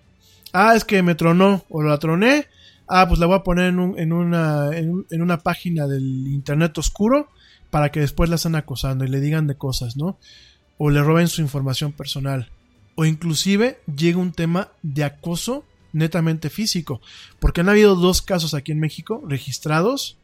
Ah, 0.53 0.75
es 0.75 0.85
que 0.85 1.03
me 1.03 1.15
tronó, 1.15 1.65
o 1.69 1.83
la 1.83 1.99
troné. 1.99 2.47
Ah, 2.89 3.07
pues 3.09 3.21
la 3.21 3.27
voy 3.27 3.37
a 3.37 3.45
poner 3.45 3.67
en, 3.67 3.95
en, 3.99 4.13
una, 4.13 4.71
en, 4.77 5.23
una 5.23 5.39
página 5.39 5.87
del 5.87 6.27
internet 6.29 6.77
oscuro 6.79 7.29
para 7.71 7.93
que 7.93 8.01
después 8.01 8.29
la 8.29 8.37
estén 8.37 8.57
acosando 8.57 9.05
y 9.05 9.09
le 9.09 9.21
digan 9.21 9.47
de 9.47 9.55
cosas, 9.55 9.97
¿no? 9.97 10.19
O 10.77 10.91
le 10.91 11.03
roben 11.03 11.29
su 11.29 11.41
información 11.41 11.93
personal. 11.93 12.51
O 12.97 13.05
inclusive 13.05 13.79
llega 13.95 14.19
un 14.19 14.33
tema 14.33 14.69
de 14.83 15.05
acoso 15.05 15.65
netamente 15.93 16.51
físico. 16.51 17.01
Porque 17.39 17.61
han 17.61 17.69
habido 17.69 17.95
dos 17.95 18.23
casos 18.23 18.55
aquí 18.55 18.73
en 18.73 18.81
México 18.81 19.23
registrados 19.27 20.19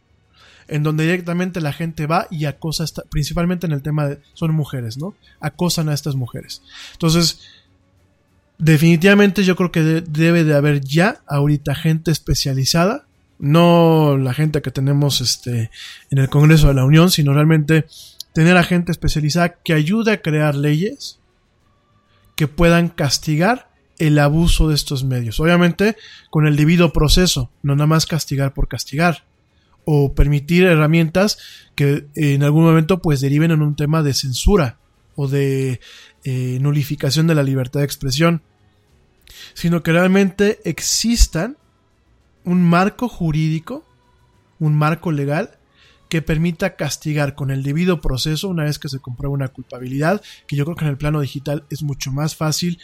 en 0.68 0.82
donde 0.82 1.04
directamente 1.04 1.60
la 1.60 1.72
gente 1.72 2.06
va 2.06 2.26
y 2.30 2.44
acosa, 2.44 2.84
principalmente 3.10 3.66
en 3.66 3.72
el 3.72 3.82
tema 3.82 4.08
de, 4.08 4.18
son 4.34 4.54
mujeres, 4.54 4.98
¿no? 4.98 5.14
Acosan 5.40 5.88
a 5.88 5.94
estas 5.94 6.14
mujeres. 6.14 6.62
Entonces, 6.92 7.40
definitivamente 8.58 9.44
yo 9.44 9.56
creo 9.56 9.70
que 9.70 9.82
debe 9.82 10.44
de 10.44 10.54
haber 10.54 10.80
ya 10.80 11.20
ahorita 11.26 11.74
gente 11.74 12.10
especializada, 12.10 13.06
no 13.38 14.16
la 14.16 14.32
gente 14.32 14.62
que 14.62 14.70
tenemos 14.70 15.20
este, 15.20 15.70
en 16.10 16.18
el 16.18 16.28
Congreso 16.28 16.68
de 16.68 16.74
la 16.74 16.84
Unión, 16.84 17.10
sino 17.10 17.34
realmente 17.34 17.86
tener 18.32 18.56
a 18.56 18.64
gente 18.64 18.92
especializada 18.92 19.56
que 19.62 19.74
ayude 19.74 20.12
a 20.12 20.22
crear 20.22 20.54
leyes 20.54 21.20
que 22.34 22.48
puedan 22.48 22.88
castigar 22.88 23.70
el 23.98 24.18
abuso 24.18 24.68
de 24.68 24.74
estos 24.74 25.04
medios. 25.04 25.40
Obviamente 25.40 25.96
con 26.30 26.46
el 26.46 26.56
debido 26.56 26.92
proceso, 26.92 27.50
no 27.62 27.74
nada 27.74 27.86
más 27.86 28.06
castigar 28.06 28.52
por 28.52 28.68
castigar 28.68 29.24
o 29.88 30.14
permitir 30.14 30.64
herramientas 30.64 31.38
que 31.76 32.06
en 32.16 32.42
algún 32.42 32.64
momento 32.64 33.00
pues 33.00 33.20
deriven 33.20 33.52
en 33.52 33.62
un 33.62 33.76
tema 33.76 34.02
de 34.02 34.14
censura 34.14 34.78
o 35.14 35.28
de 35.28 35.80
eh, 36.24 36.58
nulificación 36.60 37.28
de 37.28 37.36
la 37.36 37.44
libertad 37.44 37.80
de 37.80 37.86
expresión, 37.86 38.42
sino 39.54 39.84
que 39.84 39.92
realmente 39.92 40.58
existan 40.64 41.56
un 42.44 42.62
marco 42.62 43.08
jurídico, 43.08 43.86
un 44.58 44.74
marco 44.74 45.12
legal 45.12 45.58
que 46.08 46.20
permita 46.20 46.74
castigar 46.74 47.36
con 47.36 47.52
el 47.52 47.62
debido 47.62 48.00
proceso 48.00 48.48
una 48.48 48.64
vez 48.64 48.80
que 48.80 48.88
se 48.88 48.98
comprueba 48.98 49.34
una 49.34 49.48
culpabilidad, 49.48 50.20
que 50.48 50.56
yo 50.56 50.64
creo 50.64 50.76
que 50.76 50.84
en 50.84 50.90
el 50.90 50.98
plano 50.98 51.20
digital 51.20 51.64
es 51.70 51.84
mucho 51.84 52.10
más 52.10 52.34
fácil, 52.34 52.80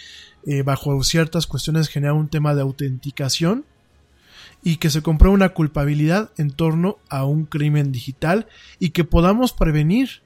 eh, 0.47 0.62
bajo 0.62 1.03
ciertas 1.03 1.49
cuestiones 1.49 1.89
generar 1.89 2.15
un 2.15 2.29
tema 2.29 2.55
de 2.55 2.62
autenticación 2.62 3.65
y 4.62 4.76
que 4.76 4.90
se 4.90 5.02
compruebe 5.02 5.34
una 5.34 5.51
culpabilidad 5.51 6.30
en 6.39 6.51
torno 6.51 6.98
a 7.09 7.24
un 7.24 7.44
crimen 7.44 7.93
digital 7.93 8.47
y 8.78 8.90
que 8.90 9.05
podamos 9.05 9.52
prevenir. 9.52 10.22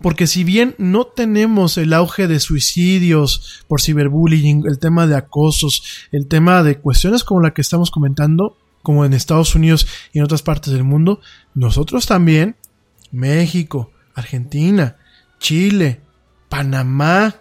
Porque 0.00 0.26
si 0.26 0.44
bien 0.44 0.74
no 0.78 1.06
tenemos 1.06 1.78
el 1.78 1.92
auge 1.92 2.26
de 2.26 2.40
suicidios 2.40 3.64
por 3.68 3.80
ciberbullying, 3.80 4.64
el 4.66 4.78
tema 4.78 5.06
de 5.06 5.16
acosos, 5.16 6.08
el 6.12 6.26
tema 6.26 6.62
de 6.62 6.78
cuestiones 6.78 7.24
como 7.24 7.40
la 7.40 7.54
que 7.54 7.62
estamos 7.62 7.90
comentando, 7.90 8.56
como 8.82 9.04
en 9.04 9.14
Estados 9.14 9.54
Unidos 9.54 9.86
y 10.12 10.18
en 10.18 10.24
otras 10.24 10.42
partes 10.42 10.72
del 10.72 10.84
mundo, 10.84 11.20
nosotros 11.54 12.06
también, 12.06 12.56
México, 13.12 13.90
Argentina, 14.14 14.96
Chile, 15.38 16.00
Panamá, 16.48 17.36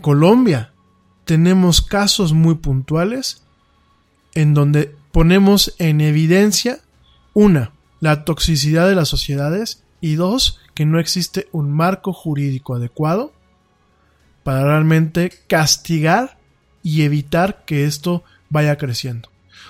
Colombia, 0.00 0.72
tenemos 1.24 1.80
casos 1.80 2.32
muy 2.32 2.56
puntuales 2.56 3.44
en 4.34 4.54
donde 4.54 4.94
ponemos 5.12 5.74
en 5.78 6.00
evidencia, 6.00 6.80
una, 7.34 7.72
la 8.00 8.24
toxicidad 8.24 8.88
de 8.88 8.94
las 8.94 9.08
sociedades 9.08 9.82
y 10.00 10.14
dos, 10.14 10.60
que 10.74 10.86
no 10.86 10.98
existe 10.98 11.48
un 11.52 11.70
marco 11.70 12.12
jurídico 12.12 12.74
adecuado 12.74 13.32
para 14.42 14.64
realmente 14.64 15.30
castigar 15.46 16.38
y 16.82 17.02
evitar 17.02 17.64
que 17.66 17.84
esto 17.84 18.24
vaya 18.48 18.76
creciendo. 18.78 19.28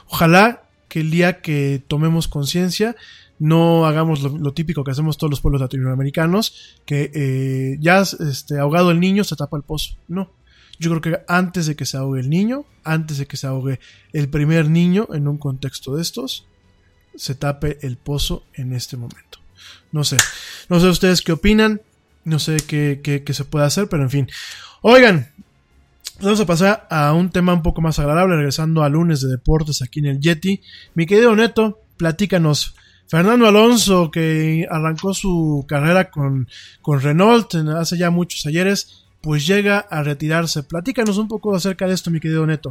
Ojalá 0.09 0.63
que 0.89 1.01
el 1.01 1.11
día 1.11 1.41
que 1.41 1.83
tomemos 1.87 2.29
conciencia 2.29 2.97
no 3.39 3.87
hagamos 3.87 4.23
lo, 4.23 4.53
típico 4.53 4.85
que 4.85 4.91
hacemos 4.91 5.17
todos 5.17 5.31
los 5.31 5.41
pueblos 5.41 5.63
latinoamericanos, 5.63 6.77
que 6.85 7.11
eh, 7.15 7.79
ya 7.81 8.03
este, 8.03 8.59
ahogado 8.59 8.91
el 8.91 9.01
niño 9.01 9.25
se 9.25 9.35
tapa 9.35 9.57
el 9.57 9.63
pozo. 9.63 9.97
No, 10.09 10.31
yo 10.81 10.89
creo 10.91 11.01
que 11.03 11.25
antes 11.29 11.67
de 11.67 11.77
que 11.77 11.85
se 11.85 11.99
ahogue 11.99 12.21
el 12.21 12.31
niño, 12.31 12.65
antes 12.85 13.19
de 13.19 13.27
que 13.27 13.37
se 13.37 13.47
ahogue 13.47 13.79
el 14.15 14.31
primer 14.31 14.71
niño 14.71 15.09
en 15.13 15.29
un 15.29 15.37
contexto 15.37 15.95
de 15.95 16.03
estos, 16.03 16.47
se 17.15 17.35
tape 17.35 17.79
el 17.83 17.99
pozo 17.99 18.45
en 18.55 18.73
este 18.73 18.97
momento. 18.97 19.39
No 19.93 20.05
sé, 20.05 20.17
no 20.71 20.81
sé 20.81 20.89
ustedes 20.89 21.21
qué 21.21 21.33
opinan, 21.33 21.83
no 22.25 22.39
sé 22.39 22.57
qué, 22.67 23.23
se 23.31 23.45
puede 23.45 23.67
hacer, 23.67 23.89
pero 23.89 24.03
en 24.03 24.11
fin. 24.11 24.29
Oigan, 24.83 25.29
Vamos 26.23 26.41
a 26.41 26.45
pasar 26.45 26.87
a 26.91 27.15
un 27.15 27.31
tema 27.31 27.55
un 27.55 27.63
poco 27.63 27.81
más 27.81 27.99
agradable, 27.99 28.37
regresando 28.37 28.83
a 28.83 28.91
lunes 28.91 29.23
de 29.23 29.31
deportes 29.31 29.81
aquí 29.81 30.01
en 30.01 30.07
el 30.07 30.21
Yeti. 30.21 30.61
Mi 30.93 31.07
querido 31.07 31.35
Neto, 31.35 31.81
platícanos. 31.97 32.75
Fernando 33.07 33.47
Alonso, 33.47 34.11
que 34.11 34.67
arrancó 34.71 35.15
su 35.15 35.65
carrera 35.67 36.11
con, 36.11 36.47
con 36.83 37.01
Renault 37.01 37.55
hace 37.55 37.97
ya 37.97 38.11
muchos 38.11 38.45
ayeres, 38.45 39.07
pues 39.21 39.47
llega 39.47 39.79
a 39.79 40.03
retirarse. 40.03 40.63
Platícanos 40.63 41.19
un 41.19 41.29
poco 41.29 41.55
acerca 41.55 41.87
de 41.87 41.95
esto, 41.95 42.11
mi 42.11 42.21
querido 42.21 42.47
Neto. 42.47 42.71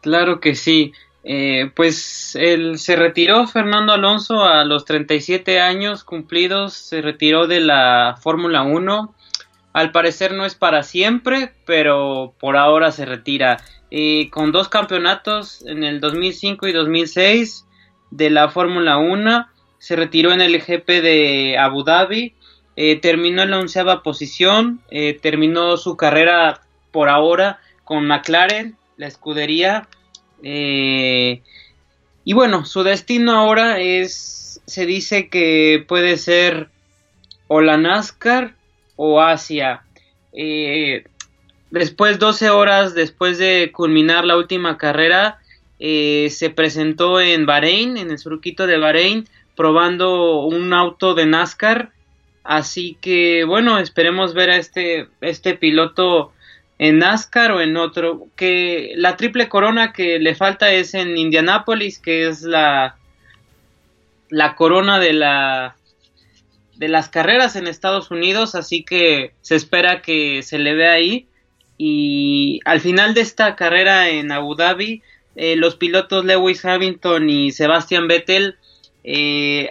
Claro 0.00 0.40
que 0.40 0.54
sí. 0.54 0.92
Eh, 1.28 1.72
pues 1.74 2.36
él 2.36 2.78
se 2.78 2.94
retiró 2.94 3.48
Fernando 3.48 3.92
Alonso 3.92 4.44
a 4.44 4.64
los 4.64 4.84
37 4.84 5.60
años 5.60 6.04
cumplidos, 6.04 6.74
se 6.74 7.02
retiró 7.02 7.48
de 7.48 7.60
la 7.60 8.16
Fórmula 8.20 8.62
1. 8.62 9.12
Al 9.72 9.90
parecer 9.90 10.32
no 10.32 10.44
es 10.44 10.54
para 10.54 10.84
siempre, 10.84 11.52
pero 11.66 12.34
por 12.38 12.56
ahora 12.56 12.92
se 12.92 13.04
retira. 13.04 13.58
Eh, 13.90 14.30
con 14.30 14.52
dos 14.52 14.68
campeonatos 14.68 15.64
en 15.66 15.82
el 15.84 16.00
2005 16.00 16.68
y 16.68 16.72
2006 16.72 17.66
de 18.10 18.30
la 18.30 18.48
Fórmula 18.48 18.98
1, 18.98 19.48
se 19.78 19.96
retiró 19.96 20.32
en 20.32 20.40
el 20.40 20.60
GP 20.60 20.88
de 21.02 21.58
Abu 21.58 21.82
Dhabi 21.82 22.34
eh, 22.76 23.00
terminó 23.00 23.42
en 23.42 23.50
la 23.50 23.58
onceava 23.58 24.02
posición, 24.02 24.80
eh, 24.90 25.18
terminó 25.20 25.78
su 25.78 25.96
carrera 25.96 26.60
por 26.92 27.08
ahora 27.08 27.58
con 27.84 28.06
McLaren, 28.06 28.76
la 28.98 29.06
escudería. 29.06 29.88
Eh, 30.42 31.42
y 32.24 32.32
bueno, 32.34 32.66
su 32.66 32.82
destino 32.82 33.32
ahora 33.32 33.80
es, 33.80 34.60
se 34.66 34.84
dice 34.84 35.28
que 35.28 35.84
puede 35.88 36.18
ser 36.18 36.68
o 37.48 37.62
la 37.62 37.78
NASCAR 37.78 38.54
o 38.96 39.22
Asia. 39.22 39.82
después, 41.70 42.18
12 42.18 42.50
horas 42.50 42.94
después 42.94 43.38
de 43.38 43.70
culminar 43.72 44.24
la 44.24 44.36
última 44.36 44.76
carrera, 44.76 45.38
se 45.78 46.52
presentó 46.54 47.20
en 47.20 47.46
Bahrein, 47.46 47.96
en 47.96 48.10
el 48.10 48.18
circuito 48.18 48.66
de 48.66 48.78
Bahrein, 48.78 49.28
probando 49.54 50.40
un 50.40 50.72
auto 50.74 51.14
de 51.14 51.26
NASCAR. 51.26 51.92
Así 52.46 52.96
que 53.00 53.44
bueno, 53.44 53.78
esperemos 53.78 54.34
ver 54.34 54.50
a 54.50 54.56
este, 54.56 55.08
este 55.20 55.54
piloto 55.54 56.32
en 56.78 56.98
NASCAR 56.98 57.52
o 57.52 57.60
en 57.60 57.76
otro. 57.76 58.28
Que 58.36 58.92
la 58.96 59.16
triple 59.16 59.48
corona 59.48 59.92
que 59.92 60.18
le 60.18 60.34
falta 60.34 60.70
es 60.70 60.94
en 60.94 61.16
Indianápolis, 61.16 61.98
que 61.98 62.28
es 62.28 62.42
la, 62.42 62.96
la 64.30 64.54
corona 64.54 64.98
de 64.98 65.12
la 65.12 65.76
de 66.76 66.88
las 66.88 67.08
carreras 67.08 67.56
en 67.56 67.66
Estados 67.66 68.10
Unidos, 68.10 68.54
así 68.54 68.84
que 68.84 69.32
se 69.40 69.54
espera 69.54 70.02
que 70.02 70.42
se 70.42 70.58
le 70.58 70.74
vea 70.74 70.92
ahí. 70.92 71.26
Y 71.78 72.60
al 72.64 72.80
final 72.80 73.14
de 73.14 73.22
esta 73.22 73.56
carrera 73.56 74.10
en 74.10 74.30
Abu 74.30 74.54
Dhabi, 74.54 75.02
eh, 75.36 75.56
los 75.56 75.76
pilotos 75.76 76.24
Lewis 76.24 76.64
Hamilton 76.64 77.30
y 77.30 77.50
Sebastian 77.50 78.08
Vettel 78.08 78.56
eh, 79.08 79.70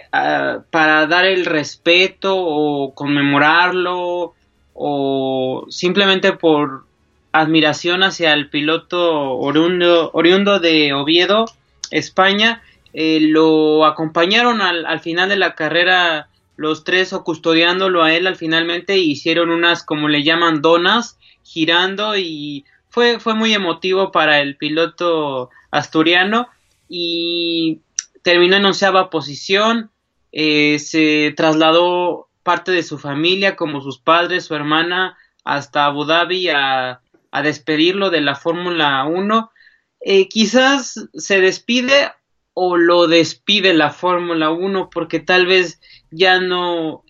para 0.70 1.06
dar 1.06 1.26
el 1.26 1.44
respeto 1.44 2.34
o 2.38 2.94
conmemorarlo 2.94 4.32
o 4.72 5.66
simplemente 5.68 6.32
por 6.32 6.86
admiración 7.32 8.02
hacia 8.02 8.32
el 8.32 8.48
piloto 8.48 9.34
oriundo, 9.34 10.58
de 10.58 10.94
Oviedo, 10.94 11.44
España, 11.90 12.62
eh, 12.94 13.18
lo 13.20 13.84
acompañaron 13.84 14.62
al, 14.62 14.86
al, 14.86 15.00
final 15.00 15.28
de 15.28 15.36
la 15.36 15.54
carrera 15.54 16.28
los 16.56 16.84
tres 16.84 17.12
o 17.12 17.22
custodiándolo 17.22 18.02
a 18.02 18.14
él 18.14 18.26
al 18.26 18.36
finalmente 18.36 18.96
hicieron 18.96 19.50
unas 19.50 19.82
como 19.82 20.08
le 20.08 20.22
llaman 20.22 20.62
donas 20.62 21.18
girando 21.42 22.16
y 22.16 22.64
fue, 22.88 23.20
fue 23.20 23.34
muy 23.34 23.52
emotivo 23.52 24.10
para 24.10 24.40
el 24.40 24.56
piloto 24.56 25.50
asturiano. 25.70 26.48
Y 26.88 27.80
terminó 28.26 28.56
en 28.56 28.64
onceava 28.64 29.08
posición, 29.08 29.92
eh, 30.32 30.80
se 30.80 31.32
trasladó 31.36 32.28
parte 32.42 32.72
de 32.72 32.82
su 32.82 32.98
familia, 32.98 33.54
como 33.54 33.80
sus 33.80 34.00
padres, 34.00 34.46
su 34.46 34.56
hermana, 34.56 35.16
hasta 35.44 35.84
Abu 35.84 36.04
Dhabi 36.04 36.48
a, 36.48 37.02
despedirlo 37.44 38.10
de 38.10 38.22
la 38.22 38.34
Fórmula 38.34 39.04
1. 39.04 39.52
Eh, 40.00 40.28
quizás 40.28 41.08
se 41.14 41.40
despide 41.40 42.10
o 42.52 42.76
lo 42.76 43.06
despide 43.06 43.74
la 43.74 43.90
Fórmula 43.90 44.50
1 44.50 44.90
porque 44.90 45.20
tal 45.20 45.46
vez 45.46 45.80
ya 46.10 46.40
no, 46.40 47.04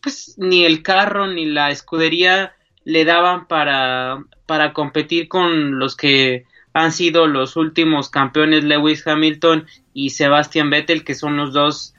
pues 0.00 0.36
ni 0.38 0.64
el 0.64 0.82
carro 0.82 1.26
ni 1.26 1.44
la 1.44 1.68
escudería 1.70 2.54
le 2.84 3.04
daban 3.04 3.46
para, 3.46 4.24
para 4.46 4.72
competir 4.72 5.28
con 5.28 5.78
los 5.78 5.96
que 5.96 6.46
han 6.72 6.92
sido 6.92 7.26
los 7.26 7.56
últimos 7.56 8.10
campeones 8.10 8.64
Lewis 8.64 9.06
Hamilton 9.06 9.66
y 9.92 10.10
Sebastian 10.10 10.70
Vettel, 10.70 11.04
que 11.04 11.14
son 11.14 11.36
los 11.36 11.52
dos 11.52 11.94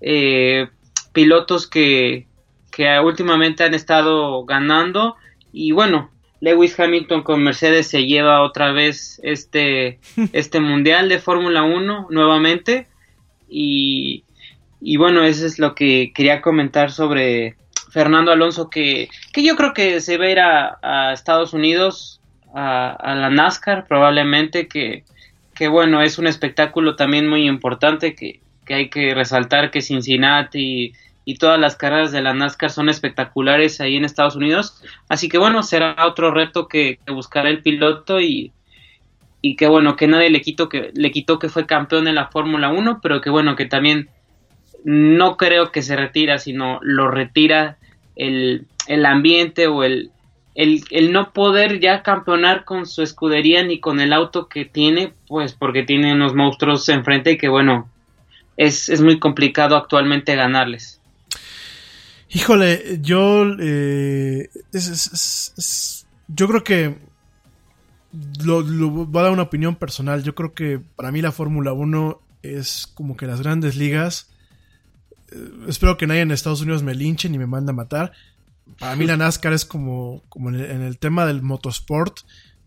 eh, 0.00 0.68
pilotos 1.12 1.66
que, 1.66 2.26
que 2.70 2.98
últimamente 3.00 3.64
han 3.64 3.74
estado 3.74 4.44
ganando. 4.44 5.16
Y 5.52 5.72
bueno, 5.72 6.10
Lewis 6.40 6.78
Hamilton 6.78 7.22
con 7.22 7.42
Mercedes 7.42 7.86
se 7.88 8.04
lleva 8.06 8.42
otra 8.42 8.72
vez 8.72 9.20
este, 9.22 9.98
este 10.32 10.60
mundial 10.60 11.08
de 11.08 11.18
Fórmula 11.18 11.62
1 11.62 12.08
nuevamente. 12.10 12.88
Y, 13.48 14.24
y, 14.80 14.96
bueno, 14.96 15.22
eso 15.22 15.46
es 15.46 15.58
lo 15.58 15.74
que 15.74 16.12
quería 16.14 16.40
comentar 16.40 16.90
sobre 16.90 17.56
Fernando 17.90 18.32
Alonso, 18.32 18.68
que, 18.68 19.08
que 19.32 19.44
yo 19.44 19.54
creo 19.54 19.72
que 19.72 20.00
se 20.00 20.18
va 20.18 20.24
a 20.24 20.30
ir 20.30 20.40
a, 20.40 20.78
a 20.82 21.12
Estados 21.12 21.52
Unidos, 21.52 22.20
a, 22.54 23.14
la 23.14 23.30
NASCAR 23.30 23.86
probablemente, 23.86 24.68
que, 24.68 25.04
que 25.54 25.68
bueno, 25.68 26.02
es 26.02 26.18
un 26.18 26.26
espectáculo 26.26 26.96
también 26.96 27.28
muy 27.28 27.46
importante 27.46 28.14
que, 28.14 28.40
que 28.64 28.74
hay 28.74 28.88
que 28.88 29.14
resaltar 29.14 29.70
que 29.70 29.82
Cincinnati 29.82 30.92
y, 31.24 31.34
todas 31.38 31.58
las 31.58 31.76
carreras 31.76 32.12
de 32.12 32.22
la 32.22 32.34
NASCAR 32.34 32.70
son 32.70 32.88
espectaculares 32.88 33.80
ahí 33.80 33.96
en 33.96 34.04
Estados 34.04 34.36
Unidos. 34.36 34.82
Así 35.08 35.28
que 35.28 35.38
bueno, 35.38 35.62
será 35.62 35.96
otro 36.06 36.30
reto 36.30 36.68
que, 36.68 36.98
que 37.04 37.12
buscará 37.12 37.48
el 37.48 37.62
piloto 37.62 38.20
y, 38.20 38.52
y 39.40 39.56
que 39.56 39.66
bueno, 39.66 39.96
que 39.96 40.06
nadie 40.06 40.30
le 40.30 40.42
quitó 40.42 40.68
que, 40.68 40.90
le 40.94 41.10
quitó 41.10 41.38
que 41.38 41.48
fue 41.48 41.66
campeón 41.66 42.08
en 42.08 42.14
la 42.14 42.28
Fórmula 42.28 42.68
1, 42.68 43.00
pero 43.02 43.20
que 43.20 43.30
bueno, 43.30 43.56
que 43.56 43.66
también 43.66 44.08
no 44.84 45.36
creo 45.36 45.72
que 45.72 45.82
se 45.82 45.96
retira, 45.96 46.38
sino 46.38 46.78
lo 46.82 47.10
retira 47.10 47.78
el, 48.16 48.66
el 48.86 49.06
ambiente 49.06 49.66
o 49.66 49.82
el, 49.82 50.10
el, 50.54 51.12
no 51.12 51.32
poder 51.32 51.80
ya 51.80 52.02
campeonar 52.02 52.64
con 52.64 52.86
su 52.86 53.02
escudería 53.02 53.64
ni 53.64 53.80
con 53.80 54.00
el 54.00 54.12
auto 54.12 54.48
que 54.48 54.64
tiene, 54.64 55.12
pues 55.26 55.52
porque 55.52 55.82
tiene 55.82 56.14
unos 56.14 56.34
monstruos 56.34 56.88
enfrente 56.88 57.32
y 57.32 57.38
que 57.38 57.48
bueno, 57.48 57.90
es, 58.56 58.88
es 58.88 59.00
muy 59.00 59.18
complicado 59.18 59.76
actualmente 59.76 60.36
ganarles. 60.36 61.00
Híjole, 62.30 62.98
yo, 63.00 63.44
eh, 63.60 64.48
yo 66.28 66.48
creo 66.48 66.64
que 66.64 66.96
lo, 68.44 68.62
voy 68.62 69.20
a 69.20 69.24
dar 69.24 69.32
una 69.32 69.42
opinión 69.42 69.76
personal. 69.76 70.22
Yo 70.22 70.34
creo 70.34 70.54
que 70.54 70.80
para 70.96 71.12
mí 71.12 71.20
la 71.20 71.32
Fórmula 71.32 71.72
1 71.72 72.20
es 72.42 72.88
como 72.94 73.16
que 73.16 73.26
las 73.26 73.40
grandes 73.40 73.76
ligas. 73.76 74.30
Eh, 75.32 75.50
espero 75.68 75.96
que 75.96 76.06
nadie 76.06 76.22
en 76.22 76.30
Estados 76.30 76.60
Unidos 76.60 76.82
me 76.82 76.94
linche 76.94 77.28
ni 77.28 77.38
me 77.38 77.46
manda 77.46 77.72
a 77.72 77.76
matar 77.76 78.12
para 78.78 78.96
mí 78.96 79.06
la 79.06 79.16
NASCAR 79.16 79.52
es 79.52 79.64
como, 79.64 80.22
como 80.28 80.50
en, 80.50 80.82
el, 80.82 80.98
tema 80.98 81.26
del 81.26 81.42
motorsport. 81.42 82.20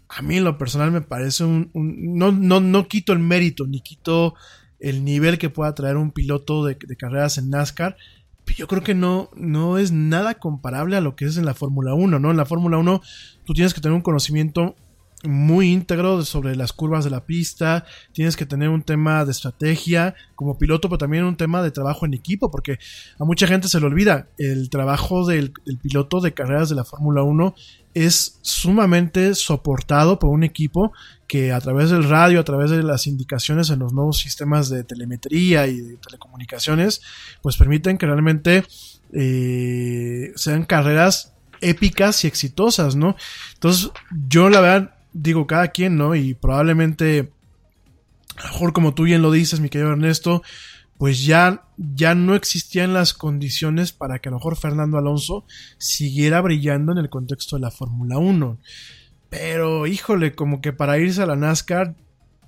A 0.09 0.21
mí 0.21 0.37
en 0.37 0.43
lo 0.43 0.57
personal 0.57 0.91
me 0.91 1.01
parece 1.01 1.43
un... 1.43 1.69
no, 1.73 2.31
no, 2.31 2.59
no 2.59 2.87
quito 2.87 3.13
el 3.13 3.19
mérito, 3.19 3.65
ni 3.67 3.81
quito 3.81 4.35
el 4.79 5.03
nivel 5.03 5.37
que 5.37 5.49
pueda 5.49 5.73
traer 5.73 5.97
un 5.97 6.11
piloto 6.11 6.63
de, 6.63 6.75
de 6.75 6.95
carreras 6.95 7.37
en 7.37 7.49
NASCAR. 7.49 7.97
Pero 8.45 8.57
yo 8.59 8.67
creo 8.67 8.83
que 8.83 8.95
no, 8.95 9.29
no 9.35 9.77
es 9.77 9.91
nada 9.91 10.35
comparable 10.35 10.95
a 10.95 11.01
lo 11.01 11.15
que 11.15 11.25
es 11.25 11.35
en 11.35 11.45
la 11.45 11.53
Fórmula 11.53 11.93
1, 11.93 12.19
¿no? 12.19 12.31
En 12.31 12.37
la 12.37 12.45
Fórmula 12.45 12.77
1 12.77 13.01
tú 13.43 13.53
tienes 13.53 13.73
que 13.73 13.81
tener 13.81 13.95
un 13.95 14.01
conocimiento 14.01 14.75
muy 15.27 15.71
íntegro 15.71 16.23
sobre 16.25 16.55
las 16.55 16.73
curvas 16.73 17.03
de 17.03 17.09
la 17.09 17.25
pista, 17.25 17.85
tienes 18.13 18.35
que 18.35 18.45
tener 18.45 18.69
un 18.69 18.81
tema 18.81 19.25
de 19.25 19.31
estrategia 19.31 20.15
como 20.35 20.57
piloto, 20.57 20.89
pero 20.89 20.97
también 20.97 21.25
un 21.25 21.37
tema 21.37 21.61
de 21.61 21.71
trabajo 21.71 22.05
en 22.05 22.13
equipo, 22.13 22.49
porque 22.49 22.79
a 23.19 23.25
mucha 23.25 23.47
gente 23.47 23.67
se 23.67 23.79
le 23.79 23.85
olvida, 23.85 24.27
el 24.37 24.69
trabajo 24.69 25.25
del, 25.25 25.53
piloto 25.81 26.21
de 26.21 26.33
carreras 26.33 26.69
de 26.69 26.75
la 26.75 26.83
Fórmula 26.83 27.23
1 27.23 27.55
es 27.93 28.39
sumamente 28.41 29.35
soportado 29.35 30.19
por 30.19 30.29
un 30.29 30.43
equipo 30.43 30.93
que 31.27 31.51
a 31.51 31.59
través 31.59 31.89
del 31.89 32.07
radio, 32.07 32.39
a 32.39 32.43
través 32.43 32.71
de 32.71 32.83
las 32.83 33.07
indicaciones 33.07 33.69
en 33.69 33.79
los 33.79 33.93
nuevos 33.93 34.19
sistemas 34.19 34.69
de 34.69 34.83
telemetría 34.83 35.67
y 35.67 35.81
de 35.81 35.97
telecomunicaciones, 35.97 37.01
pues 37.41 37.57
permiten 37.57 37.97
que 37.97 38.05
realmente 38.05 38.63
eh, 39.13 40.31
sean 40.35 40.65
carreras 40.65 41.33
épicas 41.61 42.23
y 42.23 42.27
exitosas, 42.27 42.95
¿no? 42.95 43.15
Entonces, 43.55 43.91
yo 44.29 44.49
la 44.49 44.61
verdad 44.61 44.96
digo, 45.17 45.47
cada 45.47 45.69
quien, 45.69 45.97
¿no? 45.97 46.15
Y 46.15 46.33
probablemente, 46.33 47.31
mejor 48.43 48.73
como 48.73 48.93
tú 48.93 49.03
bien 49.03 49.21
lo 49.21 49.31
dices, 49.31 49.59
mi 49.59 49.69
querido 49.69 49.91
Ernesto, 49.91 50.43
pues 50.97 51.25
ya, 51.25 51.63
ya 51.77 52.15
no 52.15 52.35
existían 52.35 52.93
las 52.93 53.13
condiciones 53.13 53.91
para 53.91 54.19
que 54.19 54.29
a 54.29 54.31
lo 54.31 54.37
mejor 54.37 54.55
Fernando 54.55 54.97
Alonso 54.97 55.45
siguiera 55.77 56.41
brillando 56.41 56.91
en 56.91 56.97
el 56.97 57.09
contexto 57.09 57.55
de 57.55 57.61
la 57.61 57.71
Fórmula 57.71 58.17
1. 58.17 58.57
Pero, 59.29 59.87
híjole, 59.87 60.33
como 60.33 60.61
que 60.61 60.73
para 60.73 60.97
irse 60.97 61.21
a 61.21 61.25
la 61.25 61.35
NASCAR 61.35 61.95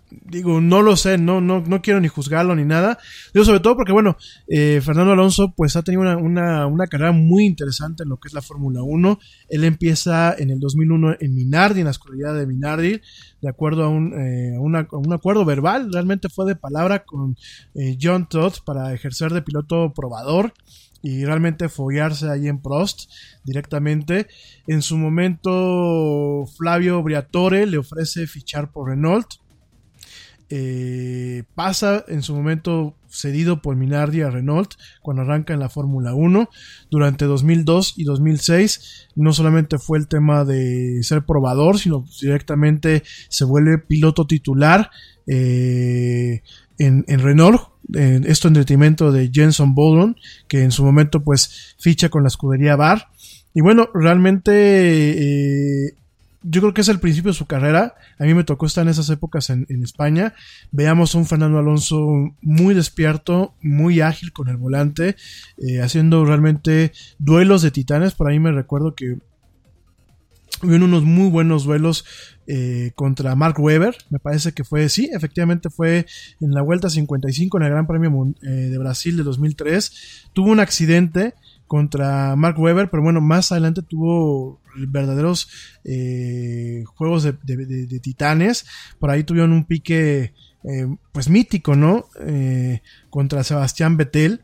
digo, 0.09 0.61
no 0.61 0.81
lo 0.81 0.95
sé, 0.95 1.17
no, 1.17 1.41
no, 1.41 1.61
no 1.61 1.81
quiero 1.81 1.99
ni 1.99 2.07
juzgarlo 2.07 2.55
ni 2.55 2.65
nada. 2.65 2.97
Digo, 3.33 3.45
sobre 3.45 3.59
todo 3.59 3.75
porque, 3.75 3.91
bueno, 3.91 4.17
eh, 4.47 4.81
Fernando 4.83 5.13
Alonso 5.13 5.53
pues 5.55 5.75
ha 5.75 5.83
tenido 5.83 6.01
una, 6.01 6.67
una, 6.67 6.87
carrera 6.87 7.11
muy 7.11 7.45
interesante 7.45 8.03
en 8.03 8.09
lo 8.09 8.17
que 8.17 8.27
es 8.27 8.33
la 8.33 8.41
Fórmula 8.41 8.81
1. 8.81 9.19
Él 9.49 9.63
empieza 9.63 10.33
en 10.37 10.49
el 10.49 10.59
2001 10.59 11.17
en 11.19 11.35
Minardi, 11.35 11.81
en 11.81 11.85
la 11.85 11.91
escuridad 11.91 12.35
de 12.35 12.47
Minardi, 12.47 13.01
de 13.41 13.49
acuerdo 13.49 13.83
a 13.83 13.89
un, 13.89 14.13
eh, 14.13 14.57
un 14.57 15.13
acuerdo 15.13 15.45
verbal, 15.45 15.91
realmente 15.91 16.29
fue 16.29 16.45
de 16.45 16.55
palabra 16.55 17.03
con 17.05 17.37
eh, 17.75 17.97
John 18.01 18.27
Todd 18.27 18.53
para 18.65 18.93
ejercer 18.93 19.31
de 19.31 19.41
piloto 19.41 19.93
probador 19.93 20.53
y 21.01 21.23
realmente 21.23 21.69
follarse 21.69 22.29
ahí 22.29 22.47
en 22.47 22.61
Prost 22.61 23.09
directamente. 23.43 24.27
En 24.67 24.81
su 24.81 24.97
momento, 24.97 26.45
Flavio 26.57 27.01
Briatore 27.01 27.65
le 27.65 27.77
ofrece 27.77 28.27
fichar 28.27 28.71
por 28.71 28.89
Renault 28.89 29.27
eh, 30.51 31.43
pasa 31.53 32.03
en 32.07 32.23
su 32.23 32.33
momento 32.33 32.95
cedido 33.07 33.61
por 33.61 33.75
Minardi 33.75 34.21
a 34.21 34.31
Renault 34.31 34.73
cuando 35.01 35.21
arranca 35.21 35.53
en 35.53 35.59
la 35.59 35.69
Fórmula 35.69 36.15
1 36.15 36.49
durante 36.89 37.25
2002 37.25 37.93
y 37.97 38.03
2006 38.03 39.09
no 39.15 39.31
solamente 39.33 39.77
fue 39.77 39.99
el 39.99 40.07
tema 40.07 40.45
de 40.45 41.03
ser 41.03 41.23
probador 41.23 41.77
sino 41.77 42.05
directamente 42.19 43.03
se 43.29 43.45
vuelve 43.45 43.77
piloto 43.77 44.25
titular 44.25 44.89
eh, 45.27 46.41
en, 46.79 47.03
Renault 47.07 47.61
esto 47.93 48.47
en 48.47 48.53
detrimento 48.55 49.11
de 49.11 49.29
Jenson 49.31 49.75
Bowden 49.75 50.15
que 50.47 50.63
en 50.63 50.71
su 50.71 50.83
momento 50.83 51.23
pues 51.23 51.75
ficha 51.77 52.09
con 52.09 52.23
la 52.23 52.29
escudería 52.29 52.75
Bar 52.75 53.09
y 53.53 53.61
bueno 53.61 53.89
realmente 53.93 55.87
eh, 55.87 55.95
yo 56.41 56.61
creo 56.61 56.73
que 56.73 56.81
es 56.81 56.87
el 56.87 56.99
principio 56.99 57.31
de 57.31 57.37
su 57.37 57.45
carrera. 57.45 57.95
A 58.17 58.23
mí 58.23 58.33
me 58.33 58.43
tocó 58.43 58.65
estar 58.65 58.83
en 58.83 58.89
esas 58.89 59.09
épocas 59.09 59.49
en, 59.49 59.65
España. 59.83 60.33
Veamos 60.71 61.13
a 61.13 61.17
un 61.17 61.25
Fernando 61.25 61.59
Alonso 61.59 62.33
muy 62.41 62.73
despierto, 62.73 63.55
muy 63.61 64.01
ágil 64.01 64.31
con 64.31 64.47
el 64.47 64.57
volante, 64.57 65.15
eh, 65.57 65.81
haciendo 65.81 66.23
realmente 66.25 66.93
duelos 67.17 67.61
de 67.61 67.71
titanes. 67.71 68.15
Por 68.15 68.29
ahí 68.29 68.39
me 68.39 68.51
recuerdo 68.51 68.95
que 68.95 69.17
hubo 70.63 70.75
unos 70.75 71.03
muy 71.03 71.29
buenos 71.29 71.63
duelos 71.63 72.05
eh, 72.47 72.91
contra 72.95 73.35
Mark 73.35 73.59
Webber. 73.59 73.95
Me 74.09 74.19
parece 74.19 74.53
que 74.53 74.63
fue, 74.63 74.87
sí, 74.89 75.09
efectivamente 75.13 75.69
fue 75.69 76.05
en 76.39 76.51
la 76.51 76.61
Vuelta 76.61 76.89
55 76.89 77.57
en 77.57 77.63
el 77.63 77.69
Gran 77.69 77.87
Premio 77.87 78.33
eh, 78.41 78.47
de 78.47 78.77
Brasil 78.77 79.17
de 79.17 79.23
2003. 79.23 80.29
Tuvo 80.33 80.51
un 80.51 80.59
accidente 80.59 81.33
contra 81.67 82.35
Mark 82.35 82.59
Webber, 82.59 82.89
pero 82.89 83.03
bueno, 83.03 83.21
más 83.21 83.51
adelante 83.51 83.81
tuvo 83.83 84.59
verdaderos 84.87 85.49
eh, 85.83 86.83
juegos 86.85 87.23
de, 87.23 87.99
titanes. 88.01 88.65
Por 88.99 89.09
ahí 89.09 89.23
tuvieron 89.23 89.51
un 89.51 89.65
pique, 89.65 90.33
eh, 90.63 90.87
pues 91.11 91.29
mítico, 91.29 91.75
¿no? 91.75 92.05
Eh, 92.25 92.81
contra 93.09 93.43
Sebastián 93.43 93.97
Vettel. 93.97 94.41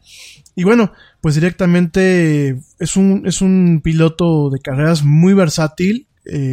Y 0.56 0.64
bueno, 0.64 0.92
pues 1.22 1.36
directamente 1.36 2.60
es 2.80 2.96
un, 2.96 3.24
es 3.26 3.42
un 3.42 3.82
piloto 3.84 4.50
de 4.50 4.60
carreras 4.60 5.04
muy 5.04 5.34
versátil, 5.34 6.08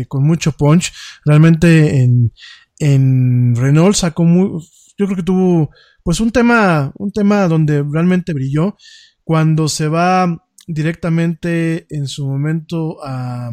con 0.09 0.25
mucho 0.25 0.53
punch. 0.53 0.93
Realmente 1.25 2.03
en, 2.03 2.33
en 2.79 3.55
Renault 3.57 3.95
sacó 3.95 4.25
muy, 4.25 4.61
yo 4.99 5.07
creo 5.07 5.17
que 5.17 5.23
tuvo, 5.23 5.71
pues 6.03 6.21
un 6.21 6.31
tema, 6.31 6.93
un 6.99 7.13
tema 7.13 7.49
donde 7.49 7.83
realmente 7.83 8.35
brilló. 8.35 8.77
Cuando 9.25 9.69
se 9.69 9.89
va 9.89 10.43
directamente 10.67 11.87
en 11.91 12.07
su 12.07 12.27
momento 12.27 12.99
a... 13.05 13.53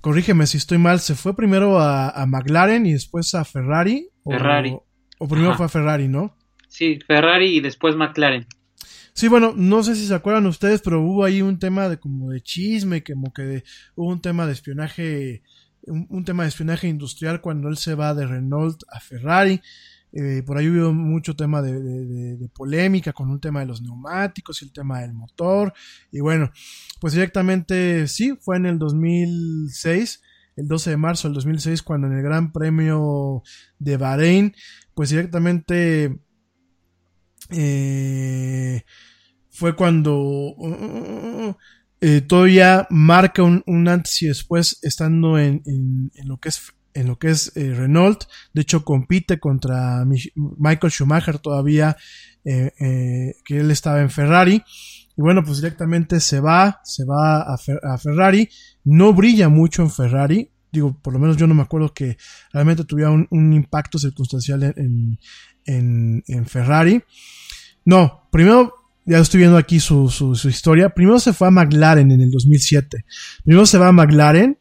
Corrígeme 0.00 0.46
si 0.46 0.56
estoy 0.56 0.78
mal, 0.78 1.00
se 1.00 1.14
fue 1.14 1.34
primero 1.34 1.78
a, 1.78 2.24
McLaren 2.26 2.86
y 2.86 2.92
después 2.92 3.34
a 3.34 3.44
Ferrari. 3.44 4.08
Ferrari. 4.24 4.76
O, 5.18 5.26
primero 5.26 5.54
fue 5.54 5.66
a 5.66 5.68
Ferrari, 5.68 6.08
¿no? 6.08 6.36
Sí, 6.68 6.98
Ferrari 7.06 7.56
y 7.56 7.60
después 7.60 7.96
McLaren. 7.96 8.46
Sí, 9.12 9.26
bueno, 9.26 9.52
no 9.56 9.82
sé 9.82 9.96
si 9.96 10.06
se 10.06 10.14
acuerdan 10.14 10.46
ustedes, 10.46 10.80
pero 10.80 11.02
hubo 11.02 11.24
ahí 11.24 11.42
un 11.42 11.58
tema 11.58 11.88
de 11.88 11.98
como 11.98 12.30
de 12.30 12.40
chisme, 12.40 13.02
como 13.02 13.32
que 13.32 13.64
hubo 13.96 14.10
un 14.10 14.20
tema 14.20 14.46
de 14.46 14.52
espionaje, 14.52 15.42
un, 15.88 16.24
tema 16.24 16.44
de 16.44 16.50
espionaje 16.50 16.86
industrial 16.86 17.40
cuando 17.40 17.68
él 17.68 17.76
se 17.76 17.96
va 17.96 18.14
de 18.14 18.26
Renault 18.26 18.84
a 18.92 19.00
Ferrari. 19.00 19.60
Eh, 20.12 20.42
por 20.44 20.56
ahí 20.56 20.68
hubo 20.68 20.92
mucho 20.92 21.36
tema 21.36 21.60
de, 21.60 22.48
polémica 22.54 23.12
con 23.12 23.30
un 23.30 23.40
tema 23.40 23.60
de 23.60 23.66
los 23.66 23.82
neumáticos 23.82 24.62
y 24.62 24.66
el 24.66 24.72
tema 24.72 25.00
del 25.00 25.12
motor. 25.12 25.72
Y 26.10 26.20
bueno, 26.20 26.50
pues 27.00 27.12
directamente 27.12 28.06
sí, 28.08 28.36
fue 28.40 28.56
en 28.56 28.66
el 28.66 28.78
2006, 28.78 30.22
el 30.56 30.68
12 30.68 30.90
de 30.90 30.96
marzo 30.96 31.28
del 31.28 31.34
2006, 31.34 31.82
cuando 31.82 32.06
en 32.06 32.14
el 32.14 32.22
Gran 32.22 32.52
Premio 32.52 33.42
de 33.78 33.96
Bahrein, 33.96 34.54
pues 34.94 35.10
directamente 35.10 36.18
eh, 37.50 38.82
fue 39.50 39.76
cuando 39.76 40.54
eh, 42.00 42.20
todavía 42.22 42.86
marca 42.90 43.42
un, 43.42 43.88
antes 43.88 44.22
y 44.22 44.26
después 44.26 44.78
estando 44.82 45.38
en, 45.38 45.62
en 45.64 46.28
lo 46.28 46.38
que 46.38 46.48
es 46.48 46.72
en 46.94 47.06
lo 47.06 47.18
que 47.18 47.30
es 47.30 47.52
eh, 47.56 47.72
Renault. 47.74 48.24
De 48.52 48.62
hecho, 48.62 48.84
compite 48.84 49.38
contra 49.38 50.04
Michael 50.04 50.92
Schumacher 50.92 51.38
todavía, 51.38 51.96
eh, 52.44 52.72
eh, 52.80 53.34
que 53.44 53.60
él 53.60 53.70
estaba 53.70 54.00
en 54.00 54.10
Ferrari. 54.10 54.62
Y 55.16 55.20
bueno, 55.20 55.42
pues 55.44 55.58
directamente 55.58 56.20
se 56.20 56.40
va, 56.40 56.80
se 56.84 57.04
va 57.04 57.42
a, 57.42 57.98
Ferrari. 57.98 58.48
No 58.84 59.12
brilla 59.12 59.48
mucho 59.48 59.82
en 59.82 59.90
Ferrari. 59.90 60.50
Digo, 60.70 60.96
por 61.00 61.12
lo 61.12 61.18
menos 61.18 61.36
yo 61.36 61.46
no 61.46 61.54
me 61.54 61.62
acuerdo 61.62 61.92
que 61.92 62.16
realmente 62.52 62.84
tuviera 62.84 63.10
un, 63.10 63.52
impacto 63.52 63.98
circunstancial 63.98 64.62
en, 64.62 65.18
en, 65.64 66.46
Ferrari. 66.46 67.02
No, 67.84 68.28
primero 68.30 68.74
ya 69.06 69.18
estoy 69.18 69.38
viendo 69.38 69.56
aquí 69.56 69.80
su, 69.80 70.08
su, 70.08 70.34
su, 70.34 70.48
historia. 70.48 70.90
Primero 70.90 71.18
se 71.18 71.32
fue 71.32 71.48
a 71.48 71.50
McLaren 71.50 72.12
en 72.12 72.20
el 72.20 72.30
2007. 72.30 73.04
Primero 73.42 73.66
se 73.66 73.78
va 73.78 73.88
a 73.88 73.92
McLaren 73.92 74.58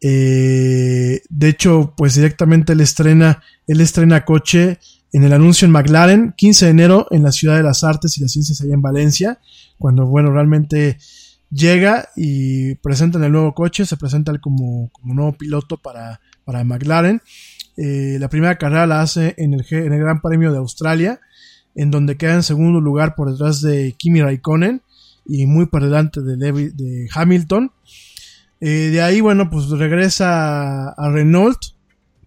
eh, 0.00 1.22
de 1.28 1.48
hecho, 1.48 1.94
pues 1.96 2.14
directamente 2.14 2.72
él 2.72 2.80
estrena, 2.80 3.42
él 3.66 3.80
estrena 3.80 4.24
coche 4.24 4.78
en 5.12 5.24
el 5.24 5.32
anuncio 5.32 5.66
en 5.66 5.72
McLaren, 5.72 6.34
15 6.36 6.66
de 6.66 6.70
enero 6.70 7.06
en 7.10 7.22
la 7.22 7.32
Ciudad 7.32 7.56
de 7.56 7.62
las 7.62 7.82
Artes 7.82 8.16
y 8.18 8.20
las 8.20 8.32
Ciencias 8.32 8.60
allá 8.60 8.74
en 8.74 8.82
Valencia, 8.82 9.40
cuando, 9.78 10.06
bueno, 10.06 10.30
realmente 10.30 10.98
llega 11.50 12.08
y 12.14 12.74
presentan 12.76 13.24
el 13.24 13.32
nuevo 13.32 13.54
coche, 13.54 13.86
se 13.86 13.96
presenta 13.96 14.36
como, 14.38 14.90
como 14.92 15.14
nuevo 15.14 15.32
piloto 15.32 15.78
para, 15.78 16.20
para 16.44 16.62
McLaren. 16.64 17.22
Eh, 17.76 18.18
la 18.20 18.28
primera 18.28 18.58
carrera 18.58 18.86
la 18.86 19.00
hace 19.00 19.34
en 19.38 19.54
el, 19.54 19.64
en 19.70 19.92
el 19.92 20.00
Gran 20.00 20.20
Premio 20.20 20.52
de 20.52 20.58
Australia, 20.58 21.20
en 21.74 21.90
donde 21.90 22.16
queda 22.16 22.34
en 22.34 22.42
segundo 22.42 22.80
lugar 22.80 23.14
por 23.14 23.30
detrás 23.30 23.62
de 23.62 23.94
Kimi 23.96 24.20
Raikkonen 24.20 24.82
y 25.24 25.46
muy 25.46 25.66
por 25.66 25.82
delante 25.82 26.20
de, 26.20 26.36
de 26.36 27.08
Hamilton. 27.14 27.72
Eh, 28.60 28.90
de 28.90 29.02
ahí, 29.02 29.20
bueno, 29.20 29.50
pues 29.50 29.68
regresa 29.70 30.90
a 30.90 31.10
Renault 31.10 31.58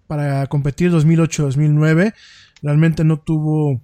para 0.07 0.47
competir 0.47 0.91
2008-2009. 0.91 2.13
Realmente 2.61 3.03
no 3.03 3.19
tuvo 3.19 3.81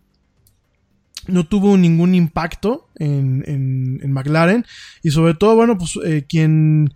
no 1.27 1.45
tuvo 1.45 1.75
ningún 1.75 2.15
impacto 2.15 2.87
en, 2.95 3.43
en, 3.45 4.11
McLaren 4.13 4.65
y 5.03 5.11
sobre 5.11 5.33
todo, 5.33 5.55
bueno, 5.57 5.77
pues 5.77 5.99
eh, 6.05 6.25
quien, 6.27 6.93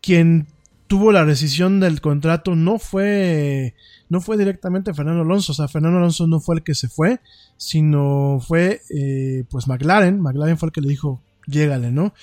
quien 0.00 0.48
tuvo 0.88 1.12
la 1.12 1.24
rescisión 1.24 1.78
del 1.78 2.00
contrato 2.00 2.56
no 2.56 2.80
fue 2.80 3.76
no 4.08 4.20
fue 4.20 4.36
directamente 4.36 4.94
Fernando 4.94 5.22
Alonso, 5.22 5.52
o 5.52 5.54
sea, 5.54 5.68
Fernando 5.68 5.98
Alonso 5.98 6.26
no 6.26 6.40
fue 6.40 6.56
el 6.56 6.64
que 6.64 6.74
se 6.74 6.88
fue, 6.88 7.20
sino 7.56 8.40
fue 8.40 8.80
eh, 8.90 9.44
pues 9.48 9.68
McLaren, 9.68 10.20
McLaren 10.20 10.58
fue 10.58 10.68
el 10.68 10.72
que 10.72 10.80
le 10.80 10.88
dijo, 10.88 11.22
llégale, 11.46 11.92
¿no? 11.92 12.14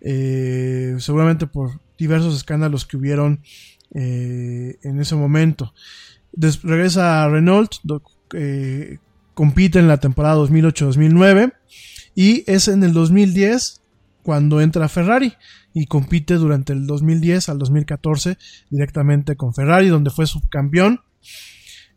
seguramente 0.00 1.46
por 1.46 1.80
diversos 1.98 2.36
escándalos 2.36 2.86
que 2.86 2.96
hubieron 2.96 3.40
eh, 3.94 4.78
en 4.82 5.00
ese 5.00 5.14
momento. 5.14 5.72
regresa 6.62 7.24
a 7.24 7.28
Renault, 7.28 7.72
eh, 8.32 8.98
compite 9.34 9.78
en 9.78 9.88
la 9.88 9.98
temporada 9.98 10.36
2008-2009 10.36 11.52
y 12.14 12.44
es 12.50 12.68
en 12.68 12.82
el 12.84 12.92
2010 12.92 13.82
cuando 14.22 14.60
entra 14.60 14.88
Ferrari 14.88 15.34
y 15.74 15.86
compite 15.86 16.34
durante 16.34 16.72
el 16.72 16.86
2010 16.86 17.48
al 17.48 17.58
2014 17.58 18.38
directamente 18.70 19.36
con 19.36 19.52
Ferrari, 19.54 19.88
donde 19.88 20.10
fue 20.10 20.26
subcampeón. 20.26 21.00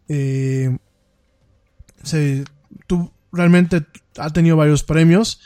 Eh, 0.10 0.78
se, 2.03 2.44
realmente 3.32 3.86
ha 4.18 4.30
tenido 4.32 4.57
varios 4.57 4.84
premios. 4.84 5.40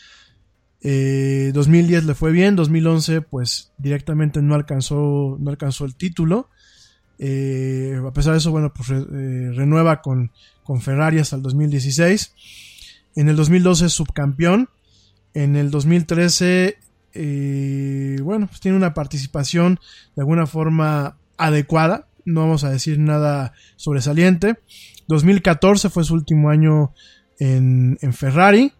2010 0.83 2.03
eh, 2.03 2.05
le 2.05 2.15
fue 2.15 2.31
bien, 2.31 2.55
2011 2.55 3.21
pues 3.21 3.71
directamente 3.77 4.41
no 4.41 4.55
alcanzó, 4.55 5.37
no 5.39 5.51
alcanzó 5.51 5.85
el 5.85 5.95
título. 5.95 6.49
Eh, 7.19 8.01
a 8.03 8.11
pesar 8.13 8.33
de 8.33 8.39
eso, 8.39 8.49
bueno, 8.49 8.73
pues 8.73 8.89
eh, 8.89 9.51
renueva 9.53 10.01
con, 10.01 10.31
con 10.63 10.81
Ferrari 10.81 11.19
hasta 11.19 11.35
el 11.35 11.43
2016. 11.43 12.33
En 13.15 13.29
el 13.29 13.35
2012 13.35 13.85
es 13.85 13.93
subcampeón. 13.93 14.69
En 15.33 15.55
el 15.55 15.69
2013, 15.69 16.77
bueno, 18.23 18.47
pues 18.47 18.59
tiene 18.59 18.75
una 18.75 18.93
participación 18.93 19.79
de 20.15 20.23
alguna 20.23 20.47
forma 20.47 21.17
adecuada. 21.37 22.07
No 22.25 22.41
vamos 22.41 22.63
a 22.63 22.71
decir 22.71 22.97
nada 22.99 23.53
sobresaliente. 23.75 24.55
2014 25.07 25.89
fue 25.89 26.03
su 26.03 26.15
último 26.15 26.49
año 26.49 26.93
en, 27.39 27.99
en 28.01 28.13
Ferrari. 28.13 28.73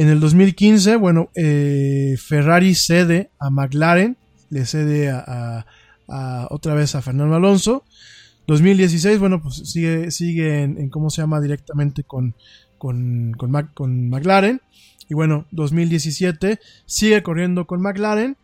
En 0.00 0.08
el 0.08 0.18
2015, 0.18 0.96
bueno, 0.96 1.28
eh, 1.34 2.16
Ferrari 2.18 2.74
cede 2.74 3.28
a 3.38 3.50
McLaren, 3.50 4.16
le 4.48 4.64
cede 4.64 5.10
a, 5.10 5.66
otra 6.48 6.72
vez 6.72 6.94
a 6.94 7.02
Fernando 7.02 7.36
Alonso. 7.36 7.84
2016, 8.46 9.18
bueno, 9.18 9.42
pues 9.42 9.56
sigue, 9.56 10.10
sigue 10.10 10.62
en, 10.62 10.88
cómo 10.88 11.10
se 11.10 11.20
llama 11.20 11.38
directamente 11.42 12.02
con, 12.02 12.34
con, 12.78 13.34
con, 13.34 14.08
McLaren. 14.08 14.62
Y 15.10 15.12
bueno, 15.12 15.44
2017 15.50 16.60
sigue 16.86 17.22
corriendo 17.22 17.66
con 17.66 17.82
McLaren. 17.82 18.38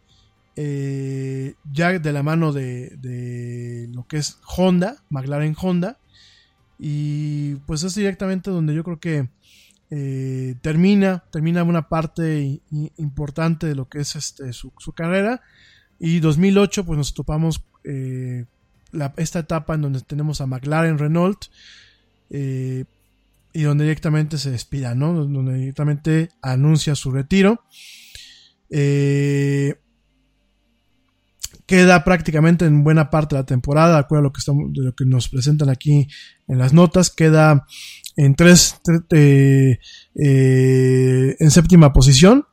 Eh, 0.57 1.55
ya 1.73 1.99
de 1.99 2.12
la 2.12 2.23
mano 2.23 2.53
de, 2.53 2.91
de, 2.99 3.89
lo 3.95 4.07
que 4.07 4.19
es 4.19 4.41
Honda, 4.59 4.99
McLaren 5.09 5.57
Honda. 5.59 5.97
Y 6.78 7.55
pues 7.66 7.83
es 7.83 7.95
directamente 7.95 8.51
donde 8.51 8.74
yo 8.74 8.85
creo 8.85 9.01
que 9.01 9.31
eh, 9.91 10.57
termina, 10.63 11.25
termina 11.31 11.63
una 11.63 11.89
parte 11.89 12.61
importante 12.97 13.67
de 13.67 13.75
lo 13.75 13.89
que 13.89 14.01
es 14.01 14.17
este, 14.17 14.53
su, 14.53 14.73
carrera. 14.95 15.43
Y 15.99 16.21
2008 16.21 16.85
pues 16.85 16.99
nos 16.99 17.15
topamos 17.15 17.63
eh, 17.85 18.45
esta 19.17 19.41
etapa 19.41 19.75
en 19.75 19.83
donde 19.83 20.01
tenemos 20.01 20.41
a 20.41 20.47
McLaren 20.47 20.99
Renault 20.99 21.47
eh, 22.31 22.85
y 23.53 23.63
donde 23.63 23.85
directamente 23.85 24.39
se 24.39 24.51
despida, 24.51 24.95
¿no? 24.95 25.15
Donde 25.15 25.55
directamente 25.55 26.31
anuncia 26.43 26.95
su 26.95 27.11
retiro. 27.11 27.63
Eh, 28.69 29.77
queda 31.65 32.05
prácticamente 32.05 32.65
en 32.65 32.85
buena 32.85 33.11
parte 33.11 33.35
de 33.35 33.43
la 33.43 33.47
temporada, 33.47 33.95
de 33.95 34.01
acuerdo 34.01 34.21
a 34.21 34.25
lo 34.25 34.33
que, 34.33 34.39
estamos, 34.39 34.73
de 34.73 34.83
lo 34.83 34.95
que 34.95 35.05
nos 35.05 35.29
presentan 35.29 35.69
aquí 35.69 36.07
en 36.49 36.59
las 36.59 36.73
notas, 36.73 37.11
queda 37.11 37.67
en 38.17 38.35
tres, 38.35 38.81
eh, 39.13 39.79
eh, 40.15 41.37
en 41.39 41.51
séptima 41.51 41.93
posición, 41.93 42.47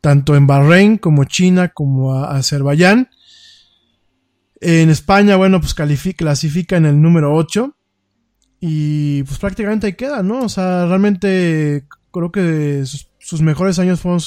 tanto 0.00 0.34
en 0.34 0.46
Bahrein 0.46 0.98
como 0.98 1.24
China 1.24 1.68
como 1.68 2.14
Azerbaiyán. 2.14 3.10
En 4.60 4.90
España, 4.90 5.36
bueno, 5.36 5.60
pues 5.60 5.74
clasifica 5.74 6.76
en 6.76 6.86
el 6.86 7.00
número 7.00 7.34
8 7.34 7.76
y 8.60 9.24
pues 9.24 9.38
prácticamente 9.38 9.88
ahí 9.88 9.94
queda, 9.94 10.22
¿no? 10.22 10.44
O 10.44 10.48
sea, 10.48 10.86
realmente 10.86 11.84
creo 12.12 12.30
que 12.30 12.84
sus, 13.18 13.42
mejores 13.42 13.80
años 13.80 14.00
fueron 14.00 14.20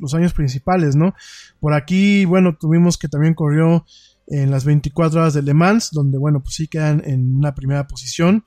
los 0.00 0.14
años 0.14 0.34
principales, 0.34 0.96
¿no? 0.96 1.14
Por 1.60 1.72
aquí, 1.72 2.26
bueno, 2.26 2.56
tuvimos 2.60 2.98
que 2.98 3.08
también 3.08 3.32
corrió 3.32 3.86
en 4.26 4.50
las 4.50 4.64
24 4.64 5.20
horas 5.20 5.34
de 5.34 5.42
Le 5.42 5.54
Mans, 5.54 5.90
donde, 5.92 6.18
bueno, 6.18 6.42
pues 6.42 6.56
sí 6.56 6.68
quedan 6.68 7.02
en 7.06 7.36
una 7.36 7.54
primera 7.54 7.86
posición. 7.86 8.44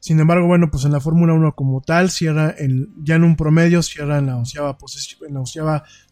Sin 0.00 0.18
embargo, 0.18 0.46
bueno, 0.46 0.70
pues 0.70 0.86
en 0.86 0.92
la 0.92 1.00
Fórmula 1.00 1.34
1 1.34 1.54
como 1.54 1.82
tal, 1.82 2.10
cierra 2.10 2.54
en, 2.56 2.88
ya 3.04 3.16
en 3.16 3.24
un 3.24 3.36
promedio, 3.36 3.82
cierra 3.82 4.16
en 4.16 4.26
la 4.26 4.36
onceava, 4.38 4.78
posición, 4.78 5.28
en 5.28 5.34
la 5.34 5.40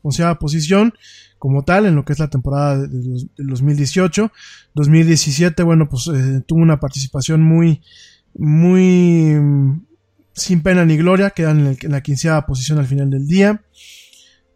onceava, 0.02 0.38
posición 0.38 0.92
como 1.38 1.64
tal, 1.64 1.86
en 1.86 1.94
lo 1.94 2.04
que 2.04 2.12
es 2.12 2.18
la 2.18 2.28
temporada 2.28 2.86
del 2.86 3.30
2018. 3.38 4.30
2017, 4.74 5.62
bueno, 5.62 5.88
pues 5.88 6.06
eh, 6.08 6.42
tuvo 6.46 6.60
una 6.60 6.78
participación 6.78 7.42
muy, 7.42 7.80
muy 8.34 9.34
mm, 9.34 9.86
sin 10.34 10.62
pena 10.62 10.84
ni 10.84 10.98
gloria, 10.98 11.30
quedan 11.30 11.66
en, 11.66 11.90
la 11.90 12.02
quinceava 12.02 12.44
posición 12.44 12.78
al 12.78 12.86
final 12.86 13.08
del 13.08 13.26
día. 13.26 13.62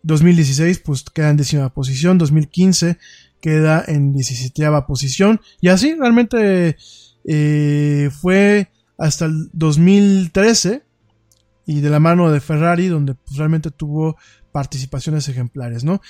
2016 0.03 0.81
pues 0.81 1.05
queda 1.05 1.31
en 1.31 1.37
décima 1.37 1.73
posición, 1.73 2.19
2015 2.19 2.99
queda 3.41 3.85
en 3.87 4.13
17 4.13 4.65
posición 4.87 5.41
y 5.61 5.69
así 5.69 5.95
realmente 5.95 6.77
eh, 7.25 8.11
fue 8.21 8.69
hasta 9.03 9.25
el 9.25 9.49
2013 9.53 10.85
y 11.67 11.81
de 11.81 11.91
la 11.91 11.99
mano 11.99 12.31
de 12.31 12.41
Ferrari 12.41 12.87
donde 12.87 13.15
pues, 13.15 13.37
realmente 13.37 13.73
tuvo 13.73 14.17
participaciones 14.53 15.29
ejemplares, 15.29 15.83
¿no? 15.83 16.01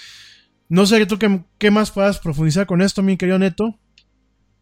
No 0.69 0.85
sé 0.85 1.05
tú 1.07 1.19
qué, 1.19 1.71
más 1.71 1.91
puedas 1.91 2.19
profundizar 2.19 2.67
con 2.67 2.83
esto, 2.83 3.03
mi 3.03 3.17
querido 3.17 3.39
Neto. 3.39 3.79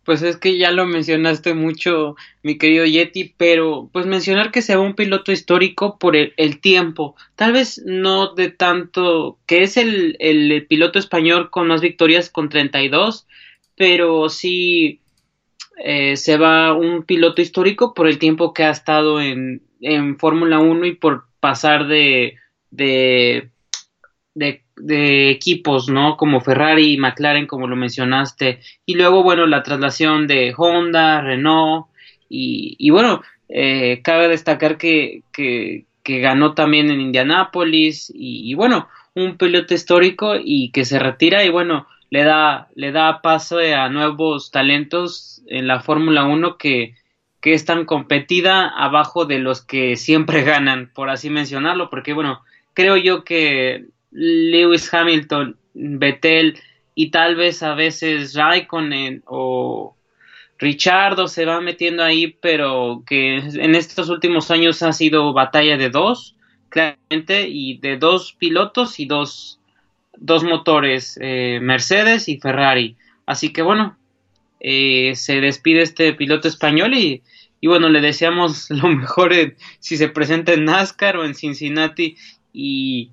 Pues 0.05 0.23
es 0.23 0.37
que 0.37 0.59
ya 0.59 0.71
lo 0.71 0.87
mencionaste 0.87 1.55
mucho, 1.55 2.15
mi 2.45 2.57
querido 2.57 2.85
Yeti, 2.85 3.35
pero 3.37 3.91
pues 3.93 4.07
mencionar 4.07 4.53
que 4.53 4.63
sea 4.63 4.79
un 4.79 4.95
piloto 4.95 5.33
histórico 5.33 5.99
por 5.99 6.15
el, 6.15 6.61
tiempo, 6.61 7.17
tal 7.35 7.53
vez 7.53 7.83
no 7.85 8.35
de 8.35 8.51
tanto, 8.51 9.39
que 9.47 9.63
es 9.63 9.77
el, 9.77 10.17
el, 10.21 10.67
piloto 10.69 11.01
español 11.01 11.51
con 11.51 11.67
más 11.67 11.81
victorias 11.81 12.31
con 12.31 12.49
32, 12.49 13.27
pero 13.77 14.29
sí 14.29 15.01
eh, 15.83 16.17
se 16.17 16.37
va 16.37 16.75
un 16.75 17.05
piloto 17.05 17.41
histórico 17.41 17.95
por 17.95 18.07
el 18.07 18.19
tiempo 18.19 18.53
que 18.53 18.65
ha 18.65 18.71
estado 18.71 19.21
en, 19.21 19.63
en 19.81 20.19
Fórmula 20.19 20.59
1 20.59 20.85
y 20.87 20.95
por 20.95 21.25
pasar 21.41 21.87
de, 21.87 22.37
de, 22.71 23.51
de 24.35 25.31
equipos, 25.31 25.89
¿no? 25.89 26.17
Como 26.19 26.41
Ferrari 26.41 26.93
y 26.93 26.99
McLaren, 26.99 27.47
como 27.47 27.67
lo 27.67 27.77
mencionaste. 27.77 28.61
Y 28.85 28.95
luego, 28.95 29.23
bueno, 29.23 29.47
la 29.47 29.63
traslación 29.63 30.27
de 30.27 30.55
Honda, 30.57 31.23
Renault. 31.23 31.87
Y, 32.29 32.91
bueno, 32.91 33.23
eh, 33.49 34.03
cabe 34.05 34.29
destacar 34.29 34.79
que, 34.79 35.23
que, 35.33 35.87
ganó 36.05 36.55
también 36.55 36.91
en 36.91 37.01
Indianápolis. 37.01 38.13
Y, 38.15 38.53
bueno, 38.55 38.89
un 39.15 39.37
piloto 39.37 39.75
histórico 39.75 40.35
y 40.37 40.71
que 40.73 40.85
se 40.85 40.99
retira 40.99 41.45
y 41.45 41.51
bueno, 41.51 41.87
le 42.11 42.25
da, 42.25 42.69
le 42.75 42.93
da 42.93 43.23
paso 43.23 43.59
a 43.59 43.89
nuevos 43.89 44.51
talentos 44.51 45.43
en 45.47 45.67
la 45.67 45.81
Fórmula 45.81 46.25
1 46.25 46.59
que, 46.59 46.95
que 47.41 47.55
es 47.55 47.65
tan 47.65 47.85
competida 47.85 48.69
abajo 48.69 49.25
de 49.25 49.39
los 49.39 49.65
que 49.65 49.97
siempre 49.97 50.43
ganan, 50.45 50.91
por 50.95 51.09
así 51.09 51.31
mencionarlo, 51.31 51.89
porque 51.89 52.13
bueno, 52.13 52.43
creo 52.75 52.97
yo 52.97 53.25
que 53.25 53.87
Lewis 54.11 54.93
Hamilton, 54.93 55.57
Vettel 55.75 56.59
y 56.95 57.11
tal 57.11 57.37
vez 57.37 57.63
a 57.63 57.75
veces 57.75 58.35
Raikkonen 58.35 59.23
o 59.27 59.97
Richardo 60.59 61.29
se 61.29 61.47
va 61.47 61.61
metiendo 61.61 62.03
ahí, 62.03 62.27
pero 62.27 63.03
que 63.07 63.37
en 63.37 63.75
estos 63.75 64.11
últimos 64.11 64.51
años 64.51 64.83
ha 64.83 64.93
sido 64.93 65.33
batalla 65.33 65.77
de 65.79 65.89
dos, 65.89 66.37
claramente, 66.69 67.49
y 67.49 67.79
de 67.79 67.97
dos 67.97 68.35
pilotos 68.35 69.01
y 69.01 69.07
dos, 69.07 69.60
dos 70.17 70.45
motores, 70.45 71.19
eh, 71.21 71.59
Mercedes 71.63 72.29
y 72.29 72.39
Ferrari. 72.39 72.97
Así 73.27 73.53
que 73.53 73.63
bueno, 73.63 73.97
eh, 74.61 75.13
se 75.17 75.41
despide 75.41 75.83
este 75.83 76.13
piloto 76.15 76.49
español 76.49 76.95
y, 76.95 77.23
y 77.61 77.67
bueno, 77.67 77.89
le 77.89 78.01
deseamos 78.01 78.71
lo 78.71 78.89
mejor 78.89 79.33
si 79.79 79.97
se 79.97 80.09
presenta 80.09 80.53
en 80.53 80.65
NASCAR 80.65 81.17
o 81.17 81.25
en 81.25 81.35
Cincinnati 81.35 82.17
y 82.53 83.11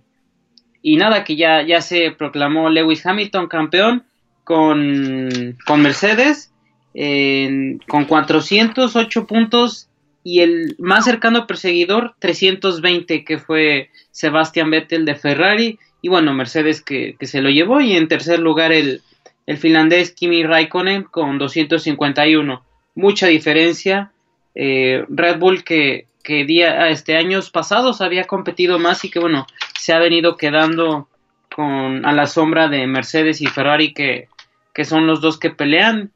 y 0.82 0.96
nada, 0.96 1.26
que 1.26 1.36
ya, 1.36 1.64
ya 1.64 1.82
se 1.82 2.12
proclamó 2.12 2.70
Lewis 2.70 3.06
Hamilton 3.06 3.48
campeón 3.48 4.06
con, 4.46 5.58
con 5.66 5.82
Mercedes, 5.82 6.54
con 6.94 8.06
408 8.06 9.28
puntos 9.28 9.90
y 10.24 10.40
el 10.40 10.76
más 10.80 11.04
cercano 11.04 11.46
perseguidor 11.46 12.16
320 12.20 13.26
que 13.26 13.38
fue 13.38 13.90
Sebastian 14.12 14.72
Vettel 14.72 15.04
de 15.04 15.16
Ferrari 15.16 15.80
y 16.02 16.10
bueno 16.10 16.34
Mercedes 16.34 16.82
que, 16.82 17.16
se 17.22 17.42
lo 17.42 17.50
llevó 17.50 17.82
y 17.82 17.96
en 17.96 18.08
tercer 18.08 18.40
lugar 18.40 18.72
el, 18.72 19.02
el 19.46 19.58
finlandés 19.58 20.12
Kimi 20.12 20.44
Raikkonen 20.44 21.04
con 21.04 21.38
251 21.38 22.64
mucha 22.96 23.28
diferencia 23.28 24.12
eh, 24.60 25.06
Red 25.10 25.38
Bull 25.38 25.64
que, 25.64 26.08
que 26.24 26.44
día, 26.44 26.90
este 26.90 27.16
años 27.16 27.52
pasados 27.52 28.02
había 28.02 28.26
competido 28.26 28.80
más 28.80 29.06
y 29.06 29.12
que 29.12 29.20
bueno, 29.20 29.46
se 29.80 29.94
ha 29.94 30.00
venido 30.00 30.36
quedando 30.36 31.08
con 31.56 32.06
a 32.06 32.12
la 32.12 32.26
sombra 32.26 32.68
de 32.68 32.86
Mercedes 32.88 33.40
y 33.40 33.46
Ferrari 33.46 33.94
que, 33.94 34.28
que 34.74 34.84
son 34.84 35.08
los 35.08 35.22
dos 35.22 35.40
que 35.40 35.52
pelean. 35.52 36.12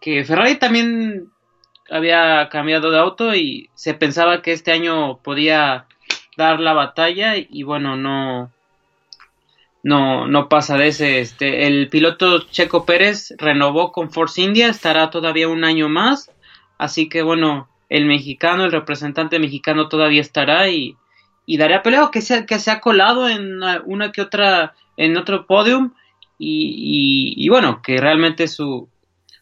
Que 0.00 0.24
Ferrari 0.24 0.56
también 0.56 1.28
había 1.90 2.48
cambiado 2.48 2.90
de 2.90 2.98
auto 2.98 3.34
y 3.34 3.70
se 3.74 3.94
pensaba 3.94 4.42
que 4.42 4.52
este 4.52 4.72
año 4.72 5.18
podía 5.18 5.86
dar 6.36 6.58
la 6.58 6.72
batalla 6.72 7.34
y 7.36 7.62
bueno, 7.62 7.96
no 7.96 8.50
no 9.86 10.26
no 10.26 10.48
pasa 10.48 10.76
de 10.76 10.88
ese 10.88 11.20
este 11.20 11.68
el 11.68 11.88
piloto 11.88 12.40
Checo 12.50 12.84
Pérez 12.84 13.32
renovó 13.38 13.92
con 13.92 14.10
Force 14.10 14.42
India, 14.42 14.66
estará 14.68 15.10
todavía 15.10 15.48
un 15.48 15.62
año 15.62 15.88
más, 15.88 16.32
así 16.76 17.08
que 17.08 17.22
bueno, 17.22 17.68
el 17.88 18.04
mexicano, 18.06 18.64
el 18.64 18.72
representante 18.72 19.38
mexicano 19.38 19.88
todavía 19.88 20.20
estará 20.20 20.68
y, 20.68 20.96
y 21.46 21.56
dará 21.56 21.84
pelea 21.84 22.10
que 22.12 22.20
se, 22.20 22.46
que 22.46 22.58
se 22.58 22.72
ha 22.72 22.80
colado 22.80 23.28
en 23.28 23.60
una, 23.84 24.10
que 24.10 24.22
otra, 24.22 24.74
en 24.96 25.16
otro 25.16 25.46
podium 25.46 25.92
y, 26.36 27.34
y, 27.36 27.48
bueno, 27.48 27.80
que 27.80 27.96
realmente 27.98 28.48
su, 28.48 28.88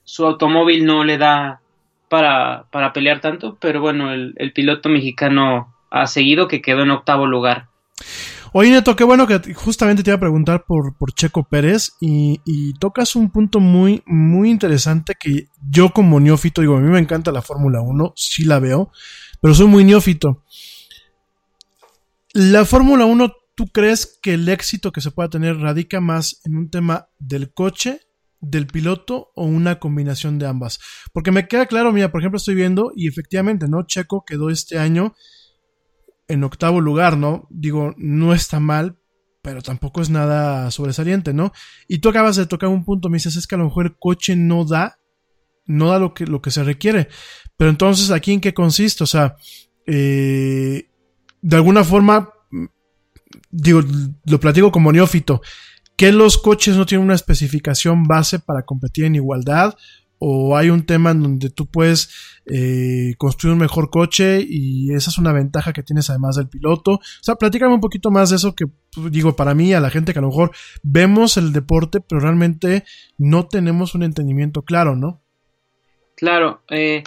su 0.04 0.26
automóvil 0.26 0.84
no 0.84 1.04
le 1.04 1.16
da 1.16 1.60
para, 2.10 2.66
para 2.70 2.92
pelear 2.92 3.20
tanto, 3.20 3.56
pero 3.58 3.80
bueno, 3.80 4.12
el, 4.12 4.34
el 4.36 4.52
piloto 4.52 4.90
mexicano 4.90 5.74
ha 5.90 6.06
seguido 6.06 6.48
que 6.48 6.60
quedó 6.60 6.82
en 6.82 6.90
octavo 6.90 7.26
lugar. 7.26 7.68
Oye, 8.56 8.70
Neto, 8.70 8.94
qué 8.94 9.02
bueno 9.02 9.26
que 9.26 9.52
justamente 9.52 10.04
te 10.04 10.10
iba 10.10 10.16
a 10.16 10.20
preguntar 10.20 10.64
por, 10.64 10.96
por 10.96 11.12
Checo 11.12 11.42
Pérez 11.42 11.94
y, 12.00 12.38
tocas 12.74 13.16
un 13.16 13.32
punto 13.32 13.58
muy, 13.58 14.04
muy 14.06 14.48
interesante 14.48 15.16
que 15.18 15.48
yo 15.68 15.90
como 15.90 16.20
neófito, 16.20 16.60
digo, 16.60 16.76
a 16.76 16.80
mí 16.80 16.88
me 16.88 17.00
encanta 17.00 17.32
la 17.32 17.42
Fórmula 17.42 17.80
1, 17.80 18.12
sí 18.14 18.44
la 18.44 18.60
veo, 18.60 18.92
pero 19.40 19.54
soy 19.54 19.66
muy 19.66 19.82
neófito. 19.82 20.44
La 22.32 22.64
Fórmula 22.64 23.06
1, 23.06 23.34
¿tú 23.56 23.66
crees 23.66 24.20
que 24.22 24.34
el 24.34 24.48
éxito 24.48 24.92
que 24.92 25.00
se 25.00 25.10
pueda 25.10 25.28
tener 25.28 25.58
radica 25.58 26.00
más 26.00 26.40
en 26.44 26.56
un 26.56 26.70
tema 26.70 27.08
del 27.18 27.52
coche, 27.52 28.02
del 28.40 28.68
piloto 28.68 29.32
o 29.34 29.46
una 29.46 29.80
combinación 29.80 30.38
de 30.38 30.46
ambas? 30.46 30.78
Porque 31.12 31.32
me 31.32 31.48
queda 31.48 31.66
claro, 31.66 31.90
mira, 31.90 32.12
por 32.12 32.20
ejemplo, 32.20 32.36
estoy 32.36 32.54
viendo 32.54 32.92
y 32.94 33.08
efectivamente, 33.08 33.66
¿no? 33.68 33.84
Checo 33.84 34.24
quedó 34.24 34.48
este 34.48 34.78
año 34.78 35.12
en 36.28 36.44
octavo 36.44 36.80
lugar, 36.80 37.16
¿no? 37.16 37.46
Digo, 37.50 37.94
no 37.96 38.34
está 38.34 38.60
mal, 38.60 38.98
pero 39.42 39.62
tampoco 39.62 40.00
es 40.00 40.10
nada 40.10 40.70
sobresaliente, 40.70 41.34
¿no? 41.34 41.52
Y 41.88 41.98
tú 41.98 42.08
acabas 42.08 42.36
de 42.36 42.46
tocar 42.46 42.68
un 42.70 42.84
punto, 42.84 43.08
me 43.08 43.16
dices, 43.16 43.36
es 43.36 43.46
que 43.46 43.54
a 43.54 43.58
lo 43.58 43.64
mejor 43.64 43.86
el 43.86 43.96
coche 43.98 44.36
no 44.36 44.64
da 44.64 44.98
no 45.66 45.90
da 45.90 45.98
lo 45.98 46.14
que, 46.14 46.26
lo 46.26 46.42
que 46.42 46.50
se 46.50 46.64
requiere. 46.64 47.08
Pero 47.56 47.70
entonces, 47.70 48.10
¿aquí 48.10 48.32
en 48.32 48.40
qué 48.40 48.54
consiste? 48.54 49.04
O 49.04 49.06
sea, 49.06 49.36
eh, 49.86 50.88
de 51.40 51.56
alguna 51.56 51.84
forma, 51.84 52.30
digo, 53.50 53.82
lo 54.24 54.40
platico 54.40 54.72
como 54.72 54.92
neófito, 54.92 55.40
que 55.96 56.12
los 56.12 56.38
coches 56.38 56.76
no 56.76 56.86
tienen 56.86 57.04
una 57.04 57.14
especificación 57.14 58.04
base 58.04 58.38
para 58.38 58.64
competir 58.64 59.04
en 59.04 59.14
igualdad 59.14 59.76
o 60.26 60.56
hay 60.56 60.70
un 60.70 60.86
tema 60.86 61.10
en 61.10 61.22
donde 61.22 61.50
tú 61.50 61.66
puedes 61.66 62.40
eh, 62.46 63.14
construir 63.18 63.52
un 63.52 63.58
mejor 63.58 63.90
coche 63.90 64.42
y 64.42 64.90
esa 64.94 65.10
es 65.10 65.18
una 65.18 65.34
ventaja 65.34 65.74
que 65.74 65.82
tienes 65.82 66.08
además 66.08 66.36
del 66.36 66.48
piloto. 66.48 66.92
O 66.92 67.00
sea, 67.20 67.34
platícame 67.34 67.74
un 67.74 67.82
poquito 67.82 68.10
más 68.10 68.30
de 68.30 68.36
eso 68.36 68.54
que 68.54 68.64
pues, 68.66 69.12
digo 69.12 69.36
para 69.36 69.54
mí, 69.54 69.74
a 69.74 69.80
la 69.80 69.90
gente 69.90 70.14
que 70.14 70.20
a 70.20 70.22
lo 70.22 70.28
mejor 70.28 70.52
vemos 70.82 71.36
el 71.36 71.52
deporte, 71.52 72.00
pero 72.00 72.22
realmente 72.22 72.84
no 73.18 73.48
tenemos 73.48 73.94
un 73.94 74.02
entendimiento 74.02 74.62
claro, 74.62 74.96
¿no? 74.96 75.20
Claro, 76.16 76.62
eh, 76.70 77.02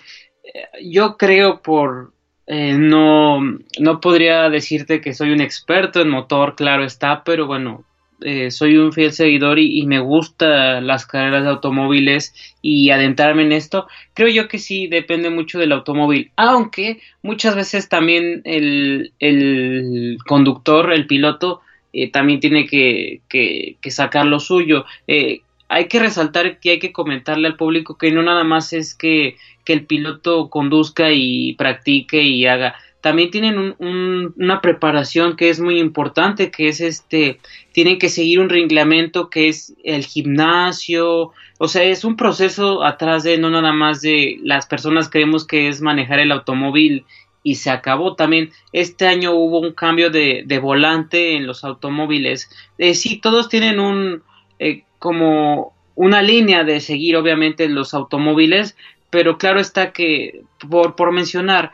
yo 0.84 1.18
creo 1.18 1.64
por... 1.64 2.14
Eh, 2.46 2.78
no, 2.78 3.42
no 3.80 4.00
podría 4.00 4.48
decirte 4.52 5.02
que 5.02 5.16
soy 5.16 5.32
un 5.32 5.42
experto 5.42 6.02
en 6.02 6.10
motor, 6.10 6.56
claro 6.56 6.86
está, 6.86 7.24
pero 7.24 7.48
bueno, 7.48 7.84
eh, 8.22 8.52
soy 8.52 8.78
un 8.78 8.94
fiel 8.94 9.14
seguidor 9.14 9.60
y, 9.60 9.86
me 9.86 10.00
gusta 10.00 10.82
las 10.82 11.06
carreras 11.06 11.44
de 11.44 11.50
automóviles 11.50 12.34
y 12.62 12.90
adentrarme 12.90 13.44
en 13.44 13.52
esto, 13.52 13.88
creo 14.14 14.30
yo 14.30 14.48
que 14.48 14.60
sí 14.60 14.88
depende 14.88 15.30
mucho 15.30 15.60
del 15.60 15.72
automóvil, 15.72 16.32
aunque 16.36 17.00
muchas 17.22 17.56
veces 17.56 17.90
también 17.90 18.42
el, 18.44 19.14
el 19.20 20.18
conductor, 20.26 20.92
el 20.92 21.06
piloto, 21.06 21.62
eh, 21.94 22.12
también 22.12 22.40
tiene 22.40 22.68
que, 22.68 23.22
que, 23.30 23.78
sacar 23.92 24.26
lo 24.26 24.40
suyo. 24.40 24.86
Eh, 25.08 25.42
hay 25.70 25.88
que 25.88 26.00
resaltar 26.00 26.60
que 26.60 26.72
hay 26.72 26.80
que 26.80 26.92
comentarle 26.92 27.48
al 27.48 27.56
público 27.56 27.98
que 27.98 28.12
no 28.12 28.22
nada 28.24 28.44
más 28.44 28.74
es 28.74 28.94
que, 28.94 29.38
que 29.66 29.74
el 29.74 29.86
piloto 29.86 30.50
conduzca 30.50 31.12
y 31.12 31.54
practique 31.54 32.22
y 32.22 32.46
haga 32.46 32.76
también 33.08 33.32
tienen 33.32 33.74
una 33.80 34.60
preparación 34.60 35.38
que 35.38 35.48
es 35.48 35.62
muy 35.62 35.80
importante, 35.80 36.52
que 36.52 36.68
es 36.68 36.82
este, 36.82 37.40
tienen 37.72 38.00
que 38.00 38.10
seguir 38.10 38.42
un 38.42 38.50
reglamento 38.50 39.30
que 39.30 39.48
es 39.48 39.74
el 39.86 40.04
gimnasio, 40.04 41.32
o 41.58 41.68
sea, 41.70 41.84
es 41.84 42.04
un 42.04 42.18
proceso 42.18 42.84
atrás 42.84 43.24
de 43.24 43.38
no 43.38 43.50
nada 43.50 43.72
más 43.72 44.02
de 44.02 44.40
las 44.44 44.66
personas 44.66 45.08
creemos 45.08 45.48
que 45.48 45.70
es 45.70 45.80
manejar 45.80 46.20
el 46.20 46.34
automóvil 46.34 47.06
y 47.44 47.56
se 47.56 47.70
acabó 47.70 48.16
también. 48.16 48.52
Este 48.74 49.08
año 49.08 49.32
hubo 49.32 49.62
un 49.62 49.72
cambio 49.72 50.10
de, 50.10 50.60
volante 50.62 51.38
en 51.38 51.48
los 51.48 51.64
automóviles. 51.64 52.50
Eh, 52.78 52.94
sí, 52.94 53.22
todos 53.22 53.48
tienen 53.48 53.80
un, 53.80 54.22
eh, 54.60 54.84
como 55.00 55.72
una 55.96 56.22
línea 56.22 56.66
de 56.66 56.82
seguir, 56.82 57.16
obviamente, 57.16 57.64
en 57.64 57.74
los 57.74 57.94
automóviles, 57.94 58.76
pero 59.10 59.38
claro 59.38 59.62
está 59.62 59.94
que, 59.94 60.42
por, 60.70 60.98
por 60.98 61.14
mencionar, 61.14 61.72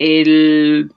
el, 0.00 0.92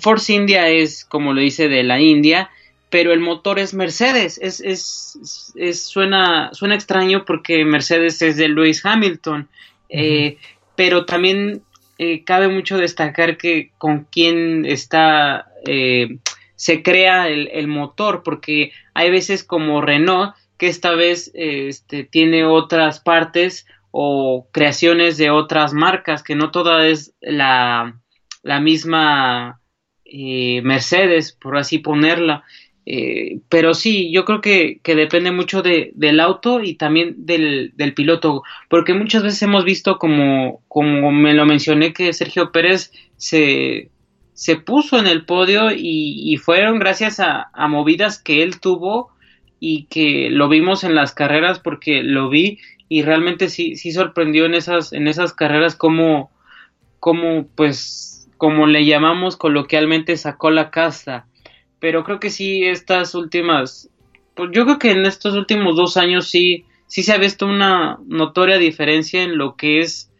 Force 0.00 0.34
India 0.34 0.68
es, 0.68 1.04
como 1.04 1.32
lo 1.32 1.40
dice, 1.40 1.68
de 1.68 1.84
la 1.84 2.00
India, 2.00 2.50
pero 2.90 3.12
el 3.12 3.20
motor 3.20 3.58
es 3.58 3.72
Mercedes. 3.72 4.38
Es, 4.42 4.60
es, 4.60 5.84
suena, 5.84 6.50
suena 6.52 6.74
extraño 6.74 7.24
porque 7.24 7.64
Mercedes 7.64 8.20
es 8.20 8.36
de 8.36 8.48
Lewis 8.48 8.84
Hamilton. 8.84 9.48
Eh, 9.88 10.38
pero 10.74 11.06
también 11.06 11.62
eh, 11.98 12.24
cabe 12.24 12.48
mucho 12.48 12.76
destacar 12.76 13.36
que 13.36 13.70
con 13.78 14.06
quién 14.10 14.66
está, 14.66 15.46
eh, 15.64 16.18
se 16.56 16.82
crea 16.82 17.28
el, 17.28 17.68
motor, 17.68 18.22
porque 18.24 18.72
hay 18.92 19.10
veces 19.10 19.44
como 19.44 19.80
Renault, 19.80 20.34
que 20.58 20.66
esta 20.66 20.92
vez 20.92 21.30
este, 21.34 22.04
tiene 22.04 22.44
otras 22.44 22.98
partes 23.00 23.66
o 23.90 24.48
creaciones 24.52 25.16
de 25.16 25.30
otras 25.30 25.74
marcas, 25.74 26.22
que 26.22 26.34
no 26.34 26.50
toda 26.50 26.86
es 26.86 27.14
la, 27.20 28.00
la 28.46 28.60
misma 28.60 29.60
eh, 30.04 30.62
Mercedes, 30.62 31.32
por 31.32 31.56
así 31.56 31.78
ponerla. 31.78 32.44
Eh, 32.88 33.40
pero 33.48 33.74
sí, 33.74 34.12
yo 34.12 34.24
creo 34.24 34.40
que, 34.40 34.80
depende 34.84 35.32
mucho 35.32 35.60
de, 35.62 35.90
del 35.94 36.20
auto 36.20 36.62
y 36.62 36.74
también 36.74 37.26
del, 37.26 37.72
del, 37.74 37.94
piloto, 37.94 38.44
porque 38.70 38.94
muchas 38.94 39.24
veces 39.24 39.42
hemos 39.42 39.64
visto 39.64 39.98
como, 39.98 40.62
como 40.68 41.10
me 41.10 41.34
lo 41.34 41.46
mencioné 41.46 41.92
que 41.92 42.12
Sergio 42.12 42.52
Pérez 42.52 42.92
se, 43.16 43.90
se 44.34 44.54
puso 44.54 45.00
en 45.00 45.08
el 45.08 45.24
podio 45.24 45.72
y, 45.74 46.36
fueron 46.36 46.78
gracias 46.78 47.18
a, 47.18 47.50
a, 47.52 47.66
movidas 47.66 48.22
que 48.22 48.44
él 48.44 48.60
tuvo 48.60 49.10
y 49.58 49.86
que 49.86 50.30
lo 50.30 50.48
vimos 50.48 50.84
en 50.84 50.94
las 50.94 51.12
carreras 51.12 51.58
porque 51.58 52.04
lo 52.04 52.28
vi 52.28 52.60
y 52.88 53.02
realmente 53.02 53.48
sí, 53.48 53.74
sí 53.74 53.90
sorprendió 53.90 54.46
en 54.46 54.54
esas, 54.54 54.92
en 54.92 55.08
esas 55.08 55.32
carreras 55.32 55.74
como, 55.74 56.30
como 57.00 57.48
pues 57.56 58.15
como 58.36 58.66
le 58.66 58.84
llamamos 58.84 59.36
coloquialmente, 59.36 60.16
sacó 60.16 60.50
la 60.50 60.70
casa. 60.70 61.26
Pero 61.78 62.04
creo 62.04 62.20
que 62.20 62.30
sí, 62.30 62.64
estas 62.64 63.14
últimas, 63.14 63.90
pues 64.34 64.50
yo 64.52 64.64
creo 64.64 64.78
que 64.78 64.90
en 64.90 65.06
estos 65.06 65.34
últimos 65.34 65.76
dos 65.76 65.96
años 65.96 66.28
sí, 66.28 66.64
sí 66.86 67.02
se 67.02 67.12
ha 67.12 67.18
visto 67.18 67.46
una 67.46 67.98
notoria 68.06 68.58
diferencia 68.58 69.22
en 69.22 69.38
lo 69.38 69.56
que 69.56 69.80
es, 69.80 70.10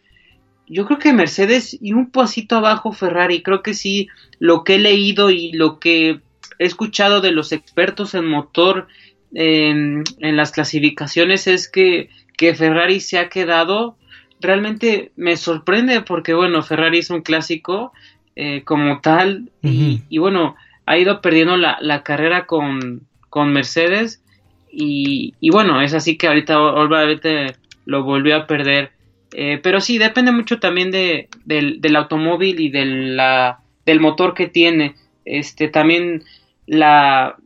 yo 0.68 0.84
creo 0.86 0.98
que 0.98 1.12
Mercedes 1.12 1.76
y 1.80 1.92
un 1.92 2.10
pasito 2.10 2.56
abajo 2.56 2.92
Ferrari. 2.92 3.42
Creo 3.42 3.62
que 3.62 3.74
sí, 3.74 4.08
lo 4.38 4.64
que 4.64 4.76
he 4.76 4.78
leído 4.78 5.30
y 5.30 5.52
lo 5.52 5.78
que 5.78 6.20
he 6.58 6.64
escuchado 6.64 7.20
de 7.20 7.30
los 7.30 7.52
expertos 7.52 8.14
en 8.14 8.26
motor 8.26 8.88
en, 9.32 10.02
en 10.18 10.36
las 10.36 10.50
clasificaciones 10.50 11.46
es 11.46 11.68
que, 11.68 12.08
que 12.36 12.54
Ferrari 12.54 13.00
se 13.00 13.18
ha 13.18 13.28
quedado 13.28 13.96
realmente 14.40 15.12
me 15.16 15.36
sorprende 15.36 16.00
porque, 16.02 16.34
bueno, 16.34 16.62
Ferrari 16.62 16.98
es 16.98 17.10
un 17.10 17.22
clásico 17.22 17.92
eh, 18.34 18.62
como 18.64 19.00
tal 19.00 19.50
y, 19.62 20.18
bueno, 20.18 20.56
ha 20.84 20.98
ido 20.98 21.20
perdiendo 21.20 21.56
la, 21.56 21.78
la 21.80 22.02
carrera 22.02 22.46
con, 22.46 23.02
con 23.30 23.52
Mercedes 23.52 24.22
y, 24.70 25.34
y, 25.40 25.50
bueno, 25.50 25.80
es 25.80 25.94
así 25.94 26.16
que 26.16 26.28
ahorita 26.28 26.60
obviamente 26.60 27.56
lo 27.86 28.04
volvió 28.04 28.36
a 28.36 28.46
perder. 28.46 28.92
Eh, 29.32 29.58
pero 29.62 29.80
sí, 29.80 29.98
depende 29.98 30.32
mucho 30.32 30.60
también 30.60 30.90
de, 30.90 31.28
del, 31.44 31.80
del 31.80 31.96
automóvil 31.96 32.60
y 32.60 32.68
de 32.68 32.84
la, 32.84 33.60
del 33.84 34.00
motor 34.00 34.34
que 34.34 34.48
tiene. 34.48 34.94
Este, 35.24 35.68
también 35.68 36.24
la, 36.66 37.36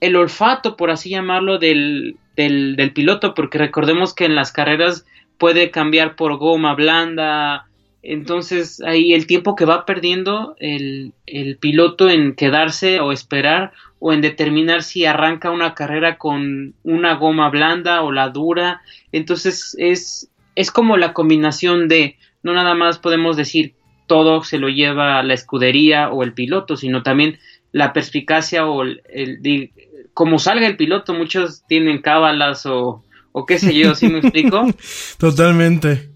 el 0.00 0.16
olfato, 0.16 0.76
por 0.76 0.90
así 0.90 1.10
llamarlo, 1.10 1.58
del, 1.58 2.16
del, 2.36 2.76
del 2.76 2.92
piloto, 2.92 3.34
porque 3.34 3.58
recordemos 3.58 4.14
que 4.14 4.24
en 4.26 4.34
las 4.34 4.52
carreras 4.52 5.06
puede 5.38 5.70
cambiar 5.70 6.16
por 6.16 6.36
goma 6.36 6.74
blanda. 6.74 7.66
Entonces 8.02 8.82
ahí 8.82 9.14
el 9.14 9.26
tiempo 9.26 9.54
que 9.54 9.64
va 9.64 9.86
perdiendo 9.86 10.56
el, 10.58 11.14
el, 11.26 11.56
piloto 11.56 12.10
en 12.10 12.34
quedarse 12.34 13.00
o 13.00 13.12
esperar 13.12 13.72
o 13.98 14.12
en 14.12 14.20
determinar 14.20 14.82
si 14.82 15.06
arranca 15.06 15.50
una 15.50 15.74
carrera 15.74 16.18
con 16.18 16.74
una 16.82 17.14
goma 17.14 17.48
blanda 17.48 18.02
o 18.02 18.12
la 18.12 18.28
dura. 18.28 18.82
Entonces 19.12 19.74
es, 19.78 20.30
es 20.54 20.70
como 20.70 20.96
la 20.98 21.14
combinación 21.14 21.88
de, 21.88 22.18
no 22.42 22.52
nada 22.52 22.74
más 22.74 22.98
podemos 22.98 23.36
decir 23.36 23.74
todo 24.06 24.44
se 24.44 24.58
lo 24.58 24.68
lleva 24.68 25.22
la 25.22 25.32
escudería 25.32 26.10
o 26.10 26.22
el 26.22 26.34
piloto, 26.34 26.76
sino 26.76 27.02
también 27.02 27.38
la 27.72 27.94
perspicacia 27.94 28.66
o 28.66 28.82
el, 28.82 29.02
el 29.08 29.70
como 30.12 30.38
salga 30.38 30.66
el 30.66 30.76
piloto, 30.76 31.14
muchos 31.14 31.64
tienen 31.66 32.00
cábalas 32.00 32.66
o, 32.66 33.02
o 33.36 33.44
qué 33.44 33.58
sé 33.58 33.74
yo, 33.74 33.96
¿sí 33.96 34.06
me 34.08 34.20
explico? 34.20 34.64
Totalmente. 35.18 36.12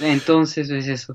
Entonces 0.00 0.68
es 0.68 0.88
eso. 0.88 1.14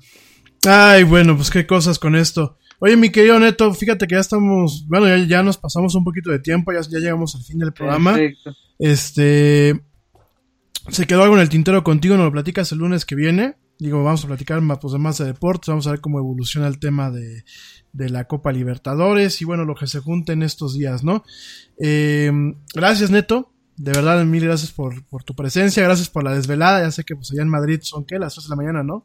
Ay, 0.65 1.03
bueno, 1.03 1.35
pues 1.35 1.49
qué 1.49 1.67
cosas 1.67 1.99
con 1.99 2.15
esto. 2.15 2.57
Oye, 2.79 2.95
mi 2.95 3.09
querido 3.09 3.37
Neto, 3.37 3.73
fíjate 3.73 4.07
que 4.07 4.15
ya 4.15 4.21
estamos, 4.21 4.85
bueno, 4.87 5.13
ya, 5.25 5.43
nos 5.43 5.57
pasamos 5.57 5.93
un 5.93 6.05
poquito 6.05 6.31
de 6.31 6.39
tiempo, 6.39 6.71
ya, 6.71 6.79
ya 6.81 6.99
llegamos 6.99 7.35
al 7.35 7.43
fin 7.43 7.59
del 7.59 7.73
programa. 7.73 8.13
Perfecto. 8.13 8.55
Este, 8.79 9.81
se 10.87 11.05
quedó 11.05 11.23
algo 11.23 11.35
en 11.35 11.41
el 11.41 11.49
tintero 11.49 11.83
contigo, 11.83 12.15
nos 12.15 12.27
lo 12.27 12.31
platicas 12.31 12.71
el 12.71 12.77
lunes 12.77 13.05
que 13.05 13.15
viene. 13.15 13.57
Digo, 13.77 14.03
vamos 14.05 14.23
a 14.23 14.27
platicar 14.27 14.61
más, 14.61 14.79
pues, 14.79 14.93
más 14.93 15.17
de 15.17 15.25
deportes, 15.25 15.67
vamos 15.67 15.85
a 15.85 15.91
ver 15.91 15.99
cómo 15.99 16.17
evoluciona 16.17 16.67
el 16.67 16.79
tema 16.79 17.11
de, 17.11 17.43
de 17.91 18.09
la 18.09 18.23
Copa 18.23 18.53
Libertadores 18.53 19.41
y 19.41 19.45
bueno, 19.45 19.65
lo 19.65 19.75
que 19.75 19.87
se 19.87 19.99
junte 19.99 20.31
en 20.31 20.43
estos 20.43 20.77
días, 20.77 21.03
¿no? 21.03 21.25
Eh, 21.77 22.31
gracias, 22.73 23.11
Neto. 23.11 23.50
De 23.81 23.91
verdad, 23.93 24.23
mil 24.25 24.43
gracias 24.43 24.71
por, 24.71 25.03
por, 25.05 25.23
tu 25.23 25.33
presencia, 25.33 25.81
gracias 25.81 26.07
por 26.07 26.23
la 26.23 26.35
desvelada. 26.35 26.81
Ya 26.81 26.91
sé 26.91 27.03
que 27.03 27.15
pues 27.15 27.31
allá 27.31 27.41
en 27.41 27.49
Madrid 27.49 27.79
son, 27.81 28.05
¿qué? 28.05 28.19
Las 28.19 28.35
3 28.35 28.45
de 28.45 28.49
la 28.51 28.55
mañana, 28.55 28.83
¿no? 28.83 29.03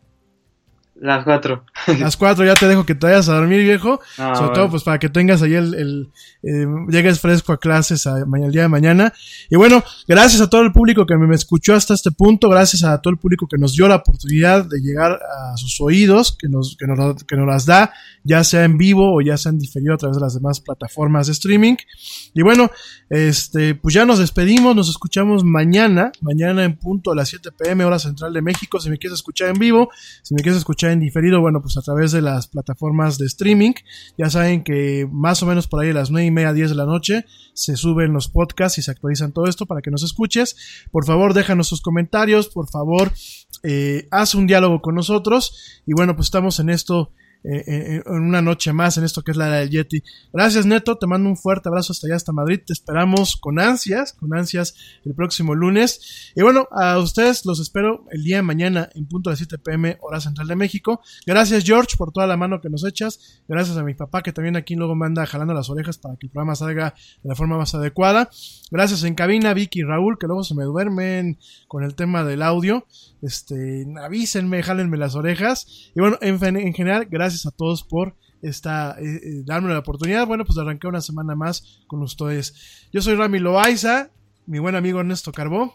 Las 0.99 1.25
cuatro. 1.25 1.65
Las 1.99 2.17
cuatro, 2.17 2.45
ya 2.45 2.55
te 2.55 2.67
dejo 2.67 2.87
que 2.87 2.95
te 2.95 3.07
vayas 3.07 3.29
a 3.29 3.35
dormir, 3.35 3.63
viejo. 3.63 4.01
Sobre 4.17 4.55
todo, 4.55 4.71
pues 4.71 4.83
para 4.83 4.99
que 4.99 5.11
tengas 5.11 5.43
ahí 5.43 5.55
el, 5.55 5.75
el 5.75 6.11
eh, 6.43 6.67
llegues 6.89 7.21
fresco 7.21 7.53
a 7.53 7.59
clases 7.59 8.07
a, 8.07 8.19
el 8.21 8.53
día 8.53 8.63
de 8.63 8.69
mañana. 8.69 9.13
Y 9.51 9.57
bueno, 9.57 9.85
gracias 10.09 10.41
a 10.41 10.49
todo 10.49 10.63
el 10.63 10.73
público 10.73 11.05
que 11.05 11.17
me, 11.17 11.35
escuchó 11.35 11.75
hasta 11.75 11.93
este 11.93 12.13
punto. 12.13 12.49
Gracias 12.49 12.83
a 12.83 12.99
todo 13.03 13.13
el 13.13 13.19
público 13.19 13.47
que 13.47 13.59
nos 13.59 13.75
dio 13.75 13.87
la 13.89 13.97
oportunidad 13.97 14.65
de 14.65 14.81
llegar 14.81 15.13
a 15.13 15.57
sus 15.59 15.79
oídos, 15.83 16.35
que 16.39 16.49
nos, 16.49 16.77
que 16.79 16.87
nos, 16.87 17.25
que 17.25 17.37
nos 17.37 17.47
las 17.47 17.67
da, 17.67 17.93
ya 18.25 18.43
sea 18.43 18.65
en 18.65 18.79
vivo 18.79 19.15
o 19.15 19.21
ya 19.21 19.37
sea 19.37 19.51
en 19.51 19.59
diferido 19.59 19.95
a 19.95 19.99
través 19.99 20.17
de 20.17 20.23
las 20.23 20.35
demás 20.35 20.61
plataformas 20.61 21.27
de 21.27 21.35
streaming. 21.35 21.77
Y 22.33 22.41
bueno, 22.41 22.71
este, 23.11 23.75
pues 23.75 23.95
ya 23.95 24.07
nos 24.07 24.19
despedimos, 24.19 24.75
nos 24.75 24.89
escuchamos 24.89 25.45
mañana, 25.45 26.11
mañana 26.23 26.65
en 26.65 26.77
punto 26.77 27.13
a 27.13 27.15
las 27.15 27.29
7 27.29 27.51
pm 27.53 27.85
hora 27.85 27.99
central 27.99 28.33
de 28.33 28.41
México, 28.41 28.81
si 28.81 28.89
me 28.89 28.97
quieres 28.97 29.19
escuchar 29.19 29.51
en 29.51 29.59
vivo, 29.59 29.91
si 30.23 30.35
me 30.35 30.41
quieres 30.41 30.59
escuchar 30.59 30.86
en 30.93 31.01
diferido, 31.01 31.41
bueno, 31.41 31.61
pues 31.61 31.77
a 31.77 31.83
través 31.83 32.13
de 32.13 32.23
las 32.23 32.49
plataformas 32.49 33.19
de 33.19 33.27
streaming, 33.27 33.73
ya 34.17 34.31
saben 34.31 34.65
que 34.65 35.09
más 35.11 35.43
o 35.43 35.47
menos 35.47 35.67
por 35.67 35.83
ahí 35.83 35.91
a 35.91 35.95
las 35.95 36.11
9 36.11 36.27
y 36.27 36.31
media, 36.31 36.53
10 36.53 36.71
de 36.71 36.77
la 36.77 36.87
noche, 36.87 37.25
se 37.55 37.77
suben 37.77 38.13
los 38.13 38.29
podcasts 38.29 38.79
y 38.79 38.83
se 38.83 38.91
actualizan 38.91 39.33
todo 39.33 39.47
esto 39.47 39.67
para 39.67 39.83
que 39.83 39.91
nos 39.91 40.03
escuches. 40.03 40.57
Por 40.91 41.05
favor, 41.07 41.35
déjanos 41.35 41.69
sus 41.69 41.81
comentarios, 41.81 42.49
por 42.49 42.69
favor, 42.69 43.13
eh, 43.63 44.09
haz 44.11 44.35
un 44.35 44.47
diálogo 44.47 44.81
con 44.81 44.95
nosotros, 44.95 45.83
y 45.87 45.93
bueno, 45.95 46.15
pues 46.15 46.27
estamos 46.27 46.61
en 46.61 46.71
esto 46.71 47.13
eh, 47.49 47.63
eh, 47.67 48.03
en 48.05 48.23
una 48.23 48.43
noche 48.43 48.73
más 48.73 48.99
en 48.99 49.05
esto 49.05 49.23
que 49.23 49.31
es 49.31 49.37
la 49.37 49.47
era 49.47 49.57
del 49.59 49.71
Yeti. 49.71 50.03
Gracias 50.33 50.67
Neto, 50.67 50.99
te 50.99 51.07
mando 51.07 51.29
un 51.29 51.37
fuerte 51.37 51.69
abrazo 51.69 51.93
hasta 51.93 52.09
allá, 52.09 52.17
hasta 52.17 52.33
Madrid. 52.33 52.61
Te 52.67 52.73
esperamos 52.73 53.37
con 53.37 53.61
ansias, 53.61 54.13
con 54.15 54.37
ansias 54.37 54.75
el 55.05 55.15
próximo 55.15 55.55
lunes. 55.55 56.33
Y 56.35 56.43
bueno, 56.43 56.67
a 56.73 56.99
ustedes 56.99 57.47
los 57.47 57.61
espero 57.61 58.05
el 58.11 58.25
día 58.25 58.39
de 58.39 58.43
mañana 58.43 58.89
en 58.95 59.07
punto 59.07 59.31
de 59.31 59.37
7 59.37 59.59
pm 59.59 59.97
hora 60.01 60.21
central 60.21 60.49
de 60.49 60.57
México. 60.57 61.01
Gracias 61.25 61.63
George 61.63 61.97
por 61.97 62.11
toda 62.11 62.27
la 62.27 62.37
mano 62.37 62.61
que 62.61 62.69
nos 62.69 62.85
echas. 62.85 63.43
Gracias 63.47 63.77
a 63.77 63.85
mi 63.85 63.95
papá 63.95 64.23
que 64.23 64.33
también 64.33 64.57
aquí 64.57 64.75
luego 64.75 64.97
me 64.97 65.07
anda 65.07 65.25
jalando 65.25 65.55
las 65.55 65.71
orejas 65.71 65.99
para 65.99 66.17
que 66.17 66.27
el 66.27 66.33
programa 66.33 66.57
salga 66.57 66.95
de 67.23 67.29
la 67.29 67.37
forma 67.37 67.57
más 67.57 67.75
adecuada. 67.77 68.29
Gracias 68.73 69.05
en 69.05 69.15
cabina 69.15 69.55
Vicky 69.55 69.81
y 69.81 69.83
Raúl 69.85 70.19
que 70.19 70.27
luego 70.27 70.43
se 70.43 70.57
me 70.57 70.65
duermen 70.65 71.39
con 71.69 71.85
el 71.85 71.95
tema 71.95 72.25
del 72.25 72.43
audio. 72.43 72.87
Este, 73.23 73.87
avísenme, 74.03 74.63
jálenme 74.63 74.97
las 74.97 75.15
orejas. 75.15 75.91
Y 75.95 76.01
bueno, 76.01 76.19
en, 76.21 76.45
en 76.57 76.75
general, 76.75 77.07
gracias 77.09 77.26
a 77.47 77.51
todos 77.51 77.83
por 77.83 78.17
esta, 78.43 78.97
eh, 79.01 79.05
eh, 79.05 79.43
darme 79.45 79.73
la 79.73 79.81
oportunidad, 79.81 80.27
bueno, 80.27 80.45
pues 80.45 80.57
de 80.57 80.63
arrancar 80.63 80.91
una 80.91 81.01
semana 81.01 81.35
más 81.35 81.81
con 81.87 82.03
ustedes. 82.03 82.89
Yo 82.93 83.01
soy 83.03 83.15
Rami 83.15 83.39
Loaiza, 83.39 84.11
mi 84.47 84.59
buen 84.59 84.77
amigo 84.77 85.01
Ernesto 85.01 85.33
Carbó. 85.33 85.75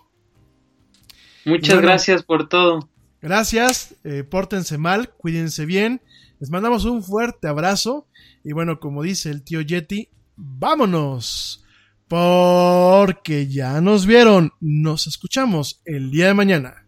Muchas 1.46 1.76
bueno, 1.76 1.82
gracias 1.82 2.24
por 2.24 2.48
todo. 2.48 2.90
Gracias, 3.22 3.96
eh, 4.04 4.24
pórtense 4.24 4.78
mal, 4.78 5.10
cuídense 5.10 5.66
bien. 5.66 6.02
Les 6.40 6.50
mandamos 6.50 6.86
un 6.86 7.04
fuerte 7.04 7.48
abrazo. 7.48 8.08
Y 8.44 8.54
bueno, 8.54 8.80
como 8.80 9.04
dice 9.04 9.30
el 9.30 9.44
tío 9.44 9.62
Yeti, 9.62 10.10
vámonos. 10.36 11.64
Porque 12.08 13.48
ya 13.48 13.80
nos 13.80 14.06
vieron. 14.06 14.52
Nos 14.60 15.08
escuchamos 15.08 15.82
el 15.86 16.10
día 16.10 16.28
de 16.28 16.34
mañana. 16.34 16.88